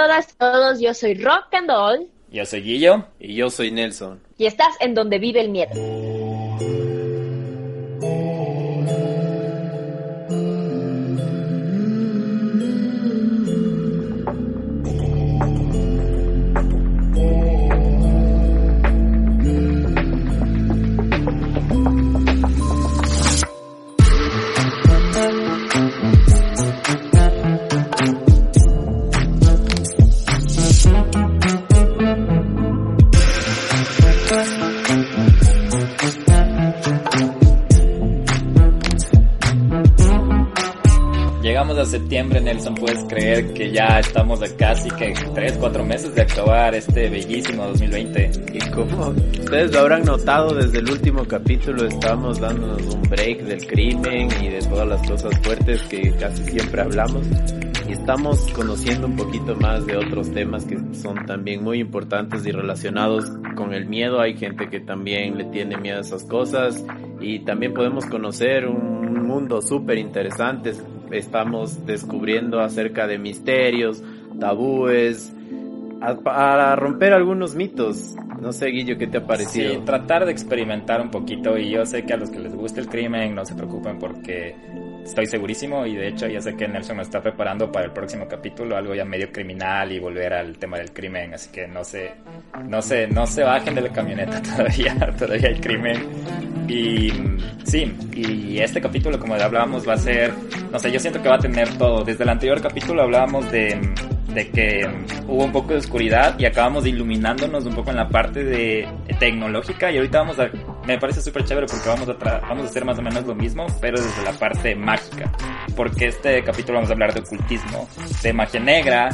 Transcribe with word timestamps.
todas, 0.00 0.34
todos, 0.36 0.80
yo 0.80 0.94
soy 0.94 1.14
Rock 1.14 1.52
and 1.52 1.68
Roll. 1.68 2.08
Yo 2.30 2.46
soy 2.46 2.62
Guillo. 2.62 3.04
Y 3.18 3.34
yo 3.34 3.50
soy 3.50 3.70
Nelson. 3.70 4.20
Y 4.38 4.46
estás 4.46 4.74
en 4.80 4.94
donde 4.94 5.18
vive 5.18 5.40
el 5.40 5.50
miedo. 5.50 5.70
Septiembre, 42.20 42.52
Nelson, 42.52 42.74
puedes 42.74 43.04
creer 43.04 43.54
que 43.54 43.72
ya 43.72 43.98
estamos 43.98 44.42
a 44.42 44.56
casi 44.56 44.90
que 44.90 45.14
3, 45.34 45.56
4 45.58 45.84
meses 45.86 46.14
de 46.14 46.20
acabar 46.20 46.74
este 46.74 47.08
bellísimo 47.08 47.66
2020. 47.68 48.30
Y 48.52 48.58
como 48.70 49.08
ustedes 49.08 49.72
lo 49.72 49.80
habrán 49.80 50.04
notado 50.04 50.54
desde 50.54 50.80
el 50.80 50.90
último 50.90 51.24
capítulo, 51.24 51.86
estamos 51.86 52.38
dándonos 52.38 52.94
un 52.94 53.02
break 53.02 53.44
del 53.44 53.66
crimen 53.66 54.28
y 54.42 54.48
de 54.48 54.58
todas 54.58 54.86
las 54.86 55.08
cosas 55.08 55.38
fuertes 55.42 55.82
que 55.84 56.12
casi 56.16 56.44
siempre 56.44 56.82
hablamos. 56.82 57.26
Y 57.88 57.92
estamos 57.92 58.38
conociendo 58.52 59.06
un 59.06 59.16
poquito 59.16 59.56
más 59.56 59.86
de 59.86 59.96
otros 59.96 60.30
temas 60.30 60.66
que 60.66 60.78
son 60.92 61.24
también 61.24 61.64
muy 61.64 61.80
importantes 61.80 62.44
y 62.44 62.50
relacionados 62.50 63.24
con 63.56 63.72
el 63.72 63.86
miedo. 63.86 64.20
Hay 64.20 64.36
gente 64.36 64.68
que 64.68 64.80
también 64.80 65.38
le 65.38 65.44
tiene 65.44 65.78
miedo 65.78 65.98
a 65.98 66.02
esas 66.02 66.24
cosas 66.24 66.84
y 67.18 67.38
también 67.46 67.72
podemos 67.72 68.04
conocer 68.04 68.66
un 68.66 69.26
mundo 69.26 69.62
súper 69.62 69.96
interesante 69.96 70.74
estamos 71.12 71.86
descubriendo 71.86 72.60
acerca 72.60 73.06
de 73.06 73.18
misterios, 73.18 74.02
tabúes, 74.38 75.32
para 76.22 76.76
romper 76.76 77.12
algunos 77.12 77.54
mitos. 77.54 78.14
No 78.40 78.52
sé, 78.52 78.68
Guillo, 78.68 78.96
¿qué 78.96 79.06
te 79.06 79.18
ha 79.18 79.26
parecido? 79.26 79.74
Sí, 79.74 79.80
tratar 79.84 80.24
de 80.24 80.32
experimentar 80.32 81.00
un 81.00 81.10
poquito 81.10 81.58
y 81.58 81.70
yo 81.70 81.84
sé 81.84 82.04
que 82.04 82.14
a 82.14 82.16
los 82.16 82.30
que 82.30 82.38
les 82.38 82.54
gusta 82.54 82.80
el 82.80 82.88
crimen 82.88 83.34
no 83.34 83.44
se 83.44 83.54
preocupen 83.54 83.98
porque 83.98 84.56
estoy 85.04 85.26
segurísimo 85.26 85.86
y 85.86 85.96
de 85.96 86.08
hecho 86.08 86.26
ya 86.26 86.40
sé 86.40 86.56
que 86.56 86.68
Nelson 86.68 86.96
me 86.96 87.02
está 87.02 87.20
preparando 87.22 87.70
para 87.70 87.86
el 87.86 87.92
próximo 87.92 88.26
capítulo 88.28 88.76
algo 88.76 88.94
ya 88.94 89.04
medio 89.04 89.32
criminal 89.32 89.90
y 89.92 89.98
volver 89.98 90.32
al 90.32 90.58
tema 90.58 90.78
del 90.78 90.92
crimen, 90.92 91.34
así 91.34 91.50
que 91.50 91.66
no 91.66 91.84
se, 91.84 92.12
no 92.68 92.82
se, 92.82 93.06
no 93.08 93.26
se 93.26 93.42
bajen 93.42 93.74
de 93.74 93.82
la 93.82 93.88
camioneta 93.90 94.40
todavía, 94.56 95.14
todavía 95.18 95.48
hay 95.48 95.60
crimen. 95.60 96.08
Y 96.68 97.10
sí, 97.64 97.92
y 98.14 98.58
este 98.58 98.80
capítulo 98.80 99.18
como 99.18 99.34
hablábamos 99.34 99.88
va 99.88 99.94
a 99.94 99.98
ser, 99.98 100.32
no 100.70 100.78
sé, 100.78 100.92
yo 100.92 101.00
siento 101.00 101.20
que 101.20 101.28
va 101.28 101.36
a 101.36 101.40
tener 101.40 101.76
todo. 101.76 102.04
Desde 102.04 102.22
el 102.22 102.30
anterior 102.30 102.60
capítulo 102.60 103.02
hablábamos 103.02 103.50
de 103.50 103.78
de 104.34 104.50
que 104.50 104.88
hubo 105.26 105.44
un 105.44 105.52
poco 105.52 105.72
de 105.72 105.78
oscuridad 105.78 106.38
y 106.38 106.44
acabamos 106.44 106.86
iluminándonos 106.86 107.64
un 107.66 107.74
poco 107.74 107.90
en 107.90 107.96
la 107.96 108.08
parte 108.08 108.44
de 108.44 108.88
tecnológica 109.18 109.90
y 109.90 109.96
ahorita 109.96 110.18
vamos 110.18 110.38
a 110.38 110.50
me 110.86 110.98
parece 110.98 111.20
súper 111.20 111.44
chévere 111.44 111.66
porque 111.66 111.88
vamos 111.88 112.08
a 112.08 112.40
vamos 112.40 112.64
a 112.64 112.68
hacer 112.68 112.84
más 112.84 112.98
o 112.98 113.02
menos 113.02 113.26
lo 113.26 113.34
mismo 113.34 113.66
pero 113.80 114.00
desde 114.00 114.22
la 114.24 114.32
parte 114.32 114.74
mágica 114.74 115.32
porque 115.76 116.08
este 116.08 116.42
capítulo 116.44 116.78
vamos 116.78 116.90
a 116.90 116.92
hablar 116.94 117.12
de 117.12 117.20
ocultismo 117.20 117.88
de 118.22 118.32
magia 118.32 118.60
negra 118.60 119.10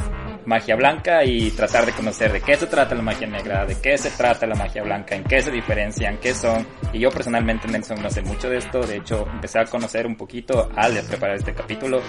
magia 0.46 0.76
blanca 0.76 1.24
y 1.24 1.50
tratar 1.50 1.84
de 1.84 1.92
conocer 1.92 2.32
de 2.32 2.40
qué 2.40 2.56
se 2.56 2.66
trata 2.66 2.94
la 2.94 3.02
magia 3.02 3.26
negra, 3.26 3.66
de 3.66 3.78
qué 3.80 3.98
se 3.98 4.10
trata 4.10 4.46
la 4.46 4.54
magia 4.54 4.82
blanca, 4.82 5.14
en 5.14 5.24
qué 5.24 5.42
se 5.42 5.50
diferencian, 5.50 6.18
qué 6.18 6.34
son. 6.34 6.66
Y 6.92 7.00
yo 7.00 7.10
personalmente, 7.10 7.68
Nelson, 7.68 8.00
no 8.02 8.10
sé 8.10 8.22
mucho 8.22 8.48
de 8.48 8.58
esto. 8.58 8.80
De 8.80 8.96
hecho, 8.96 9.26
empecé 9.30 9.58
a 9.58 9.64
conocer 9.64 10.06
un 10.06 10.16
poquito 10.16 10.70
al 10.74 10.94
preparar 11.02 11.36
este 11.36 11.52
capítulo. 11.52 12.00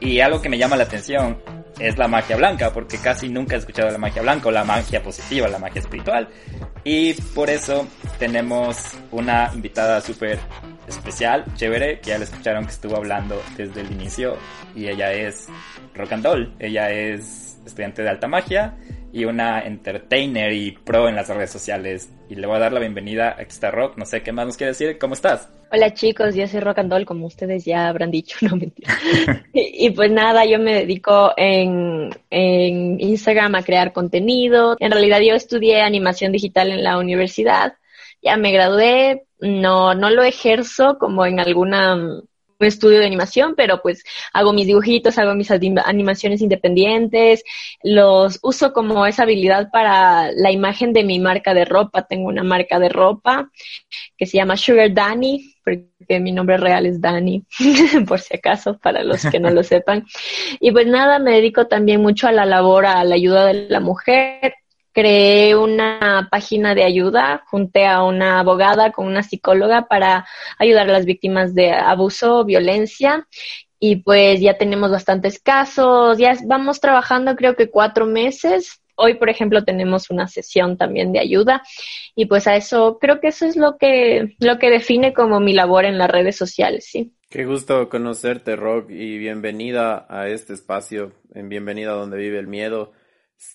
Y 0.00 0.20
algo 0.20 0.40
que 0.40 0.48
me 0.48 0.58
llama 0.58 0.76
la 0.76 0.84
atención 0.84 1.38
es 1.78 1.98
la 1.98 2.08
magia 2.08 2.36
blanca, 2.36 2.72
porque 2.72 2.98
casi 2.98 3.28
nunca 3.28 3.56
he 3.56 3.58
escuchado 3.58 3.90
la 3.90 3.98
magia 3.98 4.22
blanca 4.22 4.48
o 4.48 4.50
la 4.50 4.64
magia 4.64 5.02
positiva, 5.02 5.48
la 5.48 5.58
magia 5.58 5.80
espiritual. 5.80 6.28
Y 6.84 7.14
por 7.34 7.50
eso 7.50 7.88
tenemos 8.18 8.78
una 9.10 9.50
invitada 9.52 10.00
súper 10.00 10.38
especial, 10.86 11.44
chévere, 11.54 12.00
que 12.00 12.10
ya 12.10 12.18
la 12.18 12.24
escucharon 12.24 12.64
que 12.64 12.70
estuvo 12.70 12.96
hablando 12.96 13.42
desde 13.56 13.80
el 13.80 13.92
inicio. 13.92 14.36
Y 14.74 14.88
ella 14.88 15.12
es 15.12 15.48
Rock 15.94 16.12
and 16.12 16.24
Roll. 16.24 16.54
Ella 16.58 16.90
es 16.90 17.55
estudiante 17.66 18.02
de 18.02 18.08
alta 18.08 18.28
magia 18.28 18.76
y 19.12 19.24
una 19.24 19.60
entertainer 19.62 20.52
y 20.52 20.72
pro 20.72 21.08
en 21.08 21.16
las 21.16 21.28
redes 21.28 21.50
sociales. 21.50 22.10
Y 22.28 22.34
le 22.34 22.46
voy 22.46 22.56
a 22.56 22.60
dar 22.60 22.72
la 22.72 22.80
bienvenida 22.80 23.36
a 23.38 23.42
está 23.42 23.70
Rock. 23.70 23.96
No 23.96 24.04
sé 24.04 24.22
qué 24.22 24.32
más 24.32 24.46
nos 24.46 24.56
quiere 24.56 24.72
decir. 24.72 24.98
¿Cómo 24.98 25.14
estás? 25.14 25.48
Hola 25.72 25.94
chicos, 25.94 26.34
yo 26.34 26.46
soy 26.46 26.60
Rock 26.60 26.78
and 26.78 26.90
Doll, 26.90 27.04
como 27.04 27.26
ustedes 27.26 27.64
ya 27.64 27.88
habrán 27.88 28.10
dicho, 28.10 28.36
no 28.42 28.56
mentira. 28.56 28.94
y, 29.52 29.90
pues 29.90 30.10
nada, 30.10 30.44
yo 30.44 30.58
me 30.58 30.74
dedico 30.74 31.32
en, 31.36 32.10
en 32.30 33.00
Instagram 33.00 33.54
a 33.54 33.62
crear 33.62 33.92
contenido. 33.92 34.76
En 34.80 34.92
realidad 34.92 35.20
yo 35.20 35.34
estudié 35.34 35.80
animación 35.80 36.32
digital 36.32 36.70
en 36.70 36.84
la 36.84 36.98
universidad. 36.98 37.74
Ya 38.22 38.36
me 38.36 38.52
gradué, 38.52 39.24
no, 39.40 39.94
no 39.94 40.10
lo 40.10 40.22
ejerzo 40.22 40.98
como 40.98 41.26
en 41.26 41.40
alguna 41.40 41.94
un 41.94 42.28
estudio 42.58 43.00
de 43.00 43.06
animación, 43.06 43.54
pero 43.56 43.82
pues 43.82 44.02
hago 44.32 44.52
mis 44.52 44.66
dibujitos, 44.66 45.18
hago 45.18 45.34
mis 45.34 45.50
animaciones 45.50 46.40
independientes, 46.40 47.44
los 47.82 48.38
uso 48.42 48.72
como 48.72 49.06
esa 49.06 49.24
habilidad 49.24 49.70
para 49.70 50.32
la 50.32 50.50
imagen 50.50 50.92
de 50.92 51.04
mi 51.04 51.18
marca 51.18 51.54
de 51.54 51.64
ropa. 51.64 52.06
Tengo 52.06 52.28
una 52.28 52.42
marca 52.42 52.78
de 52.78 52.88
ropa 52.88 53.50
que 54.16 54.26
se 54.26 54.38
llama 54.38 54.56
Sugar 54.56 54.92
Danny, 54.92 55.54
porque 55.64 56.20
mi 56.20 56.32
nombre 56.32 56.56
real 56.56 56.86
es 56.86 57.00
Danny, 57.00 57.44
por 58.06 58.20
si 58.20 58.36
acaso, 58.36 58.78
para 58.78 59.02
los 59.02 59.24
que 59.26 59.40
no 59.40 59.50
lo 59.50 59.62
sepan. 59.64 60.06
Y 60.60 60.70
pues 60.70 60.86
nada, 60.86 61.18
me 61.18 61.32
dedico 61.32 61.66
también 61.66 62.00
mucho 62.00 62.28
a 62.28 62.32
la 62.32 62.46
labor, 62.46 62.86
a 62.86 63.04
la 63.04 63.14
ayuda 63.14 63.46
de 63.46 63.68
la 63.68 63.80
mujer 63.80 64.54
creé 64.96 65.54
una 65.54 66.26
página 66.30 66.74
de 66.74 66.82
ayuda, 66.82 67.44
junté 67.48 67.86
a 67.86 68.02
una 68.02 68.40
abogada 68.40 68.92
con 68.92 69.06
una 69.06 69.22
psicóloga 69.22 69.88
para 69.88 70.26
ayudar 70.58 70.88
a 70.88 70.92
las 70.92 71.04
víctimas 71.04 71.54
de 71.54 71.70
abuso, 71.70 72.46
violencia 72.46 73.28
y 73.78 73.96
pues 73.96 74.40
ya 74.40 74.56
tenemos 74.56 74.90
bastantes 74.90 75.38
casos, 75.38 76.16
ya 76.16 76.34
vamos 76.46 76.80
trabajando 76.80 77.36
creo 77.36 77.56
que 77.56 77.68
cuatro 77.68 78.06
meses. 78.06 78.80
Hoy, 78.94 79.16
por 79.16 79.28
ejemplo, 79.28 79.64
tenemos 79.64 80.08
una 80.08 80.28
sesión 80.28 80.78
también 80.78 81.12
de 81.12 81.18
ayuda 81.18 81.62
y 82.14 82.24
pues 82.24 82.46
a 82.46 82.56
eso 82.56 82.96
creo 82.98 83.20
que 83.20 83.28
eso 83.28 83.44
es 83.44 83.54
lo 83.54 83.76
que 83.76 84.34
lo 84.38 84.58
que 84.58 84.70
define 84.70 85.12
como 85.12 85.40
mi 85.40 85.52
labor 85.52 85.84
en 85.84 85.98
las 85.98 86.10
redes 86.10 86.36
sociales, 86.36 86.86
sí. 86.90 87.12
Qué 87.28 87.44
gusto 87.44 87.90
conocerte, 87.90 88.56
Rock, 88.56 88.88
y 88.88 89.18
bienvenida 89.18 90.06
a 90.08 90.28
este 90.28 90.54
espacio, 90.54 91.12
en 91.34 91.50
bienvenida 91.50 91.92
donde 91.92 92.16
vive 92.16 92.38
el 92.38 92.46
miedo. 92.46 92.92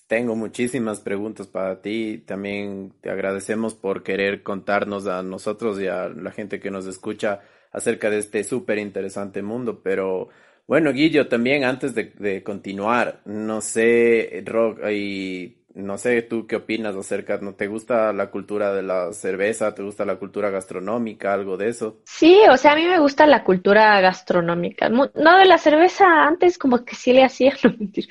Tengo 0.06 0.36
muchísimas 0.36 1.00
preguntas 1.00 1.46
para 1.46 1.80
ti. 1.80 2.18
También 2.26 2.94
te 3.00 3.10
agradecemos 3.10 3.74
por 3.74 4.02
querer 4.02 4.42
contarnos 4.42 5.06
a 5.06 5.22
nosotros 5.22 5.80
y 5.80 5.86
a 5.86 6.08
la 6.08 6.30
gente 6.30 6.60
que 6.60 6.70
nos 6.70 6.86
escucha 6.86 7.40
acerca 7.72 8.10
de 8.10 8.18
este 8.18 8.44
súper 8.44 8.78
interesante 8.78 9.42
mundo. 9.42 9.82
Pero 9.82 10.28
bueno, 10.66 10.92
Guillo, 10.92 11.28
también 11.28 11.64
antes 11.64 11.94
de, 11.94 12.12
de 12.18 12.42
continuar, 12.42 13.22
no 13.24 13.60
sé, 13.60 14.42
Rock, 14.46 14.80
y 14.90 15.61
no 15.74 15.96
sé, 15.98 16.22
tú 16.22 16.46
qué 16.46 16.56
opinas 16.56 16.94
acerca, 16.96 17.38
¿no 17.38 17.54
te 17.54 17.66
gusta 17.66 18.12
la 18.12 18.30
cultura 18.30 18.74
de 18.74 18.82
la 18.82 19.12
cerveza? 19.12 19.74
¿Te 19.74 19.82
gusta 19.82 20.04
la 20.04 20.16
cultura 20.16 20.50
gastronómica? 20.50 21.32
¿Algo 21.32 21.56
de 21.56 21.68
eso? 21.68 22.00
Sí, 22.04 22.38
o 22.50 22.56
sea, 22.56 22.72
a 22.72 22.76
mí 22.76 22.84
me 22.84 22.98
gusta 22.98 23.26
la 23.26 23.42
cultura 23.44 24.00
gastronómica. 24.00 24.88
No 24.88 25.08
de 25.38 25.44
la 25.44 25.58
cerveza, 25.58 26.26
antes 26.26 26.58
como 26.58 26.84
que 26.84 26.94
sí 26.94 27.12
le 27.12 27.24
hacía, 27.24 27.54
no 27.64 27.70
mentir. 27.70 28.08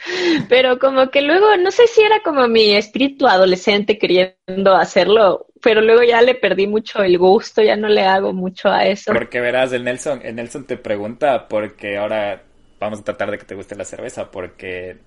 Pero 0.49 0.79
como 0.79 1.09
que 1.09 1.21
luego, 1.21 1.57
no 1.57 1.71
sé 1.71 1.87
si 1.87 2.01
era 2.01 2.21
como 2.23 2.47
mi 2.47 2.75
espíritu 2.75 3.27
adolescente 3.27 3.97
queriendo 3.97 4.75
hacerlo, 4.75 5.47
pero 5.61 5.81
luego 5.81 6.03
ya 6.03 6.21
le 6.21 6.35
perdí 6.35 6.67
mucho 6.67 7.03
el 7.03 7.17
gusto, 7.17 7.61
ya 7.61 7.75
no 7.75 7.87
le 7.87 8.01
hago 8.01 8.33
mucho 8.33 8.69
a 8.69 8.85
eso. 8.85 9.13
Porque 9.13 9.39
verás, 9.39 9.71
el 9.73 9.83
Nelson, 9.83 10.21
el 10.23 10.35
Nelson 10.35 10.65
te 10.65 10.77
pregunta 10.77 11.47
porque 11.47 11.97
ahora 11.97 12.43
vamos 12.79 12.99
a 12.99 13.03
tratar 13.03 13.29
de 13.29 13.37
que 13.37 13.45
te 13.45 13.55
guste 13.55 13.75
la 13.75 13.85
cerveza, 13.85 14.31
porque 14.31 14.97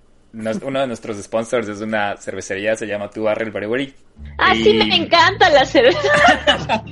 uno 0.63 0.81
de 0.81 0.87
nuestros 0.87 1.21
sponsors 1.23 1.67
es 1.67 1.81
una 1.81 2.17
cervecería, 2.17 2.75
se 2.75 2.85
llama 2.85 3.09
Tu 3.09 3.23
Barrel 3.23 3.51
Brewery. 3.51 3.93
Ah, 4.37 4.53
sí, 4.55 4.73
me 4.73 4.95
encanta 4.95 5.49
la 5.49 5.65
cerveza. 5.65 5.99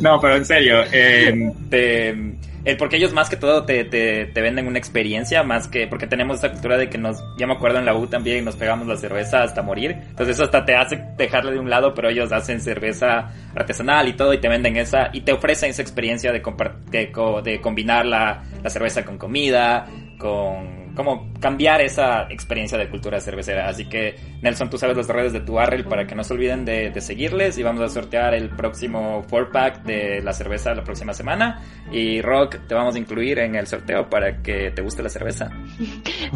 no, 0.00 0.20
pero 0.20 0.36
en 0.36 0.44
serio, 0.44 0.82
eh, 0.92 2.74
porque 2.78 2.96
ellos 2.96 3.12
más 3.12 3.30
que 3.30 3.36
todo 3.36 3.64
te, 3.64 3.84
te, 3.84 4.26
te, 4.26 4.40
venden 4.42 4.66
una 4.66 4.78
experiencia, 4.78 5.42
más 5.44 5.68
que 5.68 5.86
porque 5.86 6.06
tenemos 6.06 6.38
esa 6.38 6.50
cultura 6.50 6.76
de 6.76 6.90
que 6.90 6.98
nos, 6.98 7.22
ya 7.38 7.46
me 7.46 7.54
acuerdo 7.54 7.78
en 7.78 7.86
la 7.86 7.94
U 7.94 8.06
también, 8.06 8.44
nos 8.44 8.56
pegamos 8.56 8.86
la 8.86 8.96
cerveza 8.96 9.42
hasta 9.42 9.62
morir. 9.62 9.92
Entonces 9.92 10.36
eso 10.36 10.44
hasta 10.44 10.64
te 10.64 10.74
hace 10.74 11.02
dejarle 11.16 11.52
de 11.52 11.58
un 11.58 11.70
lado, 11.70 11.94
pero 11.94 12.10
ellos 12.10 12.32
hacen 12.32 12.60
cerveza 12.60 13.32
artesanal 13.54 14.08
y 14.08 14.14
todo 14.14 14.34
y 14.34 14.38
te 14.38 14.48
venden 14.48 14.76
esa 14.76 15.10
y 15.12 15.20
te 15.22 15.32
ofrecen 15.32 15.70
esa 15.70 15.82
experiencia 15.82 16.32
de, 16.32 16.42
de, 16.90 17.12
de 17.44 17.60
combinar 17.60 18.04
la, 18.04 18.42
la 18.62 18.70
cerveza 18.70 19.04
con 19.04 19.16
comida, 19.16 19.86
con 20.18 20.85
como 20.96 21.32
cambiar 21.40 21.80
esa 21.80 22.22
experiencia 22.30 22.78
de 22.78 22.88
cultura 22.88 23.20
cervecera. 23.20 23.68
Así 23.68 23.88
que, 23.88 24.16
Nelson, 24.42 24.70
tú 24.70 24.78
sabes 24.78 24.96
las 24.96 25.06
redes 25.08 25.32
de 25.32 25.40
tu 25.40 25.54
barrel 25.54 25.84
para 25.84 26.06
que 26.06 26.14
no 26.14 26.24
se 26.24 26.34
olviden 26.34 26.64
de, 26.64 26.90
de 26.90 27.00
seguirles 27.00 27.58
y 27.58 27.62
vamos 27.62 27.82
a 27.82 27.88
sortear 27.88 28.34
el 28.34 28.48
próximo 28.48 29.22
four 29.28 29.52
pack 29.52 29.82
de 29.84 30.20
la 30.22 30.32
cerveza 30.32 30.74
la 30.74 30.82
próxima 30.82 31.12
semana. 31.12 31.62
Y 31.92 32.20
Rock, 32.22 32.56
te 32.66 32.74
vamos 32.74 32.96
a 32.96 32.98
incluir 32.98 33.38
en 33.38 33.54
el 33.54 33.66
sorteo 33.66 34.08
para 34.08 34.42
que 34.42 34.72
te 34.72 34.82
guste 34.82 35.02
la 35.02 35.08
cerveza. 35.08 35.50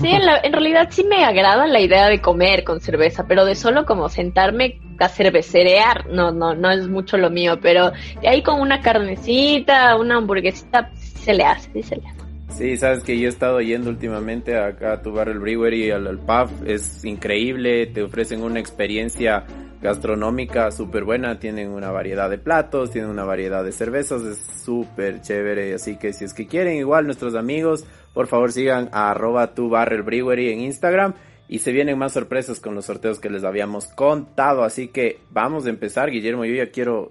Sí, 0.00 0.08
en, 0.08 0.22
en 0.44 0.52
realidad 0.52 0.88
sí 0.90 1.04
me 1.04 1.24
agrada 1.24 1.66
la 1.66 1.80
idea 1.80 2.08
de 2.08 2.20
comer 2.20 2.62
con 2.62 2.80
cerveza, 2.80 3.26
pero 3.26 3.44
de 3.44 3.54
solo 3.54 3.86
como 3.86 4.08
sentarme 4.08 4.78
a 4.98 5.08
cervecerear, 5.08 6.06
no, 6.08 6.30
no, 6.30 6.54
no 6.54 6.70
es 6.70 6.86
mucho 6.86 7.16
lo 7.16 7.30
mío, 7.30 7.58
pero 7.60 7.92
ahí 8.26 8.42
con 8.42 8.60
una 8.60 8.80
carnecita, 8.80 9.96
una 9.96 10.16
hamburguesita, 10.16 10.90
se 10.94 11.32
le 11.34 11.44
hace, 11.44 11.70
sí 11.72 11.82
se 11.82 11.96
le 11.96 12.06
hace. 12.06 12.29
Sí, 12.56 12.76
sabes 12.76 13.02
que 13.02 13.18
yo 13.18 13.26
he 13.26 13.28
estado 13.28 13.60
yendo 13.60 13.88
últimamente 13.88 14.56
acá 14.58 14.94
a 14.94 15.02
tu 15.02 15.12
bar 15.12 15.28
el 15.28 15.38
brewery, 15.38 15.90
al, 15.90 16.06
al 16.06 16.18
pub, 16.18 16.50
es 16.66 17.04
increíble, 17.04 17.86
te 17.86 18.02
ofrecen 18.02 18.42
una 18.42 18.60
experiencia 18.60 19.46
gastronómica 19.80 20.70
súper 20.70 21.04
buena, 21.04 21.38
tienen 21.38 21.70
una 21.70 21.90
variedad 21.90 22.28
de 22.28 22.38
platos, 22.38 22.90
tienen 22.90 23.10
una 23.10 23.24
variedad 23.24 23.64
de 23.64 23.72
cervezas, 23.72 24.22
es 24.22 24.38
súper 24.62 25.22
chévere, 25.22 25.74
así 25.74 25.96
que 25.96 26.12
si 26.12 26.24
es 26.26 26.34
que 26.34 26.46
quieren 26.46 26.76
igual 26.76 27.06
nuestros 27.06 27.34
amigos, 27.34 27.86
por 28.12 28.26
favor 28.26 28.52
sigan 28.52 28.90
a 28.92 29.10
arroba 29.10 29.54
tu 29.54 29.70
barrel 29.70 30.02
brewery 30.02 30.52
en 30.52 30.60
Instagram. 30.60 31.14
Y 31.48 31.58
se 31.58 31.72
vienen 31.72 31.98
más 31.98 32.12
sorpresas 32.12 32.60
con 32.60 32.76
los 32.76 32.84
sorteos 32.84 33.18
que 33.18 33.28
les 33.28 33.42
habíamos 33.42 33.88
contado, 33.88 34.62
así 34.62 34.86
que 34.86 35.18
vamos 35.30 35.66
a 35.66 35.70
empezar, 35.70 36.08
Guillermo, 36.08 36.44
yo 36.44 36.54
ya 36.54 36.70
quiero 36.70 37.10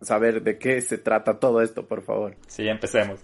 saber 0.00 0.42
de 0.42 0.56
qué 0.56 0.80
se 0.80 0.96
trata 0.96 1.38
todo 1.38 1.60
esto, 1.60 1.86
por 1.86 2.02
favor. 2.02 2.34
Sí, 2.46 2.66
empecemos. 2.66 3.20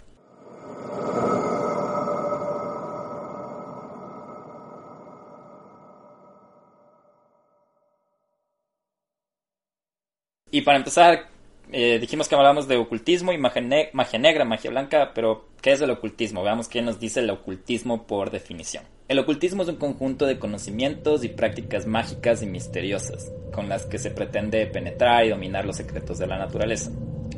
Y 10.51 10.63
para 10.63 10.79
empezar, 10.79 11.29
eh, 11.73 11.99
dijimos 12.01 12.29
que 12.29 12.35
hablábamos 12.35 12.67
de 12.67 12.77
ocultismo 12.77 13.33
y 13.33 13.39
magia, 13.39 13.63
magia, 13.93 14.19
negra, 14.19 14.45
magia 14.45 14.71
blanca, 14.71 15.13
pero 15.15 15.47
¿qué 15.63 15.73
es 15.73 15.81
el 15.81 15.91
ocultismo? 15.91 16.43
Veamos 16.43 16.69
qué 16.69 16.83
nos 16.83 16.99
dice 16.99 17.21
el 17.21 17.31
ocultismo 17.31 18.07
por 18.07 18.31
definición. 18.31 18.85
El 19.07 19.21
ocultismo 19.21 19.63
es 19.63 19.69
un 19.69 19.77
conjunto 19.77 20.27
de 20.27 20.39
conocimientos 20.39 21.25
y 21.25 21.29
prácticas 21.29 21.87
mágicas 21.87 22.43
y 22.43 22.47
misteriosas, 22.47 23.33
con 23.53 23.69
las 23.69 23.87
que 23.87 23.99
se 23.99 24.11
pretende 24.11 24.67
penetrar 24.67 25.25
y 25.25 25.31
dominar 25.31 25.65
los 25.65 25.77
secretos 25.77 26.19
de 26.19 26.27
la 26.27 26.39
naturaleza. 26.39 26.91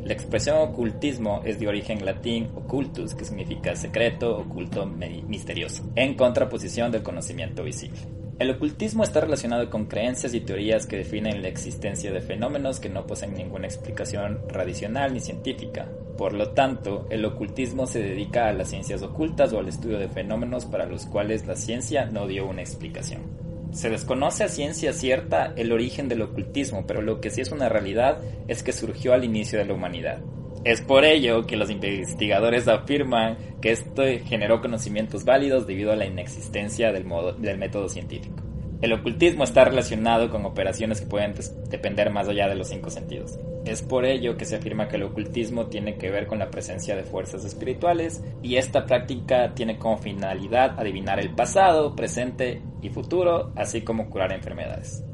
La 0.05 0.15
expresión 0.15 0.57
ocultismo 0.59 1.43
es 1.45 1.61
de 1.61 1.69
origen 1.69 2.05
latín 2.05 2.51
occultus, 2.55 3.15
que 3.15 3.25
significa 3.25 3.77
secreto, 3.77 4.39
oculto, 4.39 4.87
misterioso, 4.87 5.85
en 5.95 6.15
contraposición 6.15 6.91
del 6.91 7.03
conocimiento 7.03 7.63
visible. 7.63 8.01
El 8.43 8.51
ocultismo 8.51 9.05
está 9.05 9.21
relacionado 9.21 9.71
con 9.71 9.85
creencias 9.85 10.35
y 10.35 10.41
teorías 10.41 10.89
que 10.89 10.97
definen 10.97 11.43
la 11.43 11.49
existencia 11.49 12.11
de 12.11 12.21
fenómenos 12.21 12.81
que 12.81 12.89
no 12.89 13.07
poseen 13.07 13.35
ninguna 13.35 13.69
explicación 13.69 14.41
tradicional 14.49 15.15
ni 15.15 15.21
científica. 15.21 15.87
Por 16.19 16.33
lo 16.33 16.51
tanto, 16.51 17.07
el 17.11 17.25
ocultismo 17.25 17.87
se 17.87 18.03
dedica 18.03 18.49
a 18.49 18.53
las 18.53 18.71
ciencias 18.71 19.01
ocultas 19.03 19.53
o 19.53 19.61
al 19.61 19.69
estudio 19.69 20.01
de 20.01 20.09
fenómenos 20.09 20.65
para 20.65 20.87
los 20.87 21.07
cuales 21.07 21.47
la 21.47 21.55
ciencia 21.55 22.07
no 22.07 22.27
dio 22.27 22.49
una 22.49 22.63
explicación. 22.63 23.23
Se 23.71 23.91
desconoce 23.91 24.43
a 24.43 24.49
ciencia 24.49 24.93
cierta 24.93 25.53
el 25.55 25.71
origen 25.71 26.09
del 26.09 26.23
ocultismo, 26.23 26.85
pero 26.85 27.01
lo 27.01 27.21
que 27.21 27.31
sí 27.31 27.43
es 27.43 27.53
una 27.53 27.69
realidad 27.69 28.19
es 28.49 28.65
que 28.65 28.73
surgió 28.73 29.13
al 29.13 29.23
inicio 29.23 29.61
de 29.61 29.67
la 29.67 29.75
humanidad. 29.75 30.21
Es 30.65 30.81
por 30.81 31.05
ello 31.05 31.45
que 31.45 31.57
los 31.57 31.71
investigadores 31.71 32.69
afirman 32.69 33.37
que 33.61 33.73
esto 33.73 34.03
generó 34.25 34.61
conocimientos 34.61 35.25
válidos 35.25 35.67
debido 35.67 35.91
a 35.91 35.97
la 35.97 36.07
inexistencia 36.07 36.93
del, 36.93 37.05
del 37.39 37.59
método 37.59 37.89
científico. 37.89 38.37
El 38.81 38.93
ocultismo 38.93 39.43
está 39.43 39.65
relacionado 39.65 40.31
con 40.31 40.45
operaciones 40.45 41.01
que 41.01 41.07
pueden 41.07 41.35
depender 41.69 42.11
más 42.11 42.29
allá 42.29 42.49
de 42.49 42.55
los 42.55 42.69
cinco 42.69 42.91
sentidos. 42.91 43.39
Es 43.65 43.83
por 43.83 44.05
ello 44.05 44.37
que 44.37 44.45
se 44.45 44.57
afirma 44.57 44.89
que 44.89 44.97
el 44.97 45.05
ocultismo 45.05 45.67
tiene 45.67 45.97
que 45.97 46.11
ver 46.11 46.27
con 46.27 46.39
la 46.39 46.51
presencia 46.51 46.95
de 46.95 47.05
fuerzas 47.05 47.45
espirituales 47.45 48.23
y 48.43 48.57
esta 48.57 48.87
práctica 48.87 49.55
tiene 49.55 49.79
como 49.79 49.99
finalidad 49.99 50.79
adivinar 50.79 51.19
el 51.21 51.31
pasado, 51.31 51.95
presente 51.95 52.61
y 52.83 52.89
futuro, 52.89 53.53
así 53.57 53.83
como 53.83 54.11
curar 54.11 54.33
enfermedades. 54.33 55.05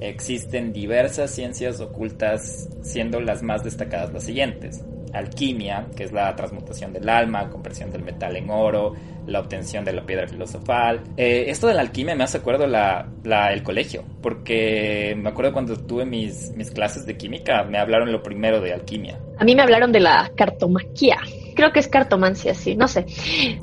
Existen 0.00 0.72
diversas 0.72 1.30
ciencias 1.30 1.80
ocultas, 1.80 2.68
siendo 2.82 3.20
las 3.20 3.42
más 3.42 3.64
destacadas 3.64 4.12
las 4.12 4.24
siguientes. 4.24 4.84
Alquimia, 5.12 5.86
que 5.96 6.04
es 6.04 6.12
la 6.12 6.34
transmutación 6.34 6.92
del 6.92 7.08
alma, 7.08 7.48
conversión 7.48 7.92
del 7.92 8.02
metal 8.02 8.36
en 8.36 8.50
oro, 8.50 8.94
la 9.26 9.40
obtención 9.40 9.84
de 9.84 9.92
la 9.92 10.04
piedra 10.04 10.26
filosofal. 10.26 11.02
Eh, 11.16 11.44
esto 11.48 11.68
de 11.68 11.74
la 11.74 11.82
alquimia 11.82 12.16
me 12.16 12.24
hace 12.24 12.38
acuerdo 12.38 12.66
la, 12.66 13.06
el 13.52 13.62
colegio, 13.62 14.04
porque 14.20 15.14
me 15.16 15.28
acuerdo 15.28 15.52
cuando 15.52 15.76
tuve 15.76 16.04
mis, 16.04 16.50
mis 16.56 16.70
clases 16.72 17.06
de 17.06 17.16
química, 17.16 17.62
me 17.62 17.78
hablaron 17.78 18.10
lo 18.10 18.22
primero 18.22 18.60
de 18.60 18.72
alquimia. 18.72 19.18
A 19.38 19.44
mí 19.44 19.54
me 19.54 19.62
hablaron 19.62 19.92
de 19.92 20.00
la 20.00 20.30
cartomaquia 20.36 21.18
creo 21.54 21.72
que 21.72 21.80
es 21.80 21.88
cartomancia, 21.88 22.54
sí, 22.54 22.76
no 22.76 22.88
sé. 22.88 23.06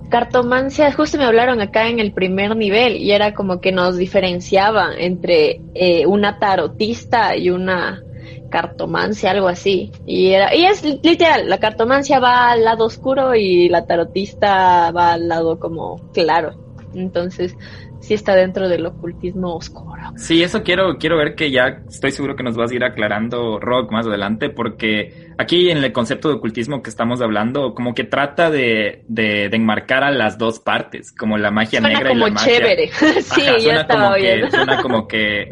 Cartomancia, 0.09 0.91
justo 0.91 1.17
me 1.17 1.25
hablaron 1.25 1.61
acá 1.61 1.87
en 1.87 1.99
el 1.99 2.13
primer 2.13 2.55
nivel 2.55 2.97
y 2.97 3.11
era 3.11 3.33
como 3.33 3.61
que 3.61 3.71
nos 3.71 3.97
diferenciaba 3.97 4.93
entre 4.97 5.61
eh, 5.73 6.05
una 6.05 6.39
tarotista 6.39 7.35
y 7.35 7.49
una 7.49 8.03
cartomancia, 8.49 9.31
algo 9.31 9.47
así. 9.47 9.91
Y 10.05 10.31
era, 10.31 10.55
y 10.55 10.65
es 10.65 10.83
literal, 10.83 11.49
la 11.49 11.59
cartomancia 11.59 12.19
va 12.19 12.51
al 12.51 12.63
lado 12.63 12.85
oscuro 12.85 13.33
y 13.33 13.69
la 13.69 13.85
tarotista 13.85 14.91
va 14.91 15.13
al 15.13 15.27
lado 15.27 15.59
como 15.59 16.11
claro. 16.13 16.53
Entonces, 16.93 17.55
sí 18.01 18.13
está 18.13 18.35
dentro 18.35 18.67
del 18.67 18.85
ocultismo 18.85 19.55
oscuro. 19.55 20.01
Sí, 20.17 20.43
eso 20.43 20.63
quiero, 20.63 20.97
quiero 20.97 21.17
ver 21.17 21.35
que 21.35 21.51
ya 21.51 21.81
estoy 21.87 22.11
seguro 22.11 22.35
que 22.35 22.43
nos 22.43 22.55
vas 22.57 22.71
a 22.71 22.75
ir 22.75 22.83
aclarando, 22.83 23.59
Rock, 23.59 23.91
más 23.91 24.05
adelante, 24.07 24.49
porque 24.49 25.31
aquí 25.37 25.69
en 25.69 25.77
el 25.77 25.91
concepto 25.93 26.27
de 26.29 26.35
ocultismo 26.35 26.81
que 26.81 26.89
estamos 26.89 27.21
hablando, 27.21 27.73
como 27.73 27.93
que 27.93 28.03
trata 28.03 28.49
de, 28.49 29.03
de, 29.07 29.49
de 29.49 29.55
enmarcar 29.55 30.03
a 30.03 30.11
las 30.11 30.37
dos 30.37 30.59
partes, 30.59 31.11
como 31.13 31.37
la 31.37 31.51
magia 31.51 31.79
suena 31.79 31.95
negra 31.95 32.09
como 32.09 32.27
y 32.27 32.31
la 32.31 32.35
chévere. 32.37 32.89
magia. 32.89 33.21
sí, 33.21 33.41
Ajá, 33.47 33.59
suena 33.59 33.81
estaba 33.81 34.03
como 34.03 34.15
viendo. 34.15 34.45
que, 34.47 34.51
suena 34.55 34.81
como 34.81 35.07
que 35.07 35.49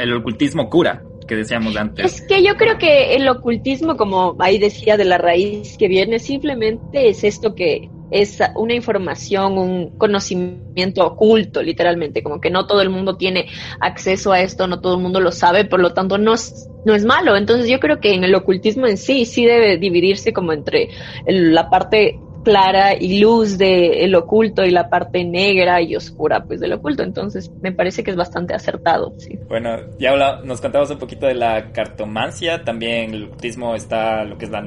el 0.00 0.12
ocultismo 0.14 0.68
cura, 0.68 1.02
que 1.26 1.36
decíamos 1.36 1.76
antes. 1.76 2.04
Es 2.04 2.22
que 2.26 2.42
yo 2.42 2.56
creo 2.56 2.78
que 2.78 3.14
el 3.14 3.28
ocultismo, 3.28 3.96
como 3.96 4.36
ahí 4.40 4.58
decía 4.58 4.96
de 4.96 5.04
la 5.04 5.18
raíz 5.18 5.76
que 5.78 5.88
viene, 5.88 6.18
simplemente 6.18 7.08
es 7.08 7.22
esto 7.24 7.54
que 7.54 7.88
es 8.12 8.38
una 8.54 8.74
información, 8.74 9.58
un 9.58 9.98
conocimiento 9.98 11.04
oculto, 11.06 11.62
literalmente, 11.62 12.22
como 12.22 12.40
que 12.40 12.50
no 12.50 12.66
todo 12.66 12.82
el 12.82 12.90
mundo 12.90 13.16
tiene 13.16 13.46
acceso 13.80 14.32
a 14.32 14.40
esto, 14.40 14.66
no 14.66 14.80
todo 14.80 14.96
el 14.96 15.02
mundo 15.02 15.20
lo 15.20 15.32
sabe, 15.32 15.64
por 15.64 15.80
lo 15.80 15.94
tanto 15.94 16.18
no 16.18 16.34
es, 16.34 16.68
no 16.84 16.94
es 16.94 17.04
malo. 17.04 17.36
Entonces 17.36 17.68
yo 17.68 17.80
creo 17.80 18.00
que 18.00 18.12
en 18.12 18.24
el 18.24 18.34
ocultismo 18.34 18.86
en 18.86 18.98
sí, 18.98 19.24
sí 19.24 19.46
debe 19.46 19.78
dividirse 19.78 20.32
como 20.32 20.52
entre 20.52 20.90
la 21.26 21.70
parte 21.70 22.18
clara 22.42 22.94
y 22.94 23.20
luz 23.20 23.58
del 23.58 24.14
oculto 24.14 24.64
y 24.64 24.70
la 24.70 24.88
parte 24.88 25.24
negra 25.24 25.80
y 25.80 25.96
oscura 25.96 26.44
pues 26.44 26.60
del 26.60 26.72
oculto. 26.72 27.02
Entonces 27.02 27.50
me 27.60 27.72
parece 27.72 28.02
que 28.02 28.10
es 28.10 28.16
bastante 28.16 28.54
acertado, 28.54 29.12
sí. 29.18 29.38
Bueno, 29.48 29.76
ya 29.98 30.12
nos 30.44 30.60
contabas 30.60 30.90
un 30.90 30.98
poquito 30.98 31.26
de 31.26 31.34
la 31.34 31.72
cartomancia, 31.72 32.64
también 32.64 33.14
el 33.14 33.24
ocultismo 33.24 33.74
está 33.74 34.24
lo 34.24 34.38
que 34.38 34.46
es 34.46 34.50
la, 34.50 34.62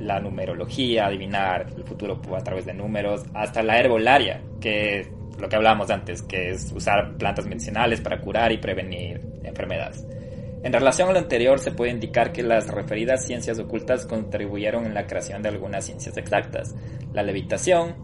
la 0.00 0.20
numerología, 0.20 1.06
adivinar 1.06 1.66
el 1.76 1.84
futuro 1.84 2.20
a 2.36 2.42
través 2.42 2.66
de 2.66 2.74
números, 2.74 3.24
hasta 3.34 3.62
la 3.62 3.78
herbolaria, 3.78 4.42
que 4.60 5.08
lo 5.38 5.48
que 5.48 5.56
hablábamos 5.56 5.90
antes, 5.90 6.22
que 6.22 6.50
es 6.50 6.72
usar 6.72 7.14
plantas 7.16 7.46
medicinales 7.46 8.00
para 8.00 8.20
curar 8.20 8.52
y 8.52 8.58
prevenir 8.58 9.20
enfermedades. 9.42 10.06
En 10.62 10.72
relación 10.72 11.08
a 11.08 11.12
lo 11.12 11.18
anterior, 11.18 11.58
se 11.58 11.72
puede 11.72 11.90
indicar 11.90 12.32
que 12.32 12.42
las 12.42 12.68
referidas 12.68 13.24
ciencias 13.24 13.58
ocultas 13.58 14.06
contribuyeron 14.06 14.84
en 14.84 14.94
la 14.94 15.06
creación 15.06 15.42
de 15.42 15.48
algunas 15.48 15.86
ciencias 15.86 16.16
exactas. 16.18 16.74
La 17.14 17.22
levitación, 17.22 17.94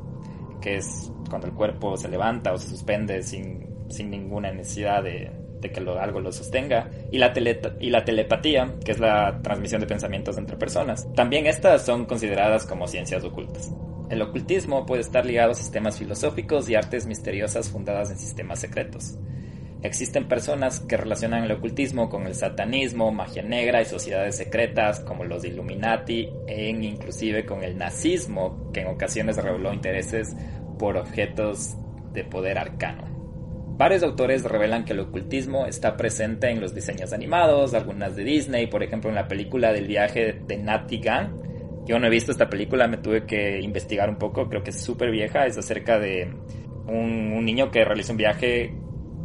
que 0.63 0.77
es 0.77 1.13
cuando 1.29 1.49
el 1.49 1.53
cuerpo 1.53 1.97
se 1.97 2.09
levanta 2.09 2.53
o 2.53 2.59
se 2.59 2.69
suspende 2.69 3.23
sin, 3.23 3.67
sin 3.91 4.11
ninguna 4.11 4.53
necesidad 4.53 5.03
de, 5.03 5.31
de 5.61 5.71
que 5.71 5.81
algo 5.81 6.21
lo 6.21 6.33
sostenga, 6.33 6.91
y 7.11 7.19
la, 7.19 7.33
tele, 7.33 7.61
y 7.81 7.91
la 7.91 8.05
telepatía, 8.05 8.75
que 8.85 8.93
es 8.93 9.01
la 9.01 9.41
transmisión 9.43 9.81
de 9.81 9.87
pensamientos 9.87 10.39
entre 10.39 10.57
personas. 10.57 11.07
También 11.15 11.47
estas 11.47 11.85
son 11.85 12.07
consideradas 12.07 12.67
como 12.67 12.87
ciencias 12.89 13.23
ocultas. 13.25 13.73
El 14.09 14.23
ocultismo 14.23 14.87
puede 14.87 15.03
estar 15.03 15.27
ligado 15.27 15.51
a 15.51 15.55
sistemas 15.55 15.99
filosóficos 15.99 16.69
y 16.69 16.75
artes 16.75 17.07
misteriosas 17.07 17.69
fundadas 17.69 18.11
en 18.11 18.19
sistemas 18.19 18.61
secretos. 18.61 19.19
Existen 19.87 20.27
personas 20.27 20.81
que 20.81 20.97
relacionan 20.97 21.45
el 21.45 21.53
ocultismo 21.53 22.11
con 22.11 22.27
el 22.27 22.35
satanismo, 22.35 23.13
magia 23.13 23.45
negra 23.45 23.81
y 23.81 23.85
sociedades 23.85 24.37
secretas 24.37 24.99
como 24.99 25.23
los 25.23 25.45
Illuminati 25.45 26.29
e 26.49 26.71
inclusive 26.71 27.47
con 27.47 27.63
el 27.63 27.79
nazismo, 27.79 28.69
que 28.73 28.81
en 28.81 28.89
ocasiones 28.89 29.37
reveló 29.37 29.73
intereses 29.73 30.35
por 30.77 30.97
objetos 30.97 31.77
de 32.13 32.25
poder 32.25 32.59
arcano. 32.59 33.05
Varios 33.79 34.03
autores 34.03 34.43
revelan 34.43 34.85
que 34.85 34.93
el 34.93 35.01
ocultismo 35.01 35.67
está 35.67 35.97
presente 35.97 36.51
en 36.51 36.61
los 36.61 36.75
diseños 36.75 37.13
animados, 37.13 37.73
algunas 37.73 38.17
de 38.17 38.25
Disney, 38.25 38.67
por 38.67 38.83
ejemplo 38.83 39.09
en 39.09 39.15
la 39.15 39.29
película 39.29 39.73
del 39.73 39.87
viaje 39.87 40.41
de 40.49 40.57
Natty 40.57 41.01
Gunn. 41.01 41.85
Yo 41.87 42.01
no 42.01 42.09
he 42.09 42.11
visto 42.11 42.33
esta 42.33 42.51
película, 42.51 42.89
me 42.89 42.97
tuve 42.97 43.25
que 43.25 43.61
investigar 43.61 44.11
un 44.11 44.17
poco, 44.17 44.49
creo 44.49 44.65
que 44.65 44.71
es 44.71 44.83
súper 44.83 45.13
vieja, 45.13 45.47
es 45.47 45.57
acerca 45.57 46.01
de 46.01 46.29
un, 46.89 47.33
un 47.33 47.45
niño 47.45 47.71
que 47.71 47.85
realiza 47.85 48.11
un 48.11 48.19
viaje 48.19 48.75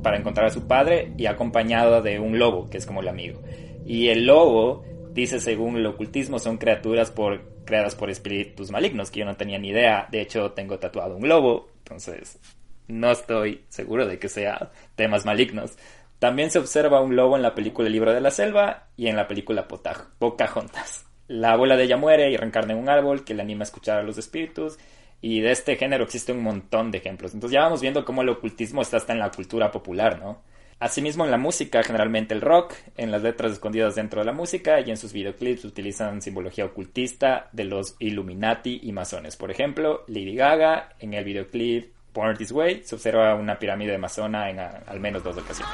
para 0.01 0.17
encontrar 0.17 0.47
a 0.47 0.51
su 0.51 0.67
padre 0.67 1.13
y 1.17 1.25
acompañado 1.25 2.01
de 2.01 2.19
un 2.19 2.39
lobo, 2.39 2.69
que 2.69 2.77
es 2.77 2.85
como 2.85 3.01
el 3.01 3.07
amigo. 3.07 3.41
Y 3.85 4.09
el 4.09 4.25
lobo, 4.25 4.83
dice 5.13 5.39
según 5.39 5.77
el 5.77 5.85
ocultismo, 5.85 6.39
son 6.39 6.57
criaturas 6.57 7.11
por, 7.11 7.41
creadas 7.65 7.95
por 7.95 8.09
espíritus 8.09 8.71
malignos, 8.71 9.11
que 9.11 9.19
yo 9.19 9.25
no 9.25 9.37
tenía 9.37 9.59
ni 9.59 9.69
idea. 9.69 10.07
De 10.11 10.21
hecho, 10.21 10.51
tengo 10.51 10.79
tatuado 10.79 11.17
un 11.17 11.27
lobo, 11.27 11.69
entonces 11.79 12.39
no 12.87 13.11
estoy 13.11 13.63
seguro 13.69 14.05
de 14.05 14.19
que 14.19 14.29
sea 14.29 14.71
temas 14.95 15.25
malignos. 15.25 15.77
También 16.19 16.51
se 16.51 16.59
observa 16.59 17.01
un 17.01 17.15
lobo 17.15 17.35
en 17.35 17.41
la 17.41 17.55
película 17.55 17.87
El 17.87 17.93
libro 17.93 18.13
de 18.13 18.21
la 18.21 18.29
selva 18.29 18.87
y 18.95 19.07
en 19.07 19.15
la 19.15 19.27
película 19.27 19.67
Pocahontas. 19.67 21.05
La 21.27 21.53
abuela 21.53 21.77
de 21.77 21.85
ella 21.85 21.97
muere 21.97 22.29
y 22.29 22.37
reencarna 22.37 22.73
en 22.73 22.79
un 22.79 22.89
árbol 22.89 23.23
que 23.23 23.33
le 23.33 23.41
anima 23.41 23.61
a 23.61 23.63
escuchar 23.63 23.99
a 23.99 24.03
los 24.03 24.17
espíritus 24.17 24.77
y 25.21 25.39
de 25.41 25.51
este 25.51 25.75
género 25.75 26.03
existe 26.03 26.31
un 26.31 26.43
montón 26.43 26.91
de 26.91 26.97
ejemplos. 26.97 27.33
Entonces 27.33 27.53
ya 27.53 27.61
vamos 27.61 27.81
viendo 27.81 28.03
cómo 28.03 28.23
el 28.23 28.29
ocultismo 28.29 28.81
está 28.81 28.97
hasta 28.97 29.13
en 29.13 29.19
la 29.19 29.31
cultura 29.31 29.71
popular, 29.71 30.19
¿no? 30.19 30.41
Asimismo 30.79 31.23
en 31.25 31.29
la 31.29 31.37
música, 31.37 31.83
generalmente 31.83 32.33
el 32.33 32.41
rock, 32.41 32.73
en 32.97 33.11
las 33.11 33.21
letras 33.21 33.51
escondidas 33.51 33.93
dentro 33.93 34.21
de 34.21 34.25
la 34.25 34.33
música 34.33 34.81
y 34.81 34.89
en 34.89 34.97
sus 34.97 35.13
videoclips 35.13 35.63
utilizan 35.63 36.23
simbología 36.23 36.65
ocultista 36.65 37.49
de 37.51 37.65
los 37.65 37.95
Illuminati 37.99 38.79
y 38.81 38.91
masones. 38.91 39.37
Por 39.37 39.51
ejemplo, 39.51 40.03
Lady 40.07 40.35
Gaga 40.35 40.95
en 40.97 41.13
el 41.13 41.23
videoclip 41.23 41.93
Born 42.15 42.35
This 42.35 42.51
Way 42.51 42.81
se 42.83 42.95
observa 42.95 43.35
una 43.35 43.59
pirámide 43.59 43.95
masona 43.99 44.49
en 44.49 44.59
al 44.59 44.99
menos 44.99 45.23
dos 45.23 45.37
ocasiones. 45.37 45.71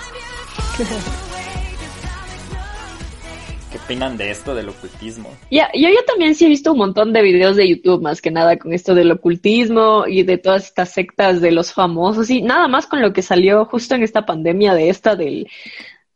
¿Qué 3.71 3.77
opinan 3.77 4.15
de 4.15 4.31
esto 4.31 4.55
del 4.55 4.69
ocultismo? 4.69 5.29
Ya, 5.51 5.69
yo, 5.73 5.89
yo 5.89 6.03
también 6.05 6.35
sí 6.35 6.45
he 6.45 6.49
visto 6.49 6.71
un 6.71 6.77
montón 6.77 7.11
de 7.11 7.21
videos 7.21 7.57
de 7.57 7.67
YouTube, 7.67 8.01
más 8.01 8.21
que 8.21 8.31
nada 8.31 8.57
con 8.57 8.73
esto 8.73 8.95
del 8.95 9.11
ocultismo 9.11 10.05
y 10.07 10.23
de 10.23 10.37
todas 10.37 10.65
estas 10.65 10.91
sectas 10.93 11.41
de 11.41 11.51
los 11.51 11.73
famosos 11.73 12.29
y 12.29 12.41
nada 12.41 12.67
más 12.67 12.87
con 12.87 13.01
lo 13.01 13.11
que 13.11 13.21
salió 13.21 13.65
justo 13.65 13.95
en 13.95 14.03
esta 14.03 14.25
pandemia 14.25 14.73
de 14.73 14.89
esta 14.89 15.17
del, 15.17 15.47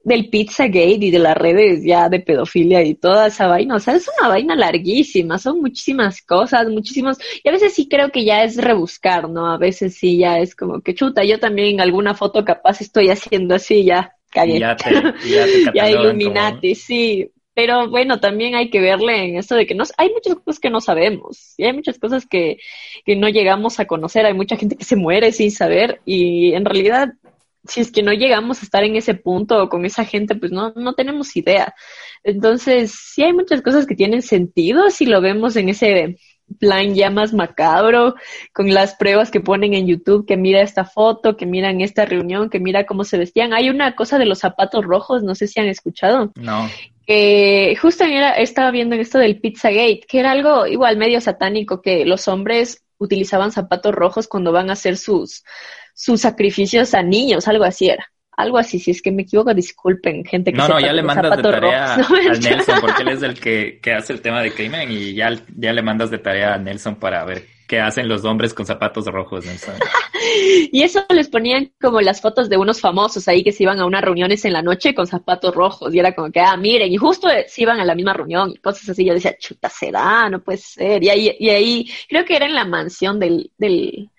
del 0.03 0.29
Pizzagate 0.29 0.97
y 1.01 1.11
de 1.11 1.19
las 1.19 1.35
redes 1.35 1.83
ya 1.83 2.09
de 2.09 2.19
pedofilia 2.19 2.83
y 2.83 2.95
toda 2.95 3.27
esa 3.27 3.47
vaina. 3.47 3.75
O 3.75 3.79
sea, 3.79 3.95
es 3.95 4.09
una 4.19 4.29
vaina 4.29 4.55
larguísima, 4.55 5.37
son 5.37 5.61
muchísimas 5.61 6.21
cosas, 6.21 6.69
muchísimos, 6.69 7.17
y 7.43 7.49
a 7.49 7.51
veces 7.51 7.73
sí 7.73 7.87
creo 7.87 8.11
que 8.11 8.23
ya 8.23 8.43
es 8.43 8.57
rebuscar, 8.57 9.29
¿no? 9.29 9.51
A 9.51 9.57
veces 9.57 9.95
sí 9.95 10.17
ya 10.17 10.39
es 10.39 10.55
como 10.55 10.81
que 10.81 10.95
chuta, 10.95 11.23
yo 11.23 11.39
también 11.39 11.75
en 11.75 11.81
alguna 11.81 12.15
foto 12.15 12.43
capaz 12.45 12.81
estoy 12.81 13.09
haciendo 13.09 13.55
así, 13.55 13.83
ya 13.83 14.15
cagué. 14.31 14.59
Ya 14.59 14.75
te, 14.75 14.93
ya, 14.93 15.45
te 15.45 15.71
ya 15.75 15.89
Illuminati, 15.89 16.75
sí. 16.75 17.29
Pero 17.61 17.87
bueno, 17.91 18.19
también 18.19 18.55
hay 18.55 18.71
que 18.71 18.81
verle 18.81 19.23
en 19.23 19.37
esto 19.37 19.53
de 19.53 19.67
que 19.67 19.75
no, 19.75 19.83
hay 19.95 20.09
muchas 20.09 20.33
cosas 20.33 20.59
que 20.59 20.71
no 20.71 20.81
sabemos 20.81 21.53
y 21.57 21.65
hay 21.65 21.73
muchas 21.73 21.99
cosas 21.99 22.25
que, 22.25 22.57
que 23.05 23.15
no 23.15 23.29
llegamos 23.29 23.79
a 23.79 23.85
conocer. 23.85 24.25
Hay 24.25 24.33
mucha 24.33 24.57
gente 24.57 24.75
que 24.75 24.83
se 24.83 24.95
muere 24.95 25.31
sin 25.31 25.51
saber 25.51 26.01
y 26.03 26.55
en 26.55 26.65
realidad 26.65 27.09
si 27.67 27.81
es 27.81 27.91
que 27.91 28.01
no 28.01 28.13
llegamos 28.13 28.61
a 28.61 28.65
estar 28.65 28.83
en 28.83 28.95
ese 28.95 29.13
punto 29.13 29.69
con 29.69 29.85
esa 29.85 30.05
gente, 30.05 30.33
pues 30.33 30.51
no, 30.51 30.73
no 30.75 30.93
tenemos 30.93 31.35
idea. 31.35 31.75
Entonces, 32.23 32.95
sí 32.99 33.21
hay 33.21 33.33
muchas 33.33 33.61
cosas 33.61 33.85
que 33.85 33.93
tienen 33.93 34.23
sentido 34.23 34.89
si 34.89 35.05
lo 35.05 35.21
vemos 35.21 35.55
en 35.55 35.69
ese 35.69 36.17
plan 36.57 36.95
ya 36.95 37.11
más 37.11 37.31
macabro, 37.31 38.15
con 38.53 38.73
las 38.73 38.95
pruebas 38.95 39.29
que 39.29 39.39
ponen 39.39 39.75
en 39.75 39.85
YouTube, 39.85 40.25
que 40.25 40.35
mira 40.35 40.63
esta 40.63 40.83
foto, 40.83 41.37
que 41.37 41.45
miran 41.45 41.79
esta 41.81 42.05
reunión, 42.05 42.49
que 42.49 42.59
mira 42.59 42.87
cómo 42.87 43.03
se 43.03 43.19
vestían. 43.19 43.53
Hay 43.53 43.69
una 43.69 43.95
cosa 43.95 44.17
de 44.17 44.25
los 44.25 44.39
zapatos 44.39 44.83
rojos, 44.83 45.21
no 45.21 45.35
sé 45.35 45.45
si 45.45 45.59
han 45.59 45.67
escuchado. 45.67 46.31
No 46.35 46.67
que 47.11 47.75
justo 47.75 48.05
era, 48.05 48.31
estaba 48.31 48.71
viendo 48.71 48.95
en 48.95 49.01
esto 49.01 49.17
del 49.17 49.39
Pizzagate, 49.39 50.01
que 50.07 50.19
era 50.19 50.31
algo 50.31 50.65
igual 50.65 50.95
medio 50.95 51.19
satánico, 51.19 51.81
que 51.81 52.05
los 52.05 52.29
hombres 52.29 52.85
utilizaban 52.99 53.51
zapatos 53.51 53.93
rojos 53.93 54.29
cuando 54.29 54.53
van 54.53 54.69
a 54.69 54.73
hacer 54.73 54.95
sus, 54.95 55.43
sus 55.93 56.21
sacrificios 56.21 56.93
a 56.93 57.03
niños, 57.03 57.49
algo 57.49 57.65
así 57.65 57.89
era. 57.89 58.07
Algo 58.37 58.57
así, 58.57 58.79
si 58.79 58.91
es 58.91 59.01
que 59.01 59.11
me 59.11 59.23
equivoco, 59.23 59.53
disculpen, 59.53 60.23
gente 60.23 60.53
que 60.53 60.57
No, 60.57 60.69
no, 60.69 60.79
ya 60.79 60.93
le 60.93 61.03
mandas 61.03 61.35
de 61.35 61.43
tarea 61.43 61.95
a 61.95 61.97
Nelson, 62.39 62.79
porque 62.79 63.03
él 63.03 63.09
es 63.09 63.23
el 63.23 63.37
que, 63.37 63.79
que 63.81 63.93
hace 63.93 64.13
el 64.13 64.21
tema 64.21 64.41
de 64.41 64.53
crimen 64.53 64.89
y 64.89 65.13
ya, 65.13 65.31
ya 65.57 65.73
le 65.73 65.81
mandas 65.81 66.11
de 66.11 66.17
tarea 66.17 66.53
a 66.53 66.57
Nelson 66.57 66.95
para 66.95 67.25
ver 67.25 67.45
que 67.71 67.79
hacen 67.79 68.09
los 68.09 68.25
hombres 68.25 68.53
con 68.53 68.65
zapatos 68.65 69.05
rojos. 69.05 69.45
y 70.73 70.83
eso 70.83 71.05
les 71.07 71.29
ponían 71.29 71.71
como 71.79 72.01
las 72.01 72.19
fotos 72.19 72.49
de 72.49 72.57
unos 72.57 72.81
famosos 72.81 73.29
ahí 73.29 73.45
que 73.45 73.53
se 73.53 73.63
iban 73.63 73.79
a 73.79 73.85
unas 73.85 74.01
reuniones 74.01 74.43
en 74.43 74.51
la 74.51 74.61
noche 74.61 74.93
con 74.93 75.07
zapatos 75.07 75.55
rojos 75.55 75.95
y 75.95 75.99
era 75.99 76.13
como 76.13 76.29
que, 76.33 76.41
ah, 76.41 76.57
miren, 76.57 76.91
y 76.91 76.97
justo 76.97 77.29
se 77.47 77.61
iban 77.61 77.79
a 77.79 77.85
la 77.85 77.95
misma 77.95 78.11
reunión 78.11 78.51
y 78.51 78.57
cosas 78.57 78.89
así. 78.89 79.05
Yo 79.05 79.13
decía, 79.13 79.37
chuta, 79.39 79.69
será, 79.69 80.29
no 80.29 80.41
puede 80.41 80.57
ser. 80.57 81.01
Y 81.01 81.07
ahí, 81.07 81.33
y 81.39 81.49
ahí 81.49 81.89
creo 82.09 82.25
que 82.25 82.35
era 82.35 82.45
en 82.45 82.55
la 82.55 82.65
mansión 82.65 83.21
del, 83.21 83.49
del 83.57 84.09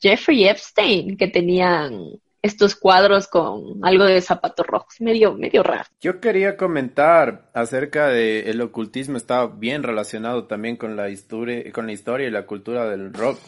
Jeffrey 0.00 0.46
Epstein 0.46 1.16
que 1.16 1.26
tenían 1.26 2.12
estos 2.42 2.74
cuadros 2.74 3.28
con 3.28 3.84
algo 3.84 4.04
de 4.04 4.20
zapatos 4.20 4.66
rojos, 4.66 4.94
medio, 5.00 5.34
medio 5.34 5.62
raro. 5.62 5.84
Yo 6.00 6.20
quería 6.20 6.56
comentar 6.56 7.50
acerca 7.52 8.08
de 8.08 8.50
el 8.50 8.60
ocultismo, 8.60 9.16
está 9.16 9.46
bien 9.46 9.82
relacionado 9.82 10.44
también 10.44 10.76
con 10.76 10.96
la 10.96 11.10
historia, 11.10 11.70
con 11.72 11.86
la 11.86 11.92
historia 11.92 12.28
y 12.28 12.30
la 12.30 12.46
cultura 12.46 12.88
del 12.88 13.12
rock. 13.12 13.38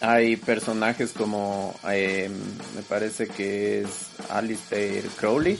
Hay 0.00 0.36
personajes 0.36 1.12
como, 1.12 1.74
eh, 1.88 2.28
me 2.74 2.82
parece 2.82 3.28
que 3.28 3.82
es 3.82 4.10
Alistair 4.30 5.04
Crowley, 5.16 5.58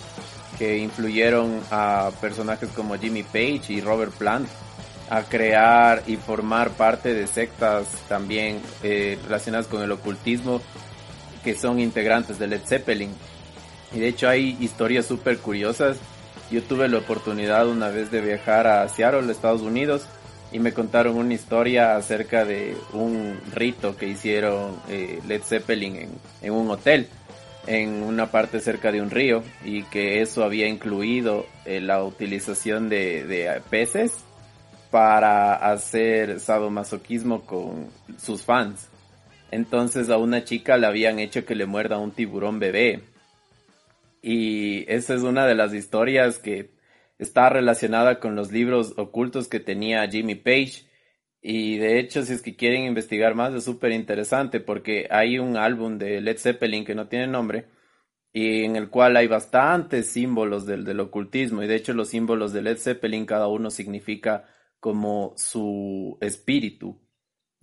que 0.58 0.78
influyeron 0.78 1.60
a 1.70 2.10
personajes 2.20 2.68
como 2.70 2.96
Jimmy 2.96 3.22
Page 3.22 3.62
y 3.68 3.80
Robert 3.80 4.12
Plant 4.12 4.48
a 5.10 5.22
crear 5.24 6.02
y 6.06 6.16
formar 6.16 6.70
parte 6.70 7.12
de 7.14 7.26
sectas 7.26 7.86
también 8.08 8.60
eh, 8.82 9.18
relacionadas 9.24 9.66
con 9.66 9.82
el 9.82 9.92
ocultismo 9.92 10.60
que 11.42 11.54
son 11.54 11.80
integrantes 11.80 12.38
de 12.38 12.46
Led 12.46 12.62
Zeppelin. 12.64 13.10
Y 13.94 14.00
de 14.00 14.08
hecho 14.08 14.28
hay 14.28 14.56
historias 14.60 15.06
súper 15.06 15.38
curiosas. 15.38 15.98
Yo 16.50 16.62
tuve 16.62 16.88
la 16.88 16.98
oportunidad 16.98 17.68
una 17.68 17.88
vez 17.88 18.10
de 18.10 18.20
viajar 18.20 18.66
a 18.66 18.88
Seattle, 18.88 19.30
Estados 19.30 19.62
Unidos, 19.62 20.06
y 20.52 20.58
me 20.58 20.72
contaron 20.72 21.16
una 21.16 21.32
historia 21.32 21.96
acerca 21.96 22.44
de 22.44 22.76
un 22.92 23.40
rito 23.54 23.96
que 23.96 24.06
hicieron 24.06 24.76
eh, 24.88 25.20
Led 25.26 25.42
Zeppelin 25.42 25.96
en, 25.96 26.10
en, 26.42 26.52
un 26.52 26.70
hotel, 26.70 27.08
en 27.66 28.02
una 28.02 28.30
parte 28.30 28.60
cerca 28.60 28.92
de 28.92 29.00
un 29.00 29.10
río, 29.10 29.42
y 29.64 29.84
que 29.84 30.20
eso 30.20 30.44
había 30.44 30.68
incluido 30.68 31.46
eh, 31.64 31.80
la 31.80 32.04
utilización 32.04 32.90
de, 32.90 33.24
de 33.24 33.62
peces 33.70 34.12
para 34.90 35.54
hacer 35.54 36.38
sadomasoquismo 36.38 37.46
con 37.46 37.86
sus 38.22 38.42
fans. 38.42 38.88
Entonces 39.52 40.08
a 40.10 40.16
una 40.16 40.44
chica 40.44 40.78
le 40.78 40.86
habían 40.86 41.18
hecho 41.18 41.44
que 41.44 41.54
le 41.54 41.66
muerda 41.66 41.98
un 41.98 42.12
tiburón 42.12 42.58
bebé. 42.58 43.02
Y 44.22 44.90
esa 44.90 45.14
es 45.14 45.22
una 45.22 45.46
de 45.46 45.54
las 45.54 45.74
historias 45.74 46.38
que 46.38 46.70
está 47.18 47.50
relacionada 47.50 48.18
con 48.18 48.34
los 48.34 48.50
libros 48.50 48.94
ocultos 48.96 49.48
que 49.48 49.60
tenía 49.60 50.08
Jimmy 50.08 50.36
Page. 50.36 50.86
Y 51.42 51.76
de 51.76 51.98
hecho, 51.98 52.22
si 52.24 52.32
es 52.32 52.40
que 52.40 52.56
quieren 52.56 52.84
investigar 52.84 53.34
más, 53.34 53.52
es 53.52 53.64
súper 53.64 53.92
interesante 53.92 54.58
porque 54.58 55.06
hay 55.10 55.38
un 55.38 55.58
álbum 55.58 55.98
de 55.98 56.22
Led 56.22 56.38
Zeppelin 56.38 56.84
que 56.86 56.94
no 56.94 57.08
tiene 57.08 57.26
nombre 57.26 57.66
y 58.32 58.64
en 58.64 58.76
el 58.76 58.88
cual 58.88 59.16
hay 59.18 59.26
bastantes 59.26 60.08
símbolos 60.08 60.64
del, 60.64 60.84
del 60.84 61.00
ocultismo. 61.00 61.62
Y 61.62 61.66
de 61.66 61.76
hecho, 61.76 61.92
los 61.92 62.08
símbolos 62.08 62.54
de 62.54 62.62
Led 62.62 62.78
Zeppelin, 62.78 63.26
cada 63.26 63.48
uno 63.48 63.70
significa 63.70 64.46
como 64.80 65.34
su 65.36 66.16
espíritu. 66.22 67.01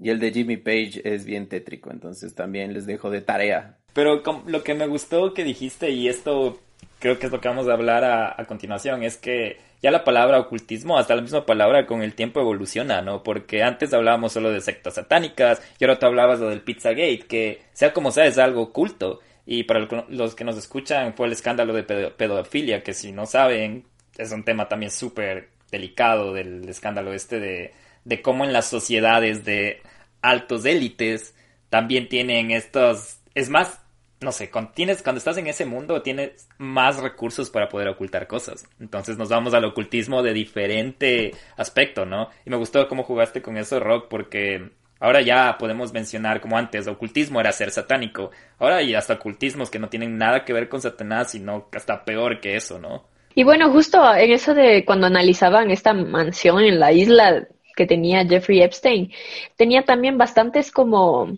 Y 0.02 0.10
el 0.10 0.20
de 0.20 0.32
Jimmy 0.32 0.58
Page 0.58 1.02
es 1.04 1.26
bien 1.26 1.48
tétrico, 1.48 1.92
entonces 1.92 2.34
también 2.34 2.74
les 2.74 2.86
dejo 2.86 3.10
de 3.10 3.22
tarea. 3.22 3.78
Pero 3.94 4.24
lo 4.46 4.64
que 4.64 4.74
me 4.74 4.88
gustó 4.88 5.34
que 5.34 5.44
dijiste, 5.44 5.90
y 5.90 6.08
esto 6.08 6.60
creo 7.00 7.20
que 7.20 7.26
es 7.26 7.32
lo 7.32 7.42
que 7.42 7.50
vamos 7.50 7.68
a 7.68 7.74
hablar 7.74 8.04
a, 8.04 8.46
continuación, 8.46 9.04
es 9.04 9.18
que 9.18 9.58
ya 9.82 9.92
la 9.92 10.04
palabra 10.04 10.40
ocultismo, 10.40 10.98
hasta 10.98 11.16
la 11.16 11.22
misma 11.22 11.46
palabra 11.46 11.86
con 11.86 12.02
el 12.02 12.14
tiempo 12.14 12.40
evoluciona, 12.40 13.02
¿no? 13.02 13.24
Porque 13.24 13.64
antes 13.64 13.94
hablábamos 13.94 14.34
solo 14.34 14.52
de 14.52 14.62
sectas 14.62 14.96
satánicas, 14.96 15.62
y 15.80 15.84
ahora 15.84 16.00
tú 16.00 16.06
hablabas 16.06 16.40
del 16.40 16.62
Pizzagate, 16.62 17.26
que 17.28 17.62
sea 17.74 17.94
como 17.94 18.12
sea, 18.12 18.26
es 18.26 18.38
algo 18.38 18.62
oculto. 18.62 19.20
Y 19.46 19.64
para 19.64 19.88
los 20.10 20.36
que 20.36 20.44
nos 20.44 20.58
escuchan 20.58 21.14
fue 21.14 21.26
el 21.26 21.34
escándalo 21.34 21.74
de 21.74 21.84
pedofilia, 21.84 22.84
que 22.84 22.94
si 22.94 23.12
no 23.12 23.26
saben, 23.26 23.86
es 24.18 24.32
un 24.32 24.44
tema 24.44 24.68
también 24.70 24.92
súper 24.92 25.50
delicado 25.72 26.34
del 26.34 26.68
escándalo 26.70 27.14
este 27.14 27.40
de, 27.40 27.74
de 28.10 28.22
cómo 28.22 28.44
en 28.44 28.52
las 28.52 28.68
sociedades 28.68 29.46
de 29.46 29.82
altos 30.22 30.66
élites 30.66 31.36
también 31.70 32.10
tienen 32.10 32.50
estos, 32.52 33.20
es 33.36 33.50
más, 33.50 33.80
no 34.20 34.32
sé, 34.32 34.50
cuando, 34.50 34.72
tienes, 34.72 35.04
cuando 35.04 35.20
estás 35.20 35.38
en 35.38 35.46
ese 35.46 35.66
mundo 35.66 36.02
tienes 36.02 36.50
más 36.58 36.98
recursos 36.98 37.52
para 37.52 37.70
poder 37.70 37.88
ocultar 37.88 38.28
cosas. 38.28 38.68
Entonces 38.80 39.18
nos 39.18 39.30
vamos 39.30 39.54
al 39.54 39.64
ocultismo 39.64 40.24
de 40.24 40.34
diferente 40.34 41.36
aspecto, 41.56 42.06
¿no? 42.06 42.30
Y 42.46 42.50
me 42.50 42.58
gustó 42.58 42.88
cómo 42.88 43.04
jugaste 43.04 43.44
con 43.44 43.56
eso, 43.56 43.80
Rock, 43.80 44.08
porque 44.10 44.72
ahora 45.00 45.22
ya 45.22 45.56
podemos 45.60 45.94
mencionar 45.94 46.42
como 46.42 46.58
antes, 46.58 46.88
ocultismo 46.88 47.40
era 47.40 47.52
ser 47.52 47.70
satánico. 47.70 48.32
Ahora 48.58 48.78
hay 48.78 48.96
hasta 48.96 49.14
ocultismos 49.14 49.70
que 49.70 49.80
no 49.80 49.90
tienen 49.90 50.18
nada 50.18 50.44
que 50.44 50.54
ver 50.54 50.68
con 50.68 50.82
Satanás, 50.82 51.32
sino 51.32 51.70
hasta 51.72 52.04
peor 52.04 52.42
que 52.42 52.56
eso, 52.56 52.80
¿no? 52.80 53.08
Y 53.36 53.44
bueno, 53.44 53.72
justo 53.72 54.04
en 54.16 54.32
eso 54.32 54.56
de 54.56 54.84
cuando 54.84 55.06
analizaban 55.06 55.70
esta 55.70 55.94
mansión 55.94 56.62
en 56.62 56.80
la 56.80 56.92
isla 56.92 57.48
que 57.80 57.86
tenía 57.86 58.26
Jeffrey 58.26 58.62
Epstein, 58.62 59.12
tenía 59.56 59.84
también 59.86 60.18
bastantes 60.18 60.70
como 60.72 61.30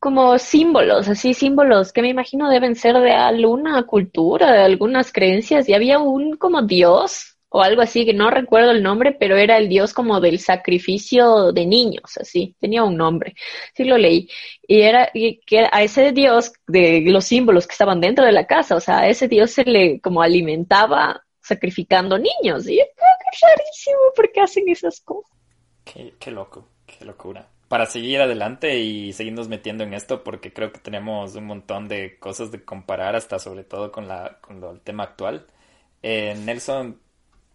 como 0.00 0.38
símbolos, 0.38 1.08
así 1.08 1.32
símbolos 1.32 1.92
que 1.92 2.02
me 2.02 2.10
imagino 2.10 2.50
deben 2.50 2.74
ser 2.74 2.98
de 2.98 3.12
alguna 3.12 3.82
cultura, 3.84 4.52
de 4.52 4.62
algunas 4.62 5.10
creencias, 5.12 5.66
y 5.68 5.72
había 5.72 5.98
un 5.98 6.36
como 6.36 6.60
dios 6.62 7.36
o 7.48 7.62
algo 7.62 7.80
así, 7.82 8.04
que 8.04 8.12
no 8.12 8.30
recuerdo 8.30 8.72
el 8.72 8.82
nombre, 8.82 9.12
pero 9.18 9.36
era 9.36 9.56
el 9.56 9.68
dios 9.68 9.94
como 9.94 10.20
del 10.20 10.40
sacrificio 10.40 11.52
de 11.52 11.64
niños, 11.66 12.18
así, 12.20 12.56
tenía 12.60 12.82
un 12.84 12.96
nombre, 12.96 13.34
sí 13.74 13.84
lo 13.84 13.96
leí, 13.96 14.28
y 14.66 14.80
era 14.82 15.10
que 15.46 15.68
a 15.70 15.82
ese 15.82 16.12
dios 16.12 16.52
de 16.66 17.04
los 17.06 17.24
símbolos 17.24 17.66
que 17.66 17.72
estaban 17.72 18.00
dentro 18.00 18.24
de 18.24 18.32
la 18.32 18.46
casa, 18.46 18.76
o 18.76 18.80
sea, 18.80 18.98
a 18.98 19.08
ese 19.08 19.28
dios 19.28 19.52
se 19.52 19.64
le 19.64 20.00
como 20.00 20.20
alimentaba 20.20 21.22
sacrificando 21.40 22.18
niños, 22.18 22.68
y 22.68 22.80
es 22.80 22.88
rarísimo 23.40 24.00
porque 24.16 24.40
hacen 24.40 24.68
esas 24.68 25.00
cosas. 25.00 25.43
Qué, 25.84 26.30
loco, 26.30 26.66
qué 26.86 27.04
locura 27.04 27.48
para 27.68 27.86
seguir 27.86 28.20
adelante 28.20 28.78
y 28.78 29.12
seguirnos 29.12 29.48
metiendo 29.48 29.84
en 29.84 29.94
esto 29.94 30.22
porque 30.22 30.52
creo 30.52 30.70
que 30.70 30.78
tenemos 30.78 31.34
un 31.34 31.46
montón 31.46 31.88
de 31.88 32.18
cosas 32.18 32.52
de 32.52 32.62
comparar 32.62 33.16
hasta 33.16 33.38
sobre 33.38 33.64
todo 33.64 33.90
con 33.90 34.06
la 34.06 34.38
con 34.40 34.62
el 34.62 34.80
tema 34.80 35.04
actual. 35.04 35.46
Eh, 36.02 36.36
Nelson, 36.44 36.98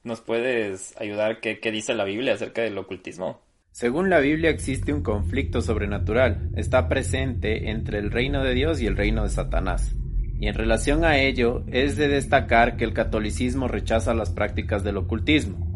¿Nos 0.04 0.22
puedes 0.22 0.96
ayudar 1.00 1.42
qué, 1.42 1.60
qué 1.60 1.72
dice 1.72 1.94
la 1.94 2.06
Biblia 2.06 2.34
acerca 2.34 2.62
del 2.62 2.78
ocultismo? 2.78 3.42
Según 3.72 4.10
la 4.10 4.20
Biblia 4.20 4.50
existe 4.50 4.94
un 4.94 5.04
conflicto 5.04 5.62
sobrenatural, 5.62 6.50
está 6.56 6.88
presente 6.88 7.70
entre 7.70 8.00
el 8.00 8.10
reino 8.10 8.44
de 8.44 8.54
Dios 8.54 8.82
y 8.82 8.88
el 8.88 8.96
reino 8.96 9.24
de 9.24 9.30
Satanás. 9.30 9.94
Y 10.40 10.48
en 10.48 10.56
relación 10.56 11.04
a 11.04 11.20
ello, 11.20 11.64
es 11.68 11.98
de 11.98 12.08
destacar 12.08 12.78
que 12.78 12.86
el 12.86 12.94
catolicismo 12.94 13.68
rechaza 13.68 14.14
las 14.14 14.32
prácticas 14.32 14.86
del 14.86 14.98
ocultismo, 14.98 15.69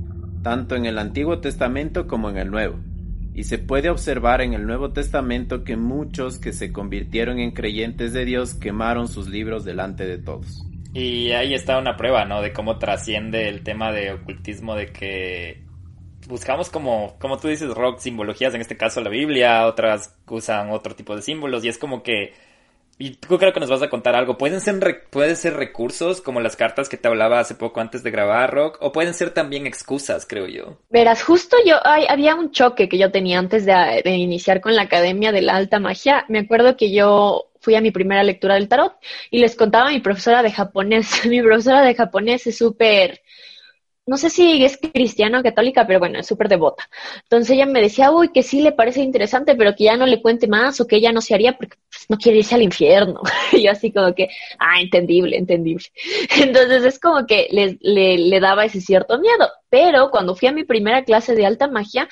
tanto 0.43 0.75
en 0.75 0.85
el 0.85 0.99
Antiguo 0.99 1.39
Testamento 1.39 2.05
como 2.05 2.29
en 2.29 2.37
el 2.37 2.51
Nuevo. 2.51 2.79
Y 3.33 3.45
se 3.45 3.57
puede 3.57 3.89
observar 3.89 4.41
en 4.41 4.53
el 4.53 4.67
Nuevo 4.67 4.91
Testamento 4.91 5.63
que 5.63 5.75
muchos 5.75 6.37
que 6.37 6.53
se 6.53 6.71
convirtieron 6.71 7.39
en 7.39 7.51
creyentes 7.51 8.13
de 8.13 8.25
Dios 8.25 8.53
quemaron 8.53 9.07
sus 9.07 9.27
libros 9.27 9.65
delante 9.65 10.05
de 10.05 10.19
todos. 10.19 10.63
Y 10.93 11.31
ahí 11.31 11.55
está 11.55 11.79
una 11.79 11.97
prueba, 11.97 12.25
¿no? 12.25 12.43
De 12.43 12.53
cómo 12.53 12.77
trasciende 12.77 13.49
el 13.49 13.63
tema 13.63 13.91
de 13.91 14.11
ocultismo, 14.11 14.75
de 14.75 14.91
que 14.91 15.63
buscamos 16.27 16.69
como, 16.69 17.17
como 17.19 17.39
tú 17.39 17.47
dices, 17.47 17.73
rock, 17.73 17.99
simbologías, 17.99 18.53
en 18.53 18.61
este 18.61 18.77
caso 18.77 19.01
la 19.01 19.09
Biblia, 19.09 19.65
otras 19.65 20.15
usan 20.27 20.69
otro 20.69 20.95
tipo 20.95 21.15
de 21.15 21.23
símbolos, 21.23 21.65
y 21.65 21.69
es 21.69 21.79
como 21.79 22.03
que, 22.03 22.33
y 22.97 23.11
tú 23.11 23.37
creo 23.37 23.53
que 23.53 23.59
nos 23.59 23.69
vas 23.69 23.81
a 23.81 23.89
contar 23.89 24.15
algo, 24.15 24.37
pueden 24.37 24.61
ser, 24.61 25.05
pueden 25.09 25.35
ser 25.35 25.55
recursos 25.55 26.21
como 26.21 26.41
las 26.41 26.55
cartas 26.55 26.89
que 26.89 26.97
te 26.97 27.07
hablaba 27.07 27.39
hace 27.39 27.55
poco 27.55 27.81
antes 27.81 28.03
de 28.03 28.11
grabar, 28.11 28.53
Rock, 28.53 28.77
o 28.81 28.91
pueden 28.91 29.13
ser 29.13 29.31
también 29.31 29.65
excusas, 29.67 30.25
creo 30.25 30.47
yo. 30.47 30.77
Verás, 30.89 31.23
justo 31.23 31.57
yo, 31.65 31.77
ay, 31.83 32.05
había 32.07 32.35
un 32.35 32.51
choque 32.51 32.87
que 32.87 32.97
yo 32.97 33.11
tenía 33.11 33.39
antes 33.39 33.65
de, 33.65 34.01
de 34.03 34.11
iniciar 34.11 34.61
con 34.61 34.75
la 34.75 34.83
Academia 34.83 35.31
de 35.31 35.41
la 35.41 35.55
Alta 35.55 35.79
Magia, 35.79 36.25
me 36.29 36.39
acuerdo 36.39 36.77
que 36.77 36.91
yo 36.91 37.49
fui 37.63 37.75
a 37.75 37.81
mi 37.81 37.91
primera 37.91 38.23
lectura 38.23 38.55
del 38.55 38.67
tarot 38.67 38.93
y 39.31 39.39
les 39.39 39.55
contaba 39.55 39.87
a 39.87 39.91
mi 39.91 40.01
profesora 40.01 40.43
de 40.43 40.51
japonés. 40.51 41.25
mi 41.25 41.41
profesora 41.41 41.81
de 41.81 41.95
japonés 41.95 42.45
es 42.45 42.57
súper, 42.57 43.21
no 44.05 44.17
sé 44.17 44.29
si 44.29 44.65
es 44.65 44.77
cristiana 44.77 45.39
o 45.39 45.43
católica, 45.43 45.87
pero 45.87 45.99
bueno, 45.99 46.19
es 46.19 46.27
súper 46.27 46.49
devota. 46.49 46.89
Entonces 47.23 47.51
ella 47.51 47.65
me 47.65 47.81
decía, 47.81 48.11
uy, 48.11 48.29
que 48.33 48.43
sí 48.43 48.61
le 48.61 48.73
parece 48.73 49.01
interesante, 49.01 49.55
pero 49.55 49.75
que 49.75 49.85
ya 49.85 49.95
no 49.95 50.05
le 50.05 50.21
cuente 50.21 50.47
más 50.47 50.81
o 50.81 50.87
que 50.87 50.97
ella 50.97 51.13
no 51.13 51.21
se 51.21 51.33
haría 51.33 51.57
porque 51.57 51.77
pues, 51.89 52.05
no 52.09 52.17
quiere 52.17 52.39
irse 52.39 52.55
al 52.55 52.63
infierno. 52.63 53.21
y 53.53 53.63
yo 53.63 53.71
así 53.71 53.91
como 53.93 54.13
que, 54.13 54.27
ah, 54.59 54.81
entendible, 54.81 55.37
entendible. 55.37 55.85
Entonces 56.37 56.83
es 56.83 56.99
como 56.99 57.25
que 57.25 57.47
le, 57.51 57.77
le, 57.81 58.17
le 58.17 58.39
daba 58.41 58.65
ese 58.65 58.81
cierto 58.81 59.19
miedo. 59.19 59.49
Pero 59.69 60.11
cuando 60.11 60.35
fui 60.35 60.49
a 60.49 60.53
mi 60.53 60.65
primera 60.65 61.03
clase 61.03 61.33
de 61.35 61.45
alta 61.45 61.67
magia, 61.67 62.09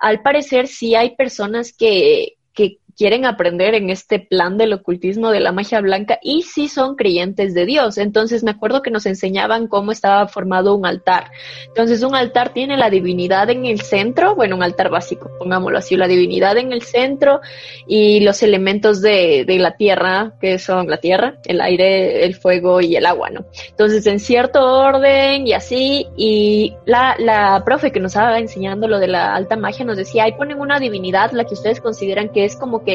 al 0.00 0.22
parecer 0.22 0.68
sí 0.68 0.94
hay 0.94 1.16
personas 1.16 1.72
que, 1.76 2.36
que 2.54 2.78
quieren 2.96 3.26
aprender 3.26 3.74
en 3.74 3.90
este 3.90 4.18
plan 4.18 4.56
del 4.56 4.72
ocultismo 4.72 5.30
de 5.30 5.40
la 5.40 5.52
magia 5.52 5.80
blanca 5.80 6.18
y 6.22 6.42
sí 6.42 6.68
son 6.68 6.96
creyentes 6.96 7.54
de 7.54 7.66
Dios. 7.66 7.98
Entonces 7.98 8.42
me 8.42 8.52
acuerdo 8.52 8.82
que 8.82 8.90
nos 8.90 9.06
enseñaban 9.06 9.68
cómo 9.68 9.92
estaba 9.92 10.26
formado 10.28 10.74
un 10.74 10.86
altar. 10.86 11.30
Entonces 11.68 12.02
un 12.02 12.14
altar 12.14 12.52
tiene 12.52 12.76
la 12.76 12.90
divinidad 12.90 13.50
en 13.50 13.66
el 13.66 13.80
centro, 13.82 14.34
bueno, 14.34 14.56
un 14.56 14.62
altar 14.62 14.88
básico, 14.90 15.30
pongámoslo 15.38 15.78
así, 15.78 15.96
la 15.96 16.08
divinidad 16.08 16.56
en 16.56 16.72
el 16.72 16.82
centro 16.82 17.40
y 17.86 18.20
los 18.20 18.42
elementos 18.42 19.02
de, 19.02 19.44
de 19.46 19.58
la 19.58 19.76
tierra, 19.76 20.32
que 20.40 20.58
son 20.58 20.88
la 20.88 20.96
tierra, 20.96 21.38
el 21.44 21.60
aire, 21.60 22.24
el 22.24 22.34
fuego 22.34 22.80
y 22.80 22.96
el 22.96 23.04
agua, 23.04 23.30
¿no? 23.30 23.46
Entonces 23.68 24.06
en 24.06 24.20
cierto 24.20 24.64
orden 24.64 25.46
y 25.46 25.52
así, 25.52 26.06
y 26.16 26.74
la, 26.86 27.14
la 27.18 27.62
profe 27.64 27.92
que 27.92 28.00
nos 28.00 28.12
estaba 28.12 28.38
enseñando 28.38 28.88
lo 28.88 28.98
de 28.98 29.08
la 29.08 29.34
alta 29.34 29.56
magia 29.56 29.84
nos 29.84 29.98
decía, 29.98 30.24
ahí 30.24 30.32
ponen 30.32 30.60
una 30.60 30.78
divinidad, 30.78 31.32
la 31.32 31.44
que 31.44 31.54
ustedes 31.54 31.80
consideran 31.80 32.30
que 32.30 32.44
es 32.44 32.56
como 32.56 32.85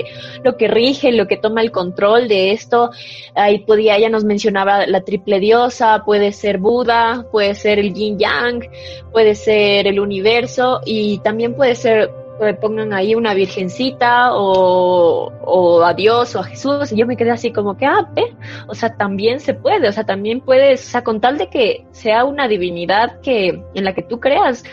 lo 0.44 0.58
que 0.58 0.68
rige, 0.68 1.12
lo 1.12 1.28
que 1.28 1.38
toma 1.38 1.62
el 1.62 1.72
control 1.72 2.28
de 2.28 2.52
esto. 2.52 2.92
Ahí 3.36 3.60
podía, 3.60 3.98
ella 3.98 4.10
nos 4.10 4.24
mencionaba 4.24 4.86
la 4.88 5.02
triple 5.02 5.40
diosa, 5.40 6.04
puede 6.06 6.32
ser 6.32 6.58
Buda, 6.58 7.26
puede 7.32 7.56
ser 7.56 7.80
el 7.80 7.94
yin 7.94 8.18
yang, 8.18 8.68
puede 9.12 9.36
ser 9.36 9.88
el 9.88 10.00
universo 10.00 10.82
y 10.86 11.20
también 11.20 11.56
puede 11.56 11.76
ser 11.76 12.12
me 12.42 12.54
pongan 12.56 12.94
ahí 12.94 13.14
una 13.16 13.34
virgencita 13.34 14.34
o, 14.34 15.32
o, 15.42 15.84
a 15.84 15.94
Dios 15.94 16.36
o 16.36 16.40
a 16.40 16.44
Jesús 16.44 16.92
y 16.92 16.98
yo 16.98 17.06
me 17.06 17.16
quedé 17.16 17.32
así 17.32 17.52
como 17.52 17.78
que, 17.78 17.86
ah, 17.86 18.10
¿eh? 18.16 18.34
o 18.68 18.74
sea, 18.74 18.96
también 18.98 19.40
se 19.40 19.54
puede, 19.54 19.88
o 19.88 19.92
sea, 19.92 20.06
también 20.06 20.42
puedes, 20.42 20.88
o 20.88 20.90
sea, 20.90 21.04
con 21.04 21.22
tal 21.22 21.38
de 21.38 21.50
que 21.50 21.86
sea 21.92 22.26
una 22.26 22.48
divinidad 22.48 23.20
que 23.22 23.62
en 23.74 23.84
la 23.84 23.94
que 23.94 24.02
tú 24.02 24.20
creas, 24.20 24.64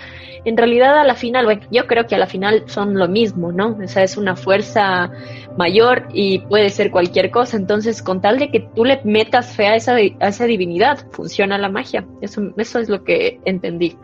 en 0.48 0.56
realidad 0.56 0.98
a 0.98 1.04
la 1.04 1.14
final, 1.14 1.44
bueno, 1.44 1.62
yo 1.70 1.86
creo 1.86 2.06
que 2.06 2.14
a 2.14 2.18
la 2.18 2.26
final 2.26 2.64
son 2.66 2.94
lo 2.94 3.08
mismo, 3.08 3.52
¿no? 3.52 3.78
O 3.82 3.88
sea, 3.88 4.02
es 4.02 4.16
una 4.16 4.36
fuerza 4.36 5.10
mayor 5.56 6.08
y 6.12 6.40
puede 6.40 6.70
ser 6.70 6.90
cualquier 6.90 7.30
cosa. 7.30 7.56
Entonces, 7.56 8.02
con 8.02 8.20
tal 8.20 8.38
de 8.38 8.50
que 8.50 8.60
tú 8.74 8.84
le 8.84 9.00
metas 9.04 9.54
fe 9.54 9.66
a 9.66 9.76
esa, 9.76 9.94
a 9.94 10.28
esa 10.28 10.44
divinidad, 10.44 11.06
funciona 11.10 11.58
la 11.58 11.68
magia. 11.68 12.06
Eso, 12.20 12.42
eso 12.56 12.78
es 12.78 12.88
lo 12.88 13.04
que 13.04 13.40
entendí. 13.44 13.96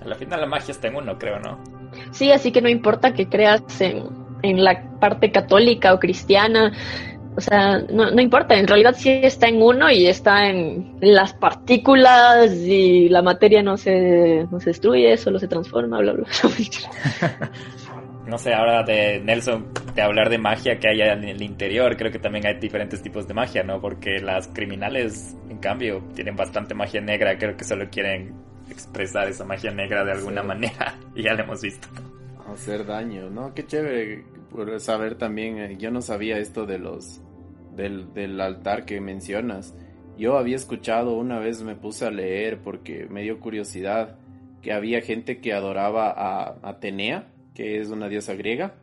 A 0.00 0.06
la 0.06 0.14
final 0.14 0.40
la 0.40 0.46
magia 0.46 0.72
está 0.72 0.88
en 0.88 0.96
uno, 0.96 1.18
creo, 1.18 1.38
¿no? 1.38 1.58
Sí, 2.10 2.32
así 2.32 2.52
que 2.52 2.62
no 2.62 2.68
importa 2.68 3.12
que 3.12 3.28
creas 3.28 3.62
en, 3.80 4.04
en 4.42 4.64
la 4.64 4.98
parte 4.98 5.30
católica 5.30 5.94
o 5.94 5.98
cristiana, 5.98 6.72
o 7.34 7.40
sea, 7.40 7.78
no, 7.78 8.10
no, 8.10 8.20
importa, 8.20 8.54
en 8.54 8.66
realidad 8.66 8.94
sí 8.96 9.08
está 9.10 9.48
en 9.48 9.62
uno 9.62 9.90
y 9.90 10.06
está 10.06 10.48
en 10.48 10.96
las 11.00 11.32
partículas 11.32 12.52
y 12.52 13.08
la 13.08 13.22
materia 13.22 13.62
no 13.62 13.78
se, 13.78 14.46
no 14.50 14.60
se 14.60 14.70
destruye, 14.70 15.16
solo 15.16 15.38
se 15.38 15.48
transforma, 15.48 15.98
bla, 16.00 16.12
bla. 16.12 16.26
no 18.26 18.36
sé, 18.36 18.52
ahora 18.52 18.82
de 18.82 19.20
Nelson, 19.20 19.66
de 19.94 20.02
hablar 20.02 20.28
de 20.28 20.36
magia 20.36 20.78
que 20.78 20.88
hay 20.88 21.00
en 21.00 21.24
el 21.24 21.42
interior, 21.42 21.96
creo 21.96 22.12
que 22.12 22.18
también 22.18 22.46
hay 22.46 22.58
diferentes 22.58 23.02
tipos 23.02 23.26
de 23.26 23.32
magia, 23.32 23.62
¿no? 23.62 23.80
Porque 23.80 24.20
las 24.20 24.48
criminales, 24.48 25.34
en 25.48 25.56
cambio, 25.56 26.02
tienen 26.14 26.36
bastante 26.36 26.74
magia 26.74 27.00
negra, 27.00 27.38
creo 27.38 27.56
que 27.56 27.64
solo 27.64 27.88
quieren 27.90 28.34
expresar 28.68 29.28
esa 29.28 29.44
magia 29.44 29.70
negra 29.70 30.04
de 30.04 30.12
alguna 30.12 30.42
manera 30.42 30.96
y 31.14 31.22
ya 31.22 31.32
lo 31.32 31.44
hemos 31.44 31.62
visto. 31.62 31.88
Hacer 32.52 32.84
daño, 32.84 33.30
¿no? 33.30 33.54
Qué 33.54 33.64
chévere 33.64 34.24
por 34.52 34.78
saber 34.80 35.16
también, 35.16 35.58
eh, 35.58 35.76
yo 35.78 35.90
no 35.90 36.02
sabía 36.02 36.38
esto 36.38 36.66
de 36.66 36.78
los 36.78 37.20
del, 37.74 38.40
altar 38.40 38.84
que 38.84 39.00
mencionas. 39.00 39.74
Yo 40.18 40.36
había 40.36 40.56
escuchado, 40.56 41.16
una 41.16 41.38
vez 41.38 41.62
me 41.62 41.74
puse 41.74 42.06
a 42.06 42.10
leer 42.10 42.60
porque 42.62 43.06
me 43.08 43.22
dio 43.22 43.40
curiosidad, 43.40 44.18
que 44.60 44.72
había 44.72 45.00
gente 45.00 45.40
que 45.40 45.52
adoraba 45.52 46.10
a 46.10 46.58
Atenea, 46.62 47.32
que 47.54 47.80
es 47.80 47.88
una 47.88 48.08
diosa 48.08 48.34
griega, 48.34 48.74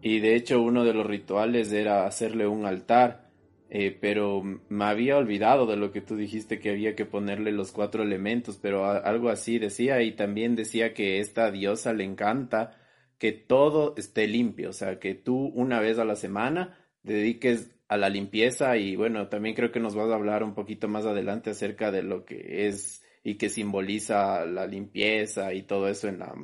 y 0.00 0.20
de 0.20 0.36
hecho 0.36 0.62
uno 0.62 0.84
de 0.84 0.94
los 0.94 1.06
rituales 1.06 1.72
era 1.72 2.06
hacerle 2.06 2.46
un 2.46 2.64
altar, 2.64 3.28
eh, 3.70 3.96
pero 4.00 4.42
me 4.42 4.84
había 4.84 5.18
olvidado 5.18 5.66
de 5.66 5.76
lo 5.76 5.92
que 5.92 6.00
tú 6.00 6.16
dijiste 6.16 6.58
que 6.58 6.70
había 6.70 6.94
que 6.94 7.04
ponerle 7.04 7.52
los 7.52 7.72
cuatro 7.72 8.02
elementos, 8.02 8.58
pero 8.62 8.86
algo 8.86 9.28
así 9.28 9.58
decía, 9.58 10.00
y 10.02 10.12
también 10.12 10.54
decía 10.54 10.94
que 10.94 11.20
esta 11.20 11.50
diosa 11.50 11.92
le 11.92 12.04
encanta 12.04 12.78
que 13.18 13.32
todo 13.32 13.94
esté 13.96 14.26
limpio, 14.26 14.70
o 14.70 14.72
sea, 14.72 14.98
que 14.98 15.14
tú 15.14 15.46
una 15.54 15.80
vez 15.80 15.98
a 15.98 16.04
la 16.04 16.16
semana 16.16 16.78
dediques 17.02 17.70
a 17.88 17.96
la 17.96 18.08
limpieza 18.08 18.76
y 18.76 18.96
bueno, 18.96 19.28
también 19.28 19.54
creo 19.54 19.72
que 19.72 19.80
nos 19.80 19.94
vas 19.94 20.10
a 20.10 20.14
hablar 20.14 20.42
un 20.42 20.54
poquito 20.54 20.88
más 20.88 21.06
adelante 21.06 21.50
acerca 21.50 21.90
de 21.90 22.02
lo 22.02 22.24
que 22.24 22.68
es 22.68 23.02
y 23.24 23.36
que 23.36 23.48
simboliza 23.48 24.44
la 24.46 24.66
limpieza 24.66 25.52
y 25.54 25.62
todo 25.62 25.88
eso 25.88 26.08
en 26.08 26.20
la 26.20 26.34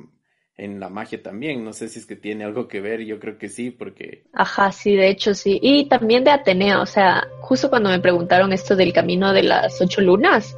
en 0.57 0.79
la 0.79 0.89
magia 0.89 1.21
también. 1.21 1.63
No 1.63 1.73
sé 1.73 1.89
si 1.89 1.99
es 1.99 2.05
que 2.05 2.15
tiene 2.15 2.43
algo 2.43 2.67
que 2.67 2.81
ver, 2.81 3.01
yo 3.01 3.19
creo 3.19 3.37
que 3.37 3.49
sí, 3.49 3.71
porque... 3.71 4.23
Ajá, 4.33 4.71
sí, 4.71 4.95
de 4.95 5.09
hecho 5.09 5.33
sí. 5.33 5.59
Y 5.61 5.85
también 5.85 6.23
de 6.23 6.31
Atenea, 6.31 6.81
o 6.81 6.85
sea, 6.85 7.27
justo 7.41 7.69
cuando 7.69 7.89
me 7.89 7.99
preguntaron 7.99 8.53
esto 8.53 8.75
del 8.75 8.93
camino 8.93 9.33
de 9.33 9.43
las 9.43 9.81
ocho 9.81 10.01
lunas, 10.01 10.55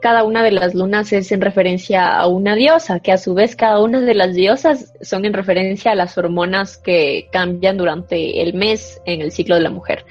cada 0.00 0.24
una 0.24 0.42
de 0.42 0.52
las 0.52 0.74
lunas 0.74 1.12
es 1.12 1.32
en 1.32 1.40
referencia 1.40 2.16
a 2.16 2.26
una 2.26 2.54
diosa, 2.54 3.00
que 3.00 3.12
a 3.12 3.18
su 3.18 3.34
vez 3.34 3.56
cada 3.56 3.80
una 3.80 4.00
de 4.00 4.14
las 4.14 4.34
diosas 4.34 4.92
son 5.00 5.24
en 5.24 5.32
referencia 5.32 5.92
a 5.92 5.94
las 5.94 6.16
hormonas 6.18 6.76
que 6.76 7.28
cambian 7.32 7.76
durante 7.76 8.42
el 8.42 8.54
mes 8.54 9.00
en 9.06 9.22
el 9.22 9.32
ciclo 9.32 9.54
de 9.54 9.62
la 9.62 9.70
mujer. 9.70 10.04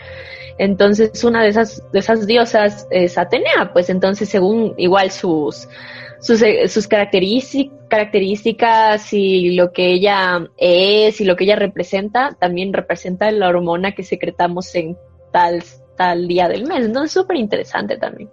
Entonces, 0.58 1.24
una 1.24 1.42
de 1.42 1.50
esas, 1.50 1.82
de 1.94 2.00
esas 2.00 2.28
diosas 2.28 2.86
es 2.92 3.18
Atenea, 3.18 3.72
pues 3.72 3.90
entonces, 3.90 4.28
según 4.28 4.74
igual 4.78 5.10
sus, 5.10 5.70
sus, 6.20 6.44
sus 6.68 6.88
características 6.88 9.14
y 9.14 9.56
lo 9.56 9.72
que 9.72 9.94
ella 9.94 10.48
es 10.58 11.22
y 11.22 11.26
lo 11.26 11.36
que 11.36 11.46
ella 11.46 11.56
representa, 11.56 12.36
también 12.40 12.74
representa 12.74 13.32
la 13.32 13.50
hormona 13.50 13.94
que 13.94 14.04
secretamos 14.04 14.74
en 14.76 14.98
tal, 15.32 15.64
tal 15.98 16.28
día 16.28 16.48
del 16.48 16.66
mes. 16.66 16.86
Entonces, 16.86 17.12
súper 17.12 17.38
interesante 17.38 17.98
también. 17.98 18.30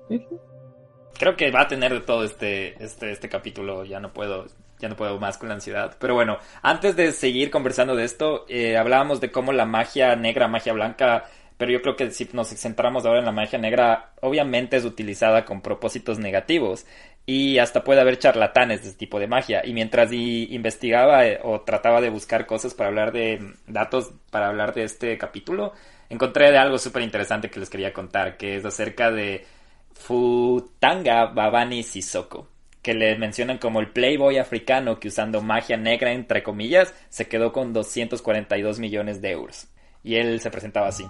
Creo 1.18 1.37
que 1.37 1.51
va 1.51 1.62
a 1.62 1.68
tener 1.68 1.92
de 1.92 2.01
todo 2.01 2.25
este, 2.25 2.83
este, 2.83 3.11
este 3.11 3.29
capítulo, 3.29 3.85
ya 3.85 4.01
no 4.01 4.12
puedo 4.12 4.46
ya 4.79 4.90
no 4.90 4.96
puedo 4.96 5.18
más 5.18 5.38
con 5.38 5.49
la 5.49 5.55
ansiedad. 5.55 5.96
Pero 5.99 6.14
bueno, 6.14 6.38
antes 6.62 6.96
de 6.96 7.12
seguir 7.12 7.51
conversando 7.51 7.96
de 7.96 8.05
esto, 8.05 8.44
eh, 8.49 8.77
hablábamos 8.77 9.20
de 9.20 9.31
cómo 9.31 9.53
la 9.53 9.64
magia 9.64 10.16
negra, 10.16 10.49
magia 10.49 10.75
blanca, 10.75 11.25
pero 11.57 11.72
yo 11.72 11.81
creo 11.81 11.96
que 11.96 12.11
si 12.11 12.29
nos 12.33 12.49
centramos 12.49 13.07
ahora 13.07 13.20
en 13.20 13.25
la 13.25 13.33
magia 13.33 13.59
negra, 13.59 14.12
obviamente 14.20 14.77
es 14.77 14.85
utilizada 14.85 15.44
con 15.44 15.62
propósitos 15.62 16.18
negativos 16.18 16.87
y 17.27 17.59
hasta 17.59 17.83
puede 17.83 18.01
haber 18.01 18.19
charlatanes 18.19 18.83
de 18.83 18.89
este 18.89 18.99
tipo 19.01 19.19
de 19.19 19.27
magia. 19.27 19.67
Y 19.67 19.73
mientras 19.73 20.12
investigaba 20.12 21.27
eh, 21.27 21.41
o 21.43 21.61
trataba 21.62 22.01
de 22.01 22.09
buscar 22.09 22.47
cosas 22.47 22.73
para 22.73 22.89
hablar 22.89 23.12
de 23.12 23.55
datos, 23.67 24.12
para 24.31 24.47
hablar 24.49 24.73
de 24.73 24.85
este 24.85 25.19
capítulo, 25.19 25.73
encontré 26.09 26.57
algo 26.57 26.79
súper 26.79 27.03
interesante 27.03 27.51
que 27.51 27.59
les 27.61 27.69
quería 27.69 27.93
contar, 27.93 28.37
que 28.37 28.57
es 28.57 28.65
acerca 28.65 29.11
de 29.11 29.45
Futanga 29.93 31.27
Babani 31.27 31.83
Sissoko 31.83 32.49
que 32.87 32.95
le 32.95 33.19
mencionan 33.19 33.59
como 33.59 33.81
el 33.81 33.91
playboy 33.91 34.39
africano 34.39 35.01
que 35.01 35.09
usando 35.09 35.43
magia 35.43 35.77
negra, 35.77 36.12
entre 36.12 36.45
comillas, 36.45 36.95
se 37.09 37.27
quedó 37.27 37.53
con 37.53 37.73
242 37.73 38.79
millones 38.79 39.21
de 39.21 39.33
euros. 39.33 39.67
Y 40.05 40.15
él 40.15 40.39
se 40.39 40.53
presentaba 40.53 40.87
así. 40.87 41.05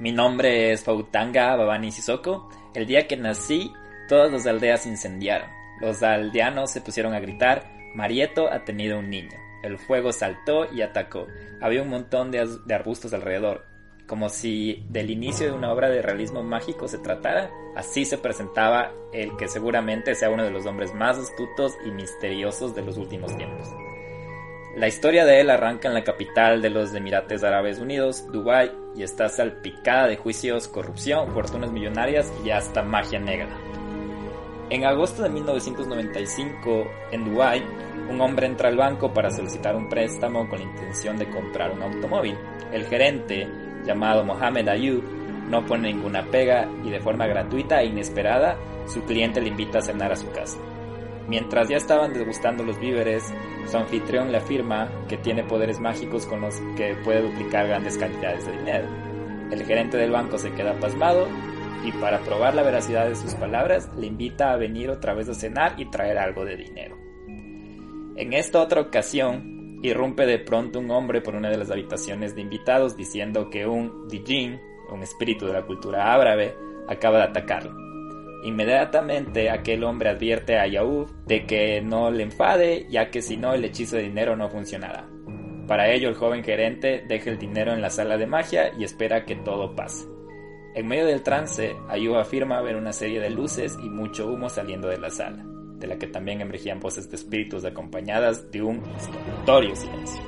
Mi 0.00 0.10
nombre 0.10 0.72
es 0.72 0.82
Fautanga 0.84 1.54
Babani 1.54 1.92
Sissoko. 1.92 2.48
El 2.74 2.86
día 2.86 3.06
que 3.06 3.18
nací, 3.18 3.70
todas 4.08 4.32
las 4.32 4.46
aldeas 4.46 4.86
incendiaron. 4.86 5.57
Los 5.80 6.02
aldeanos 6.02 6.70
se 6.70 6.80
pusieron 6.80 7.14
a 7.14 7.20
gritar, 7.20 7.70
Marieto 7.94 8.50
ha 8.52 8.64
tenido 8.64 8.98
un 8.98 9.10
niño. 9.10 9.38
El 9.62 9.78
fuego 9.78 10.12
saltó 10.12 10.72
y 10.72 10.82
atacó. 10.82 11.26
Había 11.60 11.82
un 11.82 11.88
montón 11.88 12.30
de, 12.30 12.46
arbustos 12.72 13.12
alrededor 13.12 13.66
como 14.06 14.30
si 14.30 14.86
del 14.88 15.10
inicio 15.10 15.48
de 15.48 15.52
una 15.52 15.70
obra 15.70 15.90
de 15.90 16.00
realismo 16.00 16.42
mágico 16.42 16.88
se 16.88 16.96
tratara, 16.96 17.50
así 17.76 18.06
se 18.06 18.16
presentaba 18.16 18.90
el 19.12 19.36
que 19.36 19.48
seguramente 19.48 20.14
sea 20.14 20.30
uno 20.30 20.44
de 20.44 20.50
los 20.50 20.64
hombres 20.64 20.94
más 20.94 21.18
astutos 21.18 21.74
y 21.84 21.90
misteriosos 21.90 22.74
de 22.74 22.82
los 22.82 22.96
últimos 22.96 23.36
tiempos. 23.36 23.68
La 24.76 24.88
historia 24.88 25.26
de 25.26 25.40
él 25.40 25.50
arranca 25.50 25.88
en 25.88 25.94
la 25.94 26.04
capital 26.04 26.62
de 26.62 26.70
los 26.70 26.94
Emirates 26.94 27.44
Árabes 27.44 27.80
Unidos, 27.80 28.24
Dubái, 28.32 28.72
y 28.96 29.02
está 29.02 29.28
salpicada 29.28 30.06
de 30.06 30.16
juicios, 30.16 30.68
corrupción, 30.68 31.32
fortunas 31.32 31.70
millonarias 31.70 32.32
y 32.44 32.50
hasta 32.50 32.82
magia 32.82 33.18
negra. 33.18 33.48
En 34.70 34.84
agosto 34.84 35.22
de 35.22 35.30
1995, 35.30 36.90
en 37.10 37.24
Dubái, 37.24 37.64
un 38.10 38.20
hombre 38.20 38.46
entra 38.46 38.68
al 38.68 38.76
banco 38.76 39.10
para 39.14 39.30
solicitar 39.30 39.74
un 39.74 39.88
préstamo 39.88 40.46
con 40.46 40.58
la 40.58 40.66
intención 40.66 41.16
de 41.16 41.30
comprar 41.30 41.72
un 41.72 41.82
automóvil. 41.82 42.36
El 42.70 42.84
gerente, 42.84 43.48
llamado 43.86 44.24
Mohamed 44.24 44.68
Ayub, 44.68 45.02
no 45.48 45.64
pone 45.64 45.90
ninguna 45.90 46.22
pega 46.30 46.68
y 46.84 46.90
de 46.90 47.00
forma 47.00 47.26
gratuita 47.26 47.80
e 47.80 47.86
inesperada 47.86 48.58
su 48.86 49.02
cliente 49.04 49.40
le 49.40 49.48
invita 49.48 49.78
a 49.78 49.82
cenar 49.82 50.12
a 50.12 50.16
su 50.16 50.30
casa. 50.32 50.58
Mientras 51.28 51.70
ya 51.70 51.78
estaban 51.78 52.12
degustando 52.12 52.62
los 52.62 52.78
víveres, 52.78 53.24
su 53.70 53.76
anfitrión 53.78 54.30
le 54.32 54.38
afirma 54.38 54.90
que 55.08 55.16
tiene 55.16 55.44
poderes 55.44 55.80
mágicos 55.80 56.26
con 56.26 56.42
los 56.42 56.60
que 56.76 56.94
puede 57.04 57.22
duplicar 57.22 57.68
grandes 57.68 57.96
cantidades 57.96 58.44
de 58.44 58.52
dinero. 58.52 58.88
El 59.50 59.64
gerente 59.64 59.96
del 59.96 60.10
banco 60.10 60.36
se 60.36 60.52
queda 60.52 60.78
pasmado 60.78 61.26
y 61.84 61.92
para 61.92 62.20
probar 62.20 62.54
la 62.54 62.62
veracidad 62.62 63.08
de 63.08 63.16
sus 63.16 63.34
palabras 63.34 63.90
le 63.96 64.06
invita 64.06 64.52
a 64.52 64.56
venir 64.56 64.90
otra 64.90 65.14
vez 65.14 65.28
a 65.28 65.34
cenar 65.34 65.74
y 65.78 65.90
traer 65.90 66.18
algo 66.18 66.44
de 66.44 66.56
dinero. 66.56 66.96
En 68.16 68.32
esta 68.32 68.60
otra 68.60 68.80
ocasión, 68.80 69.58
Irrumpe 69.80 70.26
de 70.26 70.40
pronto 70.40 70.80
un 70.80 70.90
hombre 70.90 71.20
por 71.20 71.36
una 71.36 71.50
de 71.50 71.56
las 71.56 71.70
habitaciones 71.70 72.34
de 72.34 72.40
invitados 72.40 72.96
diciendo 72.96 73.48
que 73.48 73.64
un 73.66 74.08
Dijin, 74.08 74.60
un 74.90 75.02
espíritu 75.02 75.46
de 75.46 75.52
la 75.52 75.62
cultura 75.62 76.12
árabe, 76.12 76.56
acaba 76.88 77.18
de 77.18 77.24
atacarlo. 77.24 77.76
Inmediatamente 78.42 79.50
aquel 79.50 79.84
hombre 79.84 80.08
advierte 80.08 80.58
a 80.58 80.66
Yaúd 80.66 81.08
de 81.26 81.46
que 81.46 81.80
no 81.80 82.10
le 82.10 82.24
enfade, 82.24 82.86
ya 82.88 83.10
que 83.10 83.22
si 83.22 83.36
no 83.36 83.54
el 83.54 83.64
hechizo 83.64 83.96
de 83.96 84.02
dinero 84.02 84.36
no 84.36 84.48
funcionará. 84.48 85.08
Para 85.68 85.92
ello 85.92 86.08
el 86.08 86.16
joven 86.16 86.42
gerente 86.42 87.04
deja 87.06 87.30
el 87.30 87.38
dinero 87.38 87.72
en 87.72 87.82
la 87.82 87.90
sala 87.90 88.16
de 88.16 88.26
magia 88.26 88.72
y 88.76 88.82
espera 88.82 89.24
que 89.24 89.36
todo 89.36 89.76
pase. 89.76 90.17
En 90.78 90.86
medio 90.86 91.06
del 91.06 91.24
trance, 91.24 91.76
Ayub 91.88 92.18
afirma 92.18 92.60
ver 92.60 92.76
una 92.76 92.92
serie 92.92 93.18
de 93.18 93.30
luces 93.30 93.76
y 93.82 93.90
mucho 93.90 94.28
humo 94.28 94.48
saliendo 94.48 94.86
de 94.86 94.96
la 94.96 95.10
sala 95.10 95.44
de 95.76 95.88
la 95.88 95.98
que 95.98 96.06
también 96.06 96.40
emergían 96.40 96.78
voces 96.78 97.10
de 97.10 97.16
espíritus 97.16 97.64
acompañadas 97.64 98.52
de 98.52 98.62
un 98.62 98.80
notorio 99.26 99.74
silencio. 99.74 100.22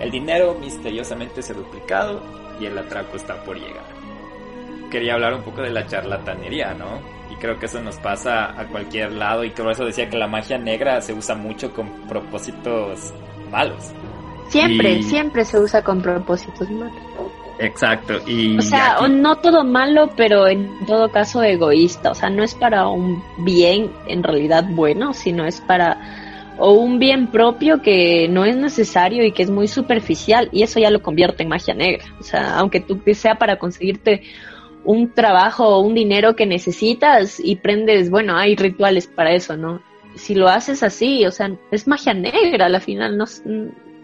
El 0.00 0.10
dinero 0.10 0.56
misteriosamente 0.58 1.40
se 1.40 1.52
ha 1.52 1.56
duplicado 1.56 2.20
y 2.58 2.66
el 2.66 2.76
atraco 2.76 3.16
está 3.16 3.44
por 3.44 3.56
llegar. 3.56 3.84
Quería 4.90 5.14
hablar 5.14 5.34
un 5.34 5.42
poco 5.42 5.62
de 5.62 5.70
la 5.70 5.86
charlatanería, 5.86 6.74
¿no? 6.74 6.98
Y 7.32 7.36
creo 7.36 7.56
que 7.56 7.66
eso 7.66 7.80
nos 7.80 7.96
pasa 7.98 8.60
a 8.60 8.66
cualquier 8.66 9.12
lado 9.12 9.44
y 9.44 9.50
por 9.50 9.70
eso 9.70 9.84
decía 9.84 10.10
que 10.10 10.18
la 10.18 10.26
magia 10.26 10.58
negra 10.58 11.00
se 11.00 11.12
usa 11.12 11.36
mucho 11.36 11.72
con 11.72 12.08
propósitos 12.08 13.14
malos. 13.52 13.92
Siempre, 14.48 15.00
siempre 15.04 15.44
se 15.44 15.60
usa 15.60 15.84
con 15.84 16.02
propósitos 16.02 16.68
malos. 16.72 17.13
Exacto. 17.58 18.14
Y 18.26 18.58
o 18.58 18.62
sea, 18.62 18.96
no 19.08 19.36
todo 19.36 19.64
malo, 19.64 20.10
pero 20.16 20.48
en 20.48 20.68
todo 20.86 21.10
caso 21.10 21.42
egoísta. 21.42 22.10
O 22.10 22.14
sea, 22.14 22.30
no 22.30 22.42
es 22.42 22.54
para 22.54 22.88
un 22.88 23.22
bien 23.38 23.90
en 24.06 24.22
realidad 24.22 24.64
bueno, 24.70 25.14
sino 25.14 25.46
es 25.46 25.60
para 25.60 25.98
o 26.56 26.72
un 26.72 26.98
bien 26.98 27.28
propio 27.28 27.82
que 27.82 28.28
no 28.28 28.44
es 28.44 28.56
necesario 28.56 29.24
y 29.24 29.32
que 29.32 29.42
es 29.42 29.50
muy 29.50 29.66
superficial 29.66 30.48
y 30.52 30.62
eso 30.62 30.78
ya 30.78 30.90
lo 30.90 31.02
convierte 31.02 31.42
en 31.42 31.48
magia 31.48 31.74
negra. 31.74 32.04
O 32.20 32.22
sea, 32.22 32.56
aunque 32.58 32.80
tú 32.80 33.00
sea 33.12 33.36
para 33.36 33.58
conseguirte 33.58 34.22
un 34.84 35.12
trabajo 35.12 35.66
o 35.66 35.80
un 35.80 35.94
dinero 35.94 36.36
que 36.36 36.46
necesitas 36.46 37.40
y 37.42 37.56
prendes, 37.56 38.10
bueno, 38.10 38.36
hay 38.36 38.54
rituales 38.54 39.06
para 39.06 39.32
eso, 39.32 39.56
¿no? 39.56 39.80
Si 40.14 40.34
lo 40.34 40.48
haces 40.48 40.84
así, 40.84 41.26
o 41.26 41.32
sea, 41.32 41.50
es 41.72 41.88
magia 41.88 42.14
negra, 42.14 42.66
al 42.66 42.80
final 42.80 43.16
no 43.16 43.24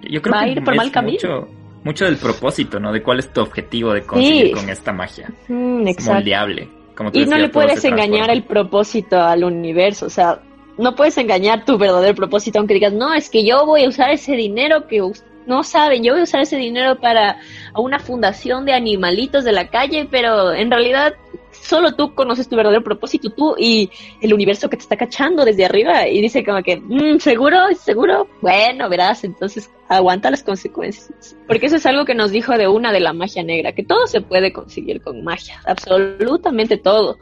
Yo 0.03 0.21
creo 0.23 0.35
va 0.35 0.41
a 0.41 0.49
ir 0.49 0.65
por 0.65 0.75
mal 0.75 0.91
camino 0.91 1.13
mucho 1.13 1.60
del 1.85 2.17
propósito, 2.17 2.79
¿no? 2.79 2.93
De 2.93 3.03
cuál 3.03 3.19
es 3.19 3.33
tu 3.33 3.41
objetivo 3.41 3.93
de 3.93 4.03
conseguir 4.03 4.55
con 4.55 4.69
esta 4.69 4.93
magia. 4.93 5.31
Mm, 5.49 5.89
moldeable. 6.07 6.69
Como 6.95 7.11
y 7.13 7.25
no 7.25 7.39
le 7.39 7.49
puedes 7.49 7.83
engañar 7.85 8.31
el 8.31 8.45
propósito 8.45 9.19
al 9.19 9.45
universo, 9.45 10.07
o 10.07 10.11
sea, 10.11 10.41
no 10.77 10.95
puedes 10.95 11.17
engañar 11.19 11.65
tu 11.65 11.79
verdadero 11.79 12.15
propósito 12.15 12.59
aunque 12.59 12.75
digas, 12.75 12.93
no, 12.93 13.15
es 13.15 13.31
que 13.31 13.45
yo 13.45 13.65
voy 13.65 13.85
a 13.85 13.89
usar 13.89 14.11
ese 14.11 14.35
dinero 14.35 14.87
que 14.87 15.01
no 15.47 15.63
saben, 15.63 16.03
yo 16.03 16.13
voy 16.13 16.21
a 16.21 16.25
usar 16.25 16.43
ese 16.43 16.57
dinero 16.57 17.01
para 17.01 17.39
una 17.75 17.99
fundación 17.99 18.65
de 18.65 18.73
animalitos 18.73 19.45
de 19.45 19.53
la 19.53 19.69
calle, 19.69 20.07
pero 20.11 20.53
en 20.53 20.71
realidad 20.71 21.15
solo 21.63 21.95
tú 21.95 22.15
conoces 22.15 22.49
tu 22.49 22.57
verdadero 22.57 22.83
propósito, 22.83 23.31
tú 23.31 23.55
y 23.59 23.91
el 24.21 24.35
universo 24.35 24.69
que 24.69 24.77
te 24.77 24.83
está 24.83 24.97
cachando 24.97 25.45
desde 25.45 25.65
arriba 25.65 26.09
y 26.09 26.21
dice 26.21 26.45
como 26.45 26.63
que, 26.63 26.77
mm, 26.77 27.19
seguro, 27.19 27.59
seguro, 27.79 28.29
bueno, 28.41 28.89
verás, 28.89 29.25
entonces 29.25 29.71
aguanta 29.89 30.31
las 30.31 30.43
consecuencias. 30.43 31.37
Porque 31.47 31.67
eso 31.67 31.77
es 31.77 31.87
algo 31.87 32.05
que 32.05 32.15
nos 32.15 32.31
dijo 32.31 32.57
de 32.57 32.69
una 32.69 32.93
de 32.93 33.01
la 33.01 33.13
magia 33.13 33.43
negra, 33.43 33.73
que 33.73 33.85
todo 33.85 34.07
se 34.07 34.21
puede 34.21 34.53
conseguir 34.53 35.01
con 35.03 35.23
magia, 35.23 35.61
absolutamente 35.67 36.77
todo, 36.77 37.19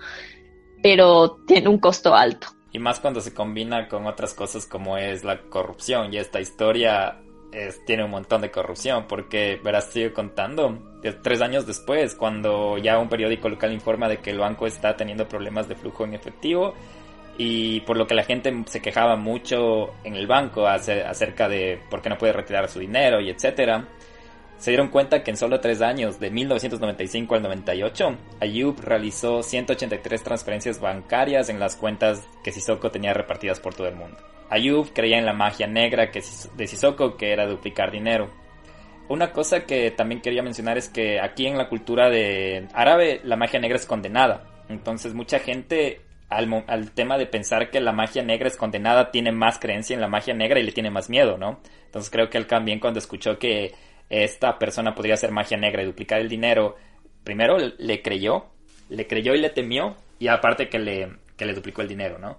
pero 0.82 1.38
tiene 1.46 1.68
un 1.68 1.78
costo 1.78 2.14
alto. 2.14 2.48
Y 2.72 2.78
más 2.78 3.00
cuando 3.00 3.20
se 3.20 3.32
combina 3.32 3.88
con 3.88 4.06
otras 4.06 4.34
cosas 4.34 4.66
como 4.66 4.98
es 4.98 5.24
la 5.24 5.40
corrupción 5.40 6.12
y 6.12 6.18
esta 6.18 6.40
historia 6.40 7.18
tiene 7.86 8.04
un 8.04 8.10
montón 8.10 8.42
de 8.42 8.50
corrupción, 8.50 9.06
porque 9.08 9.60
verás, 9.62 9.90
sigue 9.90 10.12
contando, 10.12 10.78
tres 11.22 11.40
años 11.40 11.66
después, 11.66 12.14
cuando 12.14 12.78
ya 12.78 12.98
un 12.98 13.08
periódico 13.08 13.48
local 13.48 13.72
informa 13.72 14.08
de 14.08 14.18
que 14.18 14.30
el 14.30 14.38
banco 14.38 14.66
está 14.66 14.96
teniendo 14.96 15.26
problemas 15.26 15.68
de 15.68 15.74
flujo 15.74 16.04
en 16.04 16.14
efectivo, 16.14 16.74
y 17.38 17.80
por 17.82 17.96
lo 17.96 18.06
que 18.06 18.14
la 18.14 18.24
gente 18.24 18.52
se 18.66 18.82
quejaba 18.82 19.16
mucho 19.16 19.94
en 20.02 20.16
el 20.16 20.26
banco 20.26 20.66
acerca 20.66 21.48
de 21.48 21.80
por 21.88 22.02
qué 22.02 22.08
no 22.08 22.18
puede 22.18 22.32
retirar 22.32 22.68
su 22.68 22.80
dinero 22.80 23.20
y 23.20 23.30
etcétera, 23.30 23.86
se 24.58 24.72
dieron 24.72 24.88
cuenta 24.88 25.22
que 25.22 25.30
en 25.30 25.36
solo 25.36 25.60
tres 25.60 25.80
años, 25.80 26.18
de 26.18 26.30
1995 26.30 27.34
al 27.36 27.42
98, 27.42 28.16
Ayub 28.40 28.80
realizó 28.80 29.42
183 29.42 30.22
transferencias 30.22 30.80
bancarias 30.80 31.48
en 31.48 31.60
las 31.60 31.76
cuentas 31.76 32.26
que 32.42 32.50
Sissoko 32.50 32.90
tenía 32.90 33.14
repartidas 33.14 33.60
por 33.60 33.74
todo 33.74 33.86
el 33.86 33.94
mundo. 33.94 34.18
Ayub 34.50 34.92
creía 34.92 35.18
en 35.18 35.26
la 35.26 35.32
magia 35.32 35.68
negra 35.68 36.10
que 36.10 36.22
de 36.56 36.66
Sissoko, 36.66 37.16
que 37.16 37.32
era 37.32 37.46
duplicar 37.46 37.92
dinero. 37.92 38.30
Una 39.08 39.32
cosa 39.32 39.64
que 39.64 39.92
también 39.92 40.20
quería 40.20 40.42
mencionar 40.42 40.76
es 40.76 40.88
que 40.88 41.20
aquí 41.20 41.46
en 41.46 41.56
la 41.56 41.68
cultura 41.68 42.10
de 42.10 42.66
árabe 42.74 43.20
la 43.22 43.36
magia 43.36 43.60
negra 43.60 43.76
es 43.76 43.86
condenada. 43.86 44.64
Entonces 44.68 45.14
mucha 45.14 45.38
gente 45.38 46.00
al, 46.28 46.64
al, 46.66 46.90
tema 46.90 47.16
de 47.16 47.26
pensar 47.26 47.70
que 47.70 47.80
la 47.80 47.92
magia 47.92 48.22
negra 48.22 48.48
es 48.48 48.56
condenada 48.56 49.10
tiene 49.10 49.32
más 49.32 49.58
creencia 49.58 49.94
en 49.94 50.00
la 50.00 50.08
magia 50.08 50.34
negra 50.34 50.60
y 50.60 50.62
le 50.62 50.72
tiene 50.72 50.90
más 50.90 51.08
miedo, 51.08 51.38
¿no? 51.38 51.60
Entonces 51.86 52.10
creo 52.10 52.28
que 52.28 52.36
él 52.36 52.46
también 52.46 52.80
cuando 52.80 52.98
escuchó 52.98 53.38
que 53.38 53.72
esta 54.08 54.58
persona 54.58 54.94
podría 54.94 55.14
hacer 55.14 55.32
magia 55.32 55.56
negra 55.56 55.82
y 55.82 55.86
duplicar 55.86 56.20
el 56.20 56.28
dinero, 56.28 56.76
Primero 57.28 57.58
le 57.58 58.00
creyó, 58.00 58.46
le 58.88 59.06
creyó 59.06 59.34
y 59.34 59.38
le 59.38 59.50
temió, 59.50 59.96
y 60.18 60.28
aparte 60.28 60.70
que 60.70 60.78
le, 60.78 61.12
que 61.36 61.44
le 61.44 61.52
duplicó 61.52 61.82
el 61.82 61.88
dinero, 61.88 62.18
¿no? 62.18 62.38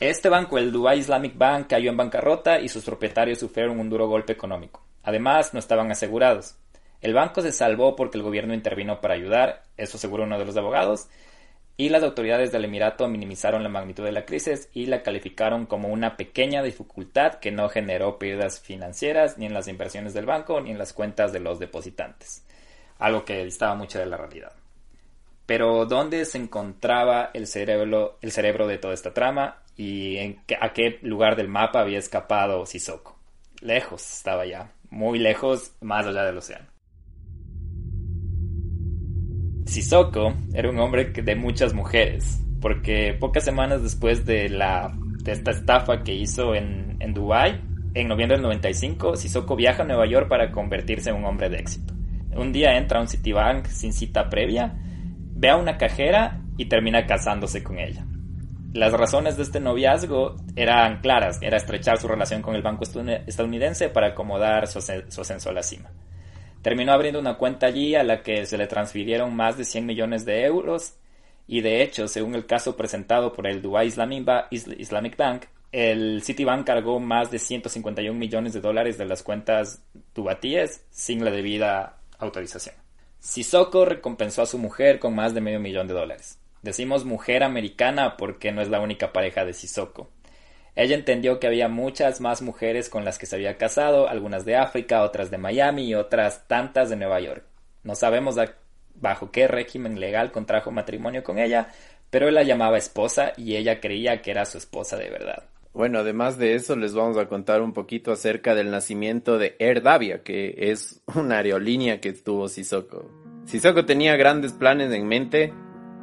Este 0.00 0.28
banco, 0.28 0.58
el 0.58 0.70
Dubai 0.70 0.98
Islamic 0.98 1.32
Bank, 1.34 1.68
cayó 1.68 1.90
en 1.90 1.96
bancarrota 1.96 2.60
y 2.60 2.68
sus 2.68 2.84
propietarios 2.84 3.38
sufrieron 3.38 3.80
un 3.80 3.88
duro 3.88 4.08
golpe 4.08 4.34
económico. 4.34 4.84
Además, 5.02 5.54
no 5.54 5.60
estaban 5.60 5.90
asegurados. 5.90 6.56
El 7.00 7.14
banco 7.14 7.40
se 7.40 7.52
salvó 7.52 7.96
porque 7.96 8.18
el 8.18 8.22
gobierno 8.22 8.52
intervino 8.52 9.00
para 9.00 9.14
ayudar, 9.14 9.62
eso 9.78 9.96
aseguró 9.96 10.24
uno 10.24 10.38
de 10.38 10.44
los 10.44 10.58
abogados, 10.58 11.08
y 11.82 11.88
las 11.88 12.04
autoridades 12.04 12.52
del 12.52 12.66
Emirato 12.66 13.08
minimizaron 13.08 13.64
la 13.64 13.68
magnitud 13.68 14.04
de 14.04 14.12
la 14.12 14.24
crisis 14.24 14.68
y 14.72 14.86
la 14.86 15.02
calificaron 15.02 15.66
como 15.66 15.88
una 15.88 16.16
pequeña 16.16 16.62
dificultad 16.62 17.40
que 17.40 17.50
no 17.50 17.68
generó 17.68 18.20
pérdidas 18.20 18.60
financieras 18.60 19.36
ni 19.36 19.46
en 19.46 19.52
las 19.52 19.66
inversiones 19.66 20.14
del 20.14 20.24
banco 20.24 20.60
ni 20.60 20.70
en 20.70 20.78
las 20.78 20.92
cuentas 20.92 21.32
de 21.32 21.40
los 21.40 21.58
depositantes, 21.58 22.46
algo 23.00 23.24
que 23.24 23.44
distaba 23.44 23.74
mucho 23.74 23.98
de 23.98 24.06
la 24.06 24.16
realidad. 24.16 24.52
Pero 25.44 25.84
¿dónde 25.84 26.24
se 26.24 26.38
encontraba 26.38 27.30
el 27.34 27.48
cerebro, 27.48 28.16
el 28.22 28.30
cerebro 28.30 28.68
de 28.68 28.78
toda 28.78 28.94
esta 28.94 29.12
trama 29.12 29.64
y 29.76 30.18
en 30.18 30.40
a 30.60 30.72
qué 30.72 31.00
lugar 31.02 31.34
del 31.34 31.48
mapa 31.48 31.80
había 31.80 31.98
escapado 31.98 32.64
Sissoko? 32.64 33.18
Lejos 33.60 34.18
estaba 34.18 34.46
ya, 34.46 34.70
muy 34.88 35.18
lejos, 35.18 35.72
más 35.80 36.06
allá 36.06 36.22
del 36.22 36.38
océano. 36.38 36.71
Sissoko 39.72 40.34
era 40.52 40.68
un 40.68 40.78
hombre 40.78 41.06
de 41.06 41.34
muchas 41.34 41.72
mujeres, 41.72 42.44
porque 42.60 43.16
pocas 43.18 43.42
semanas 43.42 43.82
después 43.82 44.26
de, 44.26 44.50
la, 44.50 44.92
de 44.94 45.32
esta 45.32 45.50
estafa 45.50 46.02
que 46.02 46.14
hizo 46.14 46.54
en, 46.54 46.98
en 47.00 47.14
Dubái, 47.14 47.58
en 47.94 48.06
noviembre 48.06 48.36
del 48.36 48.42
95, 48.42 49.16
Sissoko 49.16 49.56
viaja 49.56 49.82
a 49.82 49.86
Nueva 49.86 50.06
York 50.06 50.28
para 50.28 50.52
convertirse 50.52 51.08
en 51.08 51.16
un 51.16 51.24
hombre 51.24 51.48
de 51.48 51.56
éxito. 51.56 51.94
Un 52.36 52.52
día 52.52 52.76
entra 52.76 52.98
a 52.98 53.00
un 53.02 53.08
Citibank 53.08 53.64
sin 53.66 53.94
cita 53.94 54.28
previa, 54.28 54.74
ve 55.34 55.48
a 55.48 55.56
una 55.56 55.78
cajera 55.78 56.42
y 56.58 56.66
termina 56.66 57.06
casándose 57.06 57.62
con 57.62 57.78
ella. 57.78 58.04
Las 58.74 58.92
razones 58.92 59.38
de 59.38 59.42
este 59.42 59.58
noviazgo 59.58 60.36
eran 60.54 61.00
claras, 61.00 61.38
era 61.40 61.56
estrechar 61.56 61.96
su 61.96 62.08
relación 62.08 62.42
con 62.42 62.54
el 62.54 62.62
banco 62.62 62.84
estadounidense 62.84 63.88
para 63.88 64.08
acomodar 64.08 64.66
su, 64.66 64.82
su 64.82 65.20
ascenso 65.22 65.48
a 65.48 65.54
la 65.54 65.62
cima. 65.62 65.90
Terminó 66.62 66.92
abriendo 66.92 67.18
una 67.18 67.36
cuenta 67.36 67.66
allí 67.66 67.94
a 67.94 68.04
la 68.04 68.22
que 68.22 68.46
se 68.46 68.56
le 68.56 68.66
transfirieron 68.66 69.34
más 69.34 69.58
de 69.58 69.64
100 69.64 69.84
millones 69.84 70.24
de 70.24 70.44
euros 70.44 70.94
y 71.46 71.60
de 71.60 71.82
hecho, 71.82 72.06
según 72.08 72.34
el 72.34 72.46
caso 72.46 72.76
presentado 72.76 73.32
por 73.32 73.46
el 73.46 73.60
Dubai 73.60 73.88
Islamic 73.88 75.16
Bank, 75.16 75.44
el 75.72 76.22
Citibank 76.22 76.66
cargó 76.66 77.00
más 77.00 77.30
de 77.30 77.38
151 77.38 78.16
millones 78.16 78.52
de 78.52 78.60
dólares 78.60 78.96
de 78.96 79.06
las 79.06 79.22
cuentas 79.22 79.82
dubatíes 80.14 80.84
sin 80.90 81.24
la 81.24 81.30
debida 81.30 81.98
autorización. 82.18 82.76
Sissoko 83.18 83.84
recompensó 83.84 84.42
a 84.42 84.46
su 84.46 84.58
mujer 84.58 84.98
con 84.98 85.14
más 85.14 85.34
de 85.34 85.40
medio 85.40 85.60
millón 85.60 85.88
de 85.88 85.94
dólares. 85.94 86.38
Decimos 86.62 87.04
mujer 87.04 87.42
americana 87.42 88.16
porque 88.16 88.52
no 88.52 88.62
es 88.62 88.68
la 88.68 88.80
única 88.80 89.12
pareja 89.12 89.44
de 89.44 89.52
Sissoko. 89.52 90.10
Ella 90.74 90.94
entendió 90.94 91.38
que 91.38 91.46
había 91.46 91.68
muchas 91.68 92.20
más 92.20 92.40
mujeres 92.40 92.88
con 92.88 93.04
las 93.04 93.18
que 93.18 93.26
se 93.26 93.36
había 93.36 93.58
casado, 93.58 94.08
algunas 94.08 94.44
de 94.44 94.56
África, 94.56 95.02
otras 95.02 95.30
de 95.30 95.38
Miami 95.38 95.84
y 95.84 95.94
otras 95.94 96.46
tantas 96.48 96.88
de 96.88 96.96
Nueva 96.96 97.20
York. 97.20 97.44
No 97.82 97.94
sabemos 97.94 98.36
bajo 98.94 99.30
qué 99.30 99.48
régimen 99.48 100.00
legal 100.00 100.32
contrajo 100.32 100.70
matrimonio 100.70 101.22
con 101.22 101.38
ella, 101.38 101.68
pero 102.08 102.28
él 102.28 102.34
la 102.34 102.42
llamaba 102.42 102.78
esposa 102.78 103.32
y 103.36 103.56
ella 103.56 103.80
creía 103.80 104.22
que 104.22 104.30
era 104.30 104.46
su 104.46 104.58
esposa 104.58 104.96
de 104.96 105.10
verdad. 105.10 105.44
Bueno, 105.74 106.00
además 106.00 106.36
de 106.36 106.54
eso, 106.54 106.76
les 106.76 106.94
vamos 106.94 107.16
a 107.16 107.28
contar 107.28 107.62
un 107.62 107.72
poquito 107.72 108.12
acerca 108.12 108.54
del 108.54 108.70
nacimiento 108.70 109.38
de 109.38 109.56
Air 109.58 109.82
Davia, 109.82 110.22
que 110.22 110.54
es 110.56 111.02
una 111.14 111.38
aerolínea 111.38 112.00
que 112.00 112.12
tuvo 112.12 112.48
Sissoko. 112.48 113.10
Sissoko 113.46 113.84
tenía 113.84 114.16
grandes 114.16 114.52
planes 114.52 114.92
en 114.92 115.08
mente, 115.08 115.52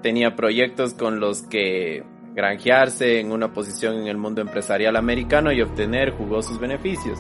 tenía 0.02 0.36
proyectos 0.36 0.94
con 0.94 1.20
los 1.20 1.44
que 1.44 2.04
granjearse 2.34 3.20
en 3.20 3.32
una 3.32 3.54
posición 3.54 3.96
en 3.96 4.08
el 4.08 4.18
mundo 4.18 4.42
empresarial 4.42 4.96
americano 4.96 5.52
y 5.52 5.62
obtener 5.62 6.12
jugosos 6.12 6.60
beneficios. 6.60 7.20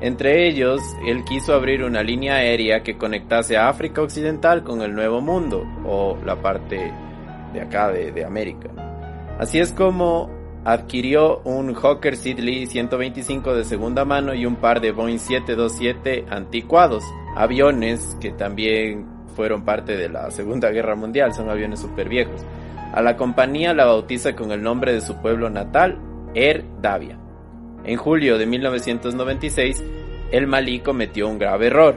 Entre 0.00 0.48
ellos, 0.48 0.80
él 1.06 1.24
quiso 1.24 1.52
abrir 1.52 1.84
una 1.84 2.02
línea 2.02 2.36
aérea 2.36 2.82
que 2.82 2.96
conectase 2.96 3.58
África 3.58 4.00
Occidental 4.00 4.64
con 4.64 4.80
el 4.80 4.94
Nuevo 4.94 5.20
Mundo, 5.20 5.62
o 5.84 6.16
la 6.24 6.40
parte 6.40 6.90
de 7.52 7.60
acá 7.60 7.90
de, 7.90 8.24
América. 8.24 8.70
Así 9.38 9.58
es 9.58 9.72
como 9.72 10.30
adquirió 10.64 11.40
un 11.44 11.74
Hawker 11.74 12.16
Siddeley 12.16 12.66
125 12.66 13.54
de 13.54 13.64
segunda 13.64 14.04
mano 14.04 14.34
y 14.34 14.46
un 14.46 14.56
par 14.56 14.80
de 14.80 14.92
Boeing 14.92 15.18
727 15.18 16.26
anticuados, 16.30 17.04
aviones 17.34 18.16
que 18.20 18.30
también 18.30 19.06
fueron 19.36 19.64
parte 19.64 19.96
de 19.96 20.08
la 20.08 20.30
Segunda 20.30 20.70
Guerra 20.70 20.96
Mundial, 20.96 21.32
son 21.32 21.48
aviones 21.48 21.80
super 21.80 22.08
viejos. 22.08 22.44
A 22.92 23.02
la 23.02 23.16
compañía 23.16 23.72
la 23.72 23.84
bautiza 23.84 24.34
con 24.34 24.50
el 24.50 24.62
nombre 24.62 24.92
de 24.92 25.00
su 25.00 25.16
pueblo 25.16 25.48
natal, 25.48 25.98
Air 26.34 26.64
Davia. 26.80 27.18
En 27.84 27.96
julio 27.96 28.36
de 28.36 28.46
1996, 28.46 29.84
el 30.32 30.46
Malí 30.46 30.80
cometió 30.80 31.28
un 31.28 31.38
grave 31.38 31.68
error. 31.68 31.96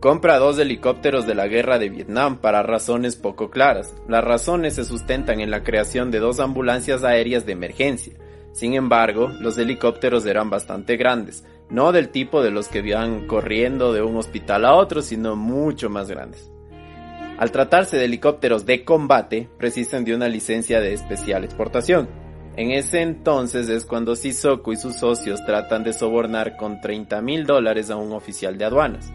Compra 0.00 0.38
dos 0.38 0.58
helicópteros 0.58 1.26
de 1.26 1.34
la 1.34 1.46
guerra 1.46 1.78
de 1.78 1.88
Vietnam 1.88 2.38
para 2.38 2.62
razones 2.62 3.16
poco 3.16 3.50
claras. 3.50 3.94
Las 4.08 4.24
razones 4.24 4.74
se 4.74 4.84
sustentan 4.84 5.40
en 5.40 5.50
la 5.50 5.62
creación 5.62 6.10
de 6.10 6.18
dos 6.18 6.40
ambulancias 6.40 7.04
aéreas 7.04 7.46
de 7.46 7.52
emergencia. 7.52 8.14
Sin 8.52 8.74
embargo, 8.74 9.28
los 9.40 9.56
helicópteros 9.58 10.26
eran 10.26 10.50
bastante 10.50 10.96
grandes, 10.96 11.44
no 11.70 11.92
del 11.92 12.08
tipo 12.08 12.42
de 12.42 12.50
los 12.50 12.68
que 12.68 12.80
iban 12.80 13.26
corriendo 13.26 13.92
de 13.92 14.02
un 14.02 14.16
hospital 14.16 14.64
a 14.64 14.74
otro, 14.74 15.02
sino 15.02 15.36
mucho 15.36 15.88
más 15.88 16.08
grandes. 16.08 16.50
Al 17.42 17.50
tratarse 17.50 17.96
de 17.96 18.04
helicópteros 18.04 18.66
de 18.66 18.84
combate, 18.84 19.48
precisen 19.58 20.04
de 20.04 20.14
una 20.14 20.28
licencia 20.28 20.80
de 20.80 20.92
especial 20.92 21.42
exportación. 21.42 22.08
En 22.54 22.70
ese 22.70 23.02
entonces 23.02 23.68
es 23.68 23.84
cuando 23.84 24.14
Sissoko 24.14 24.72
y 24.72 24.76
sus 24.76 24.94
socios 24.94 25.44
tratan 25.44 25.82
de 25.82 25.92
sobornar 25.92 26.56
con 26.56 26.80
30 26.80 27.20
mil 27.20 27.44
dólares 27.44 27.90
a 27.90 27.96
un 27.96 28.12
oficial 28.12 28.58
de 28.58 28.66
aduanas. 28.66 29.12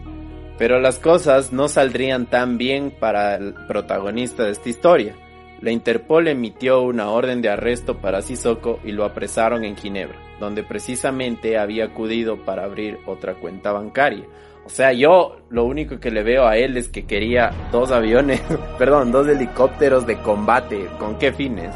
Pero 0.58 0.78
las 0.78 0.98
cosas 0.98 1.54
no 1.54 1.68
saldrían 1.68 2.26
tan 2.26 2.58
bien 2.58 2.90
para 2.90 3.34
el 3.36 3.54
protagonista 3.66 4.44
de 4.44 4.50
esta 4.50 4.68
historia. 4.68 5.16
La 5.62 5.70
Interpol 5.70 6.28
emitió 6.28 6.82
una 6.82 7.08
orden 7.08 7.40
de 7.40 7.48
arresto 7.48 7.96
para 7.96 8.20
Sissoko 8.20 8.78
y 8.84 8.92
lo 8.92 9.06
apresaron 9.06 9.64
en 9.64 9.74
Ginebra, 9.74 10.18
donde 10.38 10.64
precisamente 10.64 11.56
había 11.56 11.86
acudido 11.86 12.44
para 12.44 12.64
abrir 12.64 12.98
otra 13.06 13.36
cuenta 13.36 13.72
bancaria, 13.72 14.26
o 14.68 14.70
sea, 14.70 14.92
yo 14.92 15.38
lo 15.48 15.64
único 15.64 15.98
que 15.98 16.10
le 16.10 16.22
veo 16.22 16.46
a 16.46 16.58
él 16.58 16.76
es 16.76 16.90
que 16.90 17.06
quería 17.06 17.50
dos 17.72 17.90
aviones, 17.90 18.42
perdón, 18.78 19.10
dos 19.10 19.26
helicópteros 19.26 20.06
de 20.06 20.18
combate. 20.18 20.88
¿Con 20.98 21.16
qué 21.16 21.32
fines? 21.32 21.74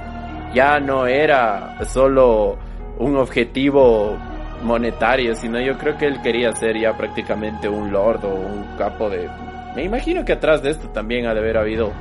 Ya 0.53 0.79
no 0.79 1.07
era 1.07 1.83
solo 1.87 2.59
un 2.99 3.17
objetivo 3.17 4.19
monetario, 4.63 5.35
sino 5.35 5.59
yo 5.59 5.79
creo 5.79 5.97
que 5.97 6.05
él 6.05 6.21
quería 6.21 6.53
ser 6.53 6.79
ya 6.79 6.95
prácticamente 6.95 7.67
un 7.67 7.91
lord 7.91 8.27
o 8.27 8.35
un 8.35 8.77
capo 8.77 9.09
de... 9.09 9.27
Me 9.75 9.85
imagino 9.85 10.23
que 10.27 10.35
atrás 10.35 10.63
de 10.63 10.73
esto 10.73 10.91
también 10.91 11.27
ha 11.27 11.33
de 11.33 11.41
haber 11.41 11.57
habido 11.57 11.93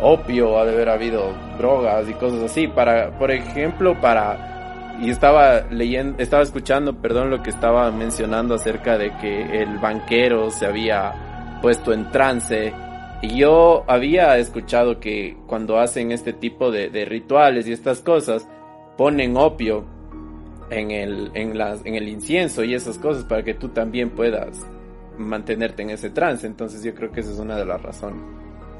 opio, 0.00 0.58
ha 0.58 0.64
de 0.64 0.72
haber 0.72 0.88
habido 0.88 1.34
drogas 1.58 2.08
y 2.08 2.14
cosas 2.14 2.44
así. 2.44 2.66
Para, 2.66 3.10
por 3.18 3.30
ejemplo, 3.30 4.00
para 4.00 4.53
y 5.00 5.10
estaba 5.10 5.62
leyendo, 5.70 6.22
estaba 6.22 6.42
escuchando, 6.42 7.00
perdón, 7.00 7.30
lo 7.30 7.42
que 7.42 7.50
estaba 7.50 7.90
mencionando 7.90 8.54
acerca 8.54 8.96
de 8.96 9.16
que 9.16 9.62
el 9.62 9.78
banquero 9.78 10.50
se 10.50 10.66
había 10.66 11.58
puesto 11.60 11.92
en 11.92 12.10
trance. 12.10 12.72
Y 13.22 13.38
yo 13.38 13.84
había 13.88 14.38
escuchado 14.38 15.00
que 15.00 15.36
cuando 15.46 15.78
hacen 15.78 16.12
este 16.12 16.32
tipo 16.32 16.70
de, 16.70 16.88
rituales 17.06 17.66
y 17.66 17.72
estas 17.72 18.00
cosas, 18.00 18.48
ponen 18.96 19.36
opio 19.36 19.84
en 20.70 20.90
el, 20.90 21.30
en, 21.34 21.58
las, 21.58 21.84
en 21.84 21.94
el 21.96 22.08
incienso 22.08 22.62
y 22.62 22.74
esas 22.74 22.98
cosas 22.98 23.24
para 23.24 23.42
que 23.42 23.54
tú 23.54 23.70
también 23.70 24.10
puedas 24.10 24.66
mantenerte 25.18 25.82
en 25.82 25.90
ese 25.90 26.10
trance. 26.10 26.46
Entonces 26.46 26.82
yo 26.82 26.94
creo 26.94 27.10
que 27.10 27.20
esa 27.20 27.32
es 27.32 27.38
una 27.38 27.56
de 27.56 27.64
las 27.64 27.82
razones. 27.82 28.22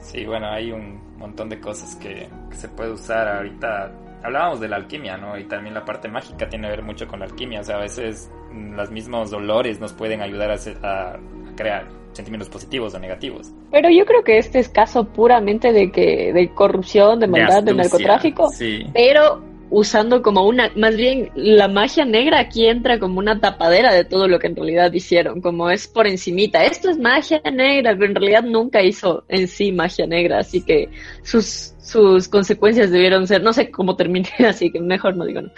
Sí, 0.01 0.25
bueno, 0.27 0.47
hay 0.49 0.71
un 0.71 1.01
montón 1.17 1.49
de 1.49 1.59
cosas 1.59 1.97
que, 1.97 2.29
que 2.51 2.57
se 2.57 2.69
puede 2.69 2.93
usar 2.93 3.27
ahorita 3.27 3.91
hablábamos 4.25 4.59
de 4.61 4.69
la 4.69 4.77
alquimia, 4.77 5.17
¿no? 5.17 5.39
Y 5.39 5.45
también 5.45 5.75
la 5.75 5.85
parte 5.85 6.09
mágica 6.09 6.49
tiene 6.49 6.67
que 6.67 6.77
ver 6.77 6.83
mucho 6.83 7.07
con 7.07 7.21
la 7.21 7.27
alquimia. 7.27 7.61
O 7.61 7.65
sea, 7.65 7.77
a 7.77 7.81
veces 7.81 8.31
mm, 8.51 8.75
los 8.75 8.91
mismos 8.91 9.31
dolores 9.31 9.79
nos 9.81 9.93
pueden 9.93 10.23
ayudar 10.23 10.59
a, 10.83 11.17
crear 11.55 11.87
sentimientos 12.13 12.49
positivos 12.49 12.95
o 12.95 12.99
negativos. 12.99 13.53
Pero 13.71 13.91
yo 13.91 14.05
creo 14.07 14.25
que 14.25 14.39
este 14.39 14.59
es 14.59 14.69
caso 14.69 15.05
puramente 15.05 15.73
de 15.73 15.93
que 15.93 16.33
de 16.33 16.49
corrupción, 16.53 17.21
de 17.21 17.27
maldad, 17.27 17.63
de, 17.63 17.75
narcotráfico. 17.75 18.49
Sí. 18.51 18.87
Pero 18.93 19.43
usando 19.75 20.23
como 20.23 20.47
una, 20.47 20.71
más 20.77 20.97
bien 20.97 21.31
la 21.35 21.67
magia 21.67 22.05
negra 22.05 22.39
aquí 22.39 22.67
entra 22.67 23.01
como 23.01 23.19
una 23.19 23.41
tapadera 23.41 23.93
de 23.93 24.05
todo 24.05 24.29
lo 24.29 24.39
que 24.39 24.47
en 24.47 24.55
realidad 24.55 24.93
hicieron, 24.93 25.41
como 25.41 25.69
es 25.69 25.89
por 25.89 26.07
encimita. 26.07 26.65
Esto 26.65 26.91
es 26.91 26.99
magia 26.99 27.43
negra, 27.53 27.93
pero 27.95 28.07
en 28.07 28.15
realidad 28.15 28.45
nunca 28.45 28.83
hizo 28.83 29.25
en 29.29 29.49
sí 29.49 29.73
magia 29.73 30.07
negra, 30.07 30.39
así 30.39 30.63
que 30.63 30.89
sus 31.23 31.73
sus 31.85 32.29
consecuencias 32.29 32.91
debieron 32.91 33.27
ser, 33.27 33.43
no 33.43 33.53
sé 33.53 33.71
cómo 33.71 33.95
terminé, 33.97 34.31
así 34.49 34.71
que 34.71 34.81
mejor 34.81 35.17
no 35.17 35.25
digo 35.25 35.43
no. 35.43 35.51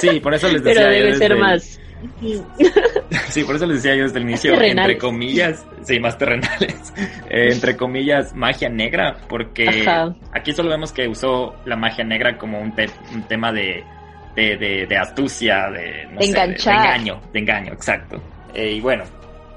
Sí, 0.00 0.20
por 0.20 0.34
eso 0.34 0.48
les 0.48 0.62
decía. 0.62 0.82
Pero 0.82 0.94
debe 0.94 1.16
ser 1.16 1.36
más. 1.36 1.80
Sí, 3.28 3.44
por 3.44 3.56
eso 3.56 3.66
les 3.66 3.82
decía 3.82 3.96
yo 3.96 4.04
desde 4.04 4.18
el 4.18 4.24
inicio, 4.28 4.60
entre 4.60 4.98
comillas, 4.98 5.64
sí, 5.82 5.98
más 6.00 6.16
terrenales, 6.18 6.92
eh, 7.30 7.48
entre 7.52 7.76
comillas, 7.76 8.34
magia 8.34 8.68
negra, 8.68 9.16
porque 9.28 9.86
aquí 10.32 10.52
solo 10.52 10.70
vemos 10.70 10.92
que 10.92 11.08
usó 11.08 11.54
la 11.64 11.76
magia 11.76 12.04
negra 12.04 12.36
como 12.38 12.60
un, 12.60 12.72
un 13.12 13.22
tema 13.24 13.52
de, 13.52 13.84
de, 14.34 14.86
de, 14.88 14.96
astucia, 14.96 15.70
de, 15.70 16.06
no 16.12 16.20
sé, 16.20 16.32
de, 16.32 16.56
engaño, 16.56 17.20
de 17.32 17.38
engaño, 17.38 17.72
exacto. 17.72 18.20
Eh, 18.54 18.72
y 18.72 18.80
bueno, 18.80 19.04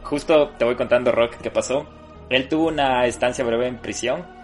justo 0.04 0.50
te 0.58 0.66
voy 0.66 0.76
contando, 0.76 1.12
Rock, 1.12 1.36
qué 1.42 1.52
pasó. 1.52 1.88
Él 2.30 2.48
tuvo 2.50 2.68
una 2.68 3.06
estancia 3.06 3.46
breve 3.46 3.68
en 3.68 3.78
prisión 3.78 4.37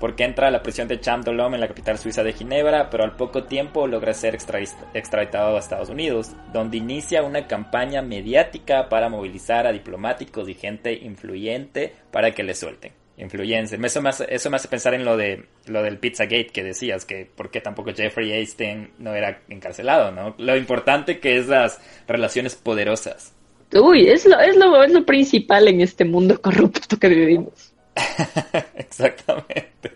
porque 0.00 0.24
entra 0.24 0.48
a 0.48 0.50
la 0.50 0.62
prisión 0.62 0.88
de 0.88 0.98
Champ 0.98 1.28
en 1.28 1.60
la 1.60 1.68
capital 1.68 1.98
suiza 1.98 2.24
de 2.24 2.32
Ginebra, 2.32 2.88
pero 2.90 3.04
al 3.04 3.16
poco 3.16 3.44
tiempo 3.44 3.86
logra 3.86 4.14
ser 4.14 4.34
extraditado 4.34 5.54
a 5.54 5.58
Estados 5.58 5.90
Unidos, 5.90 6.32
donde 6.52 6.78
inicia 6.78 7.22
una 7.22 7.46
campaña 7.46 8.00
mediática 8.00 8.88
para 8.88 9.10
movilizar 9.10 9.66
a 9.66 9.72
diplomáticos 9.72 10.48
y 10.48 10.54
gente 10.54 10.94
influyente 10.94 11.92
para 12.10 12.32
que 12.32 12.42
le 12.42 12.54
suelten. 12.54 12.92
Influencia. 13.18 13.78
Eso 13.78 14.00
me, 14.00 14.08
hace, 14.08 14.26
eso 14.30 14.48
me 14.48 14.56
hace 14.56 14.68
pensar 14.68 14.94
en 14.94 15.04
lo 15.04 15.18
de 15.18 15.44
lo 15.66 15.82
del 15.82 15.98
Pizzagate 15.98 16.46
que 16.46 16.64
decías, 16.64 17.04
que 17.04 17.26
por 17.26 17.50
qué 17.50 17.60
tampoco 17.60 17.92
Jeffrey 17.92 18.32
Einstein 18.32 18.92
no 18.98 19.14
era 19.14 19.42
encarcelado, 19.50 20.10
¿no? 20.10 20.34
Lo 20.38 20.56
importante 20.56 21.20
que 21.20 21.36
es 21.36 21.46
las 21.46 21.78
relaciones 22.08 22.54
poderosas. 22.56 23.34
Uy, 23.74 24.08
es 24.08 24.24
lo, 24.24 24.40
es 24.40 24.56
lo, 24.56 24.82
es 24.82 24.92
lo 24.92 25.04
principal 25.04 25.68
en 25.68 25.82
este 25.82 26.06
mundo 26.06 26.40
corrupto 26.40 26.98
que 26.98 27.08
vivimos. 27.08 27.69
Exactamente. 28.74 29.92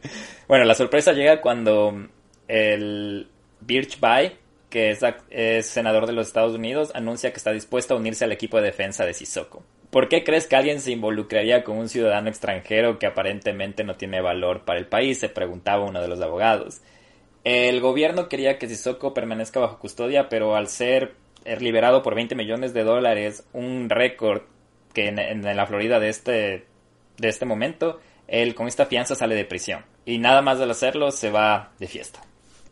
Bueno, 0.49 0.65
la 0.65 0.75
sorpresa 0.75 1.13
llega 1.13 1.41
cuando 1.41 2.09
el 2.49 3.29
Birch 3.61 4.01
Bay, 4.01 4.37
que 4.71 4.91
es, 4.91 5.67
senador 5.67 6.07
de 6.07 6.13
los 6.13 6.27
Estados 6.27 6.55
Unidos, 6.55 6.91
anuncia 6.95 7.31
que 7.31 7.37
está 7.37 7.53
dispuesto 7.53 7.95
a 7.95 7.97
unirse 7.97 8.25
al 8.25 8.33
equipo 8.33 8.59
de 8.59 8.65
defensa 8.65 9.05
de 9.05 9.15
Sissoko. 9.15 9.63
¿Por 9.91 10.09
qué 10.09 10.25
crees 10.25 10.49
que 10.49 10.57
alguien 10.57 10.81
se 10.81 10.91
involucraría 10.91 11.63
con 11.63 11.77
un 11.77 11.89
ciudadano 11.89 12.29
extranjero 12.29 12.99
que 12.99 13.07
aparentemente 13.07 13.85
no 13.85 13.95
tiene 13.95 14.21
valor 14.21 14.65
para 14.65 14.81
el 14.81 14.87
país? 14.87 15.21
Se 15.21 15.29
preguntaba 15.29 15.85
uno 15.85 16.01
de 16.01 16.09
los 16.09 16.21
abogados. 16.21 16.81
El 17.45 17.81
gobierno 17.81 18.29
quería 18.29 18.59
que 18.59 18.67
Sissoko 18.69 19.15
permanezca 19.15 19.61
bajo 19.61 19.79
custodia, 19.79 20.29
pero 20.29 20.57
al 20.57 20.67
ser 20.69 21.15
liberado 21.61 22.03
por 22.03 22.15
20 22.15 22.35
millones 22.35 22.75
de 22.75 22.85
dólares, 22.85 23.45
un 23.53 23.89
récord 23.91 24.43
que 24.93 25.09
en 25.09 25.43
la 25.43 25.67
Florida 25.67 26.01
de 26.01 26.09
este 26.09 26.65
de 27.17 27.29
este 27.29 27.45
momento, 27.45 28.01
él 28.27 28.55
con 28.55 28.67
esta 28.67 28.87
fianza 28.87 29.15
sale 29.15 29.35
de 29.35 29.45
prisión. 29.45 29.85
Y 30.05 30.19
nada 30.19 30.43
más 30.43 30.59
de 30.59 30.71
hacerlo 30.71 31.11
se 31.11 31.31
va 31.31 31.73
de 31.79 31.87
fiesta. 31.87 32.21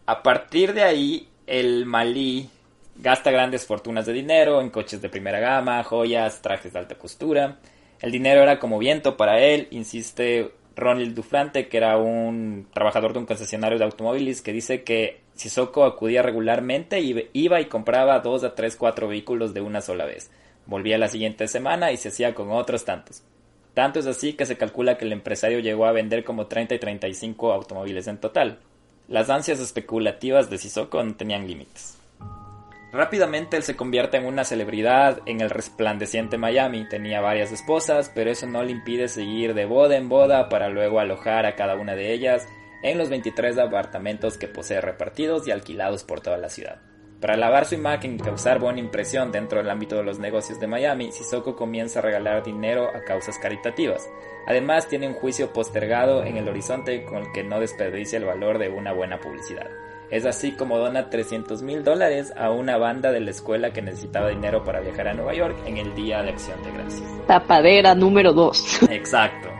A 0.06 0.22
partir 0.22 0.74
de 0.74 0.82
ahí, 0.82 1.28
el 1.46 1.86
Malí 1.86 2.48
gasta 2.96 3.30
grandes 3.30 3.66
fortunas 3.66 4.06
de 4.06 4.12
dinero 4.12 4.60
en 4.60 4.70
coches 4.70 5.00
de 5.00 5.08
primera 5.08 5.40
gama, 5.40 5.82
joyas, 5.84 6.42
trajes 6.42 6.72
de 6.72 6.78
alta 6.78 6.96
costura. 6.96 7.58
El 8.00 8.10
dinero 8.10 8.42
era 8.42 8.58
como 8.58 8.78
viento 8.78 9.16
para 9.16 9.40
él, 9.40 9.68
insiste 9.70 10.50
Ronald 10.74 11.14
Dufrante, 11.14 11.68
que 11.68 11.76
era 11.76 11.96
un 11.98 12.68
trabajador 12.72 13.12
de 13.12 13.20
un 13.20 13.26
concesionario 13.26 13.78
de 13.78 13.84
automóviles, 13.84 14.42
que 14.42 14.52
dice 14.52 14.82
que 14.82 15.20
Sissoko 15.34 15.84
acudía 15.84 16.22
regularmente 16.22 17.00
y 17.00 17.28
iba 17.32 17.60
y 17.60 17.66
compraba 17.66 18.20
dos 18.20 18.44
a 18.44 18.54
tres, 18.54 18.76
cuatro 18.76 19.08
vehículos 19.08 19.54
de 19.54 19.60
una 19.60 19.80
sola 19.80 20.04
vez. 20.04 20.30
Volvía 20.66 20.98
la 20.98 21.08
siguiente 21.08 21.48
semana 21.48 21.92
y 21.92 21.96
se 21.96 22.08
hacía 22.08 22.34
con 22.34 22.50
otros 22.50 22.84
tantos. 22.84 23.22
Tanto 23.74 24.00
es 24.00 24.06
así 24.06 24.34
que 24.34 24.46
se 24.46 24.56
calcula 24.56 24.98
que 24.98 25.04
el 25.06 25.12
empresario 25.12 25.60
llegó 25.60 25.86
a 25.86 25.92
vender 25.92 26.24
como 26.24 26.46
30 26.46 26.74
y 26.74 26.78
35 26.78 27.52
automóviles 27.52 28.06
en 28.06 28.18
total. 28.18 28.58
Las 29.08 29.30
ansias 29.30 29.60
especulativas 29.60 30.50
de 30.50 30.58
Sissoko 30.58 31.02
no 31.02 31.14
tenían 31.16 31.46
límites. 31.46 31.98
Rápidamente 32.92 33.56
él 33.56 33.62
se 33.62 33.74
convierte 33.74 34.18
en 34.18 34.26
una 34.26 34.44
celebridad 34.44 35.20
en 35.24 35.40
el 35.40 35.48
resplandeciente 35.48 36.36
Miami. 36.36 36.86
Tenía 36.86 37.22
varias 37.22 37.50
esposas, 37.50 38.12
pero 38.14 38.30
eso 38.30 38.46
no 38.46 38.62
le 38.62 38.72
impide 38.72 39.08
seguir 39.08 39.54
de 39.54 39.64
boda 39.64 39.96
en 39.96 40.10
boda 40.10 40.50
para 40.50 40.68
luego 40.68 41.00
alojar 41.00 41.46
a 41.46 41.56
cada 41.56 41.76
una 41.76 41.94
de 41.94 42.12
ellas 42.12 42.46
en 42.82 42.98
los 42.98 43.08
23 43.08 43.56
apartamentos 43.58 44.36
que 44.36 44.48
posee 44.48 44.82
repartidos 44.82 45.48
y 45.48 45.52
alquilados 45.52 46.04
por 46.04 46.20
toda 46.20 46.36
la 46.36 46.50
ciudad. 46.50 46.91
Para 47.22 47.36
lavar 47.36 47.66
su 47.66 47.76
imagen 47.76 48.16
y 48.16 48.18
causar 48.18 48.58
buena 48.58 48.80
impresión 48.80 49.30
dentro 49.30 49.58
del 49.58 49.70
ámbito 49.70 49.94
de 49.94 50.02
los 50.02 50.18
negocios 50.18 50.58
de 50.58 50.66
Miami, 50.66 51.12
Sissoko 51.12 51.54
comienza 51.54 52.00
a 52.00 52.02
regalar 52.02 52.42
dinero 52.42 52.88
a 52.88 53.04
causas 53.04 53.38
caritativas. 53.38 54.10
Además, 54.44 54.88
tiene 54.88 55.06
un 55.06 55.14
juicio 55.14 55.52
postergado 55.52 56.24
en 56.24 56.36
el 56.36 56.48
horizonte 56.48 57.04
con 57.04 57.18
el 57.18 57.32
que 57.32 57.44
no 57.44 57.60
desperdicia 57.60 58.18
el 58.18 58.24
valor 58.24 58.58
de 58.58 58.70
una 58.70 58.92
buena 58.92 59.20
publicidad. 59.20 59.70
Es 60.10 60.26
así 60.26 60.56
como 60.56 60.78
dona 60.78 61.10
300 61.10 61.62
mil 61.62 61.84
dólares 61.84 62.32
a 62.36 62.50
una 62.50 62.76
banda 62.76 63.12
de 63.12 63.20
la 63.20 63.30
escuela 63.30 63.72
que 63.72 63.82
necesitaba 63.82 64.30
dinero 64.30 64.64
para 64.64 64.80
viajar 64.80 65.06
a 65.06 65.14
Nueva 65.14 65.32
York 65.32 65.56
en 65.64 65.76
el 65.76 65.94
Día 65.94 66.24
de 66.24 66.30
Acción 66.30 66.60
de 66.64 66.72
Gracias. 66.72 67.08
Tapadera 67.28 67.94
número 67.94 68.32
2. 68.32 68.82
Exacto. 68.90 69.51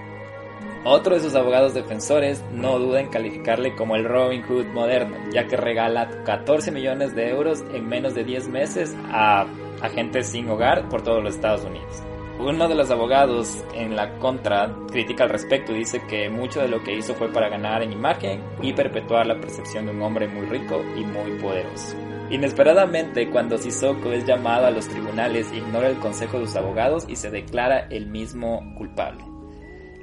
Otro 0.84 1.14
de 1.14 1.20
sus 1.20 1.36
abogados 1.36 1.74
defensores 1.74 2.42
no 2.50 2.76
duda 2.80 3.00
en 3.00 3.08
calificarle 3.08 3.76
como 3.76 3.94
el 3.94 4.04
Robin 4.04 4.42
Hood 4.42 4.66
moderno, 4.66 5.16
ya 5.32 5.46
que 5.46 5.56
regala 5.56 6.24
14 6.24 6.72
millones 6.72 7.14
de 7.14 7.28
euros 7.28 7.62
en 7.72 7.88
menos 7.88 8.16
de 8.16 8.24
10 8.24 8.48
meses 8.48 8.96
a 9.12 9.46
agentes 9.80 10.26
sin 10.26 10.48
hogar 10.48 10.88
por 10.88 11.02
todos 11.02 11.22
los 11.22 11.36
Estados 11.36 11.64
Unidos. 11.64 12.02
Uno 12.40 12.68
de 12.68 12.74
los 12.74 12.90
abogados 12.90 13.62
en 13.74 13.94
la 13.94 14.18
contra 14.18 14.74
critica 14.90 15.22
al 15.22 15.30
respecto 15.30 15.70
y 15.72 15.78
dice 15.78 16.02
que 16.08 16.28
mucho 16.28 16.60
de 16.60 16.66
lo 16.66 16.82
que 16.82 16.96
hizo 16.96 17.14
fue 17.14 17.32
para 17.32 17.48
ganar 17.48 17.82
en 17.82 17.92
imagen 17.92 18.42
y 18.60 18.72
perpetuar 18.72 19.28
la 19.28 19.40
percepción 19.40 19.86
de 19.86 19.92
un 19.92 20.02
hombre 20.02 20.26
muy 20.26 20.46
rico 20.46 20.82
y 20.96 21.04
muy 21.04 21.38
poderoso. 21.38 21.96
Inesperadamente, 22.30 23.30
cuando 23.30 23.56
Sissoko 23.56 24.10
es 24.10 24.26
llamado 24.26 24.66
a 24.66 24.72
los 24.72 24.88
tribunales, 24.88 25.52
ignora 25.52 25.88
el 25.88 25.98
consejo 25.98 26.40
de 26.40 26.46
sus 26.46 26.56
abogados 26.56 27.04
y 27.06 27.14
se 27.14 27.30
declara 27.30 27.86
el 27.90 28.06
mismo 28.06 28.74
culpable. 28.76 29.31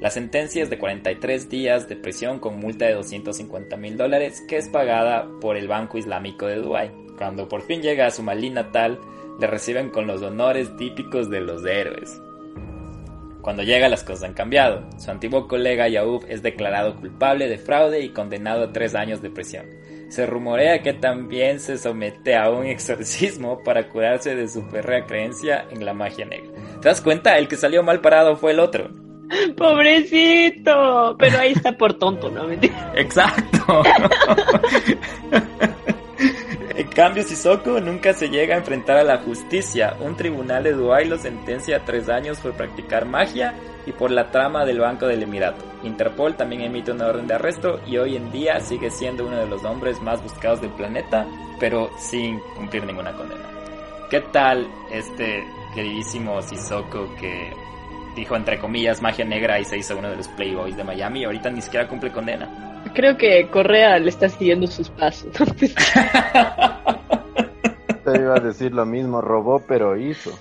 La 0.02 0.10
sentencia 0.10 0.64
es 0.64 0.70
de 0.70 0.80
43 0.80 1.50
días 1.50 1.90
de 1.90 1.98
prisión 1.98 2.40
con 2.40 2.58
multa 2.58 2.86
de 2.86 2.94
250 2.94 3.76
mil 3.76 3.98
dólares 3.98 4.42
que 4.48 4.56
es 4.56 4.70
pagada 4.70 5.28
por 5.42 5.58
el 5.58 5.68
Banco 5.68 5.98
Islámico 5.98 6.46
de 6.46 6.56
Dubái. 6.56 6.92
Cuando 7.18 7.50
por 7.50 7.64
fin 7.64 7.82
llega 7.82 8.08
a 8.08 8.12
su 8.12 8.24
Malí 8.24 8.50
natal, 8.50 8.98
le 9.42 9.48
reciben 9.48 9.90
con 9.90 10.08
los 10.08 10.22
honores 10.22 10.74
típicos 10.78 11.30
de 11.30 11.42
los 11.42 11.66
héroes. 11.66 12.22
Cuando 13.42 13.64
llega 13.64 13.90
las 13.90 14.06
cosas 14.06 14.24
han 14.24 14.34
cambiado. 14.34 14.88
Su 14.98 15.12
antiguo 15.12 15.50
colega 15.50 15.90
Yaub 15.90 16.26
es 16.30 16.42
declarado 16.44 16.96
culpable 16.96 17.50
de 17.50 17.58
fraude 17.58 18.00
y 18.00 18.10
condenado 18.10 18.64
a 18.64 18.72
tres 18.72 18.96
años 18.96 19.22
de 19.22 19.32
prisión. 19.32 19.66
Se 20.08 20.26
rumorea 20.26 20.82
que 20.82 20.94
también 20.94 21.60
se 21.60 21.78
somete 21.78 22.38
a 22.38 22.50
un 22.50 22.66
exorcismo 22.68 23.64
para 23.64 23.90
curarse 23.90 24.34
de 24.34 24.48
su 24.48 24.64
férrea 24.64 25.06
creencia 25.06 25.66
en 25.70 25.84
la 25.84 25.94
magia 25.94 26.26
negra. 26.26 26.52
¿Te 26.82 26.88
das 26.88 27.02
cuenta? 27.02 27.38
El 27.38 27.50
que 27.50 27.58
salió 27.58 27.84
mal 27.84 28.00
parado 28.00 28.38
fue 28.38 28.52
el 28.52 28.62
otro. 28.62 29.09
Pobrecito. 29.58 31.15
Pero 31.18 31.39
ahí 31.39 31.54
está 31.54 31.72
por 31.74 31.94
tonto, 31.96 32.30
¿no? 32.30 32.50
Exacto. 32.96 33.84
En 36.76 36.88
cambio, 36.88 37.24
Sissoko 37.24 37.82
nunca 37.82 38.13
se 38.13 38.30
llega 38.30 38.56
a 38.56 38.60
enfrentar 38.60 38.98
a 38.98 39.04
la 39.04 39.18
justicia. 39.18 39.98
Un 40.00 40.15
tribunal 40.15 40.63
de 40.63 40.72
Dubái 40.72 41.08
lo 41.08 41.18
sentencia 41.18 41.78
a 41.78 41.86
tres 41.86 42.08
años 42.08 42.39
por 42.39 42.54
practicar 42.54 43.06
magia 43.06 43.54
y 43.86 43.92
por 43.92 44.12
la 44.12 44.32
trama 44.32 44.63
del 44.65 44.80
Banco 44.80 45.06
del 45.06 45.24
Emirato. 45.24 45.65
Interpol 45.84 46.38
también 46.38 46.62
emite 46.62 46.92
una 46.92 47.08
orden 47.08 47.28
de 47.28 47.34
arresto 47.34 47.82
y 47.86 47.98
hoy 47.98 48.15
en 48.15 48.32
día 48.32 48.60
sigue 48.62 48.92
siendo 48.92 49.26
uno 49.26 49.38
de 49.38 49.48
los 49.48 49.65
hombres 49.65 50.02
más 50.02 50.24
buscados 50.24 50.62
del 50.62 50.72
planeta, 50.72 51.28
pero 51.60 51.89
sin 51.98 52.39
cumplir 52.56 52.86
ninguna 52.86 53.13
condena. 53.13 53.50
¿Qué 54.10 54.22
tal 54.32 54.65
este 54.89 55.44
queridísimo 55.76 56.42
Sissoko 56.42 57.13
que 57.15 57.52
dijo 58.15 58.36
entre 58.36 58.60
comillas 58.60 59.02
magia 59.02 59.26
negra 59.26 59.60
y 59.60 59.65
se 59.65 59.78
hizo 59.78 59.98
uno 59.98 60.10
de 60.10 60.17
los 60.17 60.28
Playboys 60.30 60.76
de 60.76 60.84
Miami 60.84 61.22
y 61.22 61.26
ahorita 61.26 61.50
ni 61.50 61.62
siquiera 61.62 61.88
cumple 61.88 62.12
condena. 62.12 62.82
Creo 62.93 63.17
que 63.17 63.48
Correa 63.48 64.00
le 64.00 64.10
está 64.10 64.30
siguiendo 64.30 64.67
sus 64.67 64.89
pasos. 64.89 65.32
Te 68.06 68.19
iba 68.19 68.36
a 68.36 68.39
decir 68.39 68.74
lo 68.74 68.86
mismo, 68.86 69.22
robó 69.22 69.62
pero 69.67 69.98
hizo. 69.98 70.38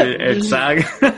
exacto. 0.00 1.06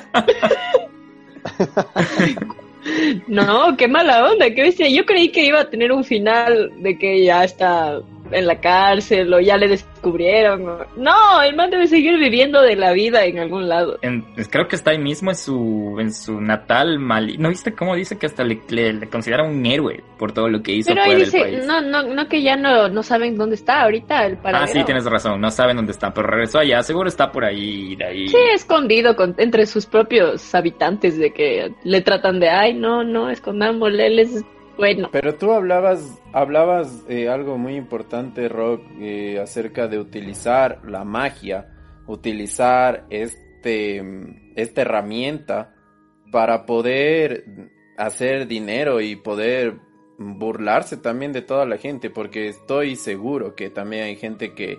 No, 3.26 3.76
qué 3.76 3.88
mala 3.88 4.30
onda, 4.30 4.50
qué 4.50 4.62
bestia. 4.62 4.88
Yo 4.88 5.04
creí 5.04 5.30
que 5.30 5.44
iba 5.44 5.60
a 5.60 5.68
tener 5.68 5.92
un 5.92 6.04
final 6.04 6.72
de 6.82 6.98
que 6.98 7.24
ya 7.24 7.44
está 7.44 8.00
en 8.30 8.46
la 8.46 8.60
cárcel 8.60 9.32
o 9.32 9.40
ya 9.40 9.56
le 9.56 9.68
descubrieron. 9.68 10.86
No, 10.96 11.42
el 11.42 11.56
man 11.56 11.70
debe 11.70 11.86
seguir 11.86 12.18
viviendo 12.18 12.62
de 12.62 12.76
la 12.76 12.92
vida 12.92 13.24
en 13.24 13.38
algún 13.38 13.68
lado. 13.68 13.98
creo 14.50 14.68
que 14.68 14.76
está 14.76 14.92
ahí 14.92 14.98
mismo 14.98 15.30
en 15.30 15.36
su, 15.36 15.96
en 15.98 16.12
su 16.12 16.40
natal 16.40 16.98
Mali. 16.98 17.38
¿No 17.38 17.48
viste 17.48 17.74
cómo 17.74 17.94
dice 17.94 18.18
que 18.18 18.26
hasta 18.26 18.44
le, 18.44 18.60
le, 18.68 19.08
considera 19.08 19.42
un 19.44 19.64
héroe 19.64 20.02
por 20.18 20.32
todo 20.32 20.48
lo 20.48 20.62
que 20.62 20.72
hizo? 20.72 20.90
Pero 20.90 21.02
ahí 21.02 21.16
dice, 21.16 21.62
no, 21.66 21.80
no, 21.80 22.02
no 22.02 22.28
que 22.28 22.42
ya 22.42 22.56
no, 22.56 22.88
no 22.88 23.02
saben 23.02 23.36
dónde 23.36 23.54
está 23.54 23.82
ahorita 23.82 24.26
el 24.26 24.36
paradero. 24.38 24.70
Ah, 24.70 24.72
sí, 24.72 24.84
tienes 24.84 25.04
razón, 25.04 25.40
no 25.40 25.50
saben 25.50 25.76
dónde 25.76 25.92
está, 25.92 26.12
pero 26.12 26.28
regresó 26.28 26.58
allá, 26.58 26.82
seguro 26.82 27.08
está 27.08 27.30
por 27.30 27.44
ahí, 27.44 27.96
de 27.96 28.04
ahí. 28.04 28.28
Sí, 28.28 28.36
escondido 28.52 29.16
entre 29.38 29.66
sus 29.66 29.86
propios 29.86 30.54
habitantes 30.54 31.18
de 31.18 31.32
que 31.32 31.72
le 31.84 32.00
tratan 32.00 32.40
de, 32.40 32.48
ay, 32.48 32.74
no, 32.74 33.04
no, 33.04 33.30
escondámosle, 33.30 34.06
él 34.06 34.18
es 34.18 34.44
Pero 35.10 35.34
tú 35.34 35.52
hablabas, 35.52 36.22
hablabas 36.32 37.04
eh, 37.08 37.28
algo 37.28 37.58
muy 37.58 37.74
importante, 37.74 38.48
Rock, 38.48 38.82
eh, 39.00 39.40
acerca 39.40 39.88
de 39.88 39.98
utilizar 39.98 40.80
la 40.84 41.04
magia, 41.04 41.66
utilizar 42.06 43.04
este, 43.10 44.02
esta 44.54 44.82
herramienta 44.82 45.74
para 46.30 46.64
poder 46.64 47.44
hacer 47.96 48.46
dinero 48.46 49.00
y 49.00 49.16
poder 49.16 49.80
burlarse 50.16 50.96
también 50.96 51.32
de 51.32 51.42
toda 51.42 51.66
la 51.66 51.76
gente, 51.76 52.08
porque 52.08 52.46
estoy 52.46 52.94
seguro 52.94 53.56
que 53.56 53.70
también 53.70 54.04
hay 54.04 54.16
gente 54.16 54.54
que 54.54 54.78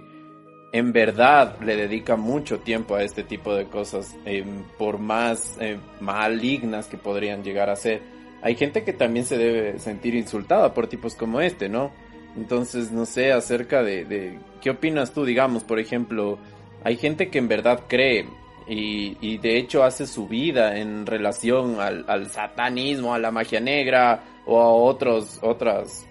en 0.71 0.93
verdad 0.93 1.59
le 1.61 1.75
dedica 1.75 2.15
mucho 2.15 2.59
tiempo 2.59 2.95
a 2.95 3.03
este 3.03 3.23
tipo 3.23 3.53
de 3.53 3.65
cosas, 3.65 4.15
eh, 4.25 4.45
por 4.77 4.97
más 4.99 5.57
malignas 5.99 6.87
que 6.87 6.97
podrían 6.97 7.43
llegar 7.43 7.69
a 7.69 7.75
ser. 7.75 8.18
Hay 8.41 8.55
gente 8.55 8.83
que 8.83 8.93
también 8.93 9.25
se 9.25 9.37
debe 9.37 9.79
sentir 9.79 10.15
insultada 10.15 10.73
por 10.73 10.87
tipos 10.87 11.15
como 11.15 11.41
este, 11.41 11.69
¿no? 11.69 11.91
Entonces, 12.37 12.91
no 12.91 13.05
sé, 13.05 13.31
acerca 13.31 13.83
de, 13.83 14.05
de 14.05 14.39
¿qué 14.61 14.69
opinas 14.69 15.13
tú, 15.13 15.25
digamos, 15.25 15.63
por 15.63 15.79
ejemplo, 15.79 16.37
hay 16.83 16.95
gente 16.95 17.29
que 17.29 17.39
en 17.39 17.47
verdad 17.47 17.83
cree 17.87 18.25
y, 18.67 19.17
y 19.19 19.37
de 19.39 19.57
hecho 19.57 19.83
hace 19.83 20.05
su 20.05 20.27
vida 20.27 20.77
en 20.77 21.05
relación 21.05 21.79
al, 21.79 22.05
al, 22.07 22.27
satanismo, 22.27 23.13
a 23.13 23.19
la 23.19 23.31
magia 23.31 23.59
negra 23.59 24.23
o 24.45 24.61
a 24.61 24.69
otros, 24.69 25.39
otras, 25.41 26.07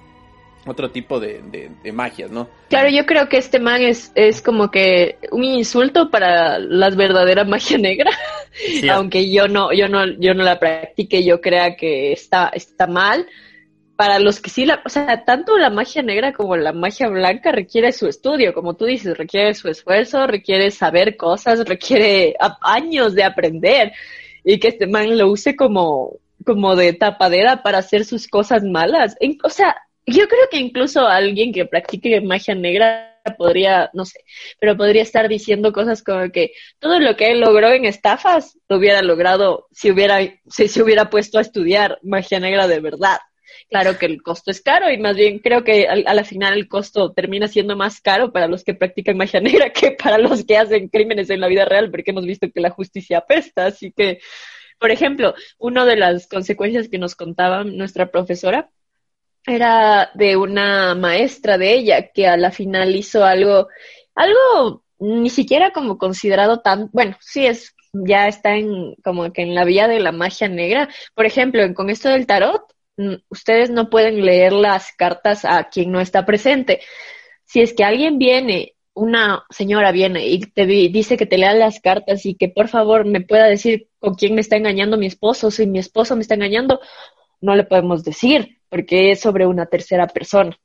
otro 0.68 0.90
tipo 0.90 1.20
de, 1.20 1.40
de, 1.82 1.92
magias, 1.92 2.30
¿no? 2.30 2.48
Claro, 2.68 2.88
yo 2.90 3.06
creo 3.06 3.28
que 3.28 3.38
este 3.38 3.58
man 3.58 3.82
es, 3.82 4.12
es 4.14 4.42
como 4.42 4.70
que 4.70 5.18
un 5.30 5.44
insulto 5.44 6.10
para 6.10 6.58
la 6.58 6.90
verdadera 6.90 7.44
magia 7.44 7.78
negra, 7.78 8.10
aunque 8.92 9.30
yo 9.30 9.48
no, 9.48 9.72
yo 9.72 9.88
no, 9.88 10.06
yo 10.18 10.34
no 10.34 10.44
la 10.44 10.58
practique, 10.58 11.24
yo 11.24 11.40
crea 11.40 11.76
que 11.76 12.12
está, 12.12 12.48
está 12.48 12.86
mal. 12.86 13.26
Para 13.96 14.20
los 14.20 14.40
que 14.40 14.48
sí 14.48 14.64
la, 14.64 14.80
o 14.84 14.88
sea, 14.88 15.24
tanto 15.24 15.58
la 15.58 15.70
magia 15.70 16.02
negra 16.02 16.32
como 16.32 16.56
la 16.56 16.72
magia 16.72 17.08
blanca 17.08 17.50
requiere 17.50 17.90
su 17.90 18.06
estudio, 18.06 18.54
como 18.54 18.74
tú 18.74 18.84
dices, 18.84 19.18
requiere 19.18 19.54
su 19.54 19.68
esfuerzo, 19.68 20.24
requiere 20.28 20.70
saber 20.70 21.16
cosas, 21.16 21.66
requiere 21.66 22.36
años 22.60 23.14
de 23.14 23.24
aprender. 23.24 23.92
Y 24.44 24.60
que 24.60 24.68
este 24.68 24.86
man 24.86 25.18
lo 25.18 25.28
use 25.28 25.56
como, 25.56 26.12
como 26.44 26.76
de 26.76 26.92
tapadera 26.92 27.62
para 27.62 27.78
hacer 27.78 28.04
sus 28.04 28.28
cosas 28.28 28.62
malas. 28.62 29.16
o 29.42 29.50
sea, 29.50 29.76
yo 30.08 30.26
creo 30.28 30.48
que 30.50 30.58
incluso 30.58 31.06
alguien 31.06 31.52
que 31.52 31.66
practique 31.66 32.20
magia 32.20 32.54
negra 32.54 33.20
podría, 33.36 33.90
no 33.92 34.04
sé, 34.04 34.20
pero 34.58 34.76
podría 34.76 35.02
estar 35.02 35.28
diciendo 35.28 35.72
cosas 35.72 36.02
como 36.02 36.30
que 36.30 36.52
todo 36.78 36.98
lo 36.98 37.16
que 37.16 37.30
él 37.30 37.40
logró 37.40 37.70
en 37.70 37.84
estafas 37.84 38.58
lo 38.68 38.78
hubiera 38.78 39.02
logrado 39.02 39.66
si 39.70 39.90
hubiera, 39.90 40.18
si 40.48 40.68
se 40.68 40.82
hubiera 40.82 41.10
puesto 41.10 41.38
a 41.38 41.42
estudiar 41.42 41.98
magia 42.02 42.40
negra 42.40 42.66
de 42.66 42.80
verdad. 42.80 43.18
Claro 43.70 43.98
que 43.98 44.06
el 44.06 44.22
costo 44.22 44.50
es 44.50 44.62
caro 44.62 44.90
y 44.90 44.96
más 44.98 45.16
bien 45.16 45.40
creo 45.40 45.62
que 45.62 45.88
a 45.88 46.14
la 46.14 46.24
final 46.24 46.54
el 46.54 46.68
costo 46.68 47.12
termina 47.12 47.48
siendo 47.48 47.76
más 47.76 48.00
caro 48.00 48.32
para 48.32 48.48
los 48.48 48.64
que 48.64 48.74
practican 48.74 49.16
magia 49.16 49.40
negra 49.42 49.70
que 49.70 49.90
para 49.92 50.18
los 50.18 50.44
que 50.44 50.56
hacen 50.56 50.88
crímenes 50.88 51.28
en 51.28 51.40
la 51.40 51.48
vida 51.48 51.64
real, 51.66 51.90
porque 51.90 52.12
hemos 52.12 52.24
visto 52.24 52.50
que 52.50 52.60
la 52.60 52.70
justicia 52.70 53.18
apesta. 53.18 53.66
Así 53.66 53.92
que, 53.92 54.20
por 54.78 54.90
ejemplo, 54.90 55.34
una 55.58 55.84
de 55.84 55.96
las 55.96 56.28
consecuencias 56.28 56.88
que 56.88 56.98
nos 56.98 57.14
contaba 57.14 57.64
nuestra 57.64 58.10
profesora 58.10 58.70
era 59.48 60.10
de 60.14 60.36
una 60.36 60.94
maestra 60.94 61.58
de 61.58 61.74
ella 61.74 62.08
que 62.12 62.26
a 62.26 62.36
la 62.36 62.50
final 62.50 62.94
hizo 62.94 63.24
algo, 63.24 63.68
algo 64.14 64.84
ni 64.98 65.30
siquiera 65.30 65.72
como 65.72 65.98
considerado 65.98 66.60
tan, 66.60 66.90
bueno, 66.92 67.16
sí 67.20 67.46
es 67.46 67.74
ya 67.92 68.28
está 68.28 68.56
en 68.56 68.94
como 69.02 69.32
que 69.32 69.42
en 69.42 69.54
la 69.54 69.64
vía 69.64 69.88
de 69.88 70.00
la 70.00 70.12
magia 70.12 70.48
negra. 70.48 70.88
Por 71.14 71.26
ejemplo, 71.26 71.62
con 71.74 71.90
esto 71.90 72.08
del 72.08 72.26
tarot, 72.26 72.62
ustedes 73.28 73.70
no 73.70 73.90
pueden 73.90 74.24
leer 74.24 74.52
las 74.52 74.92
cartas 74.92 75.44
a 75.44 75.68
quien 75.68 75.90
no 75.92 76.00
está 76.00 76.26
presente. 76.26 76.80
Si 77.44 77.60
es 77.60 77.72
que 77.72 77.84
alguien 77.84 78.18
viene, 78.18 78.74
una 78.94 79.44
señora 79.50 79.92
viene 79.92 80.26
y 80.26 80.40
te 80.40 80.66
dice 80.66 81.16
que 81.16 81.26
te 81.26 81.38
lea 81.38 81.54
las 81.54 81.80
cartas 81.80 82.26
y 82.26 82.34
que 82.34 82.48
por 82.48 82.68
favor 82.68 83.06
me 83.06 83.20
pueda 83.20 83.46
decir 83.46 83.88
con 84.00 84.14
quién 84.14 84.34
me 84.34 84.40
está 84.40 84.56
engañando 84.56 84.98
mi 84.98 85.06
esposo, 85.06 85.50
si 85.50 85.66
mi 85.66 85.78
esposo 85.78 86.16
me 86.16 86.22
está 86.22 86.34
engañando, 86.34 86.80
no 87.40 87.54
le 87.54 87.64
podemos 87.64 88.04
decir 88.04 88.57
porque 88.68 89.12
es 89.12 89.20
sobre 89.20 89.46
una 89.46 89.66
tercera 89.66 90.06
persona. 90.06 90.58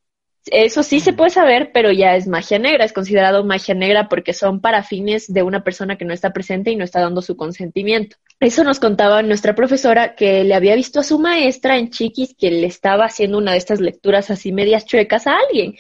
Eso 0.46 0.84
sí 0.84 1.00
se 1.00 1.14
puede 1.14 1.30
saber, 1.30 1.72
pero 1.74 1.92
ya 1.92 2.18
es 2.18 2.28
magia 2.28 2.60
negra, 2.60 2.84
es 2.84 2.92
considerado 2.92 3.46
magia 3.46 3.76
negra 3.76 4.10
porque 4.10 4.34
son 4.34 4.60
para 4.60 4.84
fines 4.84 5.32
de 5.32 5.42
una 5.42 5.64
persona 5.64 5.98
que 5.98 6.04
no 6.04 6.14
está 6.14 6.34
presente 6.34 6.70
y 6.70 6.76
no 6.76 6.84
está 6.84 7.00
dando 7.00 7.22
su 7.22 7.38
consentimiento. 7.38 8.18
Eso 8.42 8.66
nos 8.66 8.82
contaba 8.82 9.22
nuestra 9.22 9.56
profesora 9.56 10.16
que 10.16 10.44
le 10.44 10.54
había 10.54 10.76
visto 10.76 11.00
a 11.00 11.04
su 11.04 11.18
maestra 11.18 11.78
en 11.78 11.92
Chiquis 11.92 12.36
que 12.38 12.52
le 12.52 12.68
estaba 12.68 13.06
haciendo 13.06 13.38
una 13.38 13.54
de 13.54 13.58
estas 13.58 13.80
lecturas 13.80 14.30
así 14.32 14.52
medias 14.52 14.86
chuecas 14.86 15.28
a 15.28 15.38
alguien. 15.38 15.76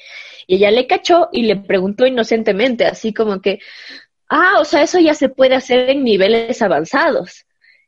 Y 0.48 0.56
ella 0.56 0.72
le 0.72 0.88
cachó 0.88 1.28
y 1.34 1.44
le 1.44 1.58
preguntó 1.58 2.06
inocentemente, 2.06 2.86
así 2.86 3.14
como 3.14 3.42
que, 3.42 3.60
ah, 4.30 4.60
o 4.62 4.66
sea, 4.66 4.82
eso 4.82 4.98
ya 5.00 5.14
se 5.14 5.28
puede 5.28 5.56
hacer 5.56 5.90
en 5.90 6.06
niveles 6.06 6.62
avanzados. 6.62 7.46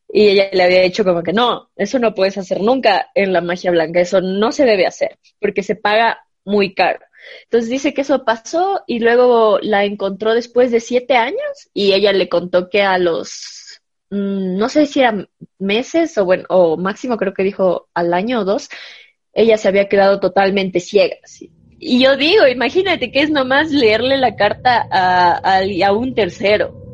Y 0.08 0.28
ella 0.28 0.49
le 0.51 0.64
había 0.64 0.82
dicho 0.82 1.03
como 1.03 1.24
que 1.24 1.34
no, 1.34 1.70
eso 1.76 1.99
no 1.99 2.14
puedes 2.14 2.38
hacer 2.38 2.62
nunca 2.62 3.08
en 3.16 3.34
la 3.34 3.41
magia 3.41 3.72
blanca, 3.72 3.99
eso 3.99 4.22
no 4.22 4.51
se 4.51 4.66
debe 4.66 4.86
hacer, 4.86 5.18
porque 5.39 5.64
se 5.64 5.76
paga 5.76 6.20
muy 6.45 6.74
caro. 6.74 6.99
Entonces 7.43 7.70
dice 7.70 7.93
que 7.93 8.01
eso 8.01 8.24
pasó 8.24 8.84
y 8.88 8.99
luego 8.99 9.60
la 9.62 9.84
encontró 9.86 10.34
después 10.34 10.72
de 10.72 10.80
siete 10.80 11.16
años 11.16 11.70
y 11.74 11.93
ella 11.93 12.14
le 12.14 12.30
contó 12.30 12.70
que 12.70 12.84
a 12.84 12.97
los, 12.97 13.82
mm, 14.10 14.58
no 14.58 14.70
sé 14.70 14.86
si 14.86 14.99
eran 15.01 15.28
meses 15.58 16.18
o 16.18 16.26
bueno, 16.26 16.45
o 16.49 16.78
máximo 16.78 17.18
creo 17.18 17.34
que 17.34 17.43
dijo 17.43 17.89
al 17.93 18.14
año 18.14 18.41
o 18.41 18.45
dos, 18.45 18.70
ella 19.34 19.58
se 19.58 19.68
había 19.68 19.89
quedado 19.89 20.20
totalmente 20.20 20.80
ciega. 20.80 21.18
Y 21.78 22.01
yo 22.03 22.16
digo, 22.16 22.47
imagínate 22.47 23.12
que 23.12 23.22
es 23.22 23.30
nomás 23.30 23.72
leerle 23.72 24.18
la 24.18 24.36
carta 24.36 24.88
a, 24.89 25.60
a 25.60 25.91
un 25.91 26.16
tercero. 26.16 26.84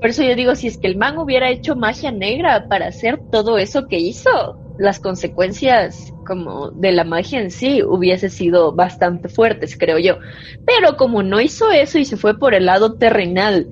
Por 0.00 0.10
eso 0.10 0.22
yo 0.22 0.34
digo, 0.34 0.54
si 0.54 0.66
es 0.66 0.78
que 0.78 0.86
el 0.86 0.96
man 0.96 1.18
hubiera 1.18 1.50
hecho 1.50 1.74
magia 1.74 2.10
negra 2.10 2.68
para 2.68 2.88
hacer 2.88 3.18
todo 3.30 3.58
eso 3.58 3.88
que 3.88 3.98
hizo, 3.98 4.58
las 4.78 5.00
consecuencias 5.00 6.12
como 6.26 6.70
de 6.70 6.92
la 6.92 7.04
magia 7.04 7.40
en 7.40 7.50
sí 7.50 7.82
hubiese 7.82 8.28
sido 8.28 8.72
bastante 8.72 9.28
fuertes, 9.28 9.76
creo 9.78 9.98
yo. 9.98 10.18
Pero 10.66 10.96
como 10.96 11.22
no 11.22 11.40
hizo 11.40 11.70
eso 11.70 11.98
y 11.98 12.04
se 12.04 12.16
fue 12.16 12.38
por 12.38 12.54
el 12.54 12.66
lado 12.66 12.94
terrenal 12.94 13.68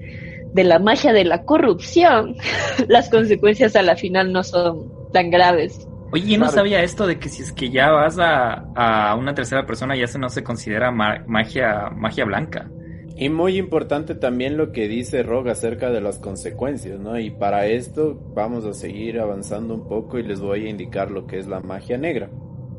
de 0.54 0.64
la 0.64 0.78
magia 0.78 1.12
de 1.12 1.24
la 1.24 1.44
corrupción, 1.44 2.36
las 2.88 3.10
consecuencias 3.10 3.76
a 3.76 3.82
la 3.82 3.96
final 3.96 4.32
no 4.32 4.42
son 4.42 4.90
tan 5.12 5.30
graves. 5.30 5.86
Oye, 6.12 6.32
yo 6.32 6.38
no 6.38 6.48
sabía 6.48 6.82
esto 6.82 7.06
de 7.06 7.18
que 7.18 7.28
si 7.28 7.42
es 7.42 7.52
que 7.52 7.70
ya 7.70 7.90
vas 7.90 8.18
a, 8.20 8.66
a 8.76 9.16
una 9.16 9.34
tercera 9.34 9.66
persona 9.66 9.96
ya 9.96 10.06
se 10.06 10.18
no 10.18 10.28
se 10.28 10.44
considera 10.44 10.92
magia, 10.92 11.90
magia 11.90 12.24
blanca. 12.24 12.70
Y 13.16 13.28
muy 13.28 13.58
importante 13.58 14.16
también 14.16 14.56
lo 14.56 14.72
que 14.72 14.88
dice 14.88 15.22
Rogue 15.22 15.52
acerca 15.52 15.90
de 15.90 16.00
las 16.00 16.18
consecuencias, 16.18 16.98
¿no? 16.98 17.18
Y 17.18 17.30
para 17.30 17.66
esto 17.66 18.20
vamos 18.34 18.64
a 18.64 18.74
seguir 18.74 19.20
avanzando 19.20 19.74
un 19.74 19.86
poco 19.86 20.18
y 20.18 20.24
les 20.24 20.40
voy 20.40 20.66
a 20.66 20.70
indicar 20.70 21.12
lo 21.12 21.26
que 21.26 21.38
es 21.38 21.46
la 21.46 21.60
magia 21.60 21.96
negra. 21.96 22.28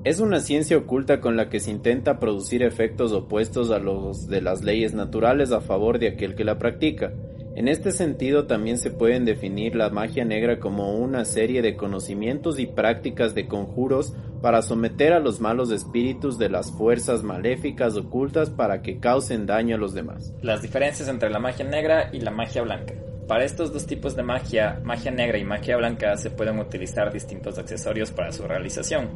Es 0.03 0.19
una 0.19 0.41
ciencia 0.41 0.77
oculta 0.77 1.21
con 1.21 1.37
la 1.37 1.49
que 1.49 1.61
se 1.61 1.71
intenta 1.71 2.19
producir 2.19 2.63
efectos 2.63 3.13
opuestos 3.13 3.71
a 3.71 3.79
los 3.79 4.27
de 4.27 4.41
las 4.41 4.61
leyes 4.61 4.93
naturales 4.93 5.53
a 5.53 5.61
favor 5.61 5.99
de 5.99 6.09
aquel 6.09 6.35
que 6.35 6.43
la 6.43 6.59
practica. 6.59 7.13
En 7.55 7.69
este 7.69 7.93
sentido 7.93 8.47
también 8.47 8.77
se 8.77 8.91
pueden 8.91 9.23
definir 9.23 9.77
la 9.77 9.89
magia 9.89 10.25
negra 10.25 10.59
como 10.59 10.93
una 10.97 11.23
serie 11.23 11.61
de 11.61 11.77
conocimientos 11.77 12.59
y 12.59 12.65
prácticas 12.65 13.33
de 13.33 13.47
conjuros 13.47 14.13
para 14.41 14.61
someter 14.61 15.13
a 15.13 15.21
los 15.21 15.39
malos 15.39 15.71
espíritus 15.71 16.37
de 16.37 16.49
las 16.49 16.69
fuerzas 16.73 17.23
maléficas 17.23 17.95
ocultas 17.95 18.49
para 18.49 18.81
que 18.81 18.99
causen 18.99 19.45
daño 19.45 19.77
a 19.77 19.79
los 19.79 19.93
demás. 19.93 20.33
Las 20.41 20.61
diferencias 20.61 21.07
entre 21.07 21.29
la 21.29 21.39
magia 21.39 21.63
negra 21.63 22.09
y 22.11 22.19
la 22.19 22.31
magia 22.31 22.61
blanca. 22.61 22.93
Para 23.25 23.45
estos 23.45 23.71
dos 23.71 23.87
tipos 23.87 24.17
de 24.17 24.23
magia, 24.23 24.81
magia 24.83 25.11
negra 25.11 25.37
y 25.37 25.45
magia 25.45 25.77
blanca, 25.77 26.17
se 26.17 26.31
pueden 26.31 26.59
utilizar 26.59 27.13
distintos 27.13 27.57
accesorios 27.57 28.11
para 28.11 28.33
su 28.33 28.45
realización, 28.45 29.09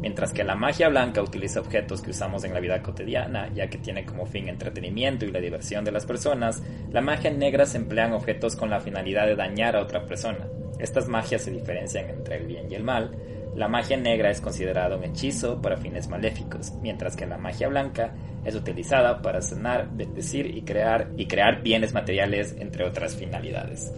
mientras 0.00 0.32
que 0.32 0.44
la 0.44 0.54
magia 0.54 0.88
blanca 0.88 1.22
utiliza 1.22 1.60
objetos 1.60 2.02
que 2.02 2.10
usamos 2.10 2.44
en 2.44 2.54
la 2.54 2.60
vida 2.60 2.82
cotidiana, 2.82 3.50
ya 3.54 3.68
que 3.68 3.78
tiene 3.78 4.04
como 4.04 4.26
fin 4.26 4.48
entretenimiento 4.48 5.24
y 5.24 5.30
la 5.30 5.40
diversión 5.40 5.84
de 5.84 5.92
las 5.92 6.06
personas, 6.06 6.62
la 6.90 7.00
magia 7.00 7.30
negra 7.30 7.66
se 7.66 7.78
emplean 7.78 8.12
objetos 8.12 8.56
con 8.56 8.70
la 8.70 8.80
finalidad 8.80 9.26
de 9.26 9.36
dañar 9.36 9.76
a 9.76 9.82
otra 9.82 10.04
persona. 10.06 10.46
Estas 10.78 11.08
magias 11.08 11.42
se 11.42 11.50
diferencian 11.50 12.10
entre 12.10 12.36
el 12.36 12.46
bien 12.46 12.70
y 12.70 12.74
el 12.74 12.82
mal, 12.82 13.16
la 13.54 13.68
magia 13.68 13.96
negra 13.96 14.30
es 14.30 14.40
considerada 14.40 14.96
un 14.96 15.04
hechizo 15.04 15.62
para 15.62 15.76
fines 15.76 16.08
maléficos, 16.08 16.72
mientras 16.82 17.14
que 17.14 17.26
la 17.26 17.38
magia 17.38 17.68
blanca 17.68 18.12
es 18.44 18.56
utilizada 18.56 19.22
para 19.22 19.40
sanar, 19.42 19.88
bendecir 19.92 20.46
y 20.46 20.62
crear 20.62 21.08
y 21.16 21.26
crear 21.26 21.62
bienes 21.62 21.94
materiales 21.94 22.56
entre 22.58 22.84
otras 22.84 23.14
finalidades. 23.14 23.92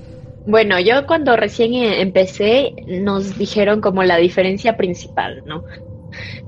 Bueno, 0.47 0.79
yo 0.79 1.07
cuando 1.07 1.37
recién 1.37 1.75
empecé 1.75 2.73
nos 2.87 3.37
dijeron 3.37 3.81
como 3.81 4.05
la 4.05 4.17
diferencia 4.17 4.77
principal, 4.77 5.43
¿no? 5.47 5.65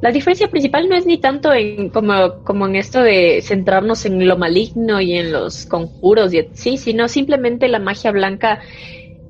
La 0.01 0.13
diferencia 0.13 0.49
principal 0.49 0.89
no 0.89 0.97
es 0.97 1.07
ni 1.07 1.19
tanto 1.19 1.53
en 1.53 1.91
como, 1.91 2.43
como 2.45 2.67
en 2.67 2.77
esto 2.77 3.03
de 3.03 3.41
centrarnos 3.43 4.05
en 4.07 4.27
lo 4.27 4.37
maligno 4.37 5.01
y 5.01 5.15
en 5.15 5.33
los 5.33 5.67
conjuros 5.67 6.33
y 6.33 6.49
sí, 6.53 6.77
sino 6.77 7.09
simplemente 7.09 7.69
la 7.69 7.79
magia 7.79 8.11
blanca 8.13 8.61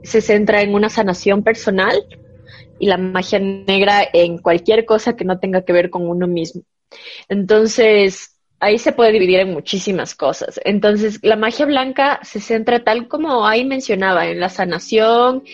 se 0.02 0.20
centra 0.20 0.62
en 0.62 0.74
una 0.74 0.88
sanación 0.88 1.42
personal 1.42 1.96
y 2.78 2.86
la 2.86 2.96
magia 2.96 3.38
negra 3.38 4.02
en 4.12 4.38
cualquier 4.38 4.84
cosa 4.84 5.16
que 5.16 5.24
no 5.24 5.38
tenga 5.38 5.62
que 5.62 5.72
ver 5.72 5.90
con 5.90 6.08
uno 6.08 6.26
mismo. 6.26 6.62
Entonces, 7.28 8.37
ahí 8.60 8.78
se 8.78 8.92
puede 8.92 9.12
dividir 9.12 9.40
en 9.40 9.52
muchísimas 9.52 10.14
cosas. 10.14 10.60
Entonces, 10.64 11.20
la 11.22 11.36
magia 11.36 11.66
blanca 11.66 12.20
se 12.22 12.40
centra 12.40 12.82
tal 12.82 13.08
como 13.08 13.46
ahí 13.46 13.64
mencionaba, 13.64 14.26
en 14.26 14.40
la 14.40 14.48
sanación, 14.48 15.44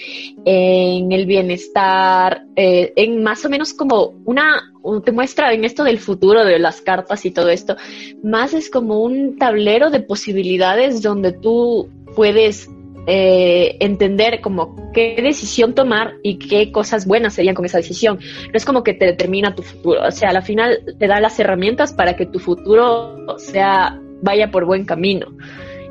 en 0.45 1.13
el 1.13 1.27
bienestar, 1.27 2.45
eh, 2.57 2.93
en 2.97 3.23
más 3.23 3.45
o 3.45 3.51
menos 3.51 3.75
como 3.75 4.15
una, 4.25 4.73
te 5.05 5.13
muestra 5.13 5.53
en 5.53 5.65
esto 5.65 5.85
del 5.85 5.99
futuro, 5.99 6.45
de 6.45 6.59
las 6.59 6.81
cartas 6.81 7.25
y 7.25 7.31
todo 7.31 7.51
esto, 7.51 7.77
más 8.23 8.55
es 8.55 8.71
como 8.71 9.01
un 9.01 9.39
tablero 9.39 9.91
de 9.91 10.01
posibilidades 10.01 11.03
donde 11.03 11.33
tú 11.33 11.91
puedes 12.15 12.69
eh, 13.07 13.77
entender 13.81 14.41
como 14.41 14.91
qué 14.93 15.17
decisión 15.23 15.75
tomar 15.75 16.15
y 16.23 16.39
qué 16.39 16.73
cosas 16.73 17.07
buenas 17.07 17.35
serían 17.35 17.55
con 17.55 17.65
esa 17.65 17.79
decisión. 17.79 18.19
No 18.19 18.53
es 18.55 18.65
como 18.65 18.83
que 18.83 18.95
te 18.95 19.07
determina 19.07 19.55
tu 19.55 19.63
futuro, 19.63 20.03
o 20.07 20.11
sea, 20.11 20.31
al 20.31 20.43
final 20.43 20.81
te 20.99 21.07
da 21.07 21.21
las 21.21 21.39
herramientas 21.39 21.93
para 21.93 22.17
que 22.17 22.27
tu 22.27 22.39
futuro 22.39 23.39
sea 23.39 24.01
vaya 24.23 24.51
por 24.51 24.65
buen 24.65 24.85
camino 24.85 25.27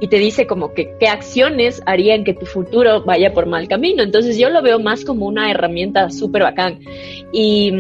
y 0.03 0.07
te 0.09 0.17
dice 0.17 0.47
como 0.47 0.73
que 0.73 0.95
qué 0.99 1.07
acciones 1.07 1.81
harían 1.85 2.25
que 2.25 2.33
tu 2.33 2.45
futuro 2.45 3.03
vaya 3.03 3.33
por 3.33 3.45
mal 3.45 3.69
camino. 3.69 4.03
Entonces 4.03 4.37
yo 4.37 4.49
lo 4.49 4.61
veo 4.61 4.77
más 4.77 5.05
como 5.05 5.25
una 5.25 5.49
herramienta 5.49 6.09
súper 6.09 6.43
bacán. 6.43 6.79
Y 7.31 7.71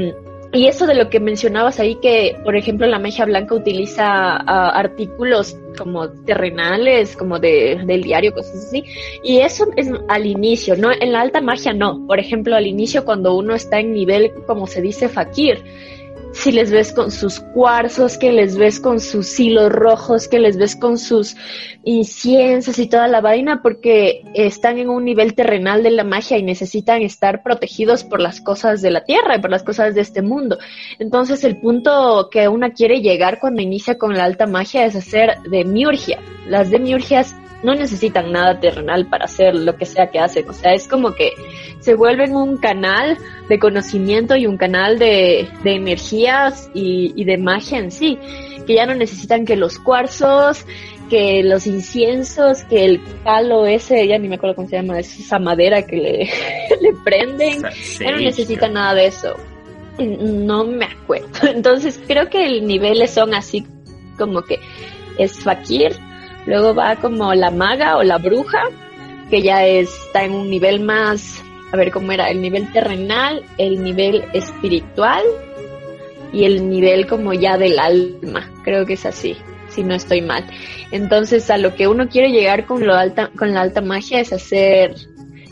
y 0.53 0.67
eso 0.67 0.85
de 0.85 0.93
lo 0.93 1.09
que 1.09 1.19
mencionabas 1.19 1.79
ahí, 1.79 1.95
que 1.95 2.37
por 2.43 2.55
ejemplo 2.55 2.85
la 2.85 2.99
magia 2.99 3.25
blanca 3.25 3.55
utiliza 3.55 4.35
artículos 4.35 5.57
como 5.77 6.09
terrenales, 6.09 7.17
como 7.17 7.39
de, 7.39 7.81
del 7.85 8.03
diario, 8.03 8.33
cosas 8.33 8.67
así. 8.67 8.83
Y 9.23 9.39
eso 9.39 9.65
es 9.75 9.89
al 10.07 10.27
inicio, 10.27 10.75
¿no? 10.77 10.91
En 10.91 11.11
la 11.11 11.21
alta 11.21 11.41
magia 11.41 11.73
no. 11.73 12.05
Por 12.05 12.19
ejemplo, 12.19 12.55
al 12.55 12.67
inicio 12.67 13.03
cuando 13.03 13.35
uno 13.35 13.55
está 13.55 13.79
en 13.79 13.93
nivel, 13.93 14.31
como 14.45 14.67
se 14.67 14.81
dice, 14.81 15.09
fakir, 15.09 15.63
si 16.33 16.51
les 16.51 16.71
ves 16.71 16.91
con 16.91 17.11
sus 17.11 17.39
cuarzos, 17.39 18.17
que 18.17 18.31
les 18.31 18.57
ves 18.57 18.79
con 18.79 18.99
sus 18.99 19.39
hilos 19.39 19.71
rojos, 19.71 20.27
que 20.27 20.39
les 20.39 20.57
ves 20.57 20.75
con 20.75 20.97
sus 20.97 21.35
inciensos 21.83 22.79
y 22.79 22.87
toda 22.87 23.07
la 23.07 23.21
vaina, 23.21 23.61
porque 23.61 24.23
están 24.33 24.79
en 24.79 24.89
un 24.89 25.05
nivel 25.05 25.35
terrenal 25.35 25.83
de 25.83 25.91
la 25.91 26.03
magia 26.03 26.37
y 26.37 26.43
necesitan 26.43 27.01
estar 27.03 27.43
protegidos 27.43 28.03
por 28.03 28.19
las 28.19 28.41
cosas 28.41 28.81
de 28.81 28.91
la 28.91 29.03
tierra 29.03 29.37
y 29.37 29.41
por 29.41 29.51
las 29.51 29.63
cosas 29.63 29.93
de 29.93 30.01
este 30.01 30.21
mundo. 30.21 30.57
Entonces 30.97 31.43
el 31.43 31.57
punto 31.57 32.29
que 32.31 32.47
una 32.47 32.71
quiere 32.71 33.01
llegar 33.01 33.39
cuando 33.39 33.61
inicia 33.61 33.97
con 33.97 34.13
la 34.13 34.23
alta 34.23 34.47
magia 34.47 34.85
es 34.85 34.95
hacer 34.95 35.37
demiurgia. 35.49 36.19
Las 36.47 36.71
demiurgias 36.71 37.35
no 37.63 37.73
necesitan 37.73 38.31
nada 38.31 38.59
terrenal 38.59 39.07
para 39.07 39.25
hacer 39.25 39.55
lo 39.55 39.75
que 39.77 39.85
sea 39.85 40.11
que 40.11 40.19
hacen. 40.19 40.47
O 40.49 40.53
sea, 40.53 40.73
es 40.73 40.87
como 40.87 41.13
que 41.13 41.31
se 41.79 41.95
vuelven 41.95 42.35
un 42.35 42.57
canal 42.57 43.17
de 43.49 43.59
conocimiento 43.59 44.35
y 44.35 44.45
un 44.45 44.57
canal 44.57 44.99
de, 44.99 45.47
energías 45.63 46.69
y, 46.73 47.13
y, 47.15 47.25
de 47.25 47.37
magia 47.37 47.79
en 47.79 47.91
sí, 47.91 48.19
que 48.67 48.75
ya 48.75 48.85
no 48.85 48.95
necesitan 48.95 49.45
que 49.45 49.55
los 49.55 49.79
cuarzos, 49.79 50.65
que 51.09 51.43
los 51.43 51.67
inciensos, 51.67 52.63
que 52.63 52.85
el 52.85 53.01
calo 53.23 53.65
ese, 53.65 54.07
ya 54.07 54.17
ni 54.17 54.27
me 54.27 54.35
acuerdo 54.35 54.55
cómo 54.55 54.67
se 54.67 54.77
llama, 54.77 54.99
esa 54.99 55.39
madera 55.39 55.85
que 55.85 55.95
le, 55.95 56.17
le 56.81 56.93
prenden, 57.03 57.61
ya 57.99 58.11
no 58.11 58.17
necesitan 58.17 58.73
nada 58.73 58.93
de 58.93 59.07
eso. 59.07 59.35
No 59.99 60.65
me 60.65 60.85
acuerdo. 60.85 61.27
Entonces 61.43 61.99
creo 62.07 62.29
que 62.29 62.45
el 62.45 62.65
niveles 62.65 63.11
son 63.11 63.33
así 63.33 63.65
como 64.17 64.41
que 64.41 64.59
es 65.17 65.39
fakir, 65.39 65.95
Luego 66.45 66.73
va 66.73 66.95
como 66.97 67.33
la 67.33 67.51
maga 67.51 67.97
o 67.97 68.03
la 68.03 68.17
bruja, 68.17 68.63
que 69.29 69.41
ya 69.41 69.65
está 69.65 70.23
en 70.25 70.33
un 70.33 70.49
nivel 70.49 70.81
más, 70.81 71.43
a 71.71 71.77
ver 71.77 71.91
cómo 71.91 72.11
era, 72.11 72.29
el 72.29 72.41
nivel 72.41 72.71
terrenal, 72.71 73.43
el 73.57 73.83
nivel 73.83 74.25
espiritual 74.33 75.23
y 76.31 76.45
el 76.45 76.69
nivel 76.69 77.07
como 77.07 77.33
ya 77.33 77.57
del 77.57 77.79
alma. 77.79 78.51
Creo 78.63 78.85
que 78.85 78.93
es 78.93 79.05
así, 79.05 79.37
si 79.69 79.83
no 79.83 79.95
estoy 79.95 80.21
mal. 80.21 80.45
Entonces, 80.91 81.49
a 81.49 81.57
lo 81.57 81.75
que 81.75 81.87
uno 81.87 82.09
quiere 82.09 82.29
llegar 82.29 82.65
con 82.65 82.85
lo 82.85 82.93
alta, 82.93 83.29
con 83.37 83.53
la 83.53 83.61
alta 83.61 83.81
magia 83.81 84.19
es 84.19 84.33
hacer 84.33 84.95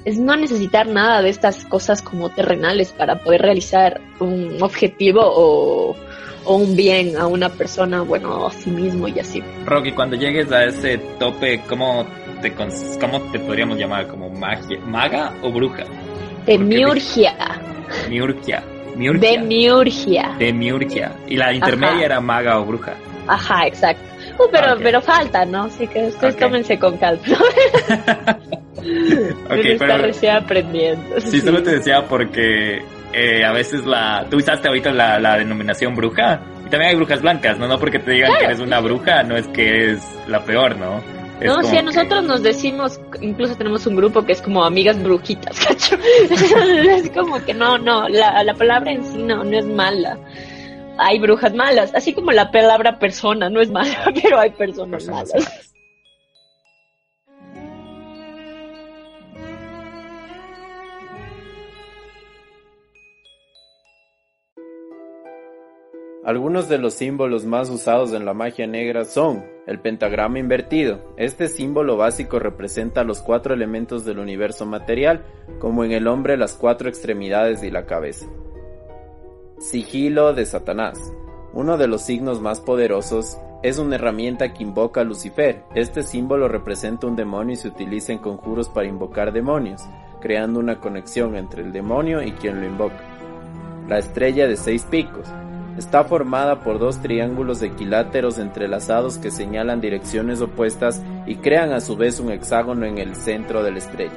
es 0.06 0.18
no 0.18 0.36
necesitar 0.36 0.88
nada 0.88 1.22
de 1.22 1.30
estas 1.30 1.66
cosas 1.66 2.02
como 2.02 2.30
terrenales 2.30 2.92
para 2.92 3.20
poder 3.20 3.42
realizar 3.42 4.02
un 4.20 4.62
objetivo 4.62 5.22
o, 5.24 5.96
o 6.46 6.56
un 6.56 6.76
bien 6.76 7.18
a 7.18 7.28
una 7.28 7.50
persona, 7.50 8.02
bueno, 8.02 8.48
a 8.48 8.52
sí 8.52 8.70
mismo 8.70 9.08
y 9.08 9.20
así. 9.20 9.44
Rocky, 9.66 9.92
cuando 9.92 10.16
llegues 10.16 10.52
a 10.52 10.66
ese 10.66 10.98
tope, 11.20 11.62
¿cómo 11.68 12.06
te, 12.42 12.54
cómo 12.54 13.22
te 13.32 13.40
podríamos 13.40 13.78
llamar? 13.78 14.08
¿Como 14.08 14.30
magia, 14.30 14.80
maga 14.86 15.34
o 15.42 15.52
bruja? 15.52 15.84
Demiurgia. 16.46 17.34
Miurgia. 18.10 18.64
Miurgia. 18.96 19.32
Demiurgia. 19.32 20.36
Demiurgia. 20.38 21.12
Y 21.28 21.38
la 21.38 21.54
intermedia 21.54 22.06
era 22.06 22.22
maga 22.22 22.60
o 22.60 22.66
bruja. 22.66 22.96
Ajá, 23.28 23.68
exacto. 23.68 24.04
Uh, 24.40 24.50
pero, 24.52 24.78
pero 24.82 25.02
falta, 25.02 25.46
¿no? 25.46 25.66
Así 25.66 25.88
que 25.88 26.08
ustedes 26.08 26.36
tómense 26.38 26.78
con 26.80 26.98
calma. 26.98 27.22
okay, 29.46 29.78
pero, 29.78 29.98
recién 29.98 30.36
aprendiendo. 30.36 31.20
Sí, 31.22 31.40
solo 31.42 31.62
te 31.62 31.76
decía 31.76 32.06
porque 32.08 32.82
eh, 33.14 33.44
a 33.44 33.52
veces 33.52 33.86
la... 33.86 34.26
Tú 34.30 34.38
usaste 34.38 34.68
ahorita 34.68 34.92
la, 34.92 35.20
la, 35.20 35.38
denominación 35.38 35.96
bruja. 35.96 36.42
Y 36.66 36.70
también 36.70 36.92
hay 36.92 36.96
brujas 36.96 37.22
blancas, 37.22 37.58
¿no? 37.58 37.68
No 37.68 37.80
porque 37.80 38.00
te 38.00 38.12
digan 38.12 38.32
que 38.38 38.46
eres 38.46 38.60
una 38.60 38.80
bruja, 38.80 39.24
no 39.24 39.36
es 39.36 39.48
que 39.48 39.68
eres 39.68 40.00
la 40.28 40.44
peor, 40.44 40.78
¿no? 40.78 41.02
no, 41.44 41.64
si 41.64 41.78
a 41.78 41.82
nosotros 41.82 42.24
nos 42.24 42.44
decimos, 42.44 43.00
incluso 43.20 43.56
tenemos 43.56 43.86
un 43.88 43.96
grupo 43.96 44.24
que 44.24 44.34
es 44.34 44.42
como 44.42 44.64
amigas 44.64 45.02
brujitas, 45.02 45.60
¿cacho? 45.66 45.98
es 46.30 47.10
como 47.10 47.44
que 47.44 47.54
no, 47.54 47.78
no, 47.78 48.08
la, 48.08 48.44
la 48.44 48.54
palabra 48.54 48.92
en 48.92 49.04
sí 49.04 49.18
no, 49.18 49.44
no 49.44 49.58
es 49.58 49.66
mala. 49.66 50.18
Hay 50.98 51.20
brujas 51.20 51.54
malas, 51.54 51.92
así 51.96 52.14
como 52.14 52.32
la 52.32 52.52
palabra 52.52 53.00
persona 53.00 53.50
no 53.50 53.60
es 53.60 53.72
mala, 53.72 54.12
pero 54.22 54.40
hay 54.40 54.52
personas 54.52 55.08
malas. 55.08 55.71
Algunos 66.32 66.70
de 66.70 66.78
los 66.78 66.94
símbolos 66.94 67.44
más 67.44 67.70
usados 67.70 68.14
en 68.14 68.24
la 68.24 68.34
magia 68.34 68.66
negra 68.66 69.04
son 69.04 69.44
el 69.68 69.82
pentagrama 69.82 70.40
invertido. 70.40 71.14
Este 71.18 71.50
símbolo 71.50 71.98
básico 71.98 72.40
representa 72.40 73.04
los 73.04 73.20
cuatro 73.20 73.54
elementos 73.54 74.06
del 74.06 74.18
universo 74.18 74.66
material, 74.66 75.26
como 75.60 75.84
en 75.84 75.92
el 75.92 76.08
hombre 76.08 76.38
las 76.38 76.54
cuatro 76.54 76.88
extremidades 76.88 77.62
y 77.64 77.70
la 77.70 77.86
cabeza. 77.86 78.28
Sigilo 79.60 80.34
de 80.34 80.46
Satanás. 80.46 80.98
Uno 81.52 81.78
de 81.78 81.90
los 81.90 82.04
signos 82.04 82.40
más 82.40 82.62
poderosos 82.62 83.38
es 83.62 83.78
una 83.78 83.96
herramienta 83.96 84.54
que 84.54 84.64
invoca 84.64 85.02
a 85.02 85.04
Lucifer. 85.04 85.64
Este 85.76 86.02
símbolo 86.02 86.48
representa 86.48 87.08
un 87.08 87.18
demonio 87.18 87.56
y 87.56 87.58
se 87.58 87.68
utiliza 87.68 88.14
en 88.14 88.20
conjuros 88.20 88.70
para 88.70 88.88
invocar 88.88 89.34
demonios, 89.34 89.82
creando 90.22 90.62
una 90.62 90.80
conexión 90.80 91.36
entre 91.36 91.62
el 91.62 91.74
demonio 91.74 92.24
y 92.24 92.32
quien 92.32 92.62
lo 92.62 92.68
invoca. 92.68 93.04
La 93.90 94.00
estrella 94.00 94.48
de 94.48 94.56
seis 94.56 94.88
picos. 94.90 95.28
Está 95.82 96.04
formada 96.04 96.60
por 96.60 96.78
dos 96.78 97.02
triángulos 97.02 97.64
equiláteros 97.64 98.38
entrelazados 98.38 99.18
que 99.18 99.32
señalan 99.32 99.82
direcciones 99.82 100.40
opuestas 100.40 101.02
y 101.26 101.38
crean 101.38 101.74
a 101.74 101.82
su 101.82 101.98
vez 101.98 102.20
un 102.20 102.32
hexágono 102.32 102.86
en 102.86 103.00
el 103.00 103.16
centro 103.16 103.64
de 103.64 103.72
la 103.72 103.80
estrella. 103.80 104.14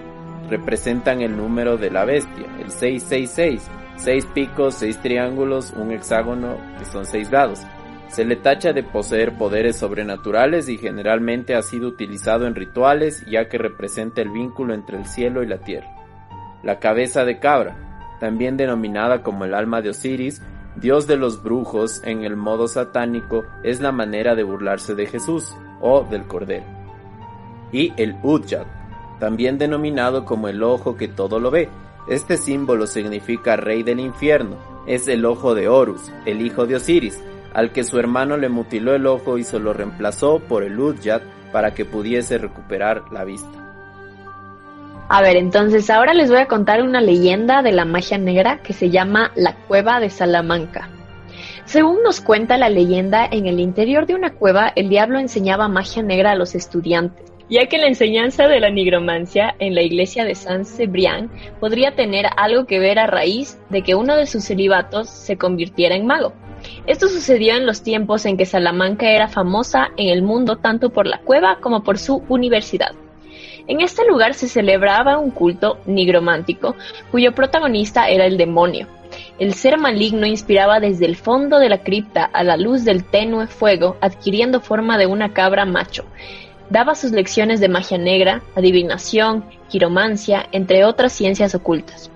Representan 0.50 1.22
el 1.22 1.34
número 1.34 1.78
de 1.78 1.90
la 1.90 2.04
bestia, 2.04 2.44
el 2.60 2.70
666, 2.70 3.70
seis 3.96 4.26
picos, 4.26 4.74
seis 4.74 5.00
triángulos, 5.00 5.72
un 5.74 5.90
hexágono 5.90 6.58
que 6.78 6.84
son 6.84 7.06
seis 7.06 7.30
grados. 7.30 7.62
Se 8.08 8.26
le 8.26 8.36
tacha 8.36 8.74
de 8.74 8.82
poseer 8.82 9.38
poderes 9.38 9.76
sobrenaturales 9.78 10.68
y 10.68 10.76
generalmente 10.76 11.54
ha 11.54 11.62
sido 11.62 11.88
utilizado 11.88 12.46
en 12.46 12.56
rituales 12.56 13.24
ya 13.26 13.48
que 13.48 13.56
representa 13.56 14.20
el 14.20 14.28
vínculo 14.28 14.74
entre 14.74 14.98
el 14.98 15.06
cielo 15.06 15.42
y 15.42 15.46
la 15.46 15.60
tierra. 15.60 15.88
La 16.62 16.78
cabeza 16.78 17.24
de 17.24 17.38
cabra, 17.38 18.16
también 18.20 18.58
denominada 18.58 19.22
como 19.22 19.46
el 19.46 19.54
alma 19.54 19.80
de 19.80 19.88
Osiris, 19.88 20.42
Dios 20.76 21.06
de 21.06 21.16
los 21.16 21.42
brujos 21.42 22.02
en 22.04 22.24
el 22.24 22.36
modo 22.36 22.66
satánico 22.66 23.44
es 23.62 23.80
la 23.80 23.92
manera 23.92 24.34
de 24.34 24.42
burlarse 24.42 24.94
de 24.94 25.06
Jesús 25.06 25.54
o 25.80 26.02
del 26.02 26.24
Cordero. 26.24 26.64
Y 27.70 27.92
el 27.96 28.16
Udyat, 28.22 28.66
también 29.20 29.56
denominado 29.56 30.24
como 30.24 30.48
el 30.48 30.62
ojo 30.62 30.96
que 30.96 31.08
todo 31.08 31.38
lo 31.38 31.50
ve. 31.50 31.68
Este 32.08 32.36
símbolo 32.36 32.86
significa 32.86 33.56
rey 33.56 33.82
del 33.82 34.00
infierno. 34.00 34.56
Es 34.86 35.08
el 35.08 35.24
ojo 35.24 35.54
de 35.54 35.68
Horus, 35.68 36.12
el 36.26 36.42
hijo 36.42 36.66
de 36.66 36.76
Osiris, 36.76 37.22
al 37.54 37.72
que 37.72 37.84
su 37.84 37.98
hermano 37.98 38.36
le 38.36 38.48
mutiló 38.48 38.94
el 38.94 39.06
ojo 39.06 39.38
y 39.38 39.44
se 39.44 39.60
lo 39.60 39.72
reemplazó 39.72 40.40
por 40.40 40.64
el 40.64 40.78
Udyat 40.78 41.22
para 41.52 41.72
que 41.72 41.84
pudiese 41.84 42.36
recuperar 42.36 43.04
la 43.12 43.24
vista. 43.24 43.63
A 45.14 45.22
ver, 45.22 45.36
entonces 45.36 45.90
ahora 45.90 46.12
les 46.12 46.28
voy 46.28 46.40
a 46.40 46.48
contar 46.48 46.82
una 46.82 47.00
leyenda 47.00 47.62
de 47.62 47.70
la 47.70 47.84
magia 47.84 48.18
negra 48.18 48.60
que 48.64 48.72
se 48.72 48.90
llama 48.90 49.30
la 49.36 49.54
Cueva 49.54 50.00
de 50.00 50.10
Salamanca. 50.10 50.88
Según 51.66 52.02
nos 52.02 52.20
cuenta 52.20 52.58
la 52.58 52.68
leyenda, 52.68 53.24
en 53.24 53.46
el 53.46 53.60
interior 53.60 54.06
de 54.06 54.16
una 54.16 54.32
cueva 54.32 54.72
el 54.74 54.88
diablo 54.88 55.20
enseñaba 55.20 55.68
magia 55.68 56.02
negra 56.02 56.32
a 56.32 56.34
los 56.34 56.56
estudiantes, 56.56 57.32
ya 57.48 57.66
que 57.66 57.78
la 57.78 57.86
enseñanza 57.86 58.48
de 58.48 58.58
la 58.58 58.70
nigromancia 58.70 59.54
en 59.60 59.76
la 59.76 59.82
iglesia 59.82 60.24
de 60.24 60.34
San 60.34 60.64
Cebrián 60.64 61.30
podría 61.60 61.94
tener 61.94 62.26
algo 62.36 62.66
que 62.66 62.80
ver 62.80 62.98
a 62.98 63.06
raíz 63.06 63.56
de 63.70 63.82
que 63.82 63.94
uno 63.94 64.16
de 64.16 64.26
sus 64.26 64.44
celibatos 64.44 65.08
se 65.10 65.36
convirtiera 65.36 65.94
en 65.94 66.08
mago. 66.08 66.32
Esto 66.88 67.06
sucedió 67.06 67.54
en 67.54 67.66
los 67.66 67.84
tiempos 67.84 68.26
en 68.26 68.36
que 68.36 68.46
Salamanca 68.46 69.08
era 69.08 69.28
famosa 69.28 69.90
en 69.96 70.08
el 70.08 70.22
mundo 70.22 70.56
tanto 70.56 70.90
por 70.90 71.06
la 71.06 71.20
cueva 71.20 71.58
como 71.60 71.84
por 71.84 71.98
su 71.98 72.24
universidad. 72.28 72.96
En 73.66 73.80
este 73.80 74.06
lugar 74.06 74.34
se 74.34 74.48
celebraba 74.48 75.18
un 75.18 75.30
culto 75.30 75.78
nigromántico 75.86 76.76
cuyo 77.10 77.34
protagonista 77.34 78.08
era 78.08 78.26
el 78.26 78.36
demonio. 78.36 78.86
El 79.38 79.54
ser 79.54 79.78
maligno 79.78 80.26
inspiraba 80.26 80.80
desde 80.80 81.06
el 81.06 81.16
fondo 81.16 81.58
de 81.58 81.68
la 81.68 81.82
cripta 81.82 82.24
a 82.24 82.44
la 82.44 82.56
luz 82.56 82.84
del 82.84 83.04
tenue 83.04 83.46
fuego, 83.46 83.96
adquiriendo 84.00 84.60
forma 84.60 84.98
de 84.98 85.06
una 85.06 85.32
cabra 85.32 85.64
macho. 85.64 86.04
Daba 86.68 86.94
sus 86.94 87.12
lecciones 87.12 87.60
de 87.60 87.68
magia 87.68 87.98
negra, 87.98 88.42
adivinación, 88.54 89.44
quiromancia, 89.68 90.46
entre 90.52 90.84
otras 90.84 91.12
ciencias 91.12 91.54
ocultas. 91.54 92.10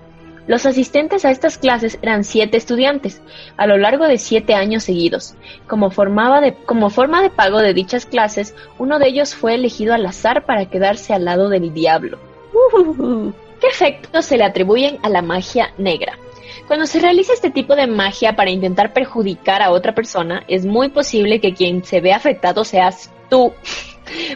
Los 0.49 0.65
asistentes 0.65 1.25
a 1.25 1.29
estas 1.29 1.59
clases 1.59 1.99
eran 2.01 2.23
siete 2.23 2.57
estudiantes, 2.57 3.21
a 3.55 3.67
lo 3.67 3.77
largo 3.77 4.07
de 4.07 4.17
siete 4.17 4.55
años 4.55 4.83
seguidos. 4.83 5.35
Como, 5.67 5.91
forma 5.91 6.41
de 6.41 7.29
pago 7.29 7.59
de 7.59 7.75
dichas 7.75 8.07
clases, 8.07 8.55
uno 8.79 8.97
de 8.97 9.09
ellos 9.09 9.35
fue 9.35 9.53
elegido 9.53 9.93
al 9.93 10.07
azar 10.07 10.47
para 10.47 10.65
quedarse 10.65 11.13
al 11.13 11.25
lado 11.25 11.49
del 11.49 11.71
diablo. 11.71 12.17
¿Qué 13.61 13.67
efectos 13.67 14.25
se 14.25 14.37
le 14.37 14.43
atribuyen 14.43 14.97
a 15.03 15.09
la 15.09 15.21
magia 15.21 15.71
negra? 15.77 16.17
Cuando 16.67 16.87
se 16.87 16.99
realiza 16.99 17.33
este 17.33 17.51
tipo 17.51 17.75
de 17.75 17.85
magia 17.85 18.35
para 18.35 18.49
intentar 18.49 18.91
perjudicar 18.91 19.61
a 19.61 19.69
otra 19.69 19.93
persona, 19.93 20.45
es 20.47 20.65
muy 20.65 20.89
posible 20.89 21.39
que 21.39 21.53
quien 21.53 21.83
se 21.83 22.01
vea 22.01 22.15
afectado 22.15 22.65
seas 22.65 23.11
tú. 23.29 23.53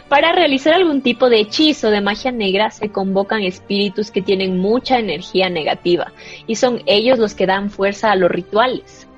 Para 0.08 0.32
realizar 0.32 0.74
algún 0.74 1.02
tipo 1.02 1.28
de 1.28 1.40
hechizo 1.40 1.90
de 1.90 2.00
magia 2.00 2.30
negra 2.30 2.70
se 2.70 2.90
convocan 2.90 3.42
espíritus 3.42 4.10
que 4.10 4.22
tienen 4.22 4.58
mucha 4.58 4.98
energía 4.98 5.48
negativa 5.48 6.12
y 6.46 6.56
son 6.56 6.82
ellos 6.86 7.18
los 7.18 7.34
que 7.34 7.46
dan 7.46 7.70
fuerza 7.70 8.10
a 8.10 8.16
los 8.16 8.30
rituales. 8.30 9.08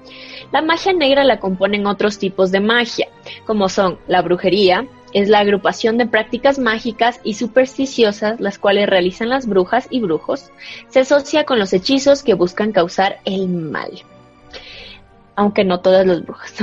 La 0.53 0.63
magia 0.63 0.93
negra 0.93 1.25
la 1.25 1.41
componen 1.41 1.87
otros 1.87 2.19
tipos 2.19 2.53
de 2.53 2.61
magia, 2.61 3.09
como 3.47 3.69
son 3.69 3.99
la 4.07 4.23
brujería, 4.23 4.87
es 5.13 5.29
la 5.29 5.41
agrupación 5.41 5.99
de 5.99 6.07
prácticas 6.07 6.59
mágicas 6.59 7.21
y 7.25 7.35
supersticiosas 7.35 8.41
las 8.41 8.59
cuales 8.59 8.89
realizan 8.89 9.29
las 9.29 9.47
brujas 9.47 9.89
y 9.91 10.01
brujos, 10.01 10.51
se 10.89 11.01
asocia 11.01 11.45
con 11.45 11.59
los 11.59 11.73
hechizos 11.73 12.23
que 12.23 12.35
buscan 12.35 12.73
causar 12.73 13.21
el 13.25 13.49
mal. 13.49 13.91
Aunque 15.37 15.65
no 15.65 15.81
todas 15.81 16.07
las 16.07 16.25
brujas. 16.25 16.55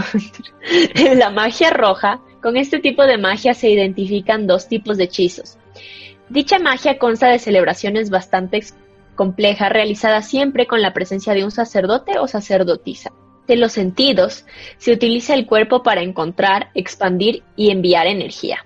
la 1.16 1.30
magia 1.30 1.70
roja 1.70 2.22
con 2.42 2.58
este 2.58 2.80
tipo 2.80 3.04
de 3.04 3.18
magia 3.18 3.54
se 3.54 3.70
identifican 3.70 4.48
dos 4.48 4.68
tipos 4.68 4.98
de 4.98 5.06
hechizos. 5.06 5.58
Dicha 6.30 6.60
magia 6.60 6.98
consta 6.98 7.30
de 7.30 7.40
celebraciones 7.40 8.10
bastante 8.10 8.64
complejas 9.16 9.72
realizadas 9.72 10.28
siempre 10.28 10.66
con 10.66 10.82
la 10.82 10.94
presencia 10.94 11.34
de 11.34 11.44
un 11.44 11.52
sacerdote 11.52 12.18
o 12.20 12.28
sacerdotisa. 12.28 13.12
De 13.48 13.56
los 13.56 13.74
sentidos, 13.74 14.46
se 14.78 14.94
utiliza 14.94 15.34
el 15.34 15.46
cuerpo 15.46 15.84
para 15.84 16.02
encontrar, 16.02 16.70
expandir 16.74 17.44
y 17.56 17.72
enviar 17.72 18.08
energía 18.08 18.66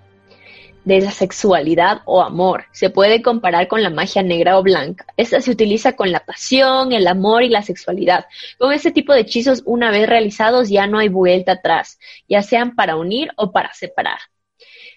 de 0.88 1.02
la 1.02 1.12
sexualidad 1.12 2.02
o 2.06 2.22
amor. 2.22 2.64
Se 2.72 2.90
puede 2.90 3.22
comparar 3.22 3.68
con 3.68 3.84
la 3.84 3.90
magia 3.90 4.24
negra 4.24 4.58
o 4.58 4.64
blanca. 4.64 5.06
Esta 5.18 5.42
se 5.42 5.52
utiliza 5.52 5.98
con 5.98 6.14
la 6.14 6.22
pasión, 6.22 6.94
el 6.94 7.08
amor 7.08 7.44
y 7.44 7.50
la 7.50 7.62
sexualidad. 7.62 8.26
Con 8.58 8.72
este 8.72 8.92
tipo 8.92 9.12
de 9.12 9.20
hechizos, 9.20 9.64
una 9.66 9.92
vez 9.92 10.08
realizados, 10.08 10.70
ya 10.70 10.88
no 10.88 11.00
hay 11.00 11.10
vuelta 11.10 11.52
atrás, 11.54 12.00
ya 12.30 12.42
sean 12.42 12.74
para 12.74 12.96
unir 12.96 13.32
o 13.36 13.52
para 13.52 13.74
separar. 13.74 14.20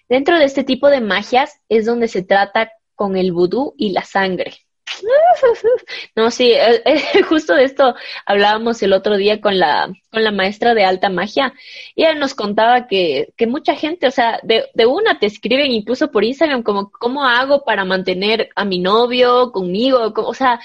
Dentro 0.07 0.39
de 0.39 0.45
este 0.45 0.63
tipo 0.63 0.87
de 0.89 1.01
magias 1.01 1.59
es 1.67 1.85
donde 1.85 2.07
se 2.07 2.23
trata 2.23 2.71
con 2.95 3.17
el 3.17 3.33
vudú 3.33 3.73
y 3.77 3.91
la 3.91 4.05
sangre. 4.05 4.53
No, 6.15 6.31
sí, 6.31 6.51
eh, 6.51 6.81
eh, 6.85 7.23
justo 7.29 7.55
de 7.55 7.63
esto 7.63 7.95
hablábamos 8.25 8.81
el 8.83 8.93
otro 8.93 9.17
día 9.17 9.41
con 9.41 9.59
la, 9.59 9.91
con 10.11 10.23
la 10.23 10.31
maestra 10.31 10.73
de 10.73 10.83
alta 10.83 11.09
magia 11.09 11.53
y 11.95 12.03
ella 12.03 12.15
nos 12.15 12.33
contaba 12.33 12.87
que, 12.87 13.33
que 13.37 13.47
mucha 13.47 13.75
gente, 13.75 14.07
o 14.07 14.11
sea, 14.11 14.39
de, 14.43 14.65
de 14.73 14.85
una 14.85 15.19
te 15.19 15.27
escriben 15.27 15.71
incluso 15.71 16.11
por 16.11 16.23
Instagram 16.23 16.63
como, 16.63 16.91
¿cómo 16.91 17.25
hago 17.25 17.63
para 17.63 17.85
mantener 17.85 18.49
a 18.55 18.65
mi 18.65 18.79
novio 18.79 19.51
conmigo? 19.51 20.13
O 20.15 20.33
sea, 20.33 20.59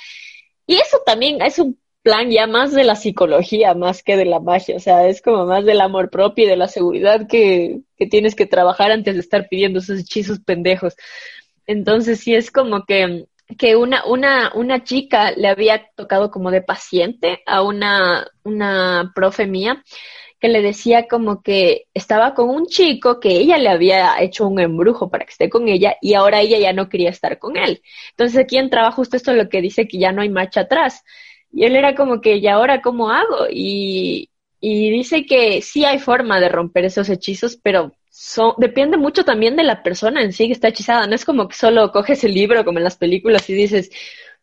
y 0.66 0.77
eso 0.77 0.99
también 1.05 1.41
es 1.43 1.59
un 1.59 1.79
plan 2.03 2.31
ya 2.31 2.47
más 2.47 2.72
de 2.72 2.85
la 2.85 2.95
psicología 2.95 3.74
más 3.74 4.03
que 4.03 4.16
de 4.16 4.27
la 4.27 4.41
magia, 4.41 4.77
o 4.77 4.81
sea, 4.81 5.09
es 5.09 5.20
como 5.22 5.45
más 5.47 5.64
del 5.64 5.81
amor 5.81 6.11
propio 6.11 6.45
y 6.45 6.49
de 6.49 6.57
la 6.57 6.68
seguridad 6.68 7.27
que, 7.29 7.81
que 7.97 8.07
tienes 8.07 8.35
que 8.37 8.47
trabajar 8.47 8.93
antes 8.93 9.14
de 9.14 9.20
estar 9.20 9.49
pidiendo 9.49 9.81
esos 9.81 10.01
hechizos 10.01 10.39
pendejos. 10.41 10.95
Entonces 11.66 12.20
sí 12.20 12.35
es 12.35 12.51
como 12.53 12.85
que 12.85 13.27
que 13.59 13.76
una, 13.76 14.05
una, 14.07 14.53
una 14.55 14.82
chica 14.84 15.30
le 15.32 15.49
había 15.49 15.88
tocado 15.94 16.30
como 16.30 16.51
de 16.51 16.62
paciente 16.62 17.42
a 17.47 17.62
una, 17.62 18.26
una 18.44 19.12
profe 19.14 19.47
mía 19.47 19.82
que 20.40 20.49
le 20.49 20.62
decía 20.62 21.09
como 21.09 21.42
que 21.42 21.86
estaba 21.94 22.34
con 22.34 22.51
un 22.51 22.66
chico 22.66 23.20
que 23.20 23.30
ella 23.30 23.57
le 23.59 23.68
había 23.70 24.20
hecho 24.20 24.47
un 24.47 24.61
embrujo 24.61 25.11
para 25.11 25.24
que 25.24 25.30
esté 25.30 25.49
con 25.49 25.68
ella 25.68 25.97
y 26.03 26.14
ahora 26.14 26.40
ella 26.40 26.59
ya 26.59 26.72
no 26.72 26.88
quería 26.88 27.11
estar 27.11 27.38
con 27.38 27.57
él. 27.57 27.82
Entonces 28.11 28.38
aquí 28.38 28.59
entraba 28.59 28.92
justo 28.92 29.16
esto 29.16 29.32
lo 29.32 29.49
que 29.49 29.62
dice 29.62 29.88
que 29.88 29.99
ya 29.99 30.12
no 30.12 30.22
hay 30.22 30.28
marcha 30.28 30.62
atrás. 30.62 31.03
Y 31.53 31.64
él 31.64 31.76
era 31.76 31.94
como 31.94 32.20
que, 32.20 32.36
¿y 32.36 32.47
ahora 32.49 32.82
cómo 32.82 33.11
hago? 33.11 33.47
Y, 33.51 34.30
y 34.61 34.90
dice 34.90 35.24
que 35.26 35.62
sí 35.62 35.84
hay 35.84 35.99
forma 35.99 36.40
de 36.40 36.49
romper 36.51 36.84
esos 36.84 37.09
hechizos, 37.09 37.57
pero 37.62 37.92
depende 38.59 38.97
mucho 38.97 39.25
también 39.25 39.57
de 39.57 39.62
la 39.62 39.83
persona 39.83 40.23
en 40.23 40.33
sí 40.33 40.47
que 40.47 40.53
está 40.53 40.69
hechizada. 40.69 41.07
No 41.07 41.14
es 41.14 41.25
como 41.25 41.49
que 41.49 41.57
solo 41.57 41.91
coges 41.93 42.25
el 42.25 42.35
libro 42.35 42.64
como 42.64 42.79
en 42.79 42.85
las 42.85 42.97
películas 42.97 43.49
y 43.51 43.55
dices, 43.55 43.91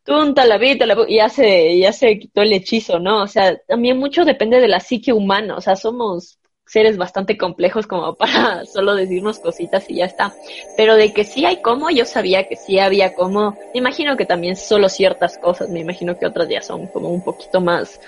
tunta 0.03 0.45
la 0.45 0.57
vida 0.57 0.85
y 1.07 1.15
ya 1.17 1.29
se, 1.29 1.77
ya 1.77 1.93
se 1.93 2.19
quitó 2.19 2.41
el 2.41 2.53
hechizo, 2.53 2.99
¿no? 2.99 3.23
O 3.23 3.27
sea, 3.27 3.57
también 3.67 3.97
mucho 3.97 4.25
depende 4.25 4.59
de 4.59 4.67
la 4.67 4.79
psique 4.79 5.13
humana. 5.13 5.55
O 5.55 5.61
sea, 5.61 5.75
somos 5.75 6.39
seres 6.65 6.97
bastante 6.97 7.37
complejos 7.37 7.87
como 7.87 8.15
para 8.17 8.65
solo 8.65 8.95
decirnos 8.95 9.39
cositas 9.39 9.89
y 9.89 9.95
ya 9.95 10.05
está. 10.05 10.33
Pero 10.77 10.95
de 10.95 11.13
que 11.13 11.23
sí 11.23 11.45
hay 11.45 11.61
cómo, 11.61 11.89
yo 11.89 12.05
sabía 12.05 12.47
que 12.47 12.55
sí 12.55 12.79
había 12.79 13.15
cómo. 13.15 13.51
Me 13.73 13.79
imagino 13.79 14.17
que 14.17 14.25
también 14.25 14.55
solo 14.55 14.89
ciertas 14.89 15.37
cosas, 15.37 15.69
me 15.69 15.79
imagino 15.79 16.17
que 16.17 16.25
otras 16.25 16.49
ya 16.49 16.61
son 16.61 16.87
como 16.87 17.09
un 17.09 17.23
poquito 17.23 17.61
más 17.61 17.99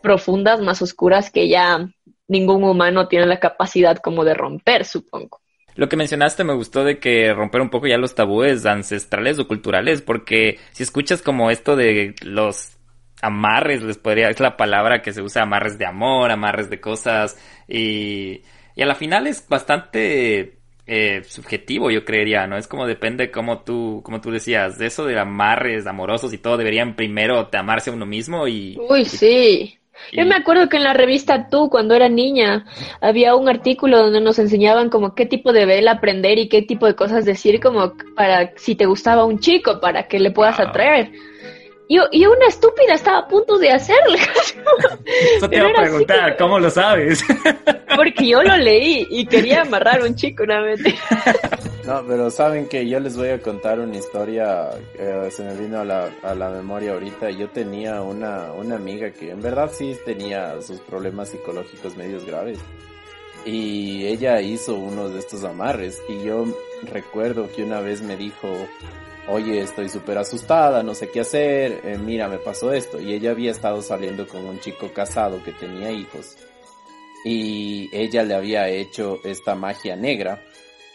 profundas, 0.00 0.60
más 0.60 0.82
oscuras 0.82 1.30
que 1.30 1.48
ya 1.48 1.88
ningún 2.32 2.64
humano 2.64 3.06
tiene 3.06 3.26
la 3.26 3.38
capacidad 3.38 3.98
como 3.98 4.24
de 4.24 4.34
romper, 4.34 4.84
supongo. 4.84 5.40
Lo 5.74 5.88
que 5.88 5.96
mencionaste 5.96 6.44
me 6.44 6.54
gustó 6.54 6.84
de 6.84 6.98
que 6.98 7.32
romper 7.32 7.60
un 7.60 7.70
poco 7.70 7.86
ya 7.86 7.96
los 7.96 8.14
tabúes 8.14 8.66
ancestrales 8.66 9.38
o 9.38 9.48
culturales, 9.48 10.02
porque 10.02 10.58
si 10.72 10.82
escuchas 10.82 11.22
como 11.22 11.50
esto 11.50 11.76
de 11.76 12.14
los 12.22 12.76
amarres, 13.22 13.82
les 13.82 13.96
podría, 13.96 14.28
es 14.28 14.40
la 14.40 14.56
palabra 14.56 15.00
que 15.00 15.12
se 15.12 15.22
usa, 15.22 15.42
amarres 15.42 15.78
de 15.78 15.86
amor, 15.86 16.30
amarres 16.30 16.68
de 16.68 16.80
cosas, 16.80 17.38
y, 17.68 18.42
y 18.74 18.82
a 18.82 18.86
la 18.86 18.96
final 18.96 19.26
es 19.26 19.48
bastante 19.48 20.58
eh, 20.86 21.22
subjetivo, 21.24 21.90
yo 21.90 22.04
creería, 22.04 22.46
¿no? 22.46 22.58
Es 22.58 22.66
como 22.66 22.86
depende 22.86 23.30
como 23.30 23.62
tú, 23.62 24.02
como 24.04 24.20
tú 24.20 24.30
decías, 24.30 24.78
de 24.78 24.86
eso 24.86 25.06
de 25.06 25.18
amarres 25.18 25.86
amorosos 25.86 26.34
y 26.34 26.38
todo, 26.38 26.56
deberían 26.58 26.96
primero 26.96 27.48
amarse 27.52 27.90
a 27.90 27.94
uno 27.94 28.04
mismo 28.04 28.46
y... 28.46 28.76
Uy, 28.90 29.04
sí. 29.06 29.78
Yo 30.10 30.26
me 30.26 30.34
acuerdo 30.34 30.68
que 30.68 30.76
en 30.76 30.84
la 30.84 30.92
revista 30.94 31.48
Tú, 31.48 31.70
cuando 31.70 31.94
era 31.94 32.08
niña, 32.08 32.66
había 33.00 33.34
un 33.34 33.48
artículo 33.48 33.98
donde 33.98 34.20
nos 34.20 34.38
enseñaban 34.38 34.90
como 34.90 35.14
qué 35.14 35.26
tipo 35.26 35.52
de 35.52 35.66
vela 35.66 35.92
aprender 35.92 36.38
y 36.38 36.48
qué 36.48 36.62
tipo 36.62 36.86
de 36.86 36.94
cosas 36.94 37.24
decir 37.24 37.60
como 37.60 37.94
para 38.16 38.52
si 38.56 38.74
te 38.74 38.86
gustaba 38.86 39.24
un 39.24 39.38
chico, 39.38 39.80
para 39.80 40.08
que 40.08 40.18
le 40.18 40.30
puedas 40.30 40.58
atraer. 40.58 41.12
Y, 41.92 41.98
y, 42.10 42.24
una 42.24 42.46
estúpida 42.46 42.94
estaba 42.94 43.18
a 43.18 43.28
punto 43.28 43.58
de 43.58 43.70
hacerlo. 43.70 44.16
Eso 45.36 45.46
te 45.46 45.56
iba 45.58 45.68
a 45.68 45.74
preguntar, 45.74 46.36
¿cómo 46.38 46.58
lo 46.58 46.70
sabes? 46.70 47.22
Porque 47.96 48.28
yo 48.28 48.42
lo 48.42 48.56
leí 48.56 49.06
y 49.10 49.26
quería 49.26 49.60
amarrar 49.60 50.00
a 50.00 50.04
un 50.06 50.14
chico 50.14 50.44
una 50.44 50.62
vez. 50.62 50.80
No, 51.84 52.00
pero 52.06 52.30
saben 52.30 52.68
que 52.68 52.88
yo 52.88 53.00
les 53.00 53.16
voy 53.16 53.30
a 53.30 53.40
contar 53.40 53.80
una 53.80 53.96
historia, 53.96 54.70
que 54.96 55.32
se 55.32 55.42
me 55.42 55.52
vino 55.56 55.80
a 55.80 55.84
la, 55.84 56.10
a 56.22 56.32
la 56.32 56.48
memoria 56.48 56.92
ahorita. 56.92 57.30
Yo 57.30 57.50
tenía 57.50 58.02
una, 58.02 58.52
una 58.52 58.76
amiga 58.76 59.10
que 59.10 59.32
en 59.32 59.42
verdad 59.42 59.68
sí 59.72 59.98
tenía 60.06 60.62
sus 60.62 60.78
problemas 60.80 61.30
psicológicos 61.30 61.96
medios 61.96 62.24
graves. 62.24 62.60
Y 63.44 64.06
ella 64.06 64.40
hizo 64.40 64.76
uno 64.76 65.08
de 65.08 65.18
estos 65.18 65.42
amarres. 65.42 66.00
Y 66.08 66.24
yo 66.24 66.44
recuerdo 66.84 67.50
que 67.50 67.64
una 67.64 67.80
vez 67.80 68.00
me 68.00 68.16
dijo, 68.16 68.48
oye, 69.28 69.60
estoy 69.60 69.88
súper 69.88 70.18
asustada, 70.18 70.82
no 70.82 70.94
sé 70.94 71.10
qué 71.10 71.20
hacer, 71.20 71.80
eh, 71.84 71.98
mira, 71.98 72.28
me 72.28 72.38
pasó 72.38 72.72
esto. 72.72 73.00
Y 73.00 73.12
ella 73.12 73.30
había 73.30 73.50
estado 73.50 73.82
saliendo 73.82 74.26
con 74.26 74.44
un 74.44 74.60
chico 74.60 74.92
casado 74.92 75.42
que 75.42 75.52
tenía 75.52 75.90
hijos. 75.90 76.36
Y 77.24 77.88
ella 77.92 78.22
le 78.22 78.34
había 78.34 78.68
hecho 78.68 79.20
esta 79.24 79.54
magia 79.54 79.96
negra 79.96 80.42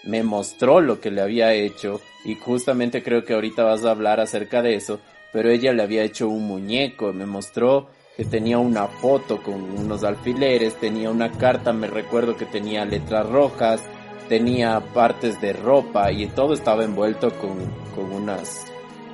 me 0.07 0.23
mostró 0.23 0.79
lo 0.79 0.99
que 0.99 1.11
le 1.11 1.21
había 1.21 1.53
hecho 1.53 2.01
y 2.23 2.35
justamente 2.35 3.03
creo 3.03 3.23
que 3.23 3.33
ahorita 3.33 3.63
vas 3.63 3.83
a 3.85 3.91
hablar 3.91 4.19
acerca 4.19 4.61
de 4.61 4.75
eso, 4.75 4.99
pero 5.33 5.49
ella 5.49 5.73
le 5.73 5.83
había 5.83 6.03
hecho 6.03 6.29
un 6.29 6.47
muñeco, 6.47 7.13
me 7.13 7.25
mostró 7.25 7.89
que 8.15 8.25
tenía 8.25 8.57
una 8.57 8.87
foto 8.87 9.43
con 9.43 9.61
unos 9.61 10.03
alfileres, 10.03 10.75
tenía 10.79 11.11
una 11.11 11.31
carta, 11.31 11.73
me 11.73 11.87
recuerdo 11.87 12.35
que 12.35 12.45
tenía 12.45 12.85
letras 12.85 13.27
rojas, 13.27 13.83
tenía 14.27 14.79
partes 14.93 15.39
de 15.41 15.53
ropa 15.53 16.11
y 16.11 16.27
todo 16.27 16.53
estaba 16.53 16.83
envuelto 16.83 17.31
con, 17.39 17.57
con 17.95 18.11
unas, 18.11 18.65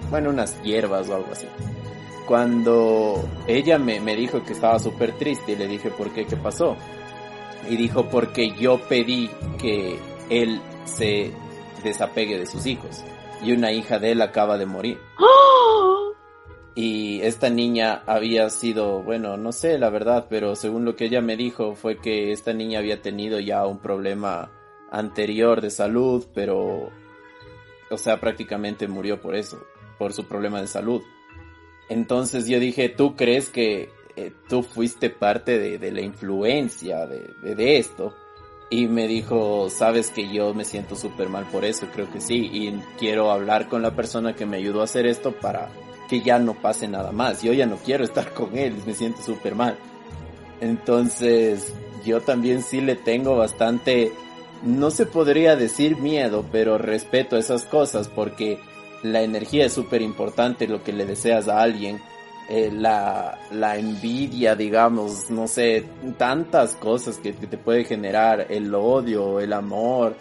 bueno, 0.10 0.30
unas 0.30 0.62
hierbas 0.64 1.10
o 1.10 1.16
algo 1.16 1.32
así. 1.32 1.48
cuando 2.28 3.24
ella 3.48 3.78
me, 3.78 4.00
me 4.00 4.16
dijo 4.16 4.44
que 4.44 4.54
estaba 4.54 4.80
súper 4.80 5.14
triste 5.14 5.54
y 5.54 5.56
le 5.56 5.68
dije, 5.68 5.90
¿por 5.90 6.12
qué? 6.12 6.26
¿Qué 6.26 6.38
pasó? 6.38 6.76
Y 7.70 7.78
dijo, 7.78 8.10
porque 8.10 8.52
yo 8.52 8.80
pedí 8.88 9.30
que 9.58 9.98
él 10.30 10.62
se 10.86 11.32
desapegue 11.84 12.38
de 12.38 12.46
sus 12.46 12.66
hijos. 12.66 13.04
Y 13.44 13.52
una 13.52 13.72
hija 13.72 14.00
de 14.00 14.12
él 14.12 14.22
acaba 14.22 14.58
de 14.58 14.66
morir. 14.66 15.00
Y 16.76 17.22
esta 17.22 17.52
niña 17.52 18.02
había 18.08 18.50
sido, 18.50 19.04
bueno, 19.04 19.38
no 19.38 19.52
sé 19.52 19.78
la 19.78 19.92
verdad, 19.92 20.26
pero 20.28 20.56
según 20.56 20.86
lo 20.86 20.96
que 20.96 21.06
ella 21.06 21.22
me 21.22 21.38
dijo 21.38 21.76
fue 21.76 21.98
que 21.98 22.32
esta 22.32 22.52
niña 22.52 22.80
había 22.80 23.00
tenido 23.00 23.40
ya 23.40 23.64
un 23.68 23.78
problema 23.78 24.50
anterior 24.94 25.60
de 25.60 25.72
salud, 25.72 26.26
pero, 26.34 26.90
o 27.90 27.98
sea, 27.98 28.22
prácticamente 28.22 28.88
murió 28.88 29.20
por 29.20 29.36
eso, 29.36 29.66
por 29.98 30.14
su 30.14 30.26
problema 30.26 30.62
de 30.62 30.68
salud. 30.68 31.02
Entonces 31.90 32.48
yo 32.48 32.60
dije, 32.60 32.88
¿tú 32.88 33.16
crees 33.16 33.50
que 33.50 33.90
eh, 34.16 34.32
tú 34.48 34.64
fuiste 34.64 35.10
parte 35.10 35.58
de, 35.58 35.92
la 35.92 36.02
influencia 36.02 37.08
de, 37.08 37.56
de, 37.56 37.78
esto? 37.78 38.16
Y 38.70 38.88
me 38.88 39.08
dijo, 39.08 39.70
sabes 39.70 40.12
que 40.12 40.32
yo 40.32 40.54
me 40.54 40.64
siento 40.64 40.96
súper 40.96 41.28
mal 41.28 41.46
por 41.52 41.66
eso, 41.66 41.88
creo 41.94 42.10
que 42.12 42.22
sí, 42.22 42.50
y 42.54 42.72
quiero 42.98 43.32
hablar 43.32 43.68
con 43.68 43.82
la 43.82 43.96
persona 43.96 44.36
que 44.36 44.46
me 44.46 44.58
ayudó 44.58 44.82
a 44.82 44.86
hacer 44.86 45.06
esto 45.08 45.34
para 45.34 45.70
que 46.08 46.22
ya 46.22 46.38
no 46.38 46.54
pase 46.54 46.88
nada 46.88 47.12
más. 47.12 47.42
Yo 47.42 47.54
ya 47.54 47.66
no 47.66 47.78
quiero 47.78 48.04
estar 48.04 48.32
con 48.34 48.56
él, 48.58 48.76
me 48.86 48.94
siento 48.94 49.22
súper 49.24 49.56
mal. 49.56 49.78
Entonces, 50.62 51.74
yo 52.06 52.22
también 52.22 52.62
sí 52.62 52.80
le 52.80 52.96
tengo 52.96 53.36
bastante, 53.36 54.12
no 54.64 54.92
se 54.92 55.06
podría 55.06 55.56
decir 55.56 55.98
miedo, 55.98 56.46
pero 56.52 56.78
respeto 56.78 57.38
esas 57.38 57.64
cosas 57.64 58.08
porque 58.08 58.60
la 59.04 59.22
energía 59.22 59.66
es 59.66 59.74
súper 59.74 60.02
importante, 60.02 60.68
lo 60.68 60.84
que 60.84 60.94
le 60.94 61.06
deseas 61.06 61.48
a 61.48 61.62
alguien. 61.62 62.00
Eh, 62.50 62.72
la, 62.74 63.40
la 63.52 63.78
envidia, 63.78 64.56
digamos, 64.56 65.30
no 65.30 65.48
sé, 65.48 65.86
tantas 66.18 66.76
cosas 66.76 67.18
que, 67.18 67.32
te 67.32 67.58
puede 67.58 67.86
generar, 67.86 68.48
el 68.50 68.74
odio, 68.76 69.40
el 69.40 69.54
amor, 69.54 70.16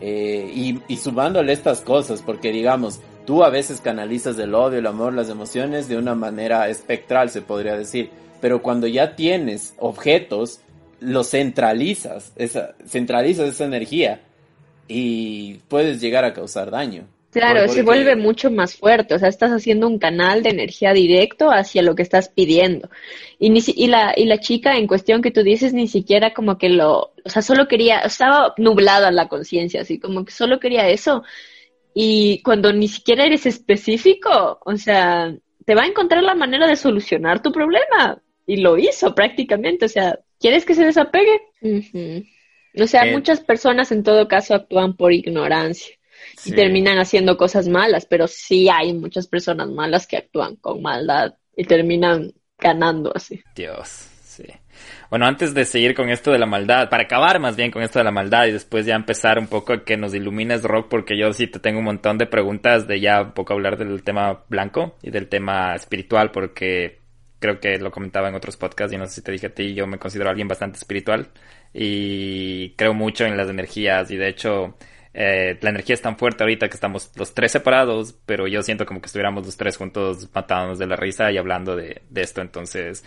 eh, 0.00 0.50
y, 0.52 0.80
y 0.88 0.96
sumándole 0.96 1.52
estas 1.52 1.80
cosas, 1.80 2.22
porque 2.22 2.50
digamos, 2.50 3.00
tú 3.24 3.44
a 3.44 3.50
veces 3.50 3.80
canalizas 3.80 4.36
el 4.38 4.54
odio, 4.54 4.78
el 4.78 4.86
amor, 4.86 5.14
las 5.14 5.28
emociones 5.28 5.88
de 5.88 5.96
una 5.96 6.16
manera 6.16 6.68
espectral, 6.68 7.30
se 7.30 7.42
podría 7.42 7.76
decir. 7.76 8.10
Pero 8.40 8.62
cuando 8.62 8.88
ya 8.88 9.14
tienes 9.14 9.74
objetos, 9.78 10.60
los 11.00 11.30
centralizas, 11.30 12.32
esa, 12.36 12.74
centralizas 12.86 13.48
esa 13.48 13.64
energía 13.64 14.20
y 14.88 15.54
puedes 15.68 16.00
llegar 16.00 16.24
a 16.24 16.32
causar 16.32 16.70
daño. 16.70 17.06
Claro, 17.30 17.68
se 17.68 17.82
vuelve 17.82 18.16
mucho 18.16 18.50
más 18.50 18.74
fuerte, 18.74 19.14
o 19.14 19.18
sea, 19.18 19.28
estás 19.28 19.52
haciendo 19.52 19.86
un 19.86 20.00
canal 20.00 20.42
de 20.42 20.50
energía 20.50 20.92
directo 20.92 21.52
hacia 21.52 21.80
lo 21.80 21.94
que 21.94 22.02
estás 22.02 22.28
pidiendo. 22.28 22.90
Y, 23.38 23.50
ni, 23.50 23.60
y, 23.64 23.86
la, 23.86 24.12
y 24.16 24.24
la 24.24 24.38
chica 24.38 24.76
en 24.76 24.88
cuestión 24.88 25.22
que 25.22 25.30
tú 25.30 25.44
dices 25.44 25.72
ni 25.72 25.86
siquiera 25.86 26.34
como 26.34 26.58
que 26.58 26.68
lo, 26.68 27.12
o 27.24 27.28
sea, 27.28 27.40
solo 27.40 27.68
quería, 27.68 28.00
estaba 28.00 28.52
nublada 28.58 29.12
la 29.12 29.28
conciencia, 29.28 29.82
así 29.82 30.00
como 30.00 30.24
que 30.24 30.32
solo 30.32 30.58
quería 30.58 30.88
eso. 30.88 31.22
Y 31.94 32.42
cuando 32.42 32.72
ni 32.72 32.88
siquiera 32.88 33.24
eres 33.24 33.46
específico, 33.46 34.58
o 34.64 34.76
sea, 34.76 35.32
te 35.64 35.74
va 35.76 35.82
a 35.82 35.86
encontrar 35.86 36.24
la 36.24 36.34
manera 36.34 36.66
de 36.66 36.74
solucionar 36.74 37.42
tu 37.42 37.52
problema. 37.52 38.20
Y 38.44 38.56
lo 38.56 38.76
hizo 38.76 39.14
prácticamente, 39.14 39.84
o 39.84 39.88
sea, 39.88 40.18
¿quieres 40.40 40.64
que 40.64 40.74
se 40.74 40.84
desapegue? 40.84 41.40
O 42.80 42.86
sea, 42.86 43.02
eh. 43.02 43.12
muchas 43.12 43.40
personas 43.40 43.92
en 43.92 44.02
todo 44.02 44.26
caso 44.26 44.54
actúan 44.54 44.96
por 44.96 45.12
ignorancia 45.12 45.94
y 46.44 46.52
terminan 46.52 46.98
haciendo 46.98 47.36
cosas 47.36 47.68
malas, 47.68 48.06
pero 48.06 48.26
sí 48.26 48.68
hay 48.68 48.92
muchas 48.92 49.26
personas 49.26 49.68
malas 49.68 50.06
que 50.06 50.16
actúan 50.16 50.56
con 50.56 50.82
maldad 50.82 51.34
y 51.56 51.64
terminan 51.64 52.32
ganando 52.58 53.12
así. 53.14 53.42
Dios, 53.54 53.88
sí. 54.22 54.44
Bueno, 55.10 55.26
antes 55.26 55.52
de 55.54 55.64
seguir 55.64 55.94
con 55.94 56.08
esto 56.08 56.30
de 56.30 56.38
la 56.38 56.46
maldad, 56.46 56.88
para 56.88 57.02
acabar 57.02 57.40
más 57.40 57.56
bien 57.56 57.70
con 57.70 57.82
esto 57.82 57.98
de 57.98 58.04
la 58.04 58.10
maldad 58.10 58.46
y 58.46 58.52
después 58.52 58.86
ya 58.86 58.94
empezar 58.94 59.38
un 59.38 59.48
poco 59.48 59.72
a 59.72 59.84
que 59.84 59.96
nos 59.96 60.14
ilumines 60.14 60.62
Rock, 60.62 60.88
porque 60.88 61.18
yo 61.18 61.32
sí 61.32 61.48
te 61.48 61.58
tengo 61.58 61.80
un 61.80 61.84
montón 61.84 62.16
de 62.16 62.26
preguntas 62.26 62.86
de 62.86 63.00
ya 63.00 63.22
un 63.22 63.32
poco 63.32 63.52
hablar 63.52 63.76
del 63.76 64.02
tema 64.02 64.44
blanco 64.48 64.96
y 65.02 65.10
del 65.10 65.28
tema 65.28 65.74
espiritual, 65.74 66.30
porque 66.30 66.99
creo 67.40 67.58
que 67.58 67.78
lo 67.78 67.90
comentaba 67.90 68.28
en 68.28 68.36
otros 68.36 68.56
podcasts 68.56 68.94
y 68.94 68.98
no 68.98 69.06
sé 69.06 69.14
si 69.14 69.22
te 69.22 69.32
dije 69.32 69.48
a 69.48 69.54
ti, 69.54 69.74
yo 69.74 69.86
me 69.86 69.98
considero 69.98 70.30
alguien 70.30 70.46
bastante 70.46 70.78
espiritual 70.78 71.28
y 71.72 72.70
creo 72.76 72.94
mucho 72.94 73.24
en 73.24 73.36
las 73.36 73.48
energías 73.48 74.10
y 74.10 74.16
de 74.16 74.28
hecho 74.28 74.76
eh, 75.12 75.58
la 75.60 75.70
energía 75.70 75.94
es 75.94 76.02
tan 76.02 76.16
fuerte 76.16 76.44
ahorita 76.44 76.68
que 76.68 76.74
estamos 76.74 77.10
los 77.16 77.34
tres 77.34 77.52
separados, 77.52 78.14
pero 78.26 78.46
yo 78.46 78.62
siento 78.62 78.86
como 78.86 79.00
que 79.00 79.06
estuviéramos 79.06 79.44
los 79.44 79.56
tres 79.56 79.76
juntos 79.76 80.28
matándonos 80.32 80.78
de 80.78 80.86
la 80.86 80.96
risa 80.96 81.32
y 81.32 81.38
hablando 81.38 81.74
de, 81.74 82.02
esto. 82.14 82.40
Entonces, 82.40 83.04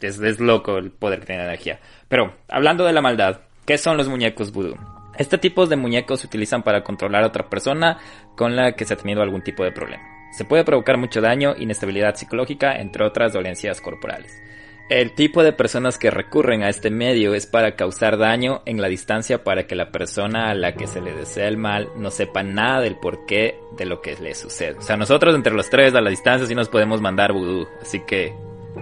es, 0.00 0.20
es, 0.20 0.40
loco 0.40 0.78
el 0.78 0.90
poder 0.92 1.20
que 1.20 1.26
tiene 1.26 1.42
la 1.42 1.48
energía. 1.48 1.80
Pero, 2.08 2.36
hablando 2.48 2.84
de 2.84 2.92
la 2.92 3.00
maldad, 3.00 3.40
¿qué 3.66 3.78
son 3.78 3.96
los 3.96 4.08
muñecos 4.08 4.52
vudú? 4.52 4.76
Este 5.18 5.38
tipo 5.38 5.66
de 5.66 5.76
muñecos 5.76 6.20
se 6.20 6.26
utilizan 6.26 6.62
para 6.62 6.82
controlar 6.82 7.24
a 7.24 7.26
otra 7.26 7.48
persona 7.48 7.98
con 8.36 8.56
la 8.56 8.72
que 8.72 8.84
se 8.84 8.94
ha 8.94 8.96
tenido 8.96 9.22
algún 9.22 9.42
tipo 9.42 9.64
de 9.64 9.72
problema. 9.72 10.11
Se 10.32 10.44
puede 10.44 10.64
provocar 10.64 10.96
mucho 10.96 11.20
daño, 11.20 11.54
inestabilidad 11.58 12.16
psicológica, 12.16 12.76
entre 12.76 13.04
otras 13.04 13.32
dolencias 13.32 13.80
corporales. 13.80 14.42
El 14.88 15.12
tipo 15.12 15.42
de 15.42 15.52
personas 15.52 15.96
que 15.96 16.10
recurren 16.10 16.62
a 16.62 16.68
este 16.68 16.90
medio 16.90 17.34
es 17.34 17.46
para 17.46 17.76
causar 17.76 18.18
daño 18.18 18.62
en 18.66 18.80
la 18.80 18.88
distancia 18.88 19.44
para 19.44 19.66
que 19.66 19.74
la 19.74 19.90
persona 19.90 20.50
a 20.50 20.54
la 20.54 20.74
que 20.74 20.86
se 20.86 21.00
le 21.00 21.14
desea 21.14 21.48
el 21.48 21.56
mal 21.56 21.88
no 21.96 22.10
sepa 22.10 22.42
nada 22.42 22.80
del 22.80 22.96
porqué 22.96 23.58
de 23.76 23.86
lo 23.86 24.02
que 24.02 24.16
le 24.16 24.34
sucede. 24.34 24.76
O 24.78 24.82
sea, 24.82 24.96
nosotros 24.96 25.34
entre 25.34 25.54
los 25.54 25.70
tres 25.70 25.94
a 25.94 26.00
la 26.00 26.10
distancia 26.10 26.46
sí 26.46 26.54
nos 26.54 26.68
podemos 26.68 27.00
mandar 27.00 27.32
vudú, 27.32 27.66
así 27.80 28.00
que 28.00 28.34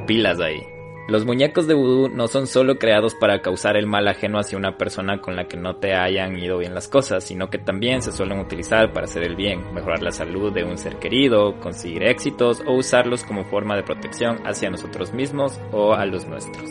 pilas 0.06 0.40
ahí. 0.40 0.79
Los 1.10 1.26
muñecos 1.26 1.66
de 1.66 1.74
vudú 1.74 2.08
no 2.08 2.28
son 2.28 2.46
solo 2.46 2.78
creados 2.78 3.16
para 3.16 3.42
causar 3.42 3.76
el 3.76 3.88
mal 3.88 4.06
ajeno 4.06 4.38
hacia 4.38 4.56
una 4.56 4.78
persona 4.78 5.20
con 5.20 5.34
la 5.34 5.48
que 5.48 5.56
no 5.56 5.74
te 5.74 5.92
hayan 5.92 6.38
ido 6.38 6.58
bien 6.58 6.72
las 6.72 6.86
cosas, 6.86 7.24
sino 7.24 7.50
que 7.50 7.58
también 7.58 8.00
se 8.00 8.12
suelen 8.12 8.38
utilizar 8.38 8.92
para 8.92 9.06
hacer 9.06 9.24
el 9.24 9.34
bien, 9.34 9.74
mejorar 9.74 10.04
la 10.04 10.12
salud 10.12 10.52
de 10.52 10.62
un 10.62 10.78
ser 10.78 11.00
querido, 11.00 11.58
conseguir 11.58 12.04
éxitos 12.04 12.62
o 12.64 12.74
usarlos 12.74 13.24
como 13.24 13.44
forma 13.44 13.74
de 13.74 13.82
protección 13.82 14.38
hacia 14.46 14.70
nosotros 14.70 15.12
mismos 15.12 15.60
o 15.72 15.94
a 15.94 16.06
los 16.06 16.28
nuestros. 16.28 16.70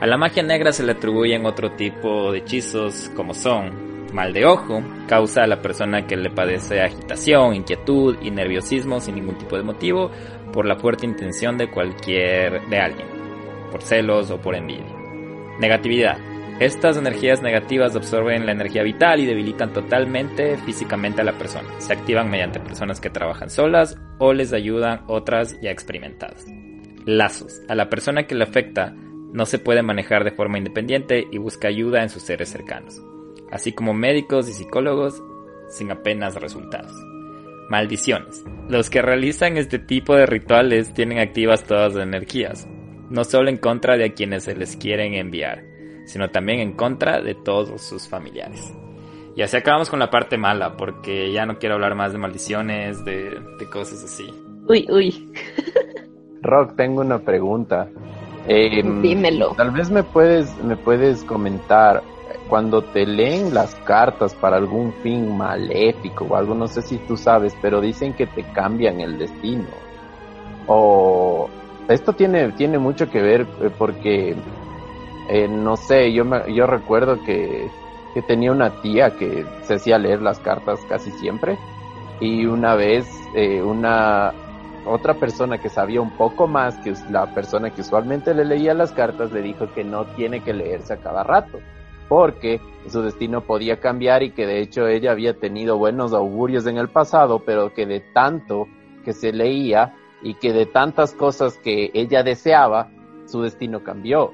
A 0.00 0.08
la 0.08 0.16
magia 0.16 0.42
negra 0.42 0.72
se 0.72 0.82
le 0.82 0.90
atribuyen 0.90 1.46
otro 1.46 1.70
tipo 1.76 2.32
de 2.32 2.38
hechizos 2.38 3.12
como 3.14 3.32
son 3.32 4.10
mal 4.12 4.32
de 4.32 4.44
ojo, 4.44 4.82
causa 5.06 5.44
a 5.44 5.46
la 5.46 5.62
persona 5.62 6.04
que 6.04 6.16
le 6.16 6.30
padece 6.30 6.80
agitación, 6.80 7.54
inquietud 7.54 8.16
y 8.22 8.32
nerviosismo 8.32 8.98
sin 8.98 9.14
ningún 9.14 9.38
tipo 9.38 9.56
de 9.56 9.62
motivo 9.62 10.10
por 10.52 10.66
la 10.66 10.74
fuerte 10.74 11.06
intención 11.06 11.56
de 11.56 11.70
cualquier 11.70 12.68
de 12.68 12.78
alguien 12.80 13.21
por 13.72 13.82
celos 13.82 14.30
o 14.30 14.40
por 14.40 14.54
envidia. 14.54 14.94
Negatividad. 15.58 16.18
Estas 16.60 16.96
energías 16.96 17.42
negativas 17.42 17.96
absorben 17.96 18.46
la 18.46 18.52
energía 18.52 18.82
vital 18.82 19.18
y 19.20 19.26
debilitan 19.26 19.72
totalmente 19.72 20.56
físicamente 20.58 21.22
a 21.22 21.24
la 21.24 21.32
persona. 21.32 21.68
Se 21.78 21.92
activan 21.92 22.30
mediante 22.30 22.60
personas 22.60 23.00
que 23.00 23.10
trabajan 23.10 23.50
solas 23.50 23.98
o 24.18 24.32
les 24.32 24.52
ayudan 24.52 25.02
otras 25.08 25.58
ya 25.60 25.70
experimentadas. 25.70 26.46
Lazos. 27.04 27.60
A 27.68 27.74
la 27.74 27.88
persona 27.88 28.26
que 28.26 28.34
le 28.34 28.44
afecta 28.44 28.94
no 29.32 29.46
se 29.46 29.58
puede 29.58 29.82
manejar 29.82 30.24
de 30.24 30.30
forma 30.30 30.58
independiente 30.58 31.26
y 31.30 31.38
busca 31.38 31.68
ayuda 31.68 32.02
en 32.02 32.10
sus 32.10 32.22
seres 32.22 32.50
cercanos, 32.50 33.02
así 33.50 33.72
como 33.72 33.94
médicos 33.94 34.48
y 34.48 34.52
psicólogos 34.52 35.22
sin 35.68 35.90
apenas 35.90 36.34
resultados. 36.34 36.92
Maldiciones. 37.70 38.44
Los 38.68 38.90
que 38.90 39.00
realizan 39.00 39.56
este 39.56 39.78
tipo 39.78 40.14
de 40.14 40.26
rituales 40.26 40.92
tienen 40.92 41.18
activas 41.18 41.64
todas 41.64 41.94
las 41.94 42.02
energías, 42.04 42.68
no 43.12 43.24
solo 43.24 43.50
en 43.50 43.58
contra 43.58 43.96
de 43.96 44.06
a 44.06 44.14
quienes 44.14 44.44
se 44.44 44.56
les 44.56 44.76
quieren 44.76 45.14
enviar, 45.14 45.62
sino 46.06 46.30
también 46.30 46.60
en 46.60 46.72
contra 46.72 47.20
de 47.20 47.34
todos 47.34 47.82
sus 47.82 48.08
familiares. 48.08 48.72
Y 49.36 49.42
así 49.42 49.56
acabamos 49.56 49.90
con 49.90 49.98
la 49.98 50.10
parte 50.10 50.36
mala, 50.38 50.76
porque 50.76 51.30
ya 51.30 51.46
no 51.46 51.58
quiero 51.58 51.74
hablar 51.74 51.94
más 51.94 52.12
de 52.12 52.18
maldiciones, 52.18 53.04
de, 53.04 53.38
cosas 53.70 54.02
así. 54.04 54.26
Uy, 54.68 54.86
uy. 54.90 55.32
Rock, 56.42 56.74
tengo 56.76 57.02
una 57.02 57.18
pregunta. 57.18 57.88
Em, 58.46 59.00
Dímelo. 59.00 59.54
Tal 59.56 59.70
vez 59.70 59.90
me 59.90 60.02
puedes, 60.02 60.54
me 60.64 60.76
puedes 60.76 61.22
comentar, 61.24 62.02
cuando 62.48 62.82
te 62.82 63.06
leen 63.06 63.54
las 63.54 63.74
cartas 63.76 64.34
para 64.34 64.56
algún 64.56 64.92
fin 65.02 65.36
maléfico 65.36 66.26
o 66.28 66.36
algo, 66.36 66.54
no 66.54 66.66
sé 66.66 66.82
si 66.82 66.96
tú 66.98 67.16
sabes, 67.16 67.54
pero 67.62 67.80
dicen 67.80 68.14
que 68.14 68.26
te 68.26 68.42
cambian 68.52 69.00
el 69.00 69.18
destino. 69.18 69.68
O 70.66 71.48
esto 71.92 72.12
tiene, 72.12 72.52
tiene 72.52 72.78
mucho 72.78 73.10
que 73.10 73.20
ver 73.20 73.42
eh, 73.60 73.70
porque, 73.76 74.36
eh, 75.28 75.48
no 75.48 75.76
sé, 75.76 76.12
yo, 76.12 76.24
me, 76.24 76.52
yo 76.54 76.66
recuerdo 76.66 77.22
que, 77.24 77.70
que 78.14 78.22
tenía 78.22 78.52
una 78.52 78.70
tía 78.82 79.16
que 79.16 79.44
se 79.62 79.74
hacía 79.74 79.98
leer 79.98 80.22
las 80.22 80.38
cartas 80.40 80.80
casi 80.88 81.10
siempre 81.12 81.58
y 82.20 82.46
una 82.46 82.74
vez 82.74 83.06
eh, 83.34 83.62
una 83.62 84.32
otra 84.84 85.14
persona 85.14 85.58
que 85.58 85.68
sabía 85.68 86.00
un 86.00 86.10
poco 86.16 86.46
más 86.46 86.76
que 86.78 86.92
la 87.10 87.32
persona 87.34 87.70
que 87.70 87.82
usualmente 87.82 88.34
le 88.34 88.44
leía 88.44 88.74
las 88.74 88.92
cartas 88.92 89.32
le 89.32 89.42
dijo 89.42 89.66
que 89.72 89.84
no 89.84 90.06
tiene 90.16 90.42
que 90.42 90.52
leerse 90.52 90.94
a 90.94 90.96
cada 90.98 91.22
rato 91.22 91.58
porque 92.08 92.60
su 92.88 93.00
destino 93.02 93.42
podía 93.42 93.80
cambiar 93.80 94.22
y 94.22 94.30
que 94.30 94.46
de 94.46 94.60
hecho 94.60 94.86
ella 94.86 95.12
había 95.12 95.38
tenido 95.38 95.78
buenos 95.78 96.12
augurios 96.12 96.66
en 96.66 96.78
el 96.78 96.88
pasado 96.88 97.40
pero 97.44 97.72
que 97.72 97.86
de 97.86 98.00
tanto 98.00 98.66
que 99.04 99.12
se 99.12 99.32
leía 99.32 99.94
y 100.22 100.34
que 100.34 100.52
de 100.52 100.66
tantas 100.66 101.14
cosas 101.14 101.58
que 101.58 101.90
ella 101.94 102.22
deseaba, 102.22 102.90
su 103.26 103.42
destino 103.42 103.82
cambió. 103.82 104.32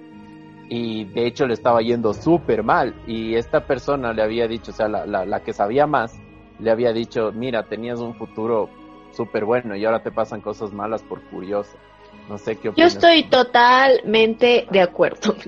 Y 0.68 1.04
de 1.04 1.26
hecho 1.26 1.46
le 1.46 1.54
estaba 1.54 1.80
yendo 1.80 2.12
súper 2.12 2.62
mal. 2.62 2.94
Y 3.06 3.34
esta 3.34 3.66
persona 3.66 4.12
le 4.12 4.22
había 4.22 4.46
dicho, 4.46 4.70
o 4.70 4.74
sea, 4.74 4.88
la, 4.88 5.06
la, 5.06 5.24
la 5.24 5.40
que 5.40 5.52
sabía 5.52 5.86
más, 5.86 6.18
le 6.58 6.70
había 6.70 6.92
dicho, 6.92 7.32
mira, 7.32 7.64
tenías 7.64 8.00
un 8.00 8.14
futuro 8.14 8.68
súper 9.12 9.44
bueno 9.44 9.74
y 9.76 9.84
ahora 9.84 10.02
te 10.02 10.10
pasan 10.10 10.40
cosas 10.40 10.72
malas 10.72 11.02
por 11.02 11.22
curioso. 11.22 11.76
No 12.28 12.36
sé 12.36 12.56
qué 12.56 12.68
opinas. 12.68 12.92
Yo 12.92 12.98
estoy 12.98 13.22
totalmente 13.24 14.66
de 14.70 14.80
acuerdo. 14.80 15.34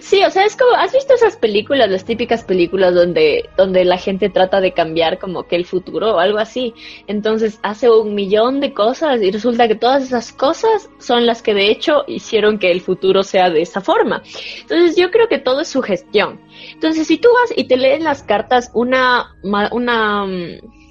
Sí, 0.00 0.22
o 0.22 0.30
sea, 0.30 0.44
es 0.44 0.56
como, 0.56 0.72
¿has 0.76 0.92
visto 0.92 1.14
esas 1.14 1.36
películas, 1.36 1.90
las 1.90 2.04
típicas 2.04 2.44
películas 2.44 2.94
donde, 2.94 3.48
donde 3.56 3.84
la 3.84 3.96
gente 3.96 4.28
trata 4.28 4.60
de 4.60 4.72
cambiar 4.72 5.18
como 5.18 5.44
que 5.44 5.56
el 5.56 5.64
futuro 5.64 6.16
o 6.16 6.18
algo 6.18 6.38
así? 6.38 6.74
Entonces 7.06 7.58
hace 7.62 7.90
un 7.90 8.14
millón 8.14 8.60
de 8.60 8.72
cosas 8.72 9.20
y 9.22 9.30
resulta 9.30 9.66
que 9.66 9.74
todas 9.74 10.02
esas 10.02 10.32
cosas 10.32 10.90
son 10.98 11.26
las 11.26 11.42
que 11.42 11.54
de 11.54 11.70
hecho 11.70 12.04
hicieron 12.06 12.58
que 12.58 12.70
el 12.70 12.80
futuro 12.80 13.22
sea 13.22 13.50
de 13.50 13.62
esa 13.62 13.80
forma. 13.80 14.22
Entonces 14.60 14.96
yo 14.96 15.10
creo 15.10 15.28
que 15.28 15.38
todo 15.38 15.60
es 15.60 15.68
sugestión. 15.68 16.40
Entonces 16.72 17.06
si 17.06 17.18
tú 17.18 17.28
vas 17.32 17.56
y 17.56 17.64
te 17.64 17.76
lees 17.76 18.02
las 18.02 18.22
cartas, 18.22 18.70
una, 18.74 19.34
una, 19.42 20.26
mm, 20.26 20.83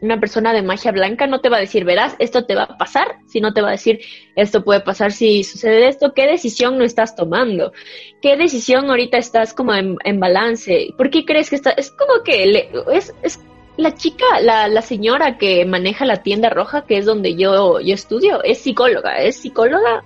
una 0.00 0.20
persona 0.20 0.52
de 0.52 0.62
magia 0.62 0.92
blanca 0.92 1.26
no 1.26 1.40
te 1.40 1.48
va 1.48 1.56
a 1.56 1.60
decir, 1.60 1.84
verás, 1.84 2.16
esto 2.18 2.44
te 2.44 2.54
va 2.54 2.64
a 2.64 2.78
pasar, 2.78 3.18
sino 3.26 3.52
te 3.52 3.62
va 3.62 3.68
a 3.68 3.72
decir, 3.72 4.00
esto 4.34 4.62
puede 4.62 4.80
pasar 4.80 5.12
si 5.12 5.42
sucede 5.44 5.88
esto, 5.88 6.12
¿qué 6.14 6.26
decisión 6.26 6.78
no 6.78 6.84
estás 6.84 7.16
tomando? 7.16 7.72
¿Qué 8.20 8.36
decisión 8.36 8.90
ahorita 8.90 9.18
estás 9.18 9.54
como 9.54 9.74
en, 9.74 10.20
balance? 10.20 10.88
¿Por 10.96 11.10
qué 11.10 11.24
crees 11.24 11.50
que 11.50 11.56
está? 11.56 11.70
Es 11.70 11.90
como 11.90 12.22
que 12.24 12.68
es, 12.92 13.14
es 13.22 13.40
la 13.76 13.94
chica, 13.94 14.24
la, 14.42 14.68
la 14.68 14.82
señora 14.82 15.38
que 15.38 15.64
maneja 15.64 16.04
la 16.04 16.22
tienda 16.22 16.50
roja, 16.50 16.84
que 16.86 16.98
es 16.98 17.06
donde 17.06 17.34
yo, 17.36 17.80
yo 17.80 17.94
estudio, 17.94 18.42
es 18.42 18.58
psicóloga, 18.58 19.16
es 19.16 19.36
psicóloga 19.36 20.04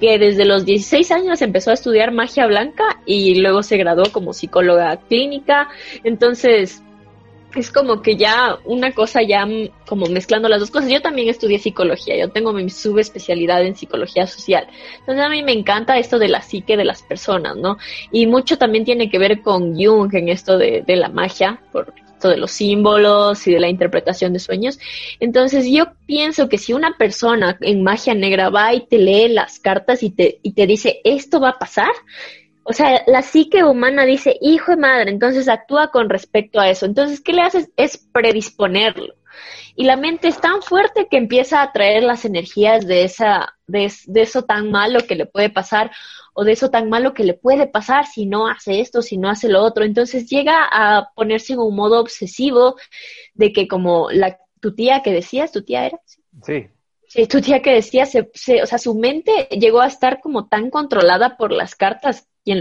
que 0.00 0.18
desde 0.18 0.44
los 0.44 0.64
16 0.64 1.10
años 1.10 1.42
empezó 1.42 1.70
a 1.70 1.74
estudiar 1.74 2.12
magia 2.12 2.46
blanca 2.46 3.00
y 3.06 3.40
luego 3.40 3.62
se 3.62 3.78
graduó 3.78 4.04
como 4.12 4.32
psicóloga 4.34 4.98
clínica. 5.08 5.68
Entonces, 6.04 6.82
es 7.56 7.70
como 7.70 8.02
que 8.02 8.16
ya 8.16 8.58
una 8.64 8.92
cosa 8.92 9.22
ya 9.22 9.46
como 9.86 10.06
mezclando 10.06 10.48
las 10.48 10.60
dos 10.60 10.70
cosas. 10.70 10.90
Yo 10.90 11.02
también 11.02 11.28
estudié 11.28 11.58
psicología, 11.58 12.16
yo 12.16 12.30
tengo 12.30 12.52
mi 12.52 12.68
subespecialidad 12.70 13.64
en 13.64 13.76
psicología 13.76 14.26
social. 14.26 14.66
Entonces 15.00 15.24
a 15.24 15.28
mí 15.28 15.42
me 15.42 15.52
encanta 15.52 15.98
esto 15.98 16.18
de 16.18 16.28
la 16.28 16.42
psique 16.42 16.76
de 16.76 16.84
las 16.84 17.02
personas, 17.02 17.56
¿no? 17.56 17.78
Y 18.10 18.26
mucho 18.26 18.58
también 18.58 18.84
tiene 18.84 19.10
que 19.10 19.18
ver 19.18 19.42
con 19.42 19.74
Jung 19.74 20.14
en 20.14 20.28
esto 20.28 20.58
de, 20.58 20.82
de 20.86 20.96
la 20.96 21.08
magia, 21.08 21.60
por 21.72 21.92
esto 22.16 22.28
de 22.30 22.38
los 22.38 22.50
símbolos 22.50 23.46
y 23.46 23.52
de 23.52 23.60
la 23.60 23.68
interpretación 23.68 24.32
de 24.32 24.38
sueños. 24.38 24.78
Entonces 25.20 25.66
yo 25.70 25.92
pienso 26.06 26.48
que 26.48 26.58
si 26.58 26.72
una 26.72 26.96
persona 26.96 27.58
en 27.60 27.82
magia 27.82 28.14
negra 28.14 28.48
va 28.48 28.74
y 28.74 28.86
te 28.86 28.98
lee 28.98 29.28
las 29.28 29.58
cartas 29.58 30.02
y 30.02 30.10
te, 30.10 30.40
y 30.42 30.52
te 30.52 30.66
dice 30.66 31.00
esto 31.04 31.40
va 31.40 31.50
a 31.50 31.58
pasar, 31.58 31.92
o 32.68 32.72
sea, 32.72 33.04
la 33.06 33.22
psique 33.22 33.62
humana 33.62 34.04
dice, 34.04 34.36
hijo 34.40 34.72
de 34.72 34.76
madre, 34.78 35.10
entonces 35.10 35.48
actúa 35.48 35.92
con 35.92 36.10
respecto 36.10 36.58
a 36.58 36.68
eso. 36.68 36.84
Entonces, 36.84 37.20
¿qué 37.20 37.32
le 37.32 37.42
haces? 37.42 37.70
Es 37.76 37.96
predisponerlo. 38.12 39.14
Y 39.76 39.84
la 39.84 39.96
mente 39.96 40.26
es 40.26 40.40
tan 40.40 40.62
fuerte 40.62 41.06
que 41.08 41.16
empieza 41.16 41.60
a 41.60 41.64
atraer 41.64 42.02
las 42.02 42.24
energías 42.24 42.84
de, 42.86 43.04
esa, 43.04 43.54
de, 43.68 43.92
de 44.06 44.22
eso 44.22 44.42
tan 44.42 44.72
malo 44.72 45.00
que 45.06 45.14
le 45.14 45.26
puede 45.26 45.48
pasar 45.48 45.92
o 46.32 46.42
de 46.42 46.52
eso 46.52 46.68
tan 46.68 46.88
malo 46.88 47.14
que 47.14 47.22
le 47.22 47.34
puede 47.34 47.68
pasar 47.68 48.06
si 48.06 48.26
no 48.26 48.48
hace 48.48 48.80
esto, 48.80 49.00
si 49.00 49.16
no 49.16 49.30
hace 49.30 49.48
lo 49.48 49.62
otro. 49.62 49.84
Entonces 49.84 50.28
llega 50.28 50.66
a 50.70 51.12
ponerse 51.14 51.52
en 51.52 51.60
un 51.60 51.76
modo 51.76 52.00
obsesivo 52.00 52.74
de 53.34 53.52
que 53.52 53.68
como 53.68 54.10
la, 54.10 54.38
tu 54.60 54.74
tía 54.74 55.02
que 55.02 55.12
decías, 55.12 55.52
tu 55.52 55.62
tía 55.62 55.86
era. 55.86 56.00
Sí. 56.42 56.66
Sí, 57.06 57.26
tu 57.28 57.40
tía 57.40 57.62
que 57.62 57.70
decía, 57.70 58.04
se, 58.06 58.22
o 58.60 58.66
sea, 58.66 58.78
su 58.78 58.94
mente 58.96 59.48
llegó 59.52 59.80
a 59.80 59.86
estar 59.86 60.20
como 60.20 60.48
tan 60.48 60.70
controlada 60.70 61.36
por 61.36 61.52
las 61.52 61.76
cartas 61.76 62.26
y 62.46 62.52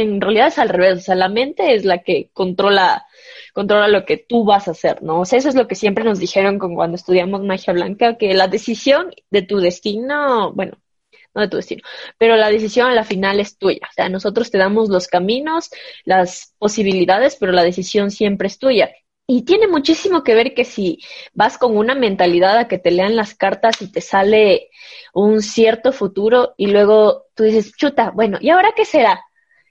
en, 0.00 0.20
realidad 0.20 0.48
es 0.48 0.58
al 0.58 0.68
revés, 0.68 0.98
o 0.98 1.00
sea, 1.00 1.14
la 1.14 1.30
mente 1.30 1.74
es 1.74 1.86
la 1.86 2.02
que 2.02 2.28
controla, 2.34 3.06
controla 3.54 3.88
lo 3.88 4.04
que 4.04 4.18
tú 4.18 4.44
vas 4.44 4.68
a 4.68 4.72
hacer, 4.72 5.02
¿no? 5.02 5.20
O 5.20 5.24
sea, 5.24 5.38
eso 5.38 5.48
es 5.48 5.54
lo 5.54 5.66
que 5.66 5.76
siempre 5.76 6.04
nos 6.04 6.18
dijeron 6.18 6.58
con 6.58 6.74
cuando 6.74 6.96
estudiamos 6.96 7.42
magia 7.42 7.72
blanca, 7.72 8.18
que 8.18 8.34
la 8.34 8.48
decisión 8.48 9.10
de 9.30 9.40
tu 9.40 9.60
destino, 9.60 10.52
bueno, 10.52 10.78
no 11.34 11.40
de 11.40 11.48
tu 11.48 11.56
destino, 11.56 11.82
pero 12.18 12.36
la 12.36 12.50
decisión 12.50 12.88
a 12.88 12.94
la 12.94 13.04
final 13.04 13.40
es 13.40 13.56
tuya. 13.56 13.80
O 13.90 13.92
sea, 13.94 14.10
nosotros 14.10 14.50
te 14.50 14.58
damos 14.58 14.90
los 14.90 15.08
caminos, 15.08 15.70
las 16.04 16.54
posibilidades, 16.58 17.36
pero 17.40 17.52
la 17.52 17.64
decisión 17.64 18.10
siempre 18.10 18.48
es 18.48 18.58
tuya. 18.58 18.90
Y 19.26 19.44
tiene 19.44 19.68
muchísimo 19.68 20.22
que 20.22 20.34
ver 20.34 20.54
que 20.54 20.64
si 20.64 20.98
vas 21.32 21.56
con 21.56 21.76
una 21.76 21.94
mentalidad 21.94 22.58
a 22.58 22.68
que 22.68 22.78
te 22.78 22.90
lean 22.90 23.16
las 23.16 23.34
cartas 23.34 23.80
y 23.80 23.90
te 23.90 24.00
sale 24.02 24.70
un 25.14 25.40
cierto 25.40 25.92
futuro 25.92 26.54
y 26.58 26.66
luego 26.66 27.26
tú 27.34 27.44
dices, 27.44 27.74
chuta, 27.76 28.10
bueno, 28.10 28.38
¿y 28.40 28.50
ahora 28.50 28.72
qué 28.76 28.84
será? 28.84 29.24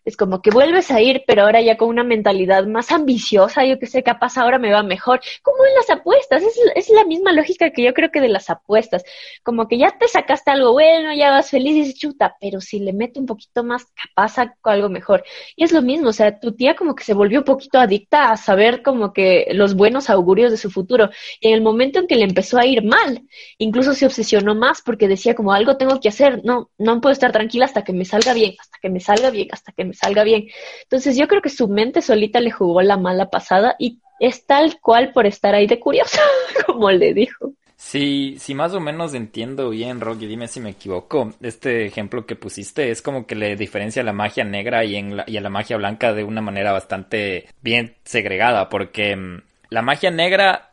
Es 0.06 0.18
como 0.18 0.42
que 0.42 0.52
vuelves 0.52 0.92
a 0.92 1.02
ir, 1.02 1.24
pero 1.26 1.44
ahora 1.44 1.62
ya 1.62 1.78
con 1.78 1.90
una 1.90 2.04
mentalidad 2.04 2.66
más 2.66 2.92
ambiciosa, 2.92 3.66
yo 3.66 3.80
que 3.80 3.88
sé, 3.88 4.04
capaz 4.04 4.38
ahora 4.38 4.60
me 4.60 4.72
va 4.72 4.84
mejor, 4.84 5.22
como 5.42 5.66
en 5.66 5.74
las 5.76 5.90
apuestas, 5.90 6.44
es, 6.44 6.60
es, 6.76 6.90
la 6.90 7.06
misma 7.06 7.32
lógica 7.32 7.72
que 7.72 7.84
yo 7.84 7.94
creo 7.94 8.12
que 8.12 8.22
de 8.22 8.30
las 8.30 8.50
apuestas, 8.50 9.04
como 9.44 9.68
que 9.68 9.78
ya 9.78 9.98
te 9.98 10.08
sacaste 10.08 10.52
algo 10.52 10.74
bueno, 10.74 11.14
ya 11.14 11.32
vas 11.32 11.50
feliz 11.50 11.76
y 11.76 11.80
dices, 11.82 12.00
chuta, 12.00 12.36
pero 12.40 12.62
si 12.62 12.80
le 12.80 12.94
meto 12.94 13.20
un 13.20 13.26
poquito 13.26 13.64
más, 13.64 13.86
capaz 13.86 14.34
saco 14.34 14.70
algo 14.70 14.90
mejor. 14.90 15.24
Y 15.56 15.64
es 15.64 15.72
lo 15.72 15.82
mismo, 15.82 16.10
o 16.10 16.14
sea, 16.14 16.40
tu 16.40 16.54
tía 16.54 16.76
como 16.76 16.96
que 16.96 17.04
se 17.04 17.14
volvió 17.14 17.40
un 17.40 17.46
poquito 17.46 17.80
adicta 17.80 18.32
a 18.32 18.38
saber 18.38 18.82
como 18.84 19.14
que 19.14 19.48
los 19.54 19.76
buenos 19.76 20.10
augurios 20.10 20.52
de 20.52 20.58
su 20.58 20.70
futuro, 20.70 21.10
y 21.40 21.48
en 21.50 21.54
el 21.56 21.62
momento 21.62 22.00
en 22.00 22.08
que 22.08 22.16
le 22.16 22.26
empezó 22.26 22.58
a 22.58 22.66
ir 22.66 22.84
mal, 22.84 23.24
incluso 23.58 23.94
se 23.94 24.06
obsesionó 24.06 24.56
más 24.56 24.82
porque 24.82 25.08
decía 25.08 25.36
como 25.36 25.54
algo 25.54 25.78
tengo 25.78 26.00
que 26.00 26.10
hacer, 26.10 26.42
no, 26.44 26.70
no 26.78 27.02
puedo 27.02 27.14
estar 27.14 27.32
tranquila 27.32 27.66
hasta 27.66 27.84
que 27.84 27.94
me 27.94 28.06
salga 28.06 28.34
bien, 28.34 28.56
hasta 28.60 28.78
que 28.82 28.90
me 28.90 29.00
salga 29.00 29.30
bien, 29.30 29.48
hasta 29.52 29.72
que 29.72 29.86
me 29.86 29.93
salga 29.94 30.24
bien. 30.24 30.48
Entonces 30.84 31.18
yo 31.18 31.28
creo 31.28 31.42
que 31.42 31.50
su 31.50 31.68
mente 31.68 32.02
solita 32.02 32.40
le 32.40 32.52
jugó 32.52 32.82
la 32.82 32.98
mala 32.98 33.30
pasada 33.30 33.76
y 33.80 34.00
es 34.20 34.46
tal 34.46 34.80
cual 34.80 35.12
por 35.12 35.26
estar 35.26 35.56
ahí 35.56 35.68
de 35.68 35.80
curiosa, 35.80 36.22
como 36.66 36.92
le 36.92 37.14
dijo. 37.14 37.54
Sí, 37.76 38.38
sí, 38.40 38.56
más 38.56 38.74
o 38.74 38.80
menos 38.80 39.14
entiendo 39.14 39.70
bien, 39.70 40.00
Rocky, 40.00 40.26
dime 40.26 40.48
si 40.48 40.62
me 40.62 40.70
equivoco. 40.70 41.34
Este 41.42 41.86
ejemplo 41.86 42.26
que 42.26 42.38
pusiste 42.38 42.92
es 42.92 43.02
como 43.02 43.28
que 43.28 43.36
le 43.36 43.58
diferencia 43.58 44.04
la 44.04 44.14
magia 44.14 44.46
negra 44.46 44.86
y, 44.86 44.96
en 44.96 45.18
y 45.28 45.36
a 45.36 45.42
la 45.42 45.50
magia 45.50 45.76
blanca 45.76 46.14
de 46.14 46.24
una 46.24 46.42
manera 46.42 46.72
bastante 46.72 47.50
bien 47.62 47.96
segregada, 48.06 48.70
porque 48.70 49.18
mm, 49.18 49.42
la 49.70 49.82
magia 49.82 50.12
negra 50.12 50.72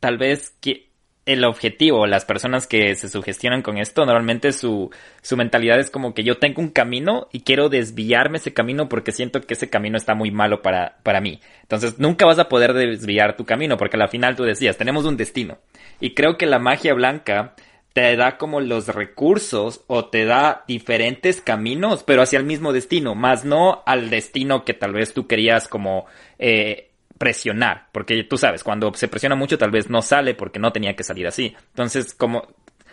tal 0.00 0.18
vez 0.18 0.50
que 0.60 0.89
el 1.32 1.44
objetivo, 1.44 2.06
las 2.06 2.24
personas 2.24 2.66
que 2.66 2.94
se 2.96 3.08
sugestionan 3.08 3.62
con 3.62 3.78
esto, 3.78 4.04
normalmente 4.04 4.52
su, 4.52 4.90
su 5.22 5.36
mentalidad 5.36 5.78
es 5.78 5.90
como 5.90 6.12
que 6.12 6.24
yo 6.24 6.38
tengo 6.38 6.60
un 6.60 6.70
camino 6.70 7.28
y 7.30 7.40
quiero 7.40 7.68
desviarme 7.68 8.38
ese 8.38 8.52
camino 8.52 8.88
porque 8.88 9.12
siento 9.12 9.40
que 9.40 9.54
ese 9.54 9.70
camino 9.70 9.96
está 9.96 10.14
muy 10.14 10.32
malo 10.32 10.60
para, 10.60 10.96
para 11.04 11.20
mí. 11.20 11.40
Entonces 11.62 12.00
nunca 12.00 12.26
vas 12.26 12.40
a 12.40 12.48
poder 12.48 12.72
desviar 12.72 13.36
tu 13.36 13.44
camino 13.44 13.76
porque 13.76 13.96
al 13.96 14.08
final 14.08 14.34
tú 14.34 14.42
decías, 14.42 14.76
tenemos 14.76 15.04
un 15.04 15.16
destino. 15.16 15.58
Y 16.00 16.14
creo 16.14 16.36
que 16.36 16.46
la 16.46 16.58
magia 16.58 16.94
blanca 16.94 17.54
te 17.92 18.16
da 18.16 18.36
como 18.36 18.60
los 18.60 18.88
recursos 18.88 19.84
o 19.86 20.06
te 20.06 20.24
da 20.24 20.64
diferentes 20.66 21.40
caminos, 21.40 22.02
pero 22.02 22.22
hacia 22.22 22.38
el 22.38 22.44
mismo 22.44 22.72
destino, 22.72 23.14
más 23.14 23.44
no 23.44 23.82
al 23.86 24.10
destino 24.10 24.64
que 24.64 24.74
tal 24.74 24.92
vez 24.92 25.14
tú 25.14 25.26
querías 25.26 25.68
como 25.68 26.06
eh, 26.38 26.89
presionar, 27.20 27.88
porque 27.92 28.24
tú 28.24 28.38
sabes, 28.38 28.64
cuando 28.64 28.94
se 28.94 29.06
presiona 29.06 29.36
mucho 29.36 29.58
tal 29.58 29.70
vez 29.70 29.90
no 29.90 30.00
sale 30.00 30.32
porque 30.32 30.58
no 30.58 30.72
tenía 30.72 30.96
que 30.96 31.04
salir 31.04 31.26
así. 31.26 31.54
Entonces, 31.68 32.14
como, 32.14 32.48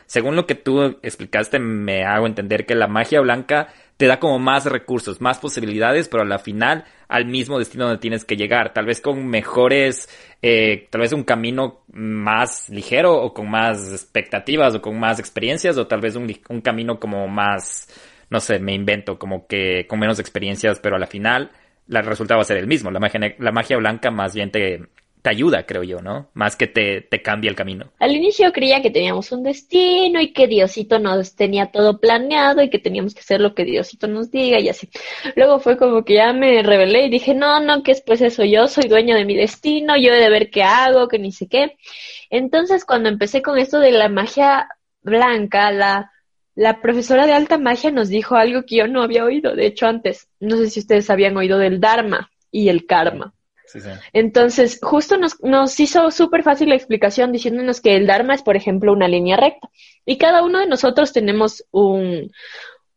según 0.05 0.35
lo 0.35 0.45
que 0.45 0.53
tú 0.53 0.99
explicaste, 1.01 1.59
me 1.59 2.03
hago 2.03 2.27
entender 2.27 2.65
que 2.65 2.75
la 2.75 2.89
magia 2.89 3.21
blanca 3.21 3.69
te 3.95 4.05
da 4.05 4.19
como 4.19 4.37
más 4.37 4.65
recursos, 4.65 5.21
más 5.21 5.39
posibilidades, 5.39 6.09
pero 6.09 6.23
a 6.23 6.25
la 6.25 6.39
final 6.39 6.83
al 7.07 7.25
mismo 7.25 7.57
destino 7.57 7.85
donde 7.85 8.01
tienes 8.01 8.25
que 8.25 8.35
llegar, 8.35 8.73
tal 8.73 8.85
vez 8.85 8.99
con 8.99 9.25
mejores, 9.25 10.09
eh, 10.41 10.89
tal 10.89 10.99
vez 10.99 11.13
un 11.13 11.23
camino 11.23 11.83
más 11.93 12.67
ligero 12.67 13.15
o 13.15 13.33
con 13.33 13.49
más 13.49 13.93
expectativas 13.93 14.75
o 14.75 14.81
con 14.81 14.99
más 14.99 15.19
experiencias 15.19 15.77
o 15.77 15.87
tal 15.87 16.01
vez 16.01 16.17
un, 16.17 16.29
un 16.49 16.59
camino 16.59 16.99
como 16.99 17.29
más, 17.29 17.87
no 18.29 18.41
sé, 18.41 18.59
me 18.59 18.73
invento, 18.73 19.17
como 19.17 19.47
que 19.47 19.87
con 19.87 19.99
menos 19.99 20.19
experiencias, 20.19 20.81
pero 20.81 20.97
a 20.97 20.99
la 20.99 21.07
final 21.07 21.49
el 21.89 22.05
resultado 22.05 22.37
va 22.37 22.41
a 22.43 22.45
ser 22.45 22.57
el 22.57 22.67
mismo. 22.67 22.91
La 22.91 22.99
magia, 22.99 23.19
la 23.39 23.51
magia 23.51 23.77
blanca 23.77 24.11
más 24.11 24.33
bien 24.33 24.51
te, 24.51 24.81
te 25.21 25.29
ayuda, 25.29 25.65
creo 25.65 25.83
yo, 25.83 25.99
¿no? 26.01 26.29
Más 26.33 26.55
que 26.55 26.67
te, 26.67 27.01
te 27.01 27.21
cambia 27.21 27.49
el 27.49 27.55
camino. 27.55 27.91
Al 27.99 28.15
inicio 28.15 28.51
creía 28.51 28.81
que 28.81 28.91
teníamos 28.91 29.31
un 29.31 29.43
destino 29.43 30.21
y 30.21 30.31
que 30.31 30.47
Diosito 30.47 30.99
nos 30.99 31.35
tenía 31.35 31.71
todo 31.71 31.99
planeado 31.99 32.61
y 32.61 32.69
que 32.69 32.79
teníamos 32.79 33.13
que 33.13 33.21
hacer 33.21 33.41
lo 33.41 33.53
que 33.53 33.65
Diosito 33.65 34.07
nos 34.07 34.31
diga 34.31 34.59
y 34.59 34.69
así. 34.69 34.89
Luego 35.35 35.59
fue 35.59 35.77
como 35.77 36.03
que 36.03 36.15
ya 36.15 36.33
me 36.33 36.61
rebelé 36.63 37.05
y 37.05 37.09
dije, 37.09 37.33
no, 37.33 37.59
no, 37.59 37.83
que 37.83 37.91
después 37.91 38.21
eso, 38.21 38.43
yo 38.43 38.67
soy 38.67 38.87
dueño 38.87 39.15
de 39.15 39.25
mi 39.25 39.35
destino, 39.35 39.97
yo 39.97 40.13
he 40.13 40.21
de 40.21 40.29
ver 40.29 40.49
qué 40.49 40.63
hago, 40.63 41.07
que 41.07 41.19
ni 41.19 41.31
sé 41.31 41.47
qué. 41.47 41.77
Entonces 42.29 42.85
cuando 42.85 43.09
empecé 43.09 43.41
con 43.41 43.57
esto 43.57 43.79
de 43.79 43.91
la 43.91 44.09
magia 44.09 44.67
blanca, 45.01 45.71
la 45.71 46.11
la 46.57 46.81
profesora 46.81 47.27
de 47.27 47.33
alta 47.33 47.59
magia 47.59 47.91
nos 47.91 48.09
dijo 48.09 48.35
algo 48.35 48.63
que 48.63 48.77
yo 48.77 48.87
no 48.87 49.03
había 49.03 49.23
oído, 49.23 49.55
de 49.55 49.67
hecho 49.67 49.85
antes, 49.85 50.27
no 50.39 50.57
sé 50.57 50.71
si 50.71 50.79
ustedes 50.79 51.07
habían 51.11 51.37
oído 51.37 51.59
del 51.59 51.79
Dharma 51.79 52.31
y 52.51 52.69
el 52.69 52.87
karma. 52.87 53.35
Entonces, 54.11 54.79
justo 54.81 55.17
nos, 55.17 55.39
nos 55.43 55.79
hizo 55.79 56.09
súper 56.09 56.41
fácil 56.41 56.69
la 56.69 56.75
explicación 56.75 57.31
diciéndonos 57.31 57.79
que 57.79 57.95
el 57.95 58.07
Dharma 58.07 58.33
es, 58.33 58.41
por 58.41 58.55
ejemplo, 58.55 58.91
una 58.91 59.07
línea 59.07 59.37
recta. 59.37 59.69
Y 60.03 60.17
cada 60.17 60.41
uno 60.41 60.59
de 60.59 60.65
nosotros 60.65 61.13
tenemos 61.13 61.63
un, 61.69 62.31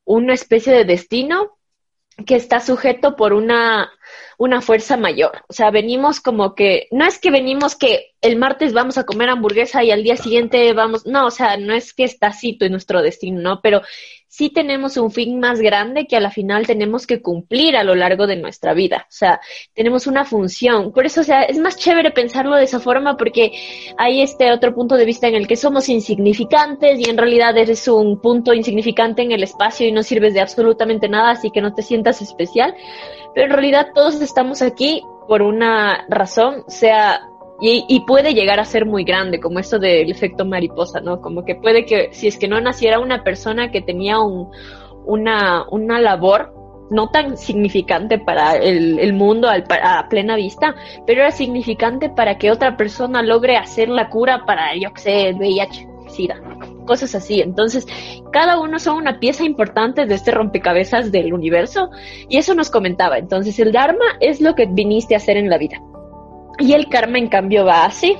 una 0.04 0.32
especie 0.32 0.72
de 0.72 0.86
destino 0.86 1.58
que 2.24 2.36
está 2.36 2.60
sujeto 2.60 3.14
por 3.14 3.34
una, 3.34 3.90
una 4.38 4.60
fuerza 4.60 4.96
mayor. 4.96 5.44
O 5.48 5.52
sea, 5.52 5.70
venimos 5.70 6.20
como 6.20 6.54
que, 6.54 6.88
no 6.90 7.04
es 7.04 7.18
que 7.18 7.30
venimos 7.30 7.76
que 7.76 8.14
el 8.20 8.36
martes 8.36 8.72
vamos 8.72 8.98
a 8.98 9.04
comer 9.04 9.30
hamburguesa 9.30 9.82
y 9.82 9.90
al 9.90 10.02
día 10.02 10.16
siguiente 10.16 10.72
vamos, 10.72 11.06
no, 11.06 11.26
o 11.26 11.30
sea, 11.30 11.56
no 11.56 11.72
es 11.74 11.94
que 11.94 12.04
está 12.04 12.28
así 12.28 12.58
nuestro 12.68 13.02
destino, 13.02 13.40
¿no? 13.40 13.60
Pero 13.62 13.82
sí 14.30 14.48
tenemos 14.48 14.96
un 14.96 15.10
fin 15.10 15.40
más 15.40 15.60
grande 15.60 16.06
que 16.06 16.16
a 16.16 16.20
la 16.20 16.30
final 16.30 16.64
tenemos 16.64 17.04
que 17.06 17.20
cumplir 17.20 17.76
a 17.76 17.82
lo 17.82 17.96
largo 17.96 18.28
de 18.28 18.36
nuestra 18.36 18.74
vida. 18.74 19.06
O 19.08 19.12
sea, 19.12 19.40
tenemos 19.74 20.06
una 20.06 20.24
función. 20.24 20.92
Por 20.92 21.04
eso, 21.04 21.22
o 21.22 21.24
sea, 21.24 21.42
es 21.42 21.58
más 21.58 21.76
chévere 21.76 22.12
pensarlo 22.12 22.54
de 22.54 22.64
esa 22.64 22.78
forma 22.78 23.16
porque 23.16 23.50
hay 23.98 24.22
este 24.22 24.52
otro 24.52 24.72
punto 24.72 24.96
de 24.96 25.04
vista 25.04 25.26
en 25.26 25.34
el 25.34 25.48
que 25.48 25.56
somos 25.56 25.88
insignificantes 25.88 27.00
y 27.00 27.10
en 27.10 27.18
realidad 27.18 27.58
eres 27.58 27.88
un 27.88 28.20
punto 28.20 28.54
insignificante 28.54 29.22
en 29.22 29.32
el 29.32 29.42
espacio 29.42 29.86
y 29.86 29.92
no 29.92 30.04
sirves 30.04 30.32
de 30.32 30.40
absolutamente 30.40 31.08
nada, 31.08 31.32
así 31.32 31.50
que 31.50 31.60
no 31.60 31.74
te 31.74 31.82
sientas 31.82 32.22
especial. 32.22 32.74
Pero 33.34 33.46
en 33.46 33.52
realidad 33.52 33.88
todos 33.94 34.20
estamos 34.20 34.62
aquí 34.62 35.02
por 35.28 35.42
una 35.42 36.04
razón, 36.08 36.64
sea 36.66 37.20
y, 37.62 38.00
puede 38.06 38.32
llegar 38.32 38.58
a 38.58 38.64
ser 38.64 38.86
muy 38.86 39.04
grande, 39.04 39.38
como 39.38 39.58
esto 39.58 39.78
del 39.78 40.10
efecto 40.10 40.46
mariposa, 40.46 41.00
¿no? 41.00 41.20
Como 41.20 41.44
que 41.44 41.54
puede 41.54 41.84
que 41.84 42.08
si 42.12 42.26
es 42.26 42.38
que 42.38 42.48
no 42.48 42.58
naciera 42.60 42.98
una 42.98 43.22
persona 43.22 43.70
que 43.70 43.82
tenía 43.82 44.18
un, 44.18 44.50
una, 45.04 45.66
una 45.70 46.00
labor 46.00 46.54
no 46.90 47.10
tan 47.10 47.36
significante 47.36 48.18
para 48.18 48.56
el, 48.56 48.98
el 48.98 49.12
mundo 49.12 49.48
al, 49.48 49.64
a 49.82 50.08
plena 50.08 50.36
vista, 50.36 50.74
pero 51.06 51.20
era 51.20 51.30
significante 51.30 52.08
para 52.08 52.38
que 52.38 52.50
otra 52.50 52.78
persona 52.78 53.22
logre 53.22 53.58
hacer 53.58 53.90
la 53.90 54.08
cura 54.08 54.44
para, 54.46 54.74
yo 54.76 54.92
que 54.94 55.00
sé, 55.00 55.34
VIH, 55.34 55.86
SIDA, 56.10 56.40
cosas 56.86 57.14
así. 57.14 57.40
Entonces, 57.40 57.86
cada 58.32 58.60
uno 58.60 58.78
son 58.78 58.96
una 58.96 59.18
pieza 59.18 59.44
importante 59.44 60.06
de 60.06 60.14
este 60.14 60.30
rompecabezas 60.30 61.10
del 61.10 61.32
universo 61.32 61.90
y 62.28 62.36
eso 62.36 62.54
nos 62.54 62.70
comentaba. 62.70 63.18
Entonces, 63.18 63.58
el 63.58 63.72
Dharma 63.72 64.04
es 64.20 64.40
lo 64.40 64.54
que 64.54 64.66
viniste 64.66 65.14
a 65.14 65.18
hacer 65.18 65.36
en 65.36 65.48
la 65.48 65.58
vida. 65.58 65.80
Y 66.58 66.74
el 66.74 66.88
karma, 66.88 67.18
en 67.18 67.28
cambio, 67.28 67.64
va 67.64 67.84
así. 67.84 68.16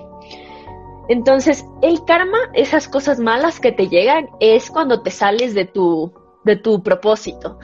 Entonces, 1.09 1.66
el 1.82 2.05
karma, 2.05 2.38
esas 2.55 2.88
cosas 2.88 3.18
malas 3.18 3.61
que 3.61 3.72
te 3.72 3.88
llegan, 3.88 4.28
es 4.38 4.70
cuando 4.70 5.03
te 5.03 5.11
sales 5.11 5.55
de 5.55 5.64
tu, 5.64 6.12
de 6.45 6.57
tu 6.57 6.82
propósito. 6.82 7.59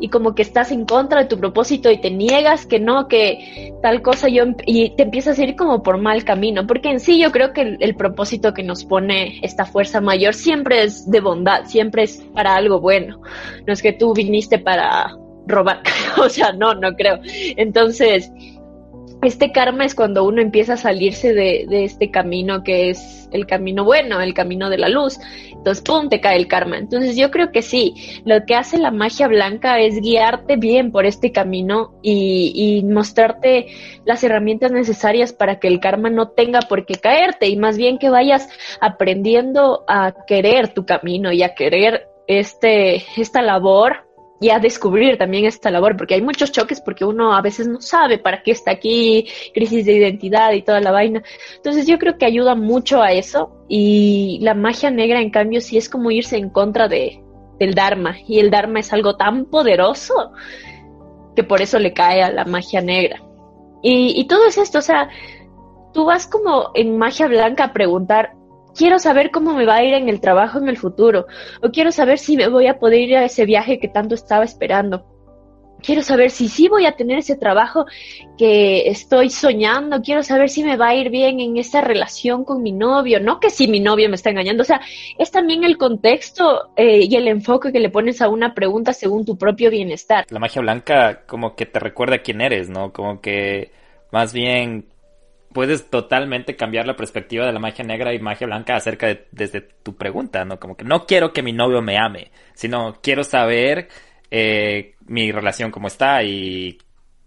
Y 0.00 0.08
como 0.08 0.34
que 0.34 0.42
estás 0.42 0.72
en 0.72 0.84
contra 0.84 1.20
de 1.20 1.26
tu 1.26 1.38
propósito 1.38 1.90
y 1.90 2.00
te 2.00 2.10
niegas 2.10 2.66
que 2.66 2.80
no, 2.80 3.06
que 3.06 3.72
tal 3.82 4.02
cosa 4.02 4.28
yo, 4.28 4.44
y 4.66 4.96
te 4.96 5.04
empiezas 5.04 5.38
a 5.38 5.44
ir 5.44 5.54
como 5.54 5.82
por 5.82 5.98
mal 5.98 6.24
camino. 6.24 6.66
Porque 6.66 6.90
en 6.90 6.98
sí 6.98 7.20
yo 7.20 7.30
creo 7.30 7.52
que 7.52 7.60
el, 7.60 7.76
el 7.80 7.94
propósito 7.94 8.52
que 8.52 8.62
nos 8.62 8.84
pone 8.84 9.38
esta 9.42 9.64
fuerza 9.64 10.00
mayor 10.00 10.34
siempre 10.34 10.82
es 10.82 11.08
de 11.10 11.20
bondad, 11.20 11.66
siempre 11.66 12.04
es 12.04 12.18
para 12.34 12.56
algo 12.56 12.80
bueno. 12.80 13.20
No 13.66 13.72
es 13.72 13.82
que 13.82 13.92
tú 13.92 14.12
viniste 14.12 14.58
para 14.58 15.14
robar, 15.46 15.82
o 16.18 16.28
sea, 16.28 16.52
no, 16.52 16.74
no 16.74 16.94
creo. 16.94 17.20
Entonces, 17.56 18.32
este 19.22 19.52
karma 19.52 19.84
es 19.84 19.94
cuando 19.94 20.24
uno 20.24 20.42
empieza 20.42 20.74
a 20.74 20.76
salirse 20.76 21.32
de, 21.32 21.66
este 21.70 22.10
camino 22.10 22.62
que 22.64 22.90
es 22.90 23.28
el 23.32 23.46
camino 23.46 23.84
bueno, 23.84 24.20
el 24.20 24.34
camino 24.34 24.68
de 24.68 24.78
la 24.78 24.88
luz. 24.88 25.18
Entonces, 25.52 25.82
¡pum!, 25.84 26.08
te 26.08 26.20
cae 26.20 26.36
el 26.36 26.48
karma. 26.48 26.76
Entonces, 26.76 27.16
yo 27.16 27.30
creo 27.30 27.52
que 27.52 27.62
sí, 27.62 27.94
lo 28.24 28.44
que 28.44 28.56
hace 28.56 28.78
la 28.78 28.90
magia 28.90 29.28
blanca 29.28 29.78
es 29.78 30.00
guiarte 30.00 30.56
bien 30.56 30.90
por 30.90 31.06
este 31.06 31.30
camino 31.30 31.94
y, 32.02 32.52
y 32.54 32.84
mostrarte 32.84 33.68
las 34.04 34.24
herramientas 34.24 34.72
necesarias 34.72 35.32
para 35.32 35.60
que 35.60 35.68
el 35.68 35.78
karma 35.78 36.10
no 36.10 36.30
tenga 36.30 36.60
por 36.62 36.84
qué 36.84 36.96
caerte 36.96 37.48
y 37.48 37.56
más 37.56 37.76
bien 37.76 37.98
que 37.98 38.10
vayas 38.10 38.48
aprendiendo 38.80 39.84
a 39.86 40.12
querer 40.26 40.74
tu 40.74 40.84
camino 40.84 41.32
y 41.32 41.44
a 41.44 41.54
querer 41.54 42.08
este, 42.26 43.04
esta 43.16 43.40
labor 43.40 44.11
y 44.42 44.50
a 44.50 44.58
descubrir 44.58 45.16
también 45.18 45.44
esta 45.44 45.70
labor, 45.70 45.96
porque 45.96 46.14
hay 46.14 46.20
muchos 46.20 46.50
choques 46.50 46.80
porque 46.80 47.04
uno 47.04 47.32
a 47.32 47.40
veces 47.40 47.68
no 47.68 47.80
sabe 47.80 48.18
para 48.18 48.42
qué 48.42 48.50
está 48.50 48.72
aquí, 48.72 49.28
crisis 49.54 49.86
de 49.86 49.92
identidad 49.92 50.50
y 50.52 50.62
toda 50.62 50.80
la 50.80 50.90
vaina. 50.90 51.22
Entonces 51.54 51.86
yo 51.86 51.96
creo 51.96 52.18
que 52.18 52.26
ayuda 52.26 52.56
mucho 52.56 53.00
a 53.00 53.12
eso 53.12 53.64
y 53.68 54.40
la 54.42 54.54
magia 54.54 54.90
negra 54.90 55.20
en 55.20 55.30
cambio 55.30 55.60
sí 55.60 55.76
es 55.76 55.88
como 55.88 56.10
irse 56.10 56.36
en 56.38 56.50
contra 56.50 56.88
de, 56.88 57.22
del 57.60 57.74
Dharma 57.74 58.16
y 58.26 58.40
el 58.40 58.50
Dharma 58.50 58.80
es 58.80 58.92
algo 58.92 59.16
tan 59.16 59.44
poderoso 59.44 60.32
que 61.36 61.44
por 61.44 61.62
eso 61.62 61.78
le 61.78 61.92
cae 61.92 62.20
a 62.24 62.32
la 62.32 62.44
magia 62.44 62.80
negra. 62.80 63.22
Y, 63.80 64.20
y 64.20 64.26
todo 64.26 64.46
es 64.46 64.58
esto, 64.58 64.78
o 64.78 64.82
sea, 64.82 65.08
tú 65.94 66.04
vas 66.04 66.26
como 66.26 66.72
en 66.74 66.98
magia 66.98 67.28
blanca 67.28 67.66
a 67.66 67.72
preguntar, 67.72 68.32
quiero 68.76 68.98
saber 68.98 69.30
cómo 69.30 69.54
me 69.54 69.66
va 69.66 69.76
a 69.76 69.84
ir 69.84 69.94
en 69.94 70.08
el 70.08 70.20
trabajo 70.20 70.58
en 70.58 70.68
el 70.68 70.76
futuro, 70.76 71.26
o 71.62 71.70
quiero 71.70 71.92
saber 71.92 72.18
si 72.18 72.36
me 72.36 72.48
voy 72.48 72.66
a 72.66 72.78
poder 72.78 73.00
ir 73.00 73.16
a 73.16 73.24
ese 73.24 73.44
viaje 73.44 73.78
que 73.78 73.88
tanto 73.88 74.14
estaba 74.14 74.44
esperando. 74.44 75.06
Quiero 75.82 76.02
saber 76.02 76.30
si 76.30 76.48
sí 76.48 76.68
voy 76.68 76.86
a 76.86 76.92
tener 76.92 77.18
ese 77.18 77.36
trabajo 77.36 77.86
que 78.38 78.88
estoy 78.88 79.30
soñando. 79.30 80.00
Quiero 80.00 80.22
saber 80.22 80.48
si 80.48 80.62
me 80.62 80.76
va 80.76 80.90
a 80.90 80.94
ir 80.94 81.10
bien 81.10 81.40
en 81.40 81.56
esa 81.56 81.80
relación 81.80 82.44
con 82.44 82.62
mi 82.62 82.70
novio. 82.70 83.18
No 83.18 83.40
que 83.40 83.50
si 83.50 83.66
mi 83.66 83.80
novio 83.80 84.08
me 84.08 84.14
está 84.14 84.30
engañando. 84.30 84.62
O 84.62 84.64
sea, 84.64 84.80
es 85.18 85.32
también 85.32 85.64
el 85.64 85.76
contexto 85.78 86.70
eh, 86.76 87.00
y 87.02 87.16
el 87.16 87.26
enfoque 87.26 87.72
que 87.72 87.80
le 87.80 87.90
pones 87.90 88.22
a 88.22 88.28
una 88.28 88.54
pregunta 88.54 88.92
según 88.92 89.24
tu 89.24 89.36
propio 89.36 89.70
bienestar. 89.70 90.24
La 90.30 90.38
magia 90.38 90.62
blanca 90.62 91.22
como 91.26 91.56
que 91.56 91.66
te 91.66 91.80
recuerda 91.80 92.18
quién 92.18 92.40
eres, 92.42 92.68
¿no? 92.68 92.92
Como 92.92 93.20
que 93.20 93.72
más 94.12 94.32
bien 94.32 94.91
puedes 95.52 95.90
totalmente 95.90 96.56
cambiar 96.56 96.86
la 96.86 96.96
perspectiva 96.96 97.46
de 97.46 97.52
la 97.52 97.58
magia 97.58 97.84
negra 97.84 98.14
y 98.14 98.18
magia 98.18 98.46
blanca 98.46 98.76
acerca 98.76 99.06
de 99.06 99.26
desde 99.32 99.60
tu 99.60 99.96
pregunta, 99.96 100.44
¿no? 100.44 100.58
Como 100.58 100.76
que 100.76 100.84
no 100.84 101.06
quiero 101.06 101.32
que 101.32 101.42
mi 101.42 101.52
novio 101.52 101.82
me 101.82 101.98
ame, 101.98 102.30
sino 102.54 102.98
quiero 103.02 103.24
saber 103.24 103.88
eh, 104.30 104.94
mi 105.06 105.30
relación 105.32 105.70
cómo 105.70 105.88
está 105.88 106.22
y 106.22 106.78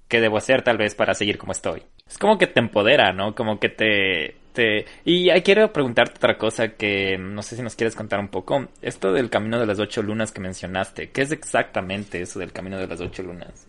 qué 0.07 0.21
debo 0.21 0.37
hacer 0.37 0.61
tal 0.61 0.77
vez 0.77 0.95
para 0.95 1.13
seguir 1.13 1.37
como 1.37 1.51
estoy. 1.51 1.83
Es 2.07 2.17
como 2.17 2.37
que 2.37 2.47
te 2.47 2.59
empodera, 2.59 3.13
¿no? 3.13 3.33
Como 3.35 3.59
que 3.59 3.69
te 3.69 4.35
este, 4.55 4.85
y 5.03 5.29
quiero 5.41 5.73
preguntarte 5.73 6.13
otra 6.15 6.37
cosa 6.37 6.69
que 6.69 7.17
no 7.17 7.41
sé 7.41 7.57
si 7.57 7.61
nos 7.61 7.75
quieres 7.75 7.93
contar 7.93 8.21
un 8.21 8.29
poco. 8.29 8.69
Esto 8.81 9.11
del 9.11 9.29
camino 9.29 9.59
de 9.59 9.65
las 9.65 9.79
ocho 9.79 10.01
lunas 10.01 10.31
que 10.31 10.39
mencionaste, 10.39 11.09
¿qué 11.09 11.23
es 11.23 11.33
exactamente 11.33 12.21
eso 12.21 12.39
del 12.39 12.53
camino 12.53 12.77
de 12.77 12.87
las 12.87 13.01
ocho 13.01 13.21
lunas? 13.21 13.67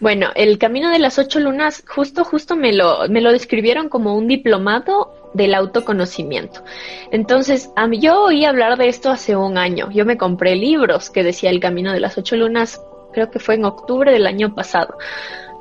Bueno, 0.00 0.30
el 0.34 0.58
camino 0.58 0.90
de 0.90 0.98
las 0.98 1.18
ocho 1.18 1.40
lunas, 1.40 1.84
justo, 1.86 2.24
justo 2.24 2.56
me 2.56 2.72
lo, 2.72 3.08
me 3.08 3.20
lo 3.20 3.32
describieron 3.32 3.88
como 3.88 4.14
un 4.14 4.28
diplomado 4.28 5.30
del 5.34 5.54
autoconocimiento. 5.54 6.62
Entonces, 7.10 7.70
a 7.76 7.88
yo 7.92 8.24
oí 8.24 8.44
hablar 8.44 8.78
de 8.78 8.88
esto 8.88 9.10
hace 9.10 9.36
un 9.36 9.58
año. 9.58 9.90
Yo 9.90 10.04
me 10.04 10.16
compré 10.16 10.56
libros 10.56 11.10
que 11.10 11.22
decía 11.22 11.50
el 11.50 11.60
camino 11.60 11.92
de 11.92 12.00
las 12.00 12.18
ocho 12.18 12.36
lunas, 12.36 12.80
creo 13.12 13.30
que 13.30 13.38
fue 13.38 13.54
en 13.54 13.64
octubre 13.64 14.12
del 14.12 14.26
año 14.26 14.54
pasado. 14.54 14.96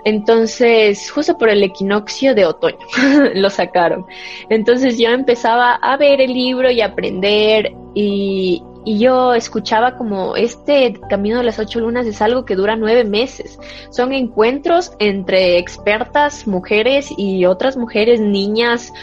Entonces, 0.05 1.09
justo 1.09 1.35
por 1.35 1.49
el 1.49 1.63
equinoccio 1.63 2.35
de 2.35 2.45
otoño 2.45 2.77
lo 3.33 3.49
sacaron. 3.49 4.05
Entonces 4.49 4.99
yo 4.99 5.09
empezaba 5.09 5.73
a 5.73 5.97
ver 5.97 6.21
el 6.21 6.31
libro 6.31 6.69
y 6.69 6.81
aprender 6.81 7.73
y, 7.95 8.61
y 8.85 8.99
yo 8.99 9.33
escuchaba 9.33 9.97
como 9.97 10.35
este 10.35 10.93
Camino 11.09 11.39
de 11.39 11.43
las 11.43 11.59
Ocho 11.59 11.79
Lunas 11.79 12.05
es 12.05 12.21
algo 12.21 12.45
que 12.45 12.55
dura 12.55 12.75
nueve 12.75 13.03
meses. 13.03 13.59
Son 13.89 14.13
encuentros 14.13 14.93
entre 14.99 15.57
expertas, 15.57 16.47
mujeres 16.47 17.09
y 17.17 17.45
otras 17.45 17.75
mujeres, 17.75 18.21
niñas, 18.21 18.93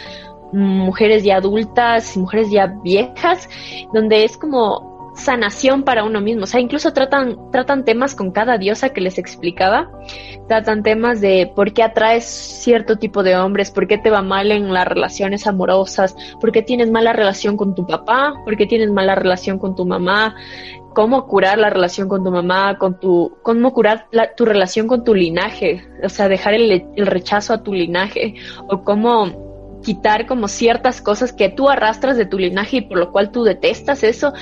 mujeres 0.53 1.23
ya 1.23 1.37
adultas, 1.37 2.15
mujeres 2.15 2.49
ya 2.49 2.67
viejas, 2.81 3.49
donde 3.93 4.23
es 4.23 4.37
como 4.37 4.92
sanación 5.15 5.83
para 5.83 6.03
uno 6.03 6.21
mismo. 6.21 6.43
O 6.43 6.47
sea, 6.47 6.59
incluso 6.59 6.93
tratan, 6.93 7.37
tratan 7.51 7.85
temas 7.85 8.15
con 8.15 8.31
cada 8.31 8.57
diosa 8.57 8.89
que 8.89 9.01
les 9.01 9.17
explicaba. 9.17 9.91
Tratan 10.47 10.83
temas 10.83 11.21
de 11.21 11.51
por 11.55 11.73
qué 11.73 11.83
atraes 11.83 12.25
cierto 12.25 12.97
tipo 12.97 13.23
de 13.23 13.37
hombres, 13.37 13.71
por 13.71 13.87
qué 13.87 13.97
te 13.97 14.09
va 14.09 14.21
mal 14.21 14.51
en 14.51 14.73
las 14.73 14.87
relaciones 14.87 15.47
amorosas, 15.47 16.15
por 16.41 16.51
qué 16.51 16.61
tienes 16.61 16.91
mala 16.91 17.13
relación 17.13 17.57
con 17.57 17.75
tu 17.75 17.85
papá, 17.85 18.33
por 18.43 18.57
qué 18.57 18.65
tienes 18.65 18.89
mala 18.91 19.15
relación 19.15 19.59
con 19.59 19.75
tu 19.75 19.85
mamá, 19.85 20.35
cómo 20.93 21.25
curar 21.27 21.57
la 21.57 21.69
relación 21.69 22.07
con 22.07 22.23
tu 22.23 22.31
mamá, 22.31 22.77
con 22.77 22.99
tu, 22.99 23.37
cómo 23.41 23.73
curar 23.73 24.07
tu 24.35 24.45
relación 24.45 24.87
con 24.87 25.03
tu 25.03 25.13
linaje, 25.15 25.87
o 26.03 26.09
sea, 26.09 26.27
dejar 26.27 26.53
el, 26.53 26.85
el 26.95 27.07
rechazo 27.07 27.53
a 27.53 27.63
tu 27.63 27.73
linaje, 27.73 28.35
o 28.67 28.83
cómo 28.83 29.81
quitar 29.83 30.27
como 30.27 30.47
ciertas 30.47 31.01
cosas 31.01 31.33
que 31.33 31.49
tú 31.49 31.69
arrastras 31.69 32.17
de 32.17 32.25
tu 32.25 32.39
linaje 32.39 32.77
y 32.77 32.81
por 32.81 32.97
lo 32.97 33.11
cual 33.11 33.31
tú 33.31 33.43
detestas 33.43 34.03
eso 34.03 34.33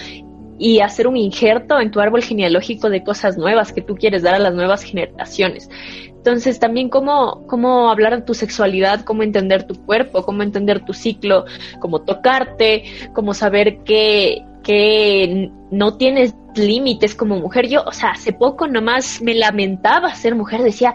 y 0.62 0.80
hacer 0.80 1.08
un 1.08 1.18
injerto 1.18 1.80
en 1.80 1.90
tu 1.90 2.00
árbol 2.00 2.22
genealógico 2.22 2.92
de 2.92 3.04
cosas 3.04 3.36
nuevas 3.36 3.74
que 3.74 3.82
tú 3.82 3.96
quieres 3.96 4.22
dar 4.22 4.36
a 4.36 4.40
las 4.40 4.54
nuevas 4.54 4.84
generaciones. 4.84 5.68
Entonces 6.08 6.60
también 6.60 6.88
cómo, 6.88 7.48
cómo 7.48 7.90
hablar 7.90 8.16
de 8.16 8.22
tu 8.22 8.36
sexualidad, 8.36 9.04
cómo 9.04 9.24
entender 9.24 9.66
tu 9.66 9.74
cuerpo, 9.74 10.24
cómo 10.24 10.44
entender 10.44 10.86
tu 10.86 10.94
ciclo, 10.94 11.46
cómo 11.80 12.04
tocarte, 12.04 12.84
cómo 13.16 13.34
saber 13.34 13.80
que, 13.80 14.46
que 14.62 15.50
no 15.72 15.98
tienes 15.98 16.36
límites 16.54 17.16
como 17.16 17.40
mujer. 17.40 17.68
Yo, 17.68 17.82
o 17.84 17.92
sea, 17.92 18.12
hace 18.12 18.32
poco 18.32 18.68
nomás 18.68 19.20
me 19.20 19.34
lamentaba 19.34 20.14
ser 20.14 20.36
mujer, 20.36 20.62
decía, 20.62 20.94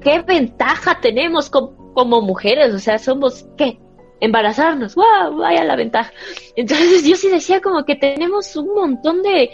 ¿qué 0.00 0.22
ventaja 0.22 1.00
tenemos 1.02 1.50
con 1.50 1.76
como 1.92 2.22
mujeres, 2.22 2.72
o 2.72 2.78
sea, 2.78 2.98
somos, 2.98 3.46
¿qué? 3.58 3.78
Embarazarnos, 4.20 4.94
wow, 4.94 5.36
vaya 5.36 5.64
la 5.64 5.76
ventaja. 5.76 6.12
Entonces 6.54 7.04
yo 7.04 7.16
sí 7.16 7.28
decía 7.28 7.60
como 7.60 7.84
que 7.84 7.96
tenemos 7.96 8.56
un 8.56 8.74
montón 8.74 9.22
de 9.22 9.50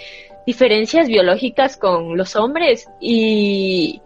diferencias 0.46 1.08
biológicas 1.08 1.76
con 1.76 2.16
los 2.16 2.36
hombres 2.36 2.88
y, 3.00 4.00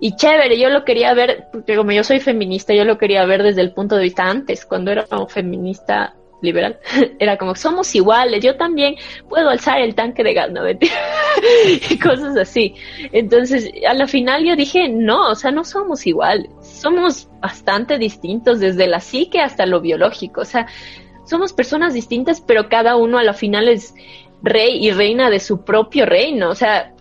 y 0.00 0.16
chévere, 0.16 0.58
yo 0.58 0.70
lo 0.70 0.84
quería 0.84 1.14
ver, 1.14 1.46
porque 1.52 1.76
como 1.76 1.92
yo 1.92 2.04
soy 2.04 2.20
feminista, 2.20 2.74
yo 2.74 2.84
lo 2.84 2.98
quería 2.98 3.24
ver 3.24 3.42
desde 3.42 3.62
el 3.62 3.72
punto 3.72 3.96
de 3.96 4.02
vista 4.02 4.24
antes, 4.24 4.66
cuando 4.66 4.90
era 4.90 5.04
como 5.04 5.28
feminista 5.28 6.14
liberal, 6.42 6.78
era 7.18 7.36
como, 7.36 7.54
somos 7.54 7.94
iguales, 7.94 8.44
yo 8.44 8.56
también 8.56 8.96
puedo 9.28 9.48
alzar 9.48 9.80
el 9.80 9.94
tanque 9.94 10.22
de 10.22 10.34
gas, 10.34 10.50
y 11.90 11.98
cosas 11.98 12.36
así. 12.36 12.74
Entonces, 13.12 13.70
a 13.88 13.94
la 13.94 14.06
final 14.06 14.44
yo 14.44 14.54
dije, 14.56 14.88
no, 14.88 15.30
o 15.30 15.34
sea, 15.34 15.50
no 15.50 15.64
somos 15.64 16.06
iguales, 16.06 16.50
somos 16.84 17.30
bastante 17.40 17.96
distintos 17.96 18.60
desde 18.60 18.86
la 18.86 19.00
psique 19.00 19.40
hasta 19.40 19.64
lo 19.64 19.80
biológico, 19.80 20.42
o 20.42 20.44
sea, 20.44 20.66
somos 21.24 21.54
personas 21.54 21.94
distintas, 21.94 22.42
pero 22.42 22.68
cada 22.68 22.96
uno 22.96 23.16
a 23.16 23.24
la 23.24 23.32
final 23.32 23.68
es 23.68 23.94
rey 24.42 24.86
y 24.86 24.90
reina 24.90 25.30
de 25.30 25.40
su 25.40 25.64
propio 25.64 26.04
reino, 26.04 26.50
o 26.50 26.54
sea, 26.54 26.93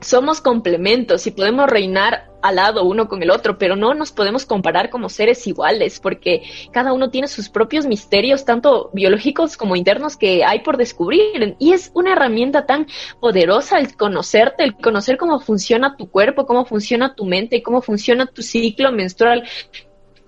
somos 0.00 0.40
complementos 0.40 1.26
y 1.26 1.30
podemos 1.30 1.68
reinar 1.68 2.28
al 2.42 2.56
lado 2.56 2.84
uno 2.84 3.08
con 3.08 3.22
el 3.22 3.30
otro, 3.30 3.58
pero 3.58 3.76
no 3.76 3.94
nos 3.94 4.12
podemos 4.12 4.46
comparar 4.46 4.90
como 4.90 5.08
seres 5.08 5.46
iguales, 5.46 6.00
porque 6.00 6.42
cada 6.72 6.92
uno 6.92 7.10
tiene 7.10 7.28
sus 7.28 7.48
propios 7.48 7.86
misterios, 7.86 8.44
tanto 8.44 8.90
biológicos 8.92 9.56
como 9.56 9.76
internos, 9.76 10.16
que 10.16 10.44
hay 10.44 10.60
por 10.60 10.76
descubrir. 10.76 11.56
Y 11.58 11.72
es 11.72 11.90
una 11.94 12.12
herramienta 12.12 12.66
tan 12.66 12.86
poderosa 13.20 13.78
el 13.78 13.96
conocerte, 13.96 14.64
el 14.64 14.76
conocer 14.76 15.16
cómo 15.16 15.40
funciona 15.40 15.96
tu 15.96 16.10
cuerpo, 16.10 16.46
cómo 16.46 16.64
funciona 16.64 17.14
tu 17.14 17.24
mente, 17.24 17.62
cómo 17.62 17.82
funciona 17.82 18.26
tu 18.26 18.42
ciclo 18.42 18.92
menstrual, 18.92 19.44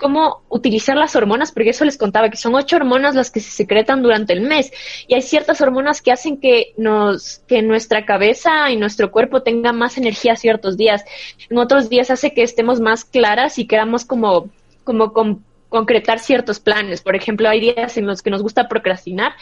cómo 0.00 0.42
utilizar 0.48 0.96
las 0.96 1.14
hormonas, 1.14 1.52
porque 1.52 1.70
eso 1.70 1.84
les 1.84 1.98
contaba, 1.98 2.30
que 2.30 2.36
son 2.36 2.54
ocho 2.54 2.76
hormonas 2.76 3.14
las 3.14 3.30
que 3.30 3.40
se 3.40 3.50
secretan 3.50 4.02
durante 4.02 4.32
el 4.32 4.40
mes. 4.40 4.72
Y 5.06 5.14
hay 5.14 5.22
ciertas 5.22 5.60
hormonas 5.60 6.02
que 6.02 6.10
hacen 6.10 6.40
que 6.40 6.72
nos, 6.76 7.38
que 7.46 7.62
nuestra 7.62 8.06
cabeza 8.06 8.70
y 8.70 8.76
nuestro 8.76 9.12
cuerpo 9.12 9.42
tenga 9.42 9.72
más 9.72 9.98
energía 9.98 10.34
ciertos 10.34 10.76
días. 10.76 11.04
En 11.48 11.58
otros 11.58 11.88
días 11.88 12.10
hace 12.10 12.32
que 12.32 12.42
estemos 12.42 12.80
más 12.80 13.04
claras 13.04 13.58
y 13.58 13.66
queramos 13.66 14.04
como, 14.04 14.48
como 14.84 15.12
concretar 15.68 16.18
ciertos 16.18 16.58
planes. 16.58 17.02
Por 17.02 17.14
ejemplo, 17.14 17.48
hay 17.48 17.60
días 17.60 17.96
en 17.96 18.06
los 18.06 18.22
que 18.22 18.30
nos 18.30 18.42
gusta 18.42 18.68
procrastinar 18.68 19.32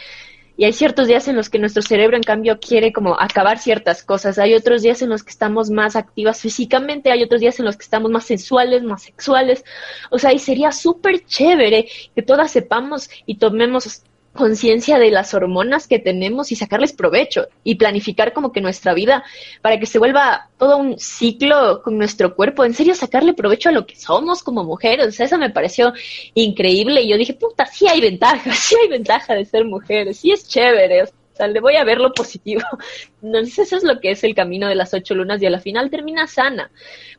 y 0.59 0.65
hay 0.65 0.73
ciertos 0.73 1.07
días 1.07 1.25
en 1.29 1.37
los 1.37 1.49
que 1.49 1.57
nuestro 1.57 1.81
cerebro, 1.81 2.17
en 2.17 2.23
cambio, 2.23 2.59
quiere 2.59 2.91
como 2.91 3.17
acabar 3.17 3.59
ciertas 3.59 4.03
cosas. 4.03 4.37
Hay 4.39 4.53
otros 4.53 4.81
días 4.81 5.01
en 5.01 5.07
los 5.07 5.23
que 5.23 5.29
estamos 5.29 5.69
más 5.69 5.95
activas 5.95 6.41
físicamente, 6.41 7.13
hay 7.13 7.23
otros 7.23 7.39
días 7.39 7.57
en 7.59 7.65
los 7.65 7.77
que 7.77 7.83
estamos 7.83 8.11
más 8.11 8.25
sensuales, 8.25 8.83
más 8.83 9.03
sexuales. 9.03 9.63
O 10.11 10.19
sea, 10.19 10.33
y 10.33 10.39
sería 10.39 10.73
súper 10.73 11.23
chévere 11.25 11.87
que 12.13 12.21
todas 12.23 12.51
sepamos 12.51 13.09
y 13.25 13.35
tomemos 13.35 14.03
conciencia 14.33 14.99
de 14.99 15.11
las 15.11 15.33
hormonas 15.33 15.87
que 15.87 15.99
tenemos 15.99 16.51
y 16.51 16.55
sacarles 16.55 16.93
provecho 16.93 17.47
y 17.63 17.75
planificar 17.75 18.33
como 18.33 18.51
que 18.51 18.61
nuestra 18.61 18.93
vida 18.93 19.23
para 19.61 19.79
que 19.79 19.85
se 19.85 19.99
vuelva 19.99 20.49
todo 20.57 20.77
un 20.77 20.99
ciclo 20.99 21.81
con 21.83 21.97
nuestro 21.97 22.35
cuerpo, 22.35 22.63
en 22.63 22.73
serio 22.73 22.95
sacarle 22.95 23.33
provecho 23.33 23.69
a 23.69 23.71
lo 23.71 23.85
que 23.85 23.95
somos 23.95 24.43
como 24.43 24.63
mujeres, 24.63 25.07
o 25.07 25.11
sea, 25.11 25.25
eso 25.25 25.37
me 25.37 25.49
pareció 25.49 25.93
increíble. 26.33 27.01
Y 27.01 27.09
yo 27.09 27.17
dije, 27.17 27.33
puta, 27.33 27.65
sí 27.65 27.87
hay 27.87 28.01
ventaja, 28.01 28.51
sí 28.55 28.75
hay 28.81 28.87
ventaja 28.87 29.33
de 29.33 29.45
ser 29.45 29.65
mujeres, 29.65 30.17
sí 30.17 30.31
es 30.31 30.47
chévere, 30.47 31.03
o 31.03 31.07
sea, 31.33 31.47
le 31.47 31.59
voy 31.59 31.75
a 31.75 31.83
ver 31.83 31.99
lo 31.99 32.13
positivo. 32.13 32.61
Entonces 33.21 33.59
eso 33.59 33.77
es 33.77 33.83
lo 33.83 33.99
que 33.99 34.11
es 34.11 34.23
el 34.23 34.35
camino 34.35 34.67
de 34.67 34.75
las 34.75 34.93
ocho 34.93 35.15
lunas 35.15 35.41
y 35.41 35.45
a 35.45 35.49
la 35.49 35.59
final 35.59 35.89
termina 35.89 36.27
sana, 36.27 36.71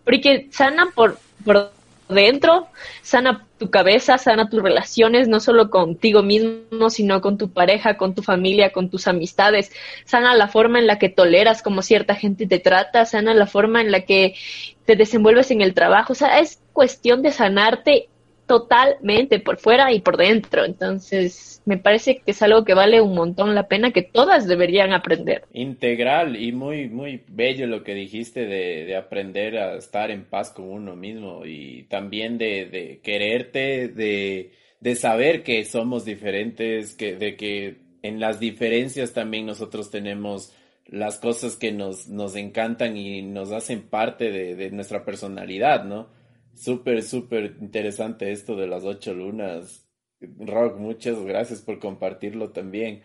porque 0.04 0.48
sana 0.50 0.90
por, 0.94 1.18
por 1.44 1.72
dentro, 2.10 2.68
sana 3.02 3.46
tu 3.58 3.70
cabeza, 3.70 4.18
sana 4.18 4.48
tus 4.48 4.62
relaciones, 4.62 5.28
no 5.28 5.40
solo 5.40 5.70
contigo 5.70 6.22
mismo, 6.22 6.90
sino 6.90 7.20
con 7.20 7.38
tu 7.38 7.50
pareja, 7.50 7.96
con 7.96 8.14
tu 8.14 8.22
familia, 8.22 8.72
con 8.72 8.90
tus 8.90 9.08
amistades, 9.08 9.72
sana 10.04 10.34
la 10.34 10.48
forma 10.48 10.78
en 10.78 10.86
la 10.86 10.98
que 10.98 11.08
toleras 11.08 11.62
como 11.62 11.82
cierta 11.82 12.14
gente 12.14 12.46
te 12.46 12.58
trata, 12.58 13.04
sana 13.04 13.34
la 13.34 13.46
forma 13.46 13.80
en 13.80 13.90
la 13.90 14.02
que 14.02 14.34
te 14.84 14.96
desenvuelves 14.96 15.50
en 15.50 15.60
el 15.60 15.74
trabajo, 15.74 16.12
o 16.12 16.16
sea, 16.16 16.38
es 16.40 16.60
cuestión 16.72 17.22
de 17.22 17.32
sanarte 17.32 18.08
totalmente 18.50 19.38
por 19.38 19.58
fuera 19.58 19.92
y 19.92 20.00
por 20.00 20.16
dentro. 20.16 20.64
Entonces, 20.64 21.62
me 21.66 21.78
parece 21.78 22.16
que 22.16 22.32
es 22.32 22.42
algo 22.42 22.64
que 22.64 22.74
vale 22.74 23.00
un 23.00 23.14
montón 23.14 23.54
la 23.54 23.68
pena, 23.68 23.92
que 23.92 24.02
todas 24.02 24.48
deberían 24.48 24.92
aprender. 24.92 25.44
Integral 25.52 26.34
y 26.34 26.50
muy, 26.50 26.88
muy 26.88 27.22
bello 27.28 27.68
lo 27.68 27.84
que 27.84 27.94
dijiste 27.94 28.46
de, 28.46 28.86
de 28.86 28.96
aprender 28.96 29.56
a 29.56 29.76
estar 29.76 30.10
en 30.10 30.24
paz 30.24 30.50
con 30.50 30.68
uno 30.68 30.96
mismo 30.96 31.46
y 31.46 31.84
también 31.84 32.38
de, 32.38 32.64
de 32.66 33.00
quererte, 33.04 33.86
de, 33.86 34.50
de 34.80 34.96
saber 34.96 35.44
que 35.44 35.64
somos 35.64 36.04
diferentes, 36.04 36.96
que, 36.96 37.14
de 37.14 37.36
que 37.36 37.76
en 38.02 38.18
las 38.18 38.40
diferencias 38.40 39.12
también 39.12 39.46
nosotros 39.46 39.92
tenemos 39.92 40.52
las 40.86 41.20
cosas 41.20 41.54
que 41.54 41.70
nos, 41.70 42.08
nos 42.08 42.34
encantan 42.34 42.96
y 42.96 43.22
nos 43.22 43.52
hacen 43.52 43.82
parte 43.82 44.32
de, 44.32 44.56
de 44.56 44.72
nuestra 44.72 45.04
personalidad, 45.04 45.84
¿no? 45.84 46.18
Súper, 46.60 47.02
súper 47.02 47.56
interesante 47.62 48.32
esto 48.32 48.54
de 48.54 48.66
las 48.66 48.84
ocho 48.84 49.14
lunas. 49.14 49.88
Rock, 50.20 50.76
muchas 50.76 51.18
gracias 51.24 51.62
por 51.62 51.78
compartirlo 51.78 52.50
también. 52.50 53.02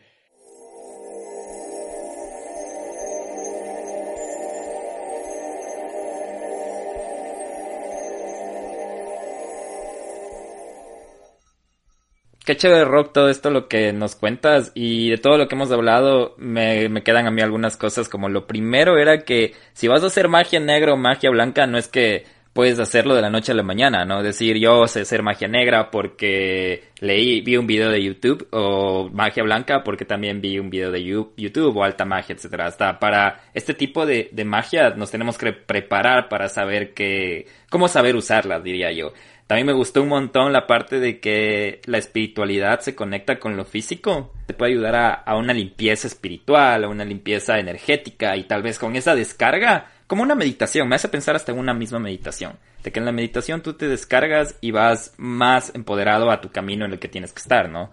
Qué 12.45 12.58
chévere 12.58 12.84
rock 12.84 13.14
todo 13.14 13.30
esto 13.30 13.49
lo 13.49 13.70
que 13.70 13.93
nos 13.93 14.16
cuentas 14.16 14.72
y 14.76 15.10
de 15.12 15.18
todo 15.18 15.38
lo 15.38 15.47
que 15.47 15.56
hemos 15.56 15.72
hablado 15.72 16.36
me, 16.38 16.89
me, 16.89 17.03
quedan 17.03 17.26
a 17.26 17.32
mí 17.32 17.41
algunas 17.41 17.76
cosas 17.76 18.08
como 18.08 18.30
lo 18.30 18.45
primero 18.45 18.99
era 18.99 19.24
que 19.24 19.53
si 19.74 19.88
vas 19.88 20.03
a 20.03 20.08
hacer 20.08 20.28
magia 20.28 20.60
negra 20.60 20.93
o 20.93 20.97
magia 20.97 21.32
blanca 21.32 21.66
no 21.66 21.80
es 21.80 21.88
que 21.88 22.35
puedes 22.56 22.80
hacerlo 22.80 23.16
de 23.16 23.22
la 23.22 23.30
noche 23.30 23.51
a 23.51 23.56
la 23.56 23.64
mañana, 23.64 24.06
¿no? 24.06 24.24
Decir, 24.24 24.58
yo 24.58 24.88
sé 24.88 25.01
hacer 25.01 25.22
magia 25.22 25.49
negra 25.49 25.91
porque 25.91 26.86
leí, 27.01 27.41
vi 27.41 27.58
un 27.58 27.68
video 27.68 27.89
de 27.89 28.01
YouTube 28.01 28.47
o 28.51 29.10
magia 29.12 29.43
blanca 29.43 29.84
porque 29.84 30.06
también 30.06 30.39
vi 30.39 30.58
un 30.58 30.70
video 30.70 30.89
de 30.89 31.03
YouTube 31.03 31.76
o 31.76 31.84
alta 31.84 32.06
magia, 32.06 32.34
etcétera. 32.34 32.68
Hasta 32.68 32.97
para 32.97 33.41
este 33.53 33.74
tipo 33.74 34.06
de, 34.06 34.30
de 34.32 34.45
magia 34.45 34.91
nos 34.91 35.12
tenemos 35.12 35.38
que 35.38 35.51
preparar 35.51 36.30
para 36.30 36.47
saber 36.47 36.93
que, 36.93 37.45
cómo 37.70 37.89
saber 37.89 38.16
usarla, 38.16 38.62
diría 38.62 38.89
yo. 38.93 39.12
También 39.47 39.68
me 39.68 39.74
gustó 39.74 40.01
un 40.01 40.08
montón 40.08 40.53
la 40.53 40.66
parte 40.66 41.01
de 41.01 41.20
que 41.20 41.82
la 41.88 41.97
espiritualidad 41.97 42.80
se 42.80 42.95
conecta 42.95 43.38
con 43.38 43.58
lo 43.58 43.66
físico. 43.66 44.32
Te 44.47 44.53
puede 44.53 44.72
ayudar 44.72 44.95
a, 44.95 45.14
a 45.14 45.36
una 45.36 45.53
limpieza 45.53 46.08
espiritual, 46.08 46.86
a 46.86 46.88
una 46.88 47.03
limpieza 47.03 47.60
energética 47.60 48.38
y 48.38 48.45
tal 48.45 48.64
vez 48.64 48.80
con 48.80 48.95
esa 48.95 49.14
descarga 49.14 49.91
como 50.08 50.24
una 50.24 50.36
meditación, 50.36 50.88
me 50.88 50.95
hace 50.95 51.10
pensar 51.10 51.36
hasta 51.36 51.51
en 51.51 51.60
una 51.60 51.74
misma 51.74 51.99
meditación, 51.99 52.60
de 52.84 52.91
que 52.91 52.99
en 52.99 53.06
la 53.06 53.12
meditación 53.12 53.62
tú 53.62 53.74
te 53.74 53.88
descargas 53.88 54.58
y 54.62 54.72
vas 54.72 55.14
más 55.18 55.74
empoderado 55.74 56.30
a 56.32 56.41
tu 56.41 56.51
camino 56.51 56.86
en 56.86 56.93
el 56.93 56.99
que 56.99 57.08
tienes 57.08 57.34
que 57.34 57.41
estar, 57.41 57.70
¿no? 57.70 57.91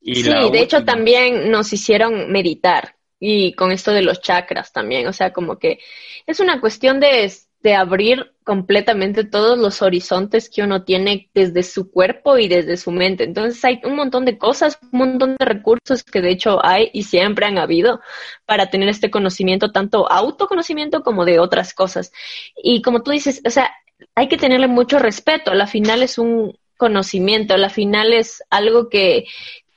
Y 0.00 0.16
sí, 0.16 0.30
de 0.30 0.60
hecho 0.60 0.84
también 0.84 1.50
nos 1.50 1.72
hicieron 1.72 2.30
meditar 2.30 2.96
y 3.18 3.52
con 3.54 3.70
esto 3.70 3.92
de 3.92 4.02
los 4.02 4.20
chakras 4.20 4.72
también, 4.72 5.06
o 5.06 5.12
sea, 5.12 5.32
como 5.32 5.58
que 5.58 5.78
es 6.26 6.40
una 6.40 6.60
cuestión 6.60 7.00
de 7.00 7.30
de 7.62 7.74
abrir 7.74 8.32
completamente 8.42 9.24
todos 9.24 9.58
los 9.58 9.82
horizontes 9.82 10.50
que 10.50 10.62
uno 10.62 10.82
tiene 10.82 11.30
desde 11.34 11.62
su 11.62 11.90
cuerpo 11.90 12.38
y 12.38 12.48
desde 12.48 12.76
su 12.76 12.90
mente. 12.90 13.24
Entonces 13.24 13.62
hay 13.64 13.80
un 13.84 13.96
montón 13.96 14.24
de 14.24 14.38
cosas, 14.38 14.78
un 14.92 14.98
montón 14.98 15.36
de 15.38 15.44
recursos 15.44 16.02
que 16.02 16.20
de 16.20 16.30
hecho 16.30 16.64
hay 16.64 16.90
y 16.92 17.04
siempre 17.04 17.46
han 17.46 17.58
habido 17.58 18.00
para 18.46 18.70
tener 18.70 18.88
este 18.88 19.10
conocimiento, 19.10 19.72
tanto 19.72 20.10
autoconocimiento 20.10 21.02
como 21.02 21.24
de 21.24 21.38
otras 21.38 21.74
cosas. 21.74 22.12
Y 22.56 22.82
como 22.82 23.02
tú 23.02 23.10
dices, 23.10 23.42
o 23.46 23.50
sea, 23.50 23.70
hay 24.14 24.28
que 24.28 24.38
tenerle 24.38 24.66
mucho 24.66 24.98
respeto. 24.98 25.50
A 25.50 25.54
la 25.54 25.66
final 25.66 26.02
es 26.02 26.18
un 26.18 26.58
conocimiento, 26.76 27.54
a 27.54 27.58
la 27.58 27.68
final 27.68 28.12
es 28.14 28.42
algo 28.50 28.88
que, 28.88 29.26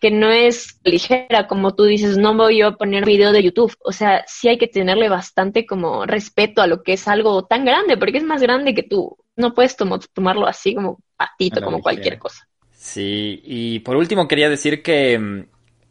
que 0.04 0.12
no 0.12 0.30
es 0.34 0.82
ligera, 0.84 1.48
como 1.48 1.76
tú 1.76 1.86
dices, 1.86 2.18
no 2.18 2.36
voy 2.36 2.58
yo 2.58 2.68
a 2.68 2.76
poner 2.76 3.06
video 3.06 3.32
de 3.32 3.42
YouTube. 3.42 3.74
O 3.80 3.94
sea, 3.94 4.26
sí 4.28 4.50
hay 4.50 4.58
que 4.58 4.68
tenerle 4.68 5.08
bastante 5.08 5.66
como 5.66 6.06
respeto 6.06 6.62
a 6.62 6.68
lo 6.68 6.84
que 6.84 6.92
es 6.92 7.08
algo 7.08 7.46
tan 7.46 7.64
grande, 7.64 7.96
porque 7.96 8.18
es 8.18 8.26
más 8.26 8.42
grande 8.42 8.76
que 8.76 8.84
tú. 8.84 9.16
No 9.38 9.54
puedes 9.54 9.78
tomarlo 9.78 10.46
así 10.46 10.76
como 10.76 11.00
patito, 11.16 11.62
como 11.62 11.82
cualquier 11.82 12.20
cosa. 12.20 12.46
Sí, 12.74 13.40
y 13.46 13.80
por 13.80 13.96
último 13.96 14.28
quería 14.28 14.50
decir 14.50 14.84
que, 14.84 15.18
mm, 15.18 15.46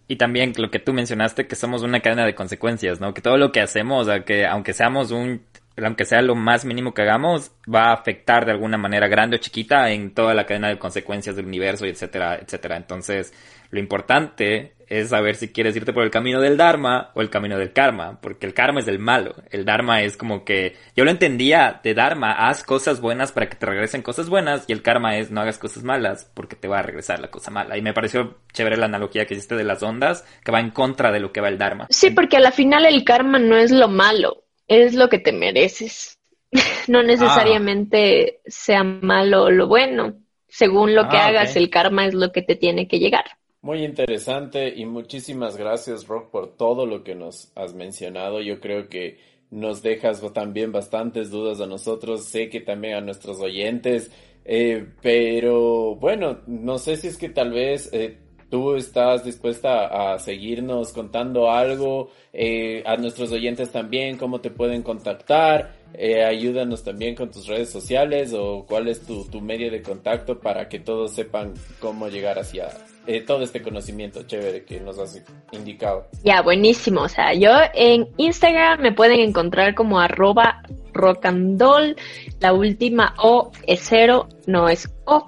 y 0.09 0.17
también 0.17 0.53
lo 0.59 0.71
que 0.71 0.79
tú 0.79 0.93
mencionaste, 0.93 1.47
que 1.47 1.57
somos 1.57 1.83
una 1.83 2.01
cadena 2.01 2.27
de 2.27 2.35
consecuencias, 2.35 3.01
¿no? 3.01 3.15
Que 3.15 3.23
todo 3.23 3.39
lo 3.39 3.51
que 3.51 3.63
hacemos, 3.63 4.09
que 4.27 4.45
aunque 4.45 4.75
seamos 4.75 5.11
un 5.11 5.41
aunque 5.77 6.05
sea 6.05 6.23
lo 6.23 6.35
más 6.35 6.65
mínimo 6.65 6.95
que 6.95 7.03
hagamos, 7.03 7.53
va 7.73 7.91
a 7.91 7.95
afectar 7.95 8.45
de 8.45 8.53
alguna 8.53 8.79
manera 8.79 9.09
grande 9.09 9.37
o 9.37 9.41
chiquita 9.41 9.91
en 9.91 10.15
toda 10.15 10.35
la 10.35 10.47
cadena 10.47 10.69
de 10.69 10.79
consecuencias 10.79 11.37
del 11.37 11.47
universo, 11.47 11.87
etcétera, 11.87 12.37
etcétera. 12.37 12.77
Entonces, 12.77 13.33
lo 13.71 13.81
importante 13.81 14.75
es 14.87 15.09
saber 15.09 15.37
si 15.37 15.49
quieres 15.49 15.75
irte 15.75 15.95
por 15.95 16.05
el 16.05 16.11
camino 16.11 16.39
del 16.39 16.59
Dharma 16.59 17.11
o 17.15 17.23
el 17.23 17.31
camino 17.31 17.57
del 17.57 17.73
karma, 17.73 18.19
porque 18.21 18.45
el 18.45 18.53
karma 18.53 18.81
es 18.81 18.87
del 18.87 18.99
malo. 18.99 19.35
El 19.51 19.65
Dharma 19.65 20.03
es 20.03 20.19
como 20.19 20.45
que 20.45 20.77
yo 20.95 21.05
lo 21.05 21.11
entendía 21.11 21.81
de 21.83 21.95
Dharma, 21.95 22.33
haz 22.33 22.63
cosas 22.63 23.01
buenas 23.01 23.33
para 23.33 23.49
que 23.49 23.57
te 23.57 23.65
regresen 23.65 24.03
cosas 24.03 24.29
buenas 24.29 24.65
y 24.69 24.73
el 24.73 24.83
karma 24.83 25.17
es 25.17 25.31
no 25.31 25.41
hagas 25.41 25.57
cosas 25.57 25.83
malas 25.83 26.31
porque 26.35 26.57
te 26.57 26.69
va 26.69 26.81
a 26.81 26.83
regresar 26.83 27.21
la 27.21 27.31
cosa 27.31 27.51
mala. 27.51 27.79
Y 27.79 27.83
me 27.83 27.95
pareció 27.95 28.41
chévere 28.53 28.77
la 28.77 28.85
analogía 28.85 29.25
que 29.25 29.33
hiciste 29.33 29.57
de 29.57 29.65
las 29.65 29.83
ondas, 29.83 30.27
que 30.45 30.53
va 30.53 30.61
en 30.61 30.71
contra 30.71 31.11
de 31.11 31.21
lo 31.21 31.33
que 31.33 31.41
va 31.41 31.49
el 31.49 31.57
Dharma. 31.57 31.87
Sí, 31.89 32.11
porque 32.11 32.37
a 32.37 32.41
la 32.41 32.53
final 32.53 32.85
el 32.85 33.05
karma 33.05 33.39
no 33.39 33.57
es 33.57 33.71
lo 33.71 33.89
malo, 33.89 34.45
es 34.73 34.95
lo 34.95 35.09
que 35.09 35.19
te 35.19 35.33
mereces. 35.33 36.19
no 36.89 37.03
necesariamente 37.03 38.41
sea 38.47 38.85
malo 38.85 39.45
o 39.45 39.51
lo 39.51 39.69
bueno. 39.69 40.15
Según 40.49 40.95
lo 40.95 41.09
que 41.09 41.17
Ah, 41.17 41.27
hagas, 41.29 41.57
el 41.57 41.71
karma 41.71 42.07
es 42.07 42.15
lo 42.15 42.31
que 42.33 42.43
te 42.43 42.57
tiene 42.57 42.87
que 42.89 42.99
llegar. 42.99 43.25
Muy 43.61 43.85
interesante 43.85 44.75
y 44.77 44.85
muchísimas 44.87 45.57
gracias, 45.57 46.07
Rock, 46.09 46.31
por 46.31 46.57
todo 46.57 46.85
lo 46.85 47.05
que 47.05 47.15
nos 47.15 47.53
has 47.55 47.75
mencionado. 47.75 48.41
Yo 48.41 48.59
creo 48.61 48.89
que 48.89 49.19
nos 49.51 49.83
dejas 49.83 50.21
también 50.33 50.73
bastantes 50.73 51.31
dudas 51.31 51.61
a 51.61 51.67
nosotros, 51.67 52.25
sé 52.25 52.49
que 52.49 52.61
también 52.61 52.95
a 52.95 53.01
nuestros 53.01 53.39
oyentes, 53.41 54.11
eh, 54.45 54.87
pero 55.01 55.95
bueno, 55.95 56.41
no 56.49 56.79
sé 56.79 56.97
si 56.97 57.07
es 57.09 57.17
que 57.19 57.29
tal 57.29 57.53
vez 57.53 57.89
eh, 57.93 58.19
tú 58.53 58.75
estás 58.75 59.25
dispuesta 59.25 60.13
a 60.13 60.19
seguirnos 60.19 60.93
contando 60.93 61.51
algo, 61.51 62.11
eh, 62.35 62.83
a 62.85 62.99
nuestros 62.99 63.33
oyentes 63.33 63.73
también, 63.73 64.19
cómo 64.19 64.43
te 64.43 64.51
pueden 64.51 64.83
contactar, 64.83 65.73
eh, 65.95 66.25
ayúdanos 66.25 66.83
también 66.83 67.15
con 67.15 67.31
tus 67.31 67.47
redes 67.47 67.71
sociales 67.71 68.33
o 68.35 68.65
cuál 68.69 68.89
es 68.89 69.01
tu, 69.01 69.25
tu 69.25 69.41
medio 69.41 69.71
de 69.71 69.83
contacto 69.83 70.39
para 70.39 70.69
que 70.69 70.81
todos 70.81 71.13
sepan 71.13 71.55
cómo 71.81 72.09
llegar 72.09 72.39
hacia 72.39 72.69
eh, 73.07 73.21
todo 73.21 73.43
este 73.43 73.63
conocimiento 73.63 74.23
chévere 74.23 74.65
que 74.65 74.81
nos 74.81 74.99
has 74.99 75.21
indicado. 75.51 76.07
Ya, 76.25 76.41
buenísimo. 76.41 77.03
O 77.03 77.09
sea, 77.09 77.35
yo 77.35 77.51
en 77.75 78.09
Instagram 78.17 78.81
me 78.81 78.93
pueden 78.93 79.21
encontrar 79.21 79.75
como 79.75 79.99
arroba 79.99 80.63
rockandol. 80.93 81.97
La 82.41 82.53
última 82.53 83.15
O 83.19 83.51
es 83.67 83.81
cero, 83.83 84.29
no 84.47 84.69
es 84.69 84.89
O. 85.05 85.25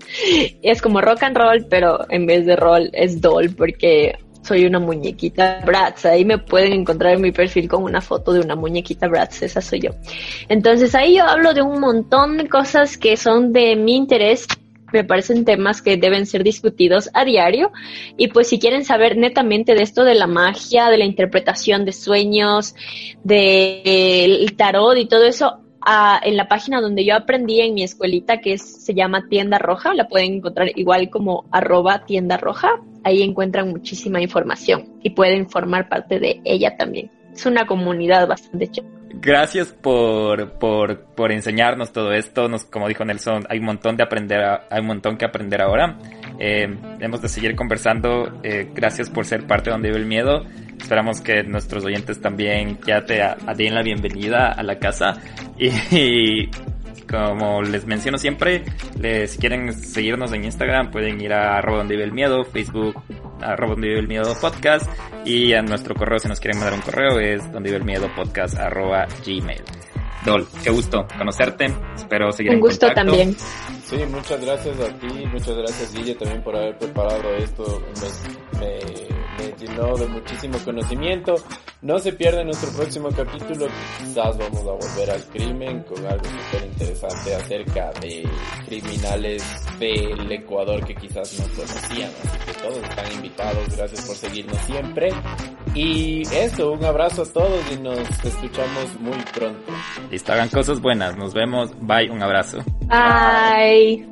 es 0.62 0.80
como 0.80 1.00
rock 1.00 1.22
and 1.24 1.36
roll, 1.36 1.66
pero 1.68 2.06
en 2.10 2.26
vez 2.26 2.46
de 2.46 2.56
roll 2.56 2.90
es 2.92 3.20
doll 3.20 3.54
porque 3.54 4.18
soy 4.50 4.66
una 4.66 4.80
muñequita 4.80 5.62
Bratz. 5.64 6.06
Ahí 6.06 6.24
me 6.24 6.38
pueden 6.38 6.72
encontrar 6.72 7.14
en 7.14 7.20
mi 7.20 7.30
perfil 7.30 7.68
con 7.68 7.84
una 7.84 8.00
foto 8.00 8.32
de 8.32 8.40
una 8.40 8.56
muñequita 8.56 9.06
Bratz. 9.06 9.42
Esa 9.42 9.60
soy 9.60 9.78
yo. 9.78 9.90
Entonces 10.48 10.92
ahí 10.96 11.18
yo 11.18 11.24
hablo 11.24 11.54
de 11.54 11.62
un 11.62 11.78
montón 11.78 12.36
de 12.36 12.48
cosas 12.48 12.98
que 12.98 13.16
son 13.16 13.52
de 13.52 13.76
mi 13.76 13.94
interés. 13.94 14.48
Me 14.92 15.04
parecen 15.04 15.44
temas 15.44 15.82
que 15.82 15.96
deben 15.96 16.26
ser 16.26 16.42
discutidos 16.42 17.10
a 17.14 17.24
diario. 17.24 17.70
Y 18.16 18.26
pues 18.26 18.48
si 18.48 18.58
quieren 18.58 18.84
saber 18.84 19.16
netamente 19.16 19.76
de 19.76 19.84
esto 19.84 20.02
de 20.02 20.16
la 20.16 20.26
magia, 20.26 20.90
de 20.90 20.98
la 20.98 21.04
interpretación 21.04 21.84
de 21.84 21.92
sueños, 21.92 22.74
del 23.22 24.56
tarot 24.56 24.98
y 24.98 25.06
todo 25.06 25.26
eso, 25.26 25.60
en 26.22 26.36
la 26.36 26.48
página 26.48 26.80
donde 26.80 27.04
yo 27.04 27.14
aprendí 27.14 27.60
en 27.60 27.74
mi 27.74 27.82
escuelita, 27.82 28.38
que 28.38 28.58
se 28.58 28.94
llama 28.94 29.26
Tienda 29.28 29.58
Roja, 29.58 29.94
la 29.94 30.08
pueden 30.08 30.34
encontrar 30.34 30.68
igual 30.76 31.08
como 31.10 31.44
arroba 31.50 32.04
tienda 32.04 32.36
roja. 32.36 32.68
Ahí 33.02 33.22
encuentran 33.22 33.70
muchísima 33.70 34.20
información 34.20 34.98
y 35.02 35.10
pueden 35.10 35.48
formar 35.48 35.88
parte 35.88 36.18
de 36.18 36.40
ella 36.44 36.76
también. 36.76 37.10
Es 37.32 37.46
una 37.46 37.66
comunidad 37.66 38.28
bastante 38.28 38.68
chévere. 38.68 39.00
Gracias 39.12 39.72
por, 39.72 40.58
por, 40.58 41.00
por 41.14 41.32
enseñarnos 41.32 41.92
todo 41.92 42.12
esto. 42.12 42.48
Nos, 42.48 42.64
como 42.64 42.88
dijo 42.88 43.04
Nelson, 43.04 43.44
hay 43.48 43.58
un 43.58 43.64
montón 43.64 43.96
de 43.96 44.04
aprender, 44.04 44.40
hay 44.70 44.80
un 44.80 44.86
montón 44.86 45.16
que 45.16 45.24
aprender 45.24 45.60
ahora. 45.60 45.98
Eh, 46.38 46.68
hemos 47.00 47.20
de 47.20 47.28
seguir 47.28 47.56
conversando. 47.56 48.40
Eh, 48.42 48.70
gracias 48.74 49.10
por 49.10 49.26
ser 49.26 49.46
parte 49.46 49.70
de 49.70 49.72
donde 49.72 49.88
vive 49.88 50.00
el 50.00 50.06
miedo. 50.06 50.44
Esperamos 50.80 51.20
que 51.20 51.42
nuestros 51.44 51.84
oyentes 51.84 52.20
también 52.20 52.78
ya 52.86 53.04
te 53.04 53.22
a- 53.22 53.36
a 53.46 53.54
den 53.54 53.74
la 53.74 53.82
bienvenida 53.82 54.52
a 54.52 54.62
la 54.62 54.78
casa. 54.78 55.14
Y, 55.58 55.68
y 55.96 56.50
como 57.08 57.62
les 57.62 57.86
menciono 57.86 58.18
siempre, 58.18 58.64
les, 58.98 59.32
si 59.32 59.38
quieren 59.38 59.72
seguirnos 59.72 60.32
en 60.32 60.44
Instagram, 60.44 60.90
pueden 60.90 61.20
ir 61.20 61.32
a 61.32 61.56
arroba 61.58 61.78
donde 61.78 61.94
vive 61.96 62.04
el 62.06 62.12
miedo, 62.12 62.44
Facebook, 62.44 63.02
arroba 63.40 63.72
donde 63.72 63.88
vive 63.88 64.00
el 64.00 64.08
miedo 64.08 64.34
podcast, 64.40 64.88
y 65.24 65.52
a 65.54 65.62
nuestro 65.62 65.94
correo, 65.94 66.18
si 66.18 66.28
nos 66.28 66.38
quieren 66.40 66.58
mandar 66.60 66.74
un 66.74 66.82
correo, 66.82 67.18
es 67.18 67.42
donde 67.52 67.68
vive 67.70 67.78
el 67.78 67.84
miedo 67.84 68.08
podcast 68.14 68.56
arroba 68.58 69.06
gmail. 69.26 69.62
Dol, 70.24 70.46
qué 70.62 70.70
gusto 70.70 71.06
conocerte, 71.18 71.72
espero 71.96 72.30
seguir 72.30 72.50
Un 72.52 72.56
en 72.56 72.60
gusto 72.60 72.86
contacto. 72.86 73.10
también. 73.10 73.34
Sí, 73.84 73.96
muchas 74.10 74.40
gracias 74.44 74.78
a 74.80 74.98
ti, 74.98 75.26
muchas 75.32 75.56
gracias 75.56 75.94
Guille 75.94 76.14
también 76.14 76.42
por 76.42 76.54
haber 76.56 76.78
preparado 76.78 77.34
esto. 77.36 77.82
Me, 78.60 78.60
me, 78.60 79.19
me 79.40 79.66
llenó 79.66 79.96
de 79.96 80.06
muchísimo 80.06 80.58
conocimiento. 80.64 81.34
No 81.82 81.98
se 81.98 82.12
pierda 82.12 82.44
nuestro 82.44 82.70
próximo 82.72 83.08
capítulo, 83.08 83.66
quizás 83.98 84.36
vamos 84.36 84.60
a 84.60 84.72
volver 84.72 85.10
al 85.10 85.24
crimen 85.26 85.82
con 85.84 86.04
algo 86.06 86.24
súper 86.24 86.68
interesante 86.68 87.34
acerca 87.34 87.90
de 88.00 88.28
criminales 88.66 89.42
del 89.78 90.30
Ecuador 90.30 90.84
que 90.84 90.94
quizás 90.94 91.38
no 91.38 91.44
conocían. 91.54 92.10
Así 92.22 92.38
que 92.46 92.52
todos 92.60 92.76
están 92.76 93.12
invitados, 93.12 93.76
gracias 93.76 94.06
por 94.06 94.16
seguirnos 94.16 94.58
siempre. 94.58 95.10
Y 95.74 96.22
eso, 96.34 96.72
un 96.72 96.84
abrazo 96.84 97.22
a 97.22 97.26
todos 97.26 97.72
y 97.72 97.76
nos 97.76 97.98
escuchamos 98.24 99.00
muy 99.00 99.18
pronto. 99.32 99.72
Listo, 100.10 100.32
hagan 100.32 100.48
cosas 100.48 100.80
buenas, 100.80 101.16
nos 101.16 101.32
vemos, 101.32 101.70
bye, 101.80 102.10
un 102.10 102.22
abrazo. 102.22 102.58
Bye. 102.86 104.09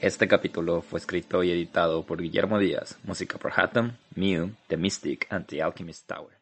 Este 0.00 0.28
capítulo 0.28 0.80
fue 0.80 1.00
escrito 1.00 1.42
y 1.42 1.50
editado 1.50 2.04
por 2.04 2.22
Guillermo 2.22 2.60
Díaz, 2.60 2.96
música 3.02 3.36
por 3.36 3.52
Hatem, 3.56 3.96
Mew, 4.14 4.52
The 4.68 4.76
Mystic 4.76 5.26
and 5.28 5.44
The 5.46 5.60
Alchemist 5.60 6.06
Tower. 6.06 6.37